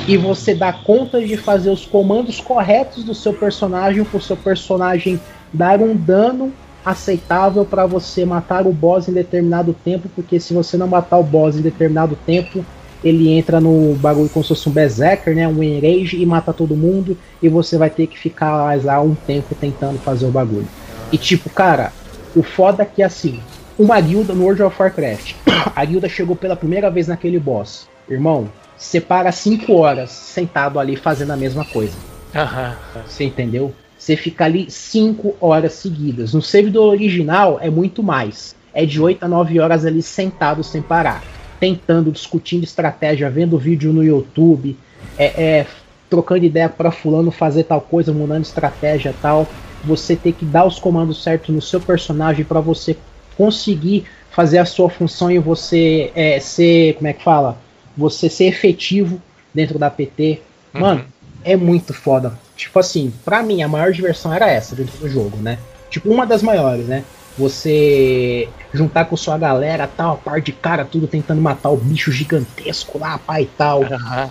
[0.07, 4.37] e você dar conta de fazer os comandos corretos do seu personagem para o seu
[4.37, 5.19] personagem
[5.51, 6.53] dar um dano
[6.85, 11.23] aceitável para você matar o boss em determinado tempo, porque se você não matar o
[11.23, 12.63] boss em determinado tempo,
[13.03, 16.75] ele entra no bagulho como se fosse um berserker, né, um enrage e mata todo
[16.75, 20.67] mundo e você vai ter que ficar lá um tempo tentando fazer o bagulho.
[21.11, 21.91] E tipo, cara,
[22.35, 23.39] o foda é que assim,
[23.77, 25.35] uma guilda no World of Warcraft,
[25.75, 27.87] a guilda chegou pela primeira vez naquele boss.
[28.09, 31.93] Irmão, você para 5 horas sentado ali fazendo a mesma coisa.
[32.33, 32.75] Aham.
[33.05, 33.73] Você entendeu?
[33.97, 36.33] Você fica ali 5 horas seguidas.
[36.33, 38.55] No servidor original é muito mais.
[38.73, 41.23] É de 8 a 9 horas ali sentado sem parar.
[41.59, 44.77] Tentando, discutindo estratégia, vendo vídeo no YouTube,
[45.17, 45.65] é, é,
[46.09, 49.47] trocando ideia para fulano fazer tal coisa, mudando estratégia tal.
[49.83, 52.95] Você tem que dar os comandos certos no seu personagem para você
[53.37, 57.57] conseguir fazer a sua função e você é, ser, como é que fala?
[57.95, 59.21] Você ser efetivo
[59.53, 60.41] dentro da PT.
[60.73, 61.05] Mano,
[61.43, 62.37] é muito foda.
[62.55, 65.57] Tipo assim, pra mim a maior diversão era essa dentro do jogo, né?
[65.89, 67.03] Tipo, uma das maiores, né?
[67.37, 72.97] Você juntar com sua galera, tal, par de cara, tudo tentando matar o bicho gigantesco
[72.97, 73.83] lá, pai e tal.
[73.83, 74.29] Aham.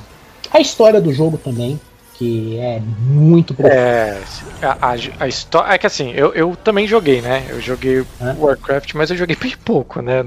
[0.53, 1.81] A história do jogo também,
[2.19, 3.55] que é muito.
[3.67, 4.23] É,
[4.63, 5.75] a, a, história.
[5.75, 7.47] É que assim, eu, eu também joguei, né?
[7.49, 8.35] Eu joguei Hã?
[8.39, 10.23] Warcraft, mas eu joguei bem pouco, né?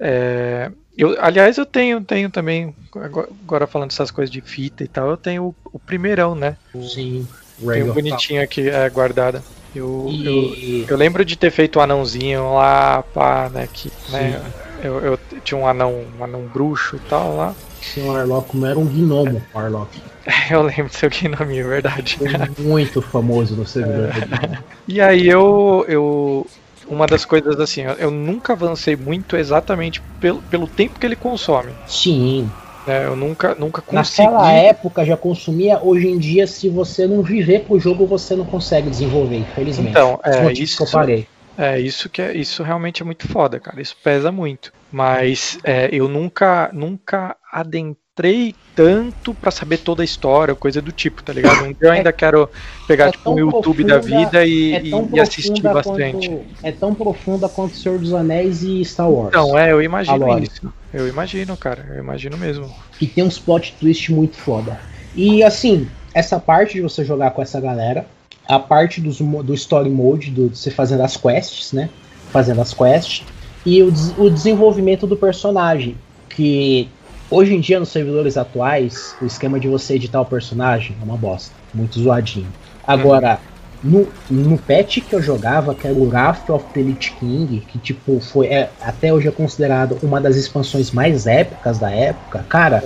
[0.00, 5.10] É, eu, aliás, eu tenho, tenho também, agora, falando dessas coisas de fita e tal,
[5.10, 6.56] eu tenho o, o primeirão, né?
[6.80, 7.26] Sim,
[7.72, 9.42] Tenho bonitinho aqui é, guardada.
[9.74, 13.68] Eu, eu, E, eu lembro de ter feito o anãozinho lá, pá, né?
[13.72, 14.40] Que, né
[14.82, 17.54] eu, eu tinha um anão, um anão bruxo e tal lá.
[17.80, 20.00] sim, o Arlok como era um gnomo, o Arlok.
[20.50, 22.16] Eu lembro do seu nome, é verdade.
[22.16, 24.10] Foi muito famoso no servidor.
[24.88, 26.46] E aí eu, eu
[26.88, 31.72] uma das coisas assim, eu, nunca avancei muito exatamente pelo, pelo tempo que ele consome.
[31.86, 32.50] Sim.
[32.86, 33.06] né?
[33.06, 34.28] eu nunca, nunca consegui.
[34.28, 38.44] Naquela época já consumia, hoje em dia, se você não viver pro jogo, você não
[38.44, 39.90] consegue desenvolver, infelizmente.
[39.90, 40.76] Então, é isso.
[40.76, 41.26] que eu parei.
[41.56, 43.80] É, isso que é, isso realmente é muito foda, cara.
[43.80, 44.72] Isso pesa muito.
[44.90, 51.22] Mas é, eu nunca, nunca adentrei tanto pra saber toda a história, coisa do tipo,
[51.22, 51.62] tá ligado?
[51.64, 52.48] Um dia eu ainda quero
[52.88, 55.74] pegar é tipo um tão YouTube da profunda- vida e, É e- e assistir profunda
[55.74, 56.28] bastante.
[56.28, 59.28] quanto- é tão profunda quanto Senhor dos Anéis e Star Wars.
[59.28, 60.72] Então, é, eu imagino isso.
[60.92, 61.84] Eu imagino, cara.
[61.88, 62.68] Eu imagino mesmo.
[62.98, 64.78] que tem uns plot twist muito foda.
[65.14, 68.06] E assim, essa parte de você jogar com essa galera,
[68.48, 71.88] a parte dos do story mode, do, de você fazendo as quests, né?
[72.30, 73.24] Fazendo as quests,
[73.64, 75.96] e o, o desenvolvimento do personagem,
[76.28, 76.88] que
[77.30, 81.16] hoje em dia nos servidores atuais, o esquema de você editar o personagem é uma
[81.16, 82.48] bosta, muito zoadinho.
[82.86, 83.40] Agora,
[83.82, 87.78] no, no patch que eu jogava, que era o Wrath of the Lich King, que
[87.78, 92.82] tipo foi é, até hoje é considerado uma das expansões mais épicas da época, cara,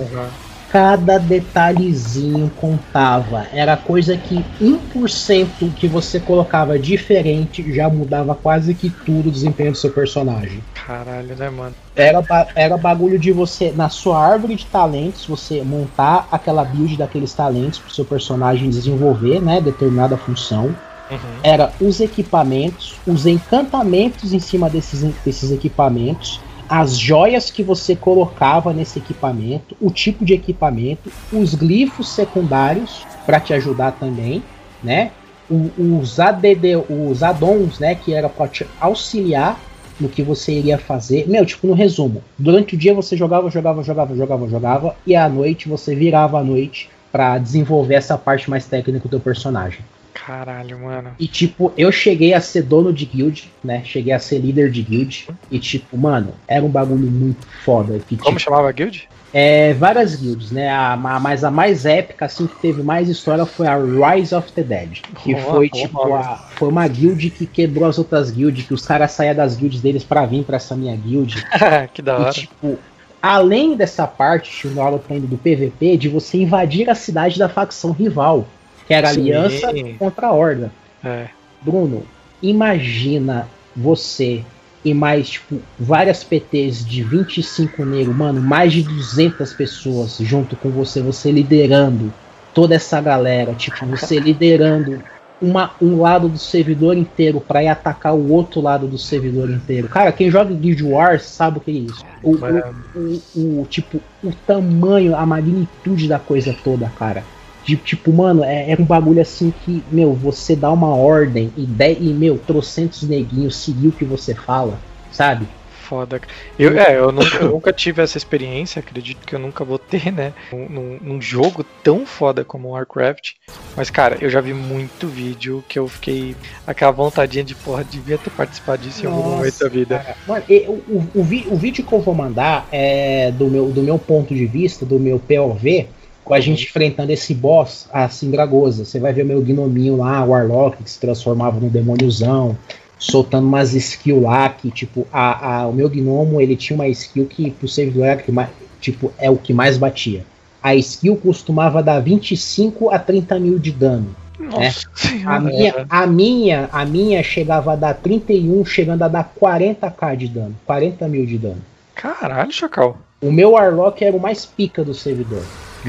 [0.71, 3.47] cada detalhezinho contava.
[3.53, 9.73] Era coisa que 1% que você colocava diferente já mudava quase que tudo o desempenho
[9.73, 10.63] do seu personagem.
[10.75, 11.75] Caralho, né, mano?
[11.97, 12.23] Era,
[12.55, 17.79] era bagulho de você, na sua árvore de talentos, você montar aquela build daqueles talentos
[17.79, 20.75] pro seu personagem desenvolver, né, determinada função.
[21.11, 21.41] Uhum.
[21.43, 28.73] Era os equipamentos, os encantamentos em cima desses, desses equipamentos, as joias que você colocava
[28.75, 34.43] nesse equipamento, o tipo de equipamento, os glifos secundários para te ajudar também,
[34.83, 35.13] né?
[35.49, 39.59] O- os ADD, os addons, né, que era para te auxiliar
[39.99, 41.27] no que você iria fazer.
[41.29, 45.29] Meu, tipo, no resumo, durante o dia você jogava, jogava, jogava, jogava, jogava, e à
[45.29, 49.81] noite você virava à noite para desenvolver essa parte mais técnica do teu personagem.
[50.27, 51.11] Caralho, mano.
[51.19, 53.83] E tipo, eu cheguei a ser dono de guild, né?
[53.85, 55.27] Cheguei a ser líder de guild.
[55.51, 57.99] E tipo, mano, era um bagulho muito foda.
[58.09, 59.09] Que, Como tipo, chamava a guild?
[59.33, 60.71] é, várias guilds, né?
[60.71, 64.51] A, ma- mas a mais épica, assim, que teve mais história foi a Rise of
[64.53, 65.01] the Dead.
[65.23, 69.13] Que foi, tipo, a, foi uma guild que quebrou as outras guilds, que os caras
[69.13, 71.45] saíam das guilds deles pra vir pra essa minha guild.
[71.93, 72.33] que da E, hora.
[72.33, 72.79] tipo,
[73.21, 77.93] além dessa parte, no aula indo do PVP, de você invadir a cidade da facção
[77.93, 78.47] rival,
[78.89, 79.21] que era Sim.
[79.21, 80.73] aliança contra a horda.
[81.05, 81.27] É.
[81.61, 82.03] Bruno,
[82.43, 84.43] imagina você
[84.85, 90.71] e mais, tipo, várias PTs de 25 negros, mano, mais de 200 pessoas junto com
[90.71, 92.13] você, você liderando
[92.55, 95.03] toda essa galera, tipo, você liderando
[95.41, 99.89] uma, um lado do servidor inteiro pra ir atacar o outro lado do servidor inteiro.
[99.89, 102.05] Cara, quem joga Guild Wars sabe o que é isso.
[102.23, 107.23] O, o- o, o, tipo, o tamanho, a magnitude da coisa toda, cara.
[107.69, 111.67] De, tipo, mano, é, é um bagulho assim que, meu, você dá uma ordem e,
[111.67, 115.49] de, e meu, trocentos neguinhos seguir o que você fala, sabe?
[115.67, 116.21] Foda.
[116.59, 120.11] Eu, é, eu nunca, eu nunca tive essa experiência, acredito que eu nunca vou ter,
[120.13, 120.35] né?
[120.53, 123.33] Num, num- jogo tão foda como Warcraft.
[123.75, 126.39] Mas, cara, eu já vi muito vídeo que eu fiquei.
[126.67, 130.03] aquela vontadinha de, porra, devia ter participado disso em algum momento da vida.
[130.05, 130.73] Cara, mano, e o,
[131.15, 134.85] o, o vídeo que eu vou mandar é do meu, do meu ponto de vista,
[134.85, 135.95] do meu POV,
[136.29, 138.85] com a gente enfrentando esse boss, a Sindragosa.
[138.85, 142.57] Você vai ver o meu gnominho lá, o Warlock, que se transformava no demôniozão,
[142.99, 147.25] soltando umas skills lá, que, tipo, a, a, o meu gnomo, ele tinha uma skill
[147.25, 150.25] que pro servidor era que mais, tipo, é o que mais batia.
[150.63, 154.15] A skill costumava dar 25 a 30 mil de dano.
[154.39, 155.41] Nossa A senhora.
[155.41, 160.55] minha, a minha, a minha chegava a dar 31, chegando a dar 40k de dano.
[160.67, 161.63] 40 mil de dano.
[161.95, 162.99] Caralho, Chacal.
[163.21, 165.43] O meu Warlock era o mais pica do servidor.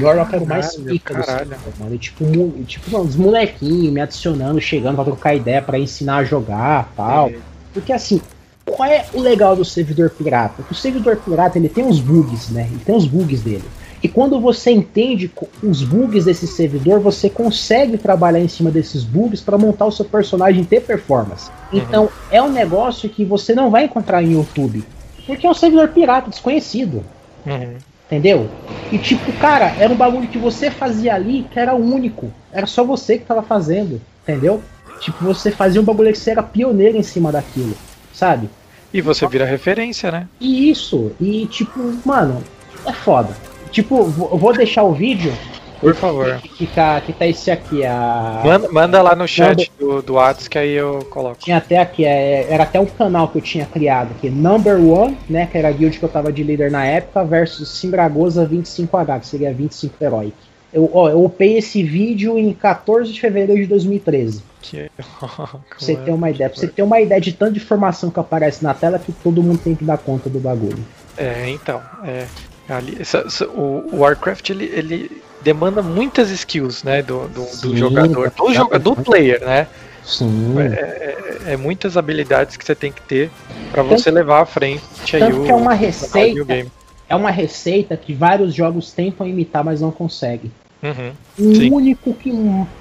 [0.04, 1.48] Warlock era o mais pica do caralho.
[1.48, 1.94] servidor, mano.
[1.94, 6.16] E, tipo, mu- tipo não, os molequinhos me adicionando, chegando pra trocar ideia, pra ensinar
[6.18, 7.30] a jogar tal.
[7.72, 8.20] Porque assim,
[8.64, 10.62] qual é o legal do servidor pirata?
[10.62, 12.68] Que o servidor pirata ele tem os bugs, né?
[12.70, 13.64] Ele tem os bugs dele.
[14.02, 15.30] E quando você entende
[15.62, 20.06] os bugs desse servidor, você consegue trabalhar em cima desses bugs para montar o seu
[20.06, 21.50] personagem ter performance.
[21.70, 24.82] Então é um negócio que você não vai encontrar em YouTube,
[25.26, 27.04] porque é um servidor pirata desconhecido.
[27.44, 27.74] Uhum.
[28.10, 28.50] Entendeu?
[28.90, 32.32] E tipo, cara, era um bagulho que você fazia ali que era único.
[32.52, 34.00] Era só você que tava fazendo.
[34.24, 34.60] Entendeu?
[34.98, 37.74] Tipo, você fazia um bagulho que você era pioneiro em cima daquilo.
[38.12, 38.50] Sabe?
[38.92, 40.26] E você vira referência, né?
[40.40, 41.12] E isso.
[41.20, 42.42] E tipo, mano,
[42.84, 43.30] é foda.
[43.70, 45.32] Tipo, vou- eu vou deixar o vídeo
[45.80, 46.38] Por favor.
[46.40, 47.84] que tá, que tá esse aqui.
[47.84, 48.42] A...
[48.44, 51.38] Manda, manda lá no chat do, do Whats que aí eu coloco.
[51.38, 55.16] Tinha até aqui, é, era até um canal que eu tinha criado aqui, Number One,
[55.28, 55.46] né?
[55.50, 59.26] Que era a guild que eu tava de líder na época, versus Simbragosa 25H, que
[59.26, 60.34] seria 25 Heroic.
[60.72, 64.42] Eu, ó, eu upei esse vídeo em 14 de fevereiro de 2013.
[64.62, 64.90] Que...
[64.94, 68.62] Pra você ter uma ideia, pra você ter uma ideia de tanta informação que aparece
[68.62, 70.78] na tela que todo mundo tem que dar conta do bagulho.
[71.16, 72.26] É, então, é,
[72.68, 77.46] ali, essa- essa- o, o Warcraft ele, ele demanda muitas skills, né, do, do, do
[77.46, 79.66] Sim, jogador, do, jogador, do player, né?
[80.04, 80.54] Sim.
[80.58, 83.30] É, é muitas habilidades que você tem que ter
[83.70, 86.66] pra você levar à frente aí o, que é uma receita-.
[87.08, 90.50] É uma receita que vários jogos tentam imitar, mas não conseguem.
[90.82, 91.12] Uhum.
[91.38, 91.72] O Sim.
[91.72, 92.32] único que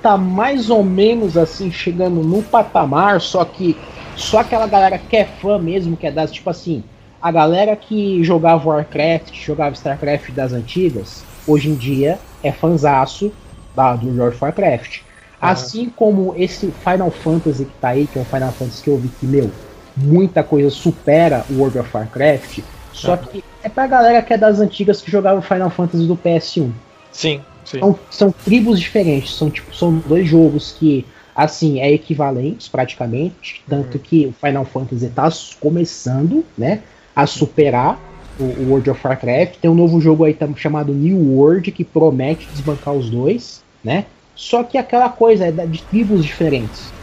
[0.02, 3.76] tá mais ou menos assim, chegando no patamar, só que
[4.16, 6.84] só aquela galera que é fã mesmo, que é das, tipo assim,
[7.22, 13.32] a galera que jogava Warcraft, jogava StarCraft das antigas, hoje em dia é fanzaço
[13.76, 15.02] da, do World of Warcraft.
[15.42, 18.98] Assim como esse Final Fantasy que tá aí, que é um Final Fantasy que eu
[18.98, 19.50] vi que, meu,
[19.96, 22.60] muita coisa supera o World of Warcraft,
[22.92, 26.72] só que é pra galera que é das antigas que jogava Final Fantasy do PS1
[27.12, 27.80] Sim, sim.
[27.80, 33.98] são, são tribos diferentes, são tipo são dois jogos que assim é equivalentes praticamente, tanto
[34.00, 36.82] que o Final Fantasy está começando, né,
[37.16, 38.00] a superar
[38.40, 39.58] o, World of Warcraft.
[39.58, 44.06] Tem um novo jogo aí chamado New World que promete desbancar os dois, né?
[44.36, 46.94] Só que aquela coisa é de tribos diferentes.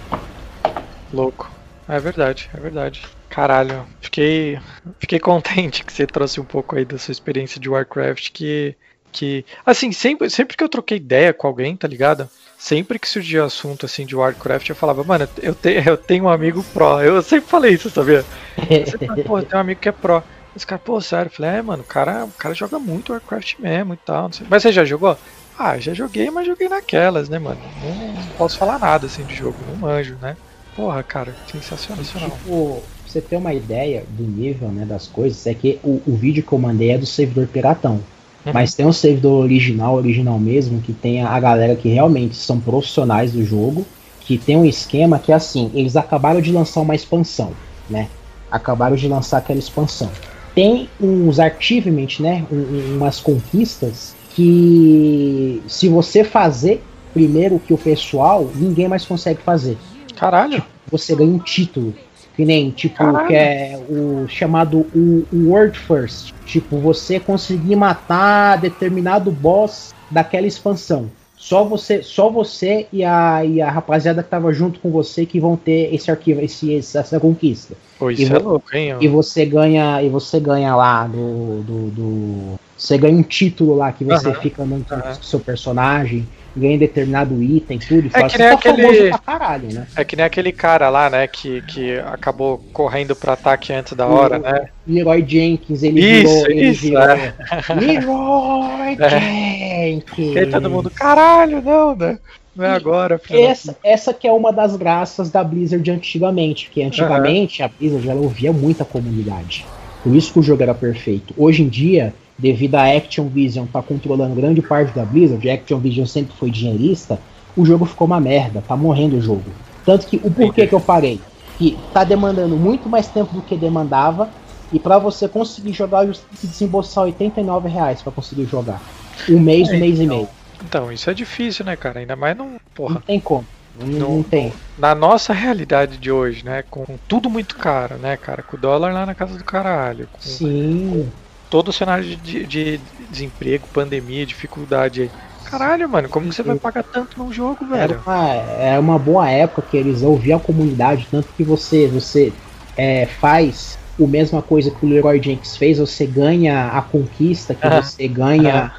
[1.12, 1.50] Louco.
[1.88, 3.02] É verdade, é verdade.
[3.28, 4.58] Caralho, fiquei,
[4.98, 8.74] fiquei contente que você trouxe um pouco aí da sua experiência de Warcraft, que,
[9.12, 12.28] que assim, sempre, sempre que eu troquei ideia com alguém, tá ligado?
[12.58, 16.28] Sempre que surgia assunto assim de Warcraft, eu falava, mano, eu, te, eu tenho um
[16.28, 17.00] amigo pro.
[17.02, 18.24] Eu sempre falei isso, sabia?
[18.70, 20.22] Eu sempre falei, pô, eu tenho um amigo que é pro.
[20.56, 23.58] Esse cara, pô, sério, eu falei, é, mano, o cara, o cara joga muito Warcraft
[23.58, 24.30] mesmo e tal.
[24.48, 25.14] Mas você já jogou?
[25.58, 27.60] Ah, já joguei, mas joguei naquelas, né, mano?
[27.82, 30.34] Não, não posso falar nada assim de jogo, não manjo, né?
[30.74, 32.02] Porra, cara, sensacional.
[32.30, 36.16] Tipo, pra você ter uma ideia do nível né, das coisas, é que o, o
[36.16, 38.00] vídeo que eu mandei é do servidor piratão.
[38.44, 38.52] Uhum.
[38.52, 43.32] Mas tem um servidor original, original mesmo, que tem a galera que realmente são profissionais
[43.32, 43.86] do jogo,
[44.20, 47.52] que tem um esquema que é assim, eles acabaram de lançar uma expansão,
[47.88, 48.08] né?
[48.50, 50.10] Acabaram de lançar aquela expansão.
[50.56, 52.44] Tem uns achievements, né?
[52.50, 59.40] um- um- umas conquistas que se você fazer primeiro que o pessoal, ninguém mais consegue
[59.42, 59.76] fazer
[60.16, 60.62] Caralho.
[60.90, 61.94] você ganha um título.
[62.34, 63.26] Que nem, tipo, Caralho.
[63.28, 66.32] que é o chamado o, o World First.
[66.44, 71.10] Tipo, você conseguir matar determinado boss daquela expansão.
[71.36, 75.38] Só você, só você e a, e a rapaziada que tava junto com você que
[75.40, 77.74] vão ter esse arquivo, esse- essa conquista.
[77.98, 78.94] Pô, E isso é vo- louco, hein?
[79.00, 83.90] E você ganha, e você ganha lá do, do, do- você ganha um título lá
[83.90, 88.06] que você fica andando com seu personagem, ganha determinado item, tudo.
[88.06, 89.86] E fala, que você nem tá aquele- pra caralho, né?
[89.96, 94.06] É que nem aquele cara lá, né, que, que acabou correndo pro ataque antes da
[94.06, 94.66] hora, né?
[94.86, 96.50] Leroy Jenkins, ele Isso, virou.
[96.50, 97.34] Ele isso, virou é.
[97.74, 100.36] Leroy Jenkins.
[100.36, 102.18] E todo mundo, caralho, não, né?
[102.56, 103.40] Não é agora, filho.
[103.40, 108.20] Essa, essa que é uma das graças da Blizzard antigamente, porque antigamente a Blizzard ela
[108.20, 109.66] ouvia muita comunidade.
[110.02, 111.34] Por isso que o jogo era perfeito.
[111.36, 116.34] Hoje em dia, devido a Activision estar controlando grande parte da Blizzard, a Activision sempre
[116.36, 117.18] foi dinheirista,
[117.56, 119.44] o jogo ficou uma merda, tá morrendo o jogo.
[119.84, 121.20] Tanto que o porquê que eu parei?
[121.58, 124.28] Que tá demandando muito mais tempo do que demandava,
[124.72, 128.82] e pra você conseguir jogar, você tem que desembolsar 89 reais pra conseguir jogar.
[129.28, 130.28] Um mês, um mês e meio.
[130.62, 132.00] Então, isso é difícil, né, cara?
[132.00, 132.56] Ainda mais não.
[132.88, 133.02] Não Porra.
[133.06, 133.46] tem como.
[133.74, 134.52] Não, Não- não tem.
[134.76, 136.62] Na nossa realidade de hoje, né?
[136.62, 138.42] Com tudo muito caro, né, cara?
[138.42, 140.08] Com o dólar lá na casa do caralho.
[140.08, 141.12] Com Sim.
[141.48, 145.10] todo o cenário de, de- de desemprego, pandemia, dificuldade aí.
[145.44, 148.02] Caralho, mano, como que você vai pagar tanto num jogo, Era velho?
[148.04, 152.32] uma, era uma boa época que eles ouviam a comunidade, tanto que você, você
[152.76, 157.68] é, faz a mesma coisa que o Leroy Jenkins fez, você ganha a conquista, que
[157.68, 158.70] você ganha o,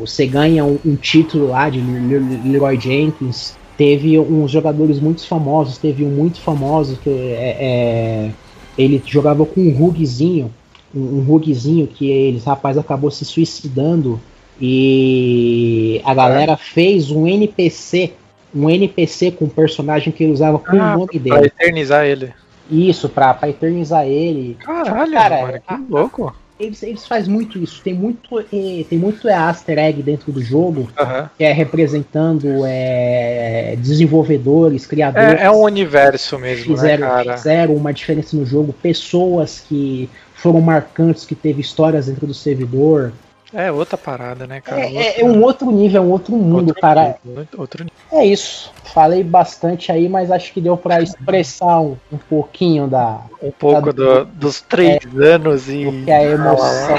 [0.00, 3.56] você ganha um, um título lá de Le- Le- Leroy Jenkins.
[3.76, 8.30] Teve uns jogadores muito famosos, teve um muito famoso que é, é,
[8.78, 10.52] ele jogava com um rugzinho,
[10.94, 14.20] um, um rugzinho que eles rapaz acabou se suicidando
[14.60, 18.12] e a galera fez um NPC,
[18.54, 21.46] um NPC com um personagem que ele usava com Ah, o nome Pra dele.
[21.46, 22.32] eternizar ele.
[22.70, 24.56] Isso, pra, pra eternizar ele.
[24.60, 26.34] Caralho, Cara, mano, que a- louco.
[26.58, 27.82] Eles, eles fazem muito isso.
[27.82, 31.30] Tem muito, eh, tem muito easter egg dentro do jogo, Aham.
[31.36, 35.40] que é representando eh, desenvolvedores, criadores.
[35.40, 37.36] É, é um universo mesmo, fizeram, né, cara?
[37.36, 43.12] fizeram uma diferença no jogo, pessoas que foram marcantes, que teve histórias dentro do servidor.
[43.54, 44.80] É outra parada, né, cara?
[44.80, 47.16] É, é- é um outro nível, é um outro mundo, outro cara.
[47.24, 47.96] nível, outro nível.
[48.10, 48.72] É isso.
[48.94, 53.92] Falei bastante aí, mas acho que deu pra expressar um, um pouquinho da Um pouco
[53.92, 56.02] do- dos três anos e.
[56.04, 56.96] que é a emoção.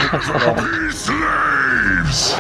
[0.90, 2.36] Slaves!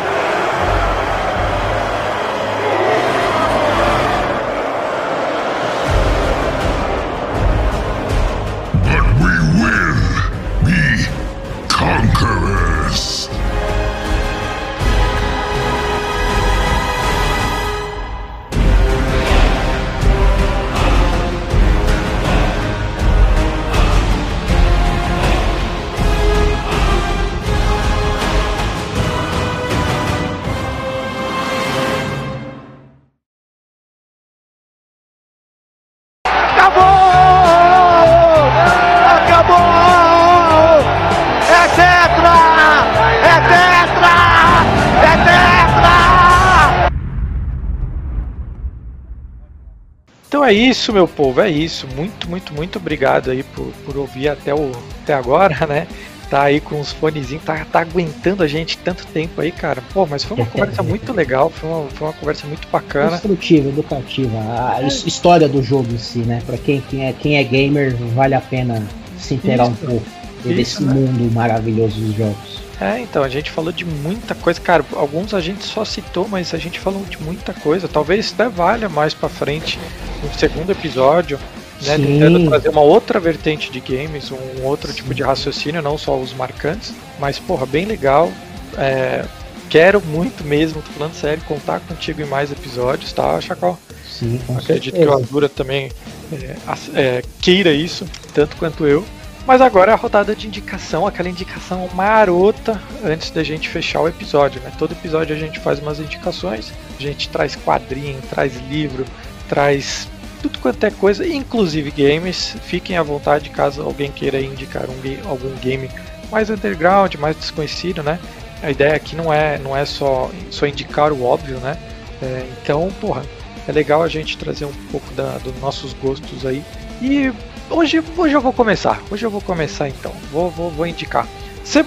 [50.44, 51.88] Então é isso, meu povo, é isso.
[51.96, 55.88] Muito, muito, muito obrigado aí por, por ouvir até, o, até agora, né?
[56.30, 59.82] Tá aí com os fonezinhos, tá, tá aguentando a gente tanto tempo aí, cara.
[59.94, 63.12] Pô, mas foi uma conversa muito legal, foi uma, foi uma conversa muito bacana.
[63.12, 64.38] Construtiva, educativa.
[64.38, 64.88] A é.
[64.88, 66.42] história do jogo em si, né?
[66.46, 68.86] Pra quem, quem, é, quem é gamer, vale a pena
[69.18, 70.04] se inteirar um pouco
[70.44, 70.94] desse né?
[70.94, 72.63] mundo maravilhoso dos jogos.
[72.82, 74.84] É, então, a gente falou de muita coisa, cara.
[74.94, 77.88] Alguns a gente só citou, mas a gente falou de muita coisa.
[77.88, 79.80] Talvez até valha mais pra frente
[80.22, 81.40] no segundo episódio,
[81.82, 81.98] né?
[81.98, 82.06] Sim.
[82.06, 84.96] Tentando trazer uma outra vertente de games, um outro Sim.
[84.96, 86.94] tipo de raciocínio, não só os marcantes.
[87.20, 88.32] Mas, porra, bem legal.
[88.78, 89.24] É,
[89.70, 93.80] quero muito mesmo, tô falando sério, contar contigo em mais episódios, tá, Chacal?
[94.08, 95.12] Sim, com Acredito certeza.
[95.12, 95.92] que o Azura também
[96.32, 96.56] é,
[96.96, 99.06] é, queira isso, tanto quanto eu.
[99.46, 104.08] Mas agora é a rodada de indicação, aquela indicação marota antes da gente fechar o
[104.08, 104.72] episódio, né?
[104.78, 109.06] Todo episódio a gente faz umas indicações, a gente traz quadrinho, traz livro,
[109.50, 110.08] traz
[110.42, 112.56] tudo quanto é coisa, inclusive games.
[112.64, 115.90] Fiquem à vontade caso alguém queira indicar um, algum game
[116.32, 118.20] mais underground, mais desconhecido, né?
[118.62, 121.78] A ideia aqui não é, não é só, só indicar o óbvio, né?
[122.22, 123.24] É, então, porra,
[123.68, 126.64] é legal a gente trazer um pouco da, dos nossos gostos aí.
[127.02, 127.32] E
[127.74, 129.02] hoje, hoje eu vou começar.
[129.10, 130.14] Hoje eu vou começar então.
[130.32, 131.28] Vou, vou, vou indicar.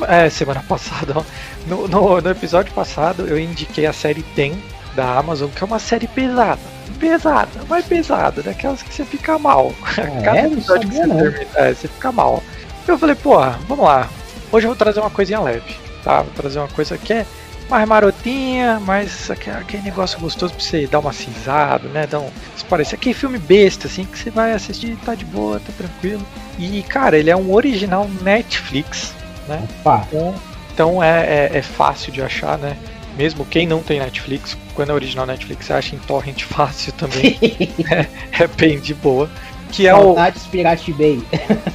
[0.08, 1.14] é, semana passada,
[1.66, 4.60] no, no, no, episódio passado, eu indiquei a série Tem
[4.94, 6.60] da Amazon, que é uma série pesada.
[6.98, 9.72] Pesada, mas pesada, daquelas que você fica mal.
[9.98, 12.42] É, Cada episódio que você termina, é, você fica mal.
[12.86, 14.08] Eu falei, pô, vamos lá.
[14.52, 16.22] Hoje eu vou trazer uma coisinha leve, tá?
[16.22, 17.26] Vou trazer uma coisa que é
[17.68, 22.06] mais marotinha, mas aquele negócio gostoso pra você dar uma cinzada, né?
[22.06, 22.30] Dar um,
[22.68, 26.24] parece aquele filme besta, assim, que você vai assistir, tá de boa, tá tranquilo.
[26.58, 29.14] E, cara, ele é um original Netflix,
[29.48, 29.66] né?
[29.80, 30.06] Opa.
[30.08, 30.34] Então,
[30.72, 32.76] então é, é, é, fácil de achar, né?
[33.16, 37.38] Mesmo quem não tem Netflix, quando é original Netflix, você acha em torrent fácil também.
[37.90, 38.06] é,
[38.42, 39.28] é, bem de boa.
[39.72, 40.48] Que é Saudades o.
[40.50, 41.22] Pirate Bay.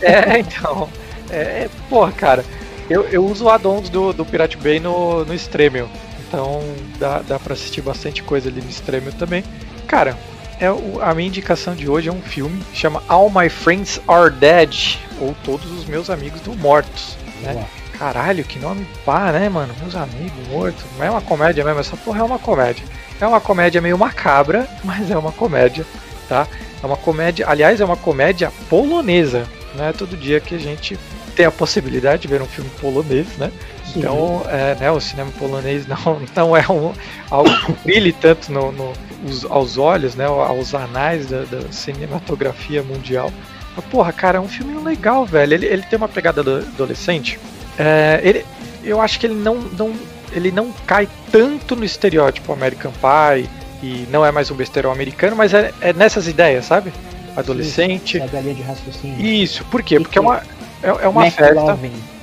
[0.02, 0.88] é, então.
[1.30, 2.45] É, é, porra, cara
[2.92, 5.90] eu, eu uso addons do, do Pirate Bay no, no Stremio.
[6.28, 6.61] Então
[7.00, 9.44] dá, dá pra assistir bastante coisa ali no Stremio também.
[9.88, 10.18] Cara,
[10.60, 14.30] é o, a minha indicação de hoje é um filme chama All My Friends Are
[14.30, 17.66] Dead, ou Todos os Meus Amigos estão Mortos, né?
[17.98, 19.74] Caralho, que nome pá, né, mano?
[19.80, 20.84] Meus amigos mortos.
[20.98, 22.84] Não é uma comédia mesmo, essa porra é uma comédia.
[23.20, 25.86] É uma comédia meio macabra, mas é uma comédia,
[26.28, 26.48] tá?
[26.82, 29.48] É uma comédia, aliás, é uma comédia polonesa.
[29.76, 30.98] Não é todo dia que a gente
[31.32, 33.51] tem a possibilidade de ver um filme polonês, né?
[33.95, 35.98] Então, é, né, o cinema polonês não,
[36.35, 36.93] não é um,
[37.30, 38.93] algo que brilhe tanto no, no
[39.26, 43.32] os, aos olhos, né, aos anais da, da cinematografia mundial.
[43.76, 45.53] Mas, porra, cara, é um filme legal, velho.
[45.53, 47.40] Ele, ele tem uma pegada adolescente.
[47.77, 48.45] É, ele,
[48.84, 49.93] eu acho que ele não, não,
[50.34, 53.50] ele não cai tanto no estereótipo American Pie
[53.82, 56.92] e não é mais um besteirão americano, mas é, é nessas ideias, sabe?
[57.35, 58.19] Adolescente.
[58.19, 59.26] Sim, de raciocínio.
[59.26, 60.00] Isso, por quê?
[60.00, 60.43] Porque é uma,
[60.84, 61.80] é, é uma Mac festa.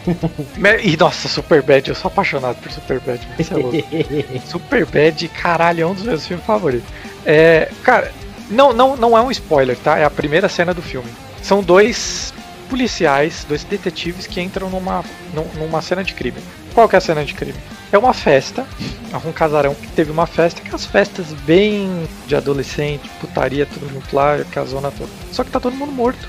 [0.83, 6.05] e nossa, Superbad, eu sou apaixonado por Superbad, mas é Superbad, caralho, é um dos
[6.05, 6.89] meus filmes favoritos.
[7.27, 8.12] É, cara,
[8.51, 9.99] não, não, não é um spoiler, tá?
[9.99, 11.09] É a primeira cena do filme.
[11.43, 12.33] São dois
[12.69, 15.05] policiais, dois detetives que entram numa,
[15.55, 16.39] numa cena de crime.
[16.75, 17.59] Qual que é a cena de crime?
[17.91, 18.67] É uma festa,
[19.25, 24.15] um casarão que teve uma festa, que as festas bem de adolescente, putaria, tudo junto
[24.15, 25.11] lá, que a zona toda.
[25.33, 26.29] Só que tá todo mundo morto.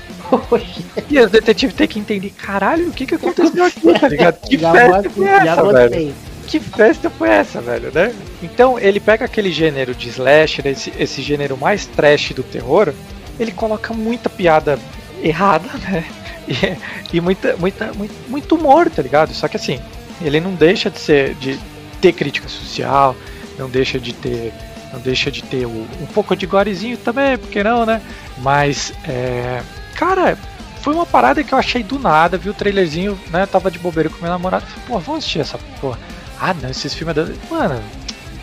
[1.10, 4.40] e os detetives têm que entender, caralho, o que que aconteceu aqui, tá ligado?
[4.40, 6.14] Que festa foi essa, velho?
[6.46, 8.14] Que festa foi essa, velho, né?
[8.42, 12.92] Então ele pega aquele gênero de slasher, esse, esse gênero mais trash do terror,
[13.38, 14.78] ele coloca muita piada
[15.22, 16.04] errada, né?
[16.48, 19.32] E, e muita, muita, muito, muito humor, tá ligado?
[19.34, 19.78] Só que assim,
[20.20, 21.58] ele não deixa de ser de
[22.00, 23.14] ter crítica social,
[23.58, 24.52] não deixa de ter
[24.92, 28.00] não deixa de ter um, pouco de gorezinho também, porque não, né?
[28.38, 29.62] Mas é,
[29.94, 30.36] cara,
[30.82, 33.46] foi uma parada que eu achei do nada, vi o trailerzinho, né?
[33.46, 35.98] Tava de bobeira com meu namorado, falei, pô, vamos assistir essa porra.
[36.40, 37.26] Ah, não, esses filmes da.
[37.50, 37.82] Mano,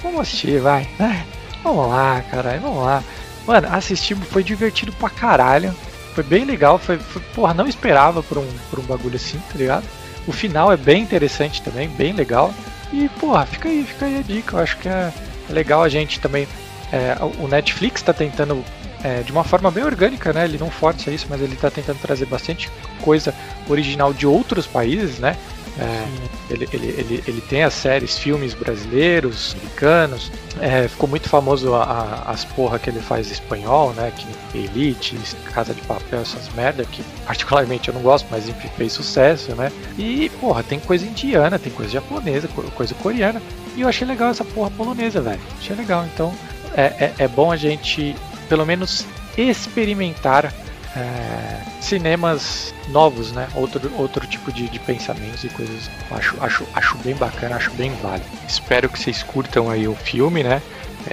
[0.02, 0.88] vamos assistir, vai.
[1.00, 1.26] Né?
[1.64, 3.04] Vamos lá, caralho, vamos lá.
[3.46, 5.74] Mano, assistimos, foi divertido pra caralho.
[6.14, 9.58] Foi bem legal, foi, foi porra, não esperava por um, por um bagulho assim, tá
[9.58, 9.86] ligado?
[10.28, 12.54] O final é bem interessante também, bem legal.
[12.92, 14.56] E, porra, fica aí, fica aí a dica.
[14.56, 15.12] Eu acho que é
[15.50, 16.48] legal a gente também.
[16.92, 18.64] É, o Netflix está tentando,
[19.04, 20.46] é, de uma forma bem orgânica, né?
[20.46, 22.70] Ele não força isso, mas ele está tentando trazer bastante
[23.02, 23.34] coisa
[23.68, 25.36] original de outros países, né?
[25.80, 26.08] É,
[26.50, 30.32] ele, ele, ele, ele tem as séries, filmes brasileiros, americanos.
[30.60, 34.12] É, ficou muito famoso a, a, as porra que ele faz espanhol, né?
[34.16, 35.18] Que Elite,
[35.54, 39.72] Casa de Papel, essas merda que particularmente eu não gosto, mas enfim, fez sucesso, né?
[39.98, 43.42] E, porra, tem coisa indiana, tem coisa japonesa, coisa coreana.
[43.76, 45.40] E eu achei legal essa porra polonesa, velho.
[45.60, 46.06] Achei legal.
[46.06, 46.34] Então,
[46.76, 48.16] é, é, é bom a gente,
[48.50, 49.06] pelo menos,
[49.38, 50.52] experimentar
[50.98, 53.48] é, cinemas novos, né?
[53.54, 55.90] Outro, outro tipo de, de pensamentos e coisas.
[56.12, 58.26] Acho, acho, acho bem bacana, acho bem válido.
[58.48, 60.62] Espero que vocês curtam aí o filme, né?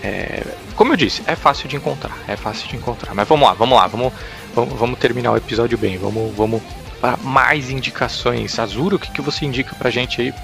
[0.02, 0.42] É,
[0.74, 3.14] como eu disse, é fácil de encontrar, é fácil de encontrar.
[3.14, 4.12] Mas vamos lá, vamos lá, vamos,
[4.54, 5.98] vamos, vamos terminar o episódio bem.
[5.98, 6.62] Vamos, vamos
[7.00, 8.58] para mais indicações.
[8.58, 10.34] Azuro, o que, que você indica pra gente aí?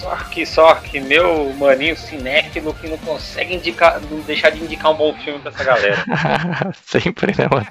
[0.00, 4.90] Só que, só que meu maninho cinéfilo que não consegue indicar, não deixar de indicar
[4.92, 6.04] um bom filme pra essa galera.
[6.86, 7.66] Sempre, né, mano?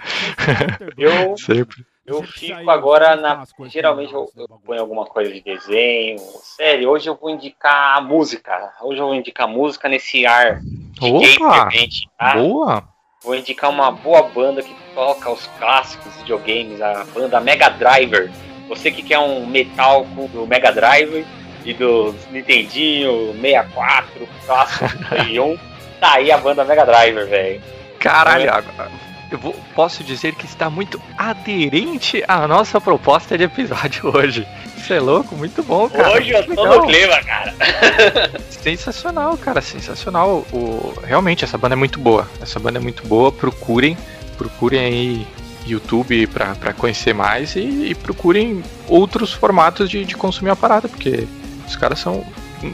[0.96, 1.84] Eu, Sempre.
[2.06, 3.44] eu fico agora na.
[3.68, 6.20] Geralmente eu, eu ponho alguma coisa de desenho.
[6.20, 8.74] Sério, hoje eu vou indicar música.
[8.82, 11.06] Hoje eu vou indicar música nesse ar de
[11.40, 11.66] Opa!
[11.70, 12.34] game tá?
[12.36, 12.84] Boa!
[13.24, 18.32] Vou indicar uma boa banda que toca os clássicos de videogames, a banda Mega Driver.
[18.68, 21.26] Você que quer um metal com- do Mega Driver
[21.66, 25.58] e do Nintendinho 64, clássico Play 1,
[26.00, 27.62] tá aí a banda Mega Driver, velho.
[28.00, 28.50] Caralho, É.
[28.50, 28.92] agora,
[29.32, 34.48] eu vou- posso dizer que está muito aderente à nossa proposta de episódio hoje.
[34.78, 35.36] Você é louco?
[35.36, 36.10] Muito bom, cara.
[36.14, 37.54] Hoje eu tô no clima, cara.
[38.50, 40.46] Sensacional, cara, sensacional.
[40.52, 42.28] O, realmente, essa banda é muito boa.
[42.42, 43.32] Essa banda é muito boa.
[43.32, 43.98] Procurem,
[44.38, 45.28] procurem aí
[45.68, 50.88] YouTube pra, pra conhecer mais e, e procurem outros formatos de, de consumir a parada,
[50.88, 51.28] porque
[51.70, 52.26] os caras são,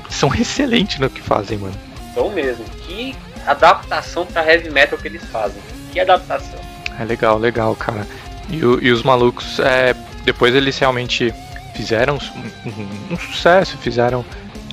[0.09, 1.75] são excelentes no que fazem, mano.
[2.11, 3.15] Então mesmo, que
[3.45, 5.61] adaptação pra heavy metal que eles fazem.
[5.91, 6.59] Que adaptação.
[6.99, 8.07] É legal, legal, cara.
[8.49, 9.93] E, e os malucos, é,
[10.23, 11.33] depois eles realmente
[11.75, 12.17] fizeram
[12.65, 14.23] um, um- um sucesso, fizeram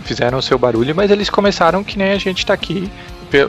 [0.05, 2.91] fizeram o seu barulho, mas eles começaram que nem a gente tá aqui
[3.31, 3.47] pe-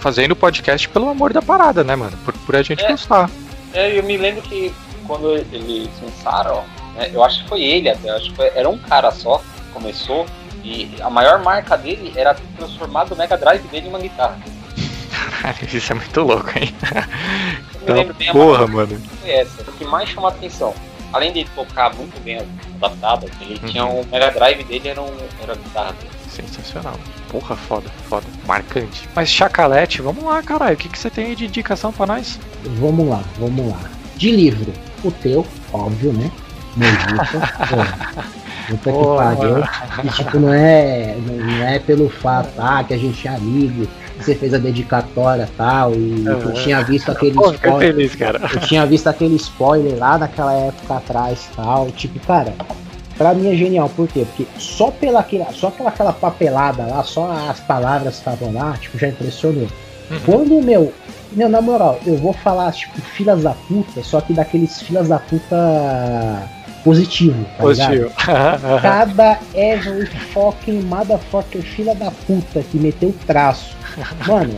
[0.00, 2.16] fazendo podcast pelo amor da parada, né, mano?
[2.24, 2.88] Por, por a gente É.
[2.90, 3.30] gostar.
[3.72, 4.74] É, eu me lembro que
[5.06, 6.64] quando eles lançaram,
[6.96, 9.40] né, eu acho que foi ele até, acho que foi- era um cara só
[9.72, 10.26] começou
[10.64, 14.38] e a maior marca dele era ter transformado o Mega Drive dele em uma guitarra.
[15.42, 16.72] Caralho, isso é muito louco, hein?
[17.86, 19.00] Eu me lembro bem a Porra, mano.
[19.20, 19.62] foi essa.
[19.62, 20.72] O que mais chamou a atenção,
[21.12, 22.40] além de tocar muito bem
[22.76, 23.68] adaptado, ele Uhum.
[23.68, 26.10] tinha um Mega Drive dele, era, um, era a guitarra dele.
[26.30, 26.94] Sensacional.
[27.28, 28.26] Porra, foda, foda.
[28.46, 29.08] Marcante.
[29.14, 30.74] Mas Chacalete, vamos lá, caralho.
[30.74, 32.38] O que, que você tem aí de indicação pra nós?
[32.78, 33.80] Vamos lá, vamos lá.
[34.16, 34.72] De livro,
[35.04, 36.30] o teu, óbvio, né?
[36.76, 38.24] Mojica.
[38.68, 39.58] Puta que pariu.
[40.04, 43.86] E, tipo, não é, não é pelo fato ah, que a gente é amigo,
[44.18, 46.52] você fez a dedicatória e tal, e eu Aham.
[46.52, 47.92] tinha visto aquele Pô, spoiler.
[47.92, 48.40] feliz, cara.
[48.52, 51.90] Eu tinha visto aquele spoiler lá naquela época atrás e tal.
[51.90, 52.54] Tipo, cara,
[53.16, 53.88] pra mim é genial.
[53.88, 54.24] Por quê?
[54.24, 58.76] Porque só pela aquela, só pela aquela papelada lá, só as palavras que estavam lá,
[58.80, 59.68] tipo, já impressionou.
[60.10, 60.20] Uhum.
[60.24, 60.92] Quando, meu,
[61.32, 65.18] meu, na moral, eu vou falar, tipo, filas da puta, só que daqueles filas da
[65.18, 65.56] puta
[66.84, 67.62] positivo, tá?
[67.62, 68.10] Positivo.
[68.82, 73.76] Cada every fucking motherfucker filha da puta que meteu traço.
[74.26, 74.54] Mano,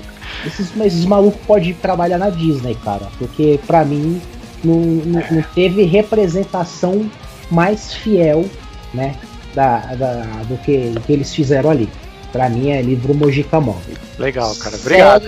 [0.47, 3.07] esses, esses malucos podem trabalhar na Disney, cara.
[3.19, 4.21] Porque pra mim
[4.63, 7.11] não, não, não teve representação
[7.51, 8.45] mais fiel,
[8.93, 9.15] né?
[9.55, 11.89] Da, da- do que, do que eles fizeram ali.
[12.33, 13.95] Pra mim é livro Mojica Móvel.
[14.19, 14.75] Legal, cara.
[14.77, 15.25] Obrigado.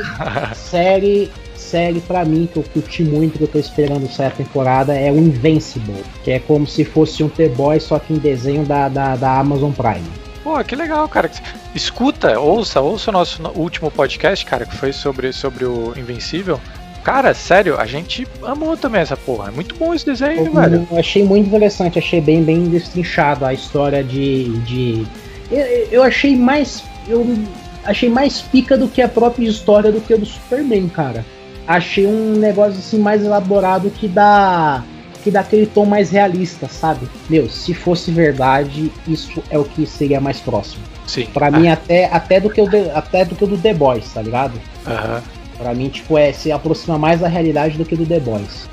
[0.55, 1.31] Série, série,
[1.66, 5.10] série pra mim que eu curti muito, que eu tô esperando sair a temporada, é
[5.10, 9.16] o Invincible, que é como se fosse um The-Boy, só que em desenho da, da,
[9.16, 10.06] da Amazon Prime.
[10.44, 11.28] Pô, que legal, cara.
[11.74, 16.60] Escuta, ouça, ouça o nosso no- último podcast, cara, que foi sobre, sobre o Invencível.
[17.02, 19.48] Cara, sério, a gente amou também essa porra.
[19.48, 20.86] É muito bom esse desenho, velho.
[20.90, 24.48] Eu achei muito interessante, achei bem, bem destrinchado a história de.
[24.60, 25.06] de...
[25.50, 25.58] Eu,
[25.90, 26.82] eu achei mais.
[27.08, 27.24] Eu
[27.84, 31.24] achei mais pica do que a própria história do que o do Superman, cara.
[31.66, 34.82] Achei um negócio assim mais elaborado que dá.
[35.24, 37.08] que dá aquele tom mais realista, sabe?
[37.28, 40.84] Meu, se fosse verdade, isso é o que seria mais próximo.
[41.06, 41.26] Sim.
[41.26, 44.22] Pra mim, até, até, do que o até do que o do The Boys, tá
[44.22, 44.54] ligado?
[44.86, 45.22] Aham.
[45.58, 48.68] Pra mim, tipo, é, se aproxima mais da realidade do que do The Boys.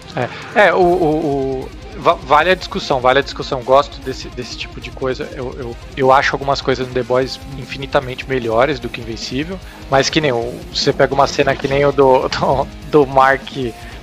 [0.55, 1.69] É, o, o- o-
[1.99, 3.61] va- Vale a discussão, vale a discussão.
[3.63, 5.27] Gosto desse, desse tipo de coisa.
[5.33, 9.59] Eu, eu, eu acho algumas coisas no The Boys infinitamente melhores do que Invencível.
[9.89, 13.47] Mas que nem o, você pega uma cena que nem o do, do, do Mark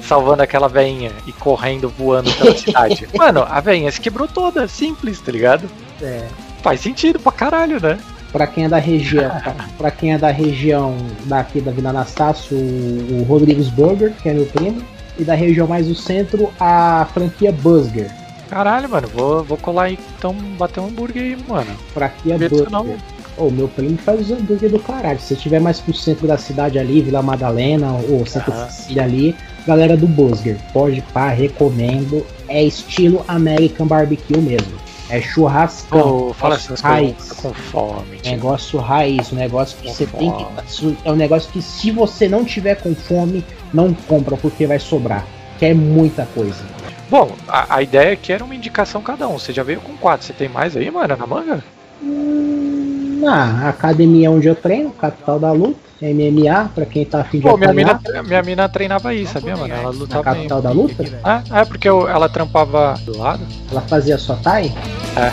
[0.02, 3.08] salvando aquela veinha e correndo, voando pela cidade.
[3.16, 5.68] Mano, a veinha se quebrou toda, simples, tá ligado?
[6.02, 6.26] É.
[6.62, 7.98] Faz sentido pra caralho, né?
[8.32, 12.56] Pra quem é da região, pra, pra quem é da região daqui da Vila Anastácio,
[12.56, 14.80] o, o Rodrigues Burger, que é meu primo,
[15.20, 18.10] e da região mais do centro, a franquia Busger.
[18.48, 21.70] Caralho, mano, vou, vou colar aí, então bater um hambúrguer aí, mano.
[21.92, 22.70] Franquia Burger.
[22.70, 22.96] não.
[23.36, 25.20] Ô, meu primo faz os hambúrguer do caralho.
[25.20, 28.68] Se você tiver mais pro centro da cidade ali, Vila Madalena, ou Santa Aham.
[28.68, 32.26] Cecília ali, galera do Busger, pode pá, recomendo.
[32.48, 34.80] É estilo American Barbecue mesmo.
[35.10, 36.00] É churrascão.
[36.28, 37.32] Pô, fala essas raiz.
[37.32, 38.18] com fome.
[38.18, 38.30] tio.
[38.32, 40.44] Negócio raiz, um negócio que Com você tem que.
[40.76, 40.98] fome.
[41.04, 45.26] É um negócio que se você não tiver com fome, não compra, porque vai sobrar.
[45.58, 46.64] que é muita coisa.
[47.10, 49.38] Bom, a, a ideia aqui era uma indicação cada um.
[49.38, 50.24] Você já veio com quatro.
[50.26, 51.62] Você tem mais aí, mano, na manga?
[52.02, 57.38] Hum, ah, a academia onde eu treino, capital da luta, MMA, pra quem tá afim
[57.38, 59.72] de Pô, minha mina, minha mina treinava aí, sabia, mano?
[59.72, 60.62] Ela Na lutava capital em...
[60.62, 63.40] da luta, É, é porque eu- ela trampava do lado.
[63.70, 64.72] ela fazia sua TAI.
[65.16, 65.30] É.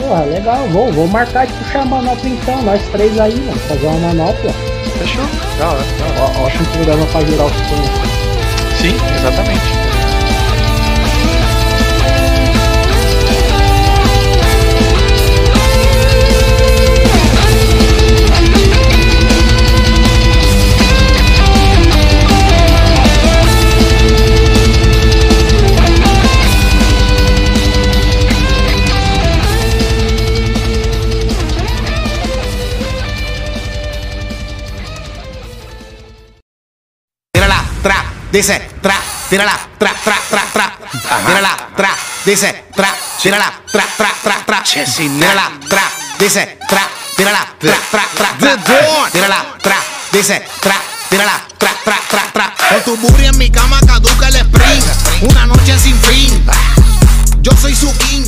[0.00, 3.86] Porra, legal, vou, vou marcar de puxar a manopla então, nós três aí, mano, fazer
[3.86, 4.52] uma manopla.
[4.98, 5.24] Fechou?
[5.58, 6.38] Da hora, da hora.
[6.40, 7.90] Ó, ótimo programa pra os punhos.
[8.78, 9.79] Sim, exatamente.
[38.30, 38.94] Tra, dice, tra,
[39.28, 40.76] tírala, tra, tra, tra, tra.
[41.26, 41.90] Tírala, tra,
[42.24, 44.62] dice, tra, tírala, tra, tra, tra, tra.
[44.62, 45.82] Tírala, tra,
[46.18, 49.10] dice, tra, tírala, tra, tra, tra, tra.
[49.10, 49.76] Tírala, tra,
[50.10, 50.76] dice, tra,
[51.08, 52.54] tírala, tra, tra, tra, tra.
[52.68, 54.86] Con tu booty en mi cama caduca el sprint.
[55.22, 56.44] Una noche sin fin.
[57.42, 58.26] Yo soy su king.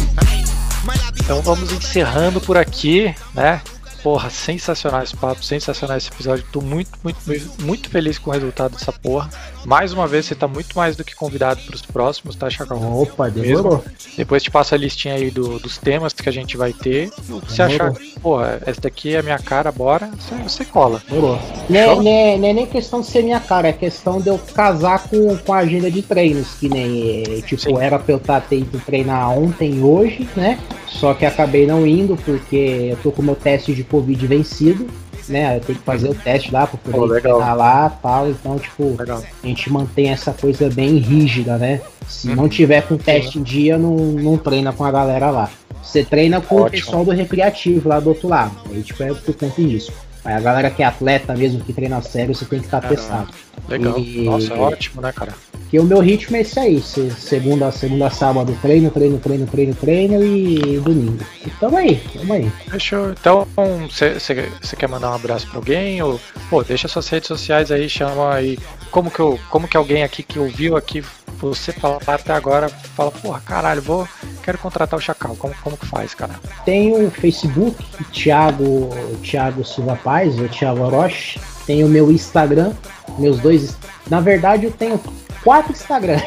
[1.14, 3.60] Então vamos encerrando por aqui, né?
[4.02, 6.44] Porra, sensacional esse papo, sensacional esse episódio.
[6.52, 7.18] Tô muito, muito,
[7.60, 9.31] muito, feliz com o resultado dessa porra.
[9.64, 12.78] Mais uma vez, você tá muito mais do que convidado pros próximos, tá, Chacal?
[13.00, 13.84] Opa, demorou.
[14.16, 17.10] Depois te passo a listinha aí do- dos temas que a gente vai ter.
[17.31, 21.00] O que você achar, porra, essa daqui é a minha cara, bora, você, você cola.
[21.08, 21.39] Demorou.
[21.70, 24.28] Não é, não é- não é nem questão de ser minha cara, é questão de
[24.28, 27.78] eu casar com, com a agenda de treinos, que nem, eh, tipo, Sim.
[27.78, 30.58] era pra eu estar tendo treinar ontem e hoje, né?
[30.89, 34.86] Só que acabei não indo porque eu tô com o meu teste de Covid vencido,
[35.28, 35.56] né?
[35.56, 38.28] Eu tenho que fazer o teste lá pra poder treinar lá tal.
[38.28, 39.22] Então, tipo, Legal.
[39.42, 41.80] a gente mantém essa coisa bem rígida, né?
[42.08, 42.34] Se Uhum.
[42.36, 45.50] não tiver com teste em dia, não, não treina com a galera lá.
[45.82, 46.70] Você treina com o Ótimo.
[46.84, 48.52] pessoal do recreativo lá do outro lado.
[48.70, 49.92] Aí, tipo, é por conta disso.
[50.25, 53.01] Aí a galera que é atleta mesmo, que treina sério, você tem que estar Caramba.
[53.01, 53.28] testado.
[53.68, 53.99] Legal.
[53.99, 55.33] E- Nossa, ótimo, né, cara?
[55.52, 56.81] Porque o meu ritmo é esse aí.
[56.81, 61.18] se- Segunda, segunda, sábado, treino, treino, treino, treino, treino e domingo.
[61.47, 62.51] E tamo aí, tamo aí.
[62.70, 63.10] Fechou.
[63.10, 63.47] Então,
[63.89, 66.01] você quer mandar um abraço pra alguém?
[66.02, 66.20] Ou,
[66.51, 68.59] pô, deixa suas redes sociais aí, chama aí.
[68.92, 71.02] Como que, eu, como que alguém aqui que ouviu aqui,
[71.38, 74.06] você falar até agora, fala, porra, caralho, vou,
[74.44, 75.34] quero contratar o Chacal.
[75.34, 76.38] Como, como que faz, cara?
[76.64, 78.90] Tem o Facebook, Thiago,
[79.22, 81.40] Thiago Silva Paz, ou Thiago Orochi.
[81.66, 82.74] Tem o meu Instagram,
[83.18, 83.76] meus dois.
[84.10, 85.00] Na verdade, eu tenho
[85.42, 86.20] quatro Instagram.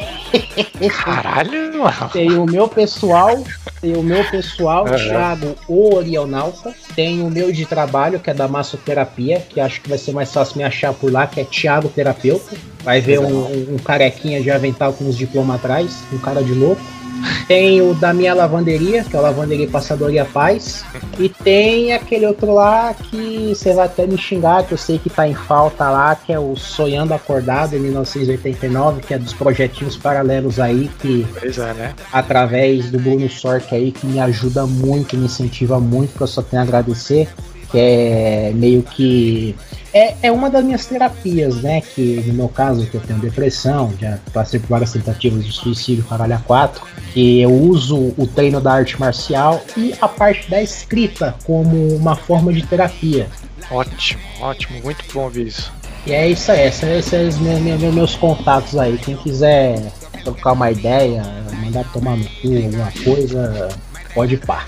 [1.04, 2.10] Caralho, mano.
[2.12, 3.44] Tem o meu pessoal,
[3.82, 4.98] tem o meu pessoal, Aham.
[4.98, 6.74] Thiago o Orionauta.
[6.96, 10.32] Tem o meu de trabalho, que é da massoterapia, que acho que vai ser mais
[10.32, 12.56] fácil me achar por lá, que é Thiago Terapeuta.
[12.84, 16.82] Vai ver um, um- carequinha de avental com os diplomas atrás, um cara de louco.
[17.48, 20.84] Tem o da minha lavanderia, que é o Lavanderia Passadoria Paz.
[21.20, 25.10] E tem aquele outro lá que você vai até me xingar, que eu sei que
[25.10, 29.96] tá em falta lá, que é o Sonhando Acordado, em 1989, que é dos projetinhos
[29.96, 31.94] paralelos aí, que é, né?
[32.12, 36.42] através do Bruno Sork aí, que me ajuda muito, me incentiva muito, que eu só
[36.42, 37.28] tenho a agradecer,
[37.72, 39.56] que é meio que.
[39.98, 41.80] É, é uma das minhas terapias, né?
[41.80, 46.04] Que no meu caso, que eu tenho depressão, já passei por várias tentativas de suicídio,
[46.04, 46.84] caralho, a quatro,
[47.14, 52.14] que eu uso o treino da arte marcial e a parte da escrita como uma
[52.14, 53.28] forma de terapia.
[53.72, 55.72] Ótimo, ótimo, muito bom ouvir isso.
[56.06, 58.98] E é isso aí, esses são os meus, meus- meus contatos aí.
[58.98, 59.82] Quem quiser
[60.26, 61.24] trocar uma ideia,
[61.64, 63.70] mandar tomar no cu, alguma coisa,
[64.14, 64.66] pode ir pá.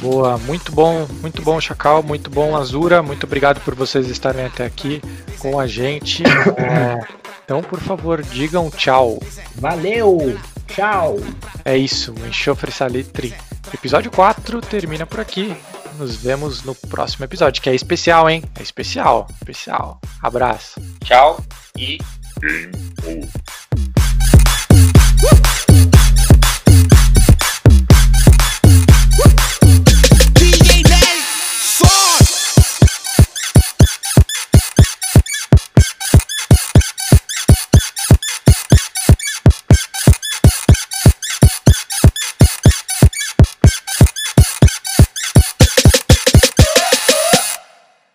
[0.00, 3.02] Boa, muito bom, muito bom, Chacal, muito bom, Azura.
[3.02, 5.02] Muito obrigado por vocês estarem até aqui
[5.38, 6.22] com a gente.
[6.56, 6.98] É,
[7.44, 9.20] então, por favor, digam tchau.
[9.56, 10.38] Valeu!
[10.68, 11.16] Tchau!
[11.64, 13.34] É isso, Enxofre Salitre.
[13.74, 15.56] Episódio 4 termina por aqui.
[15.98, 18.44] Nos vemos no próximo episódio, que é especial, hein?
[18.58, 20.00] É especial, especial.
[20.22, 20.80] Abraço.
[21.04, 21.42] Tchau
[21.76, 21.98] e
[22.40, 22.70] Game
[23.04, 23.28] over.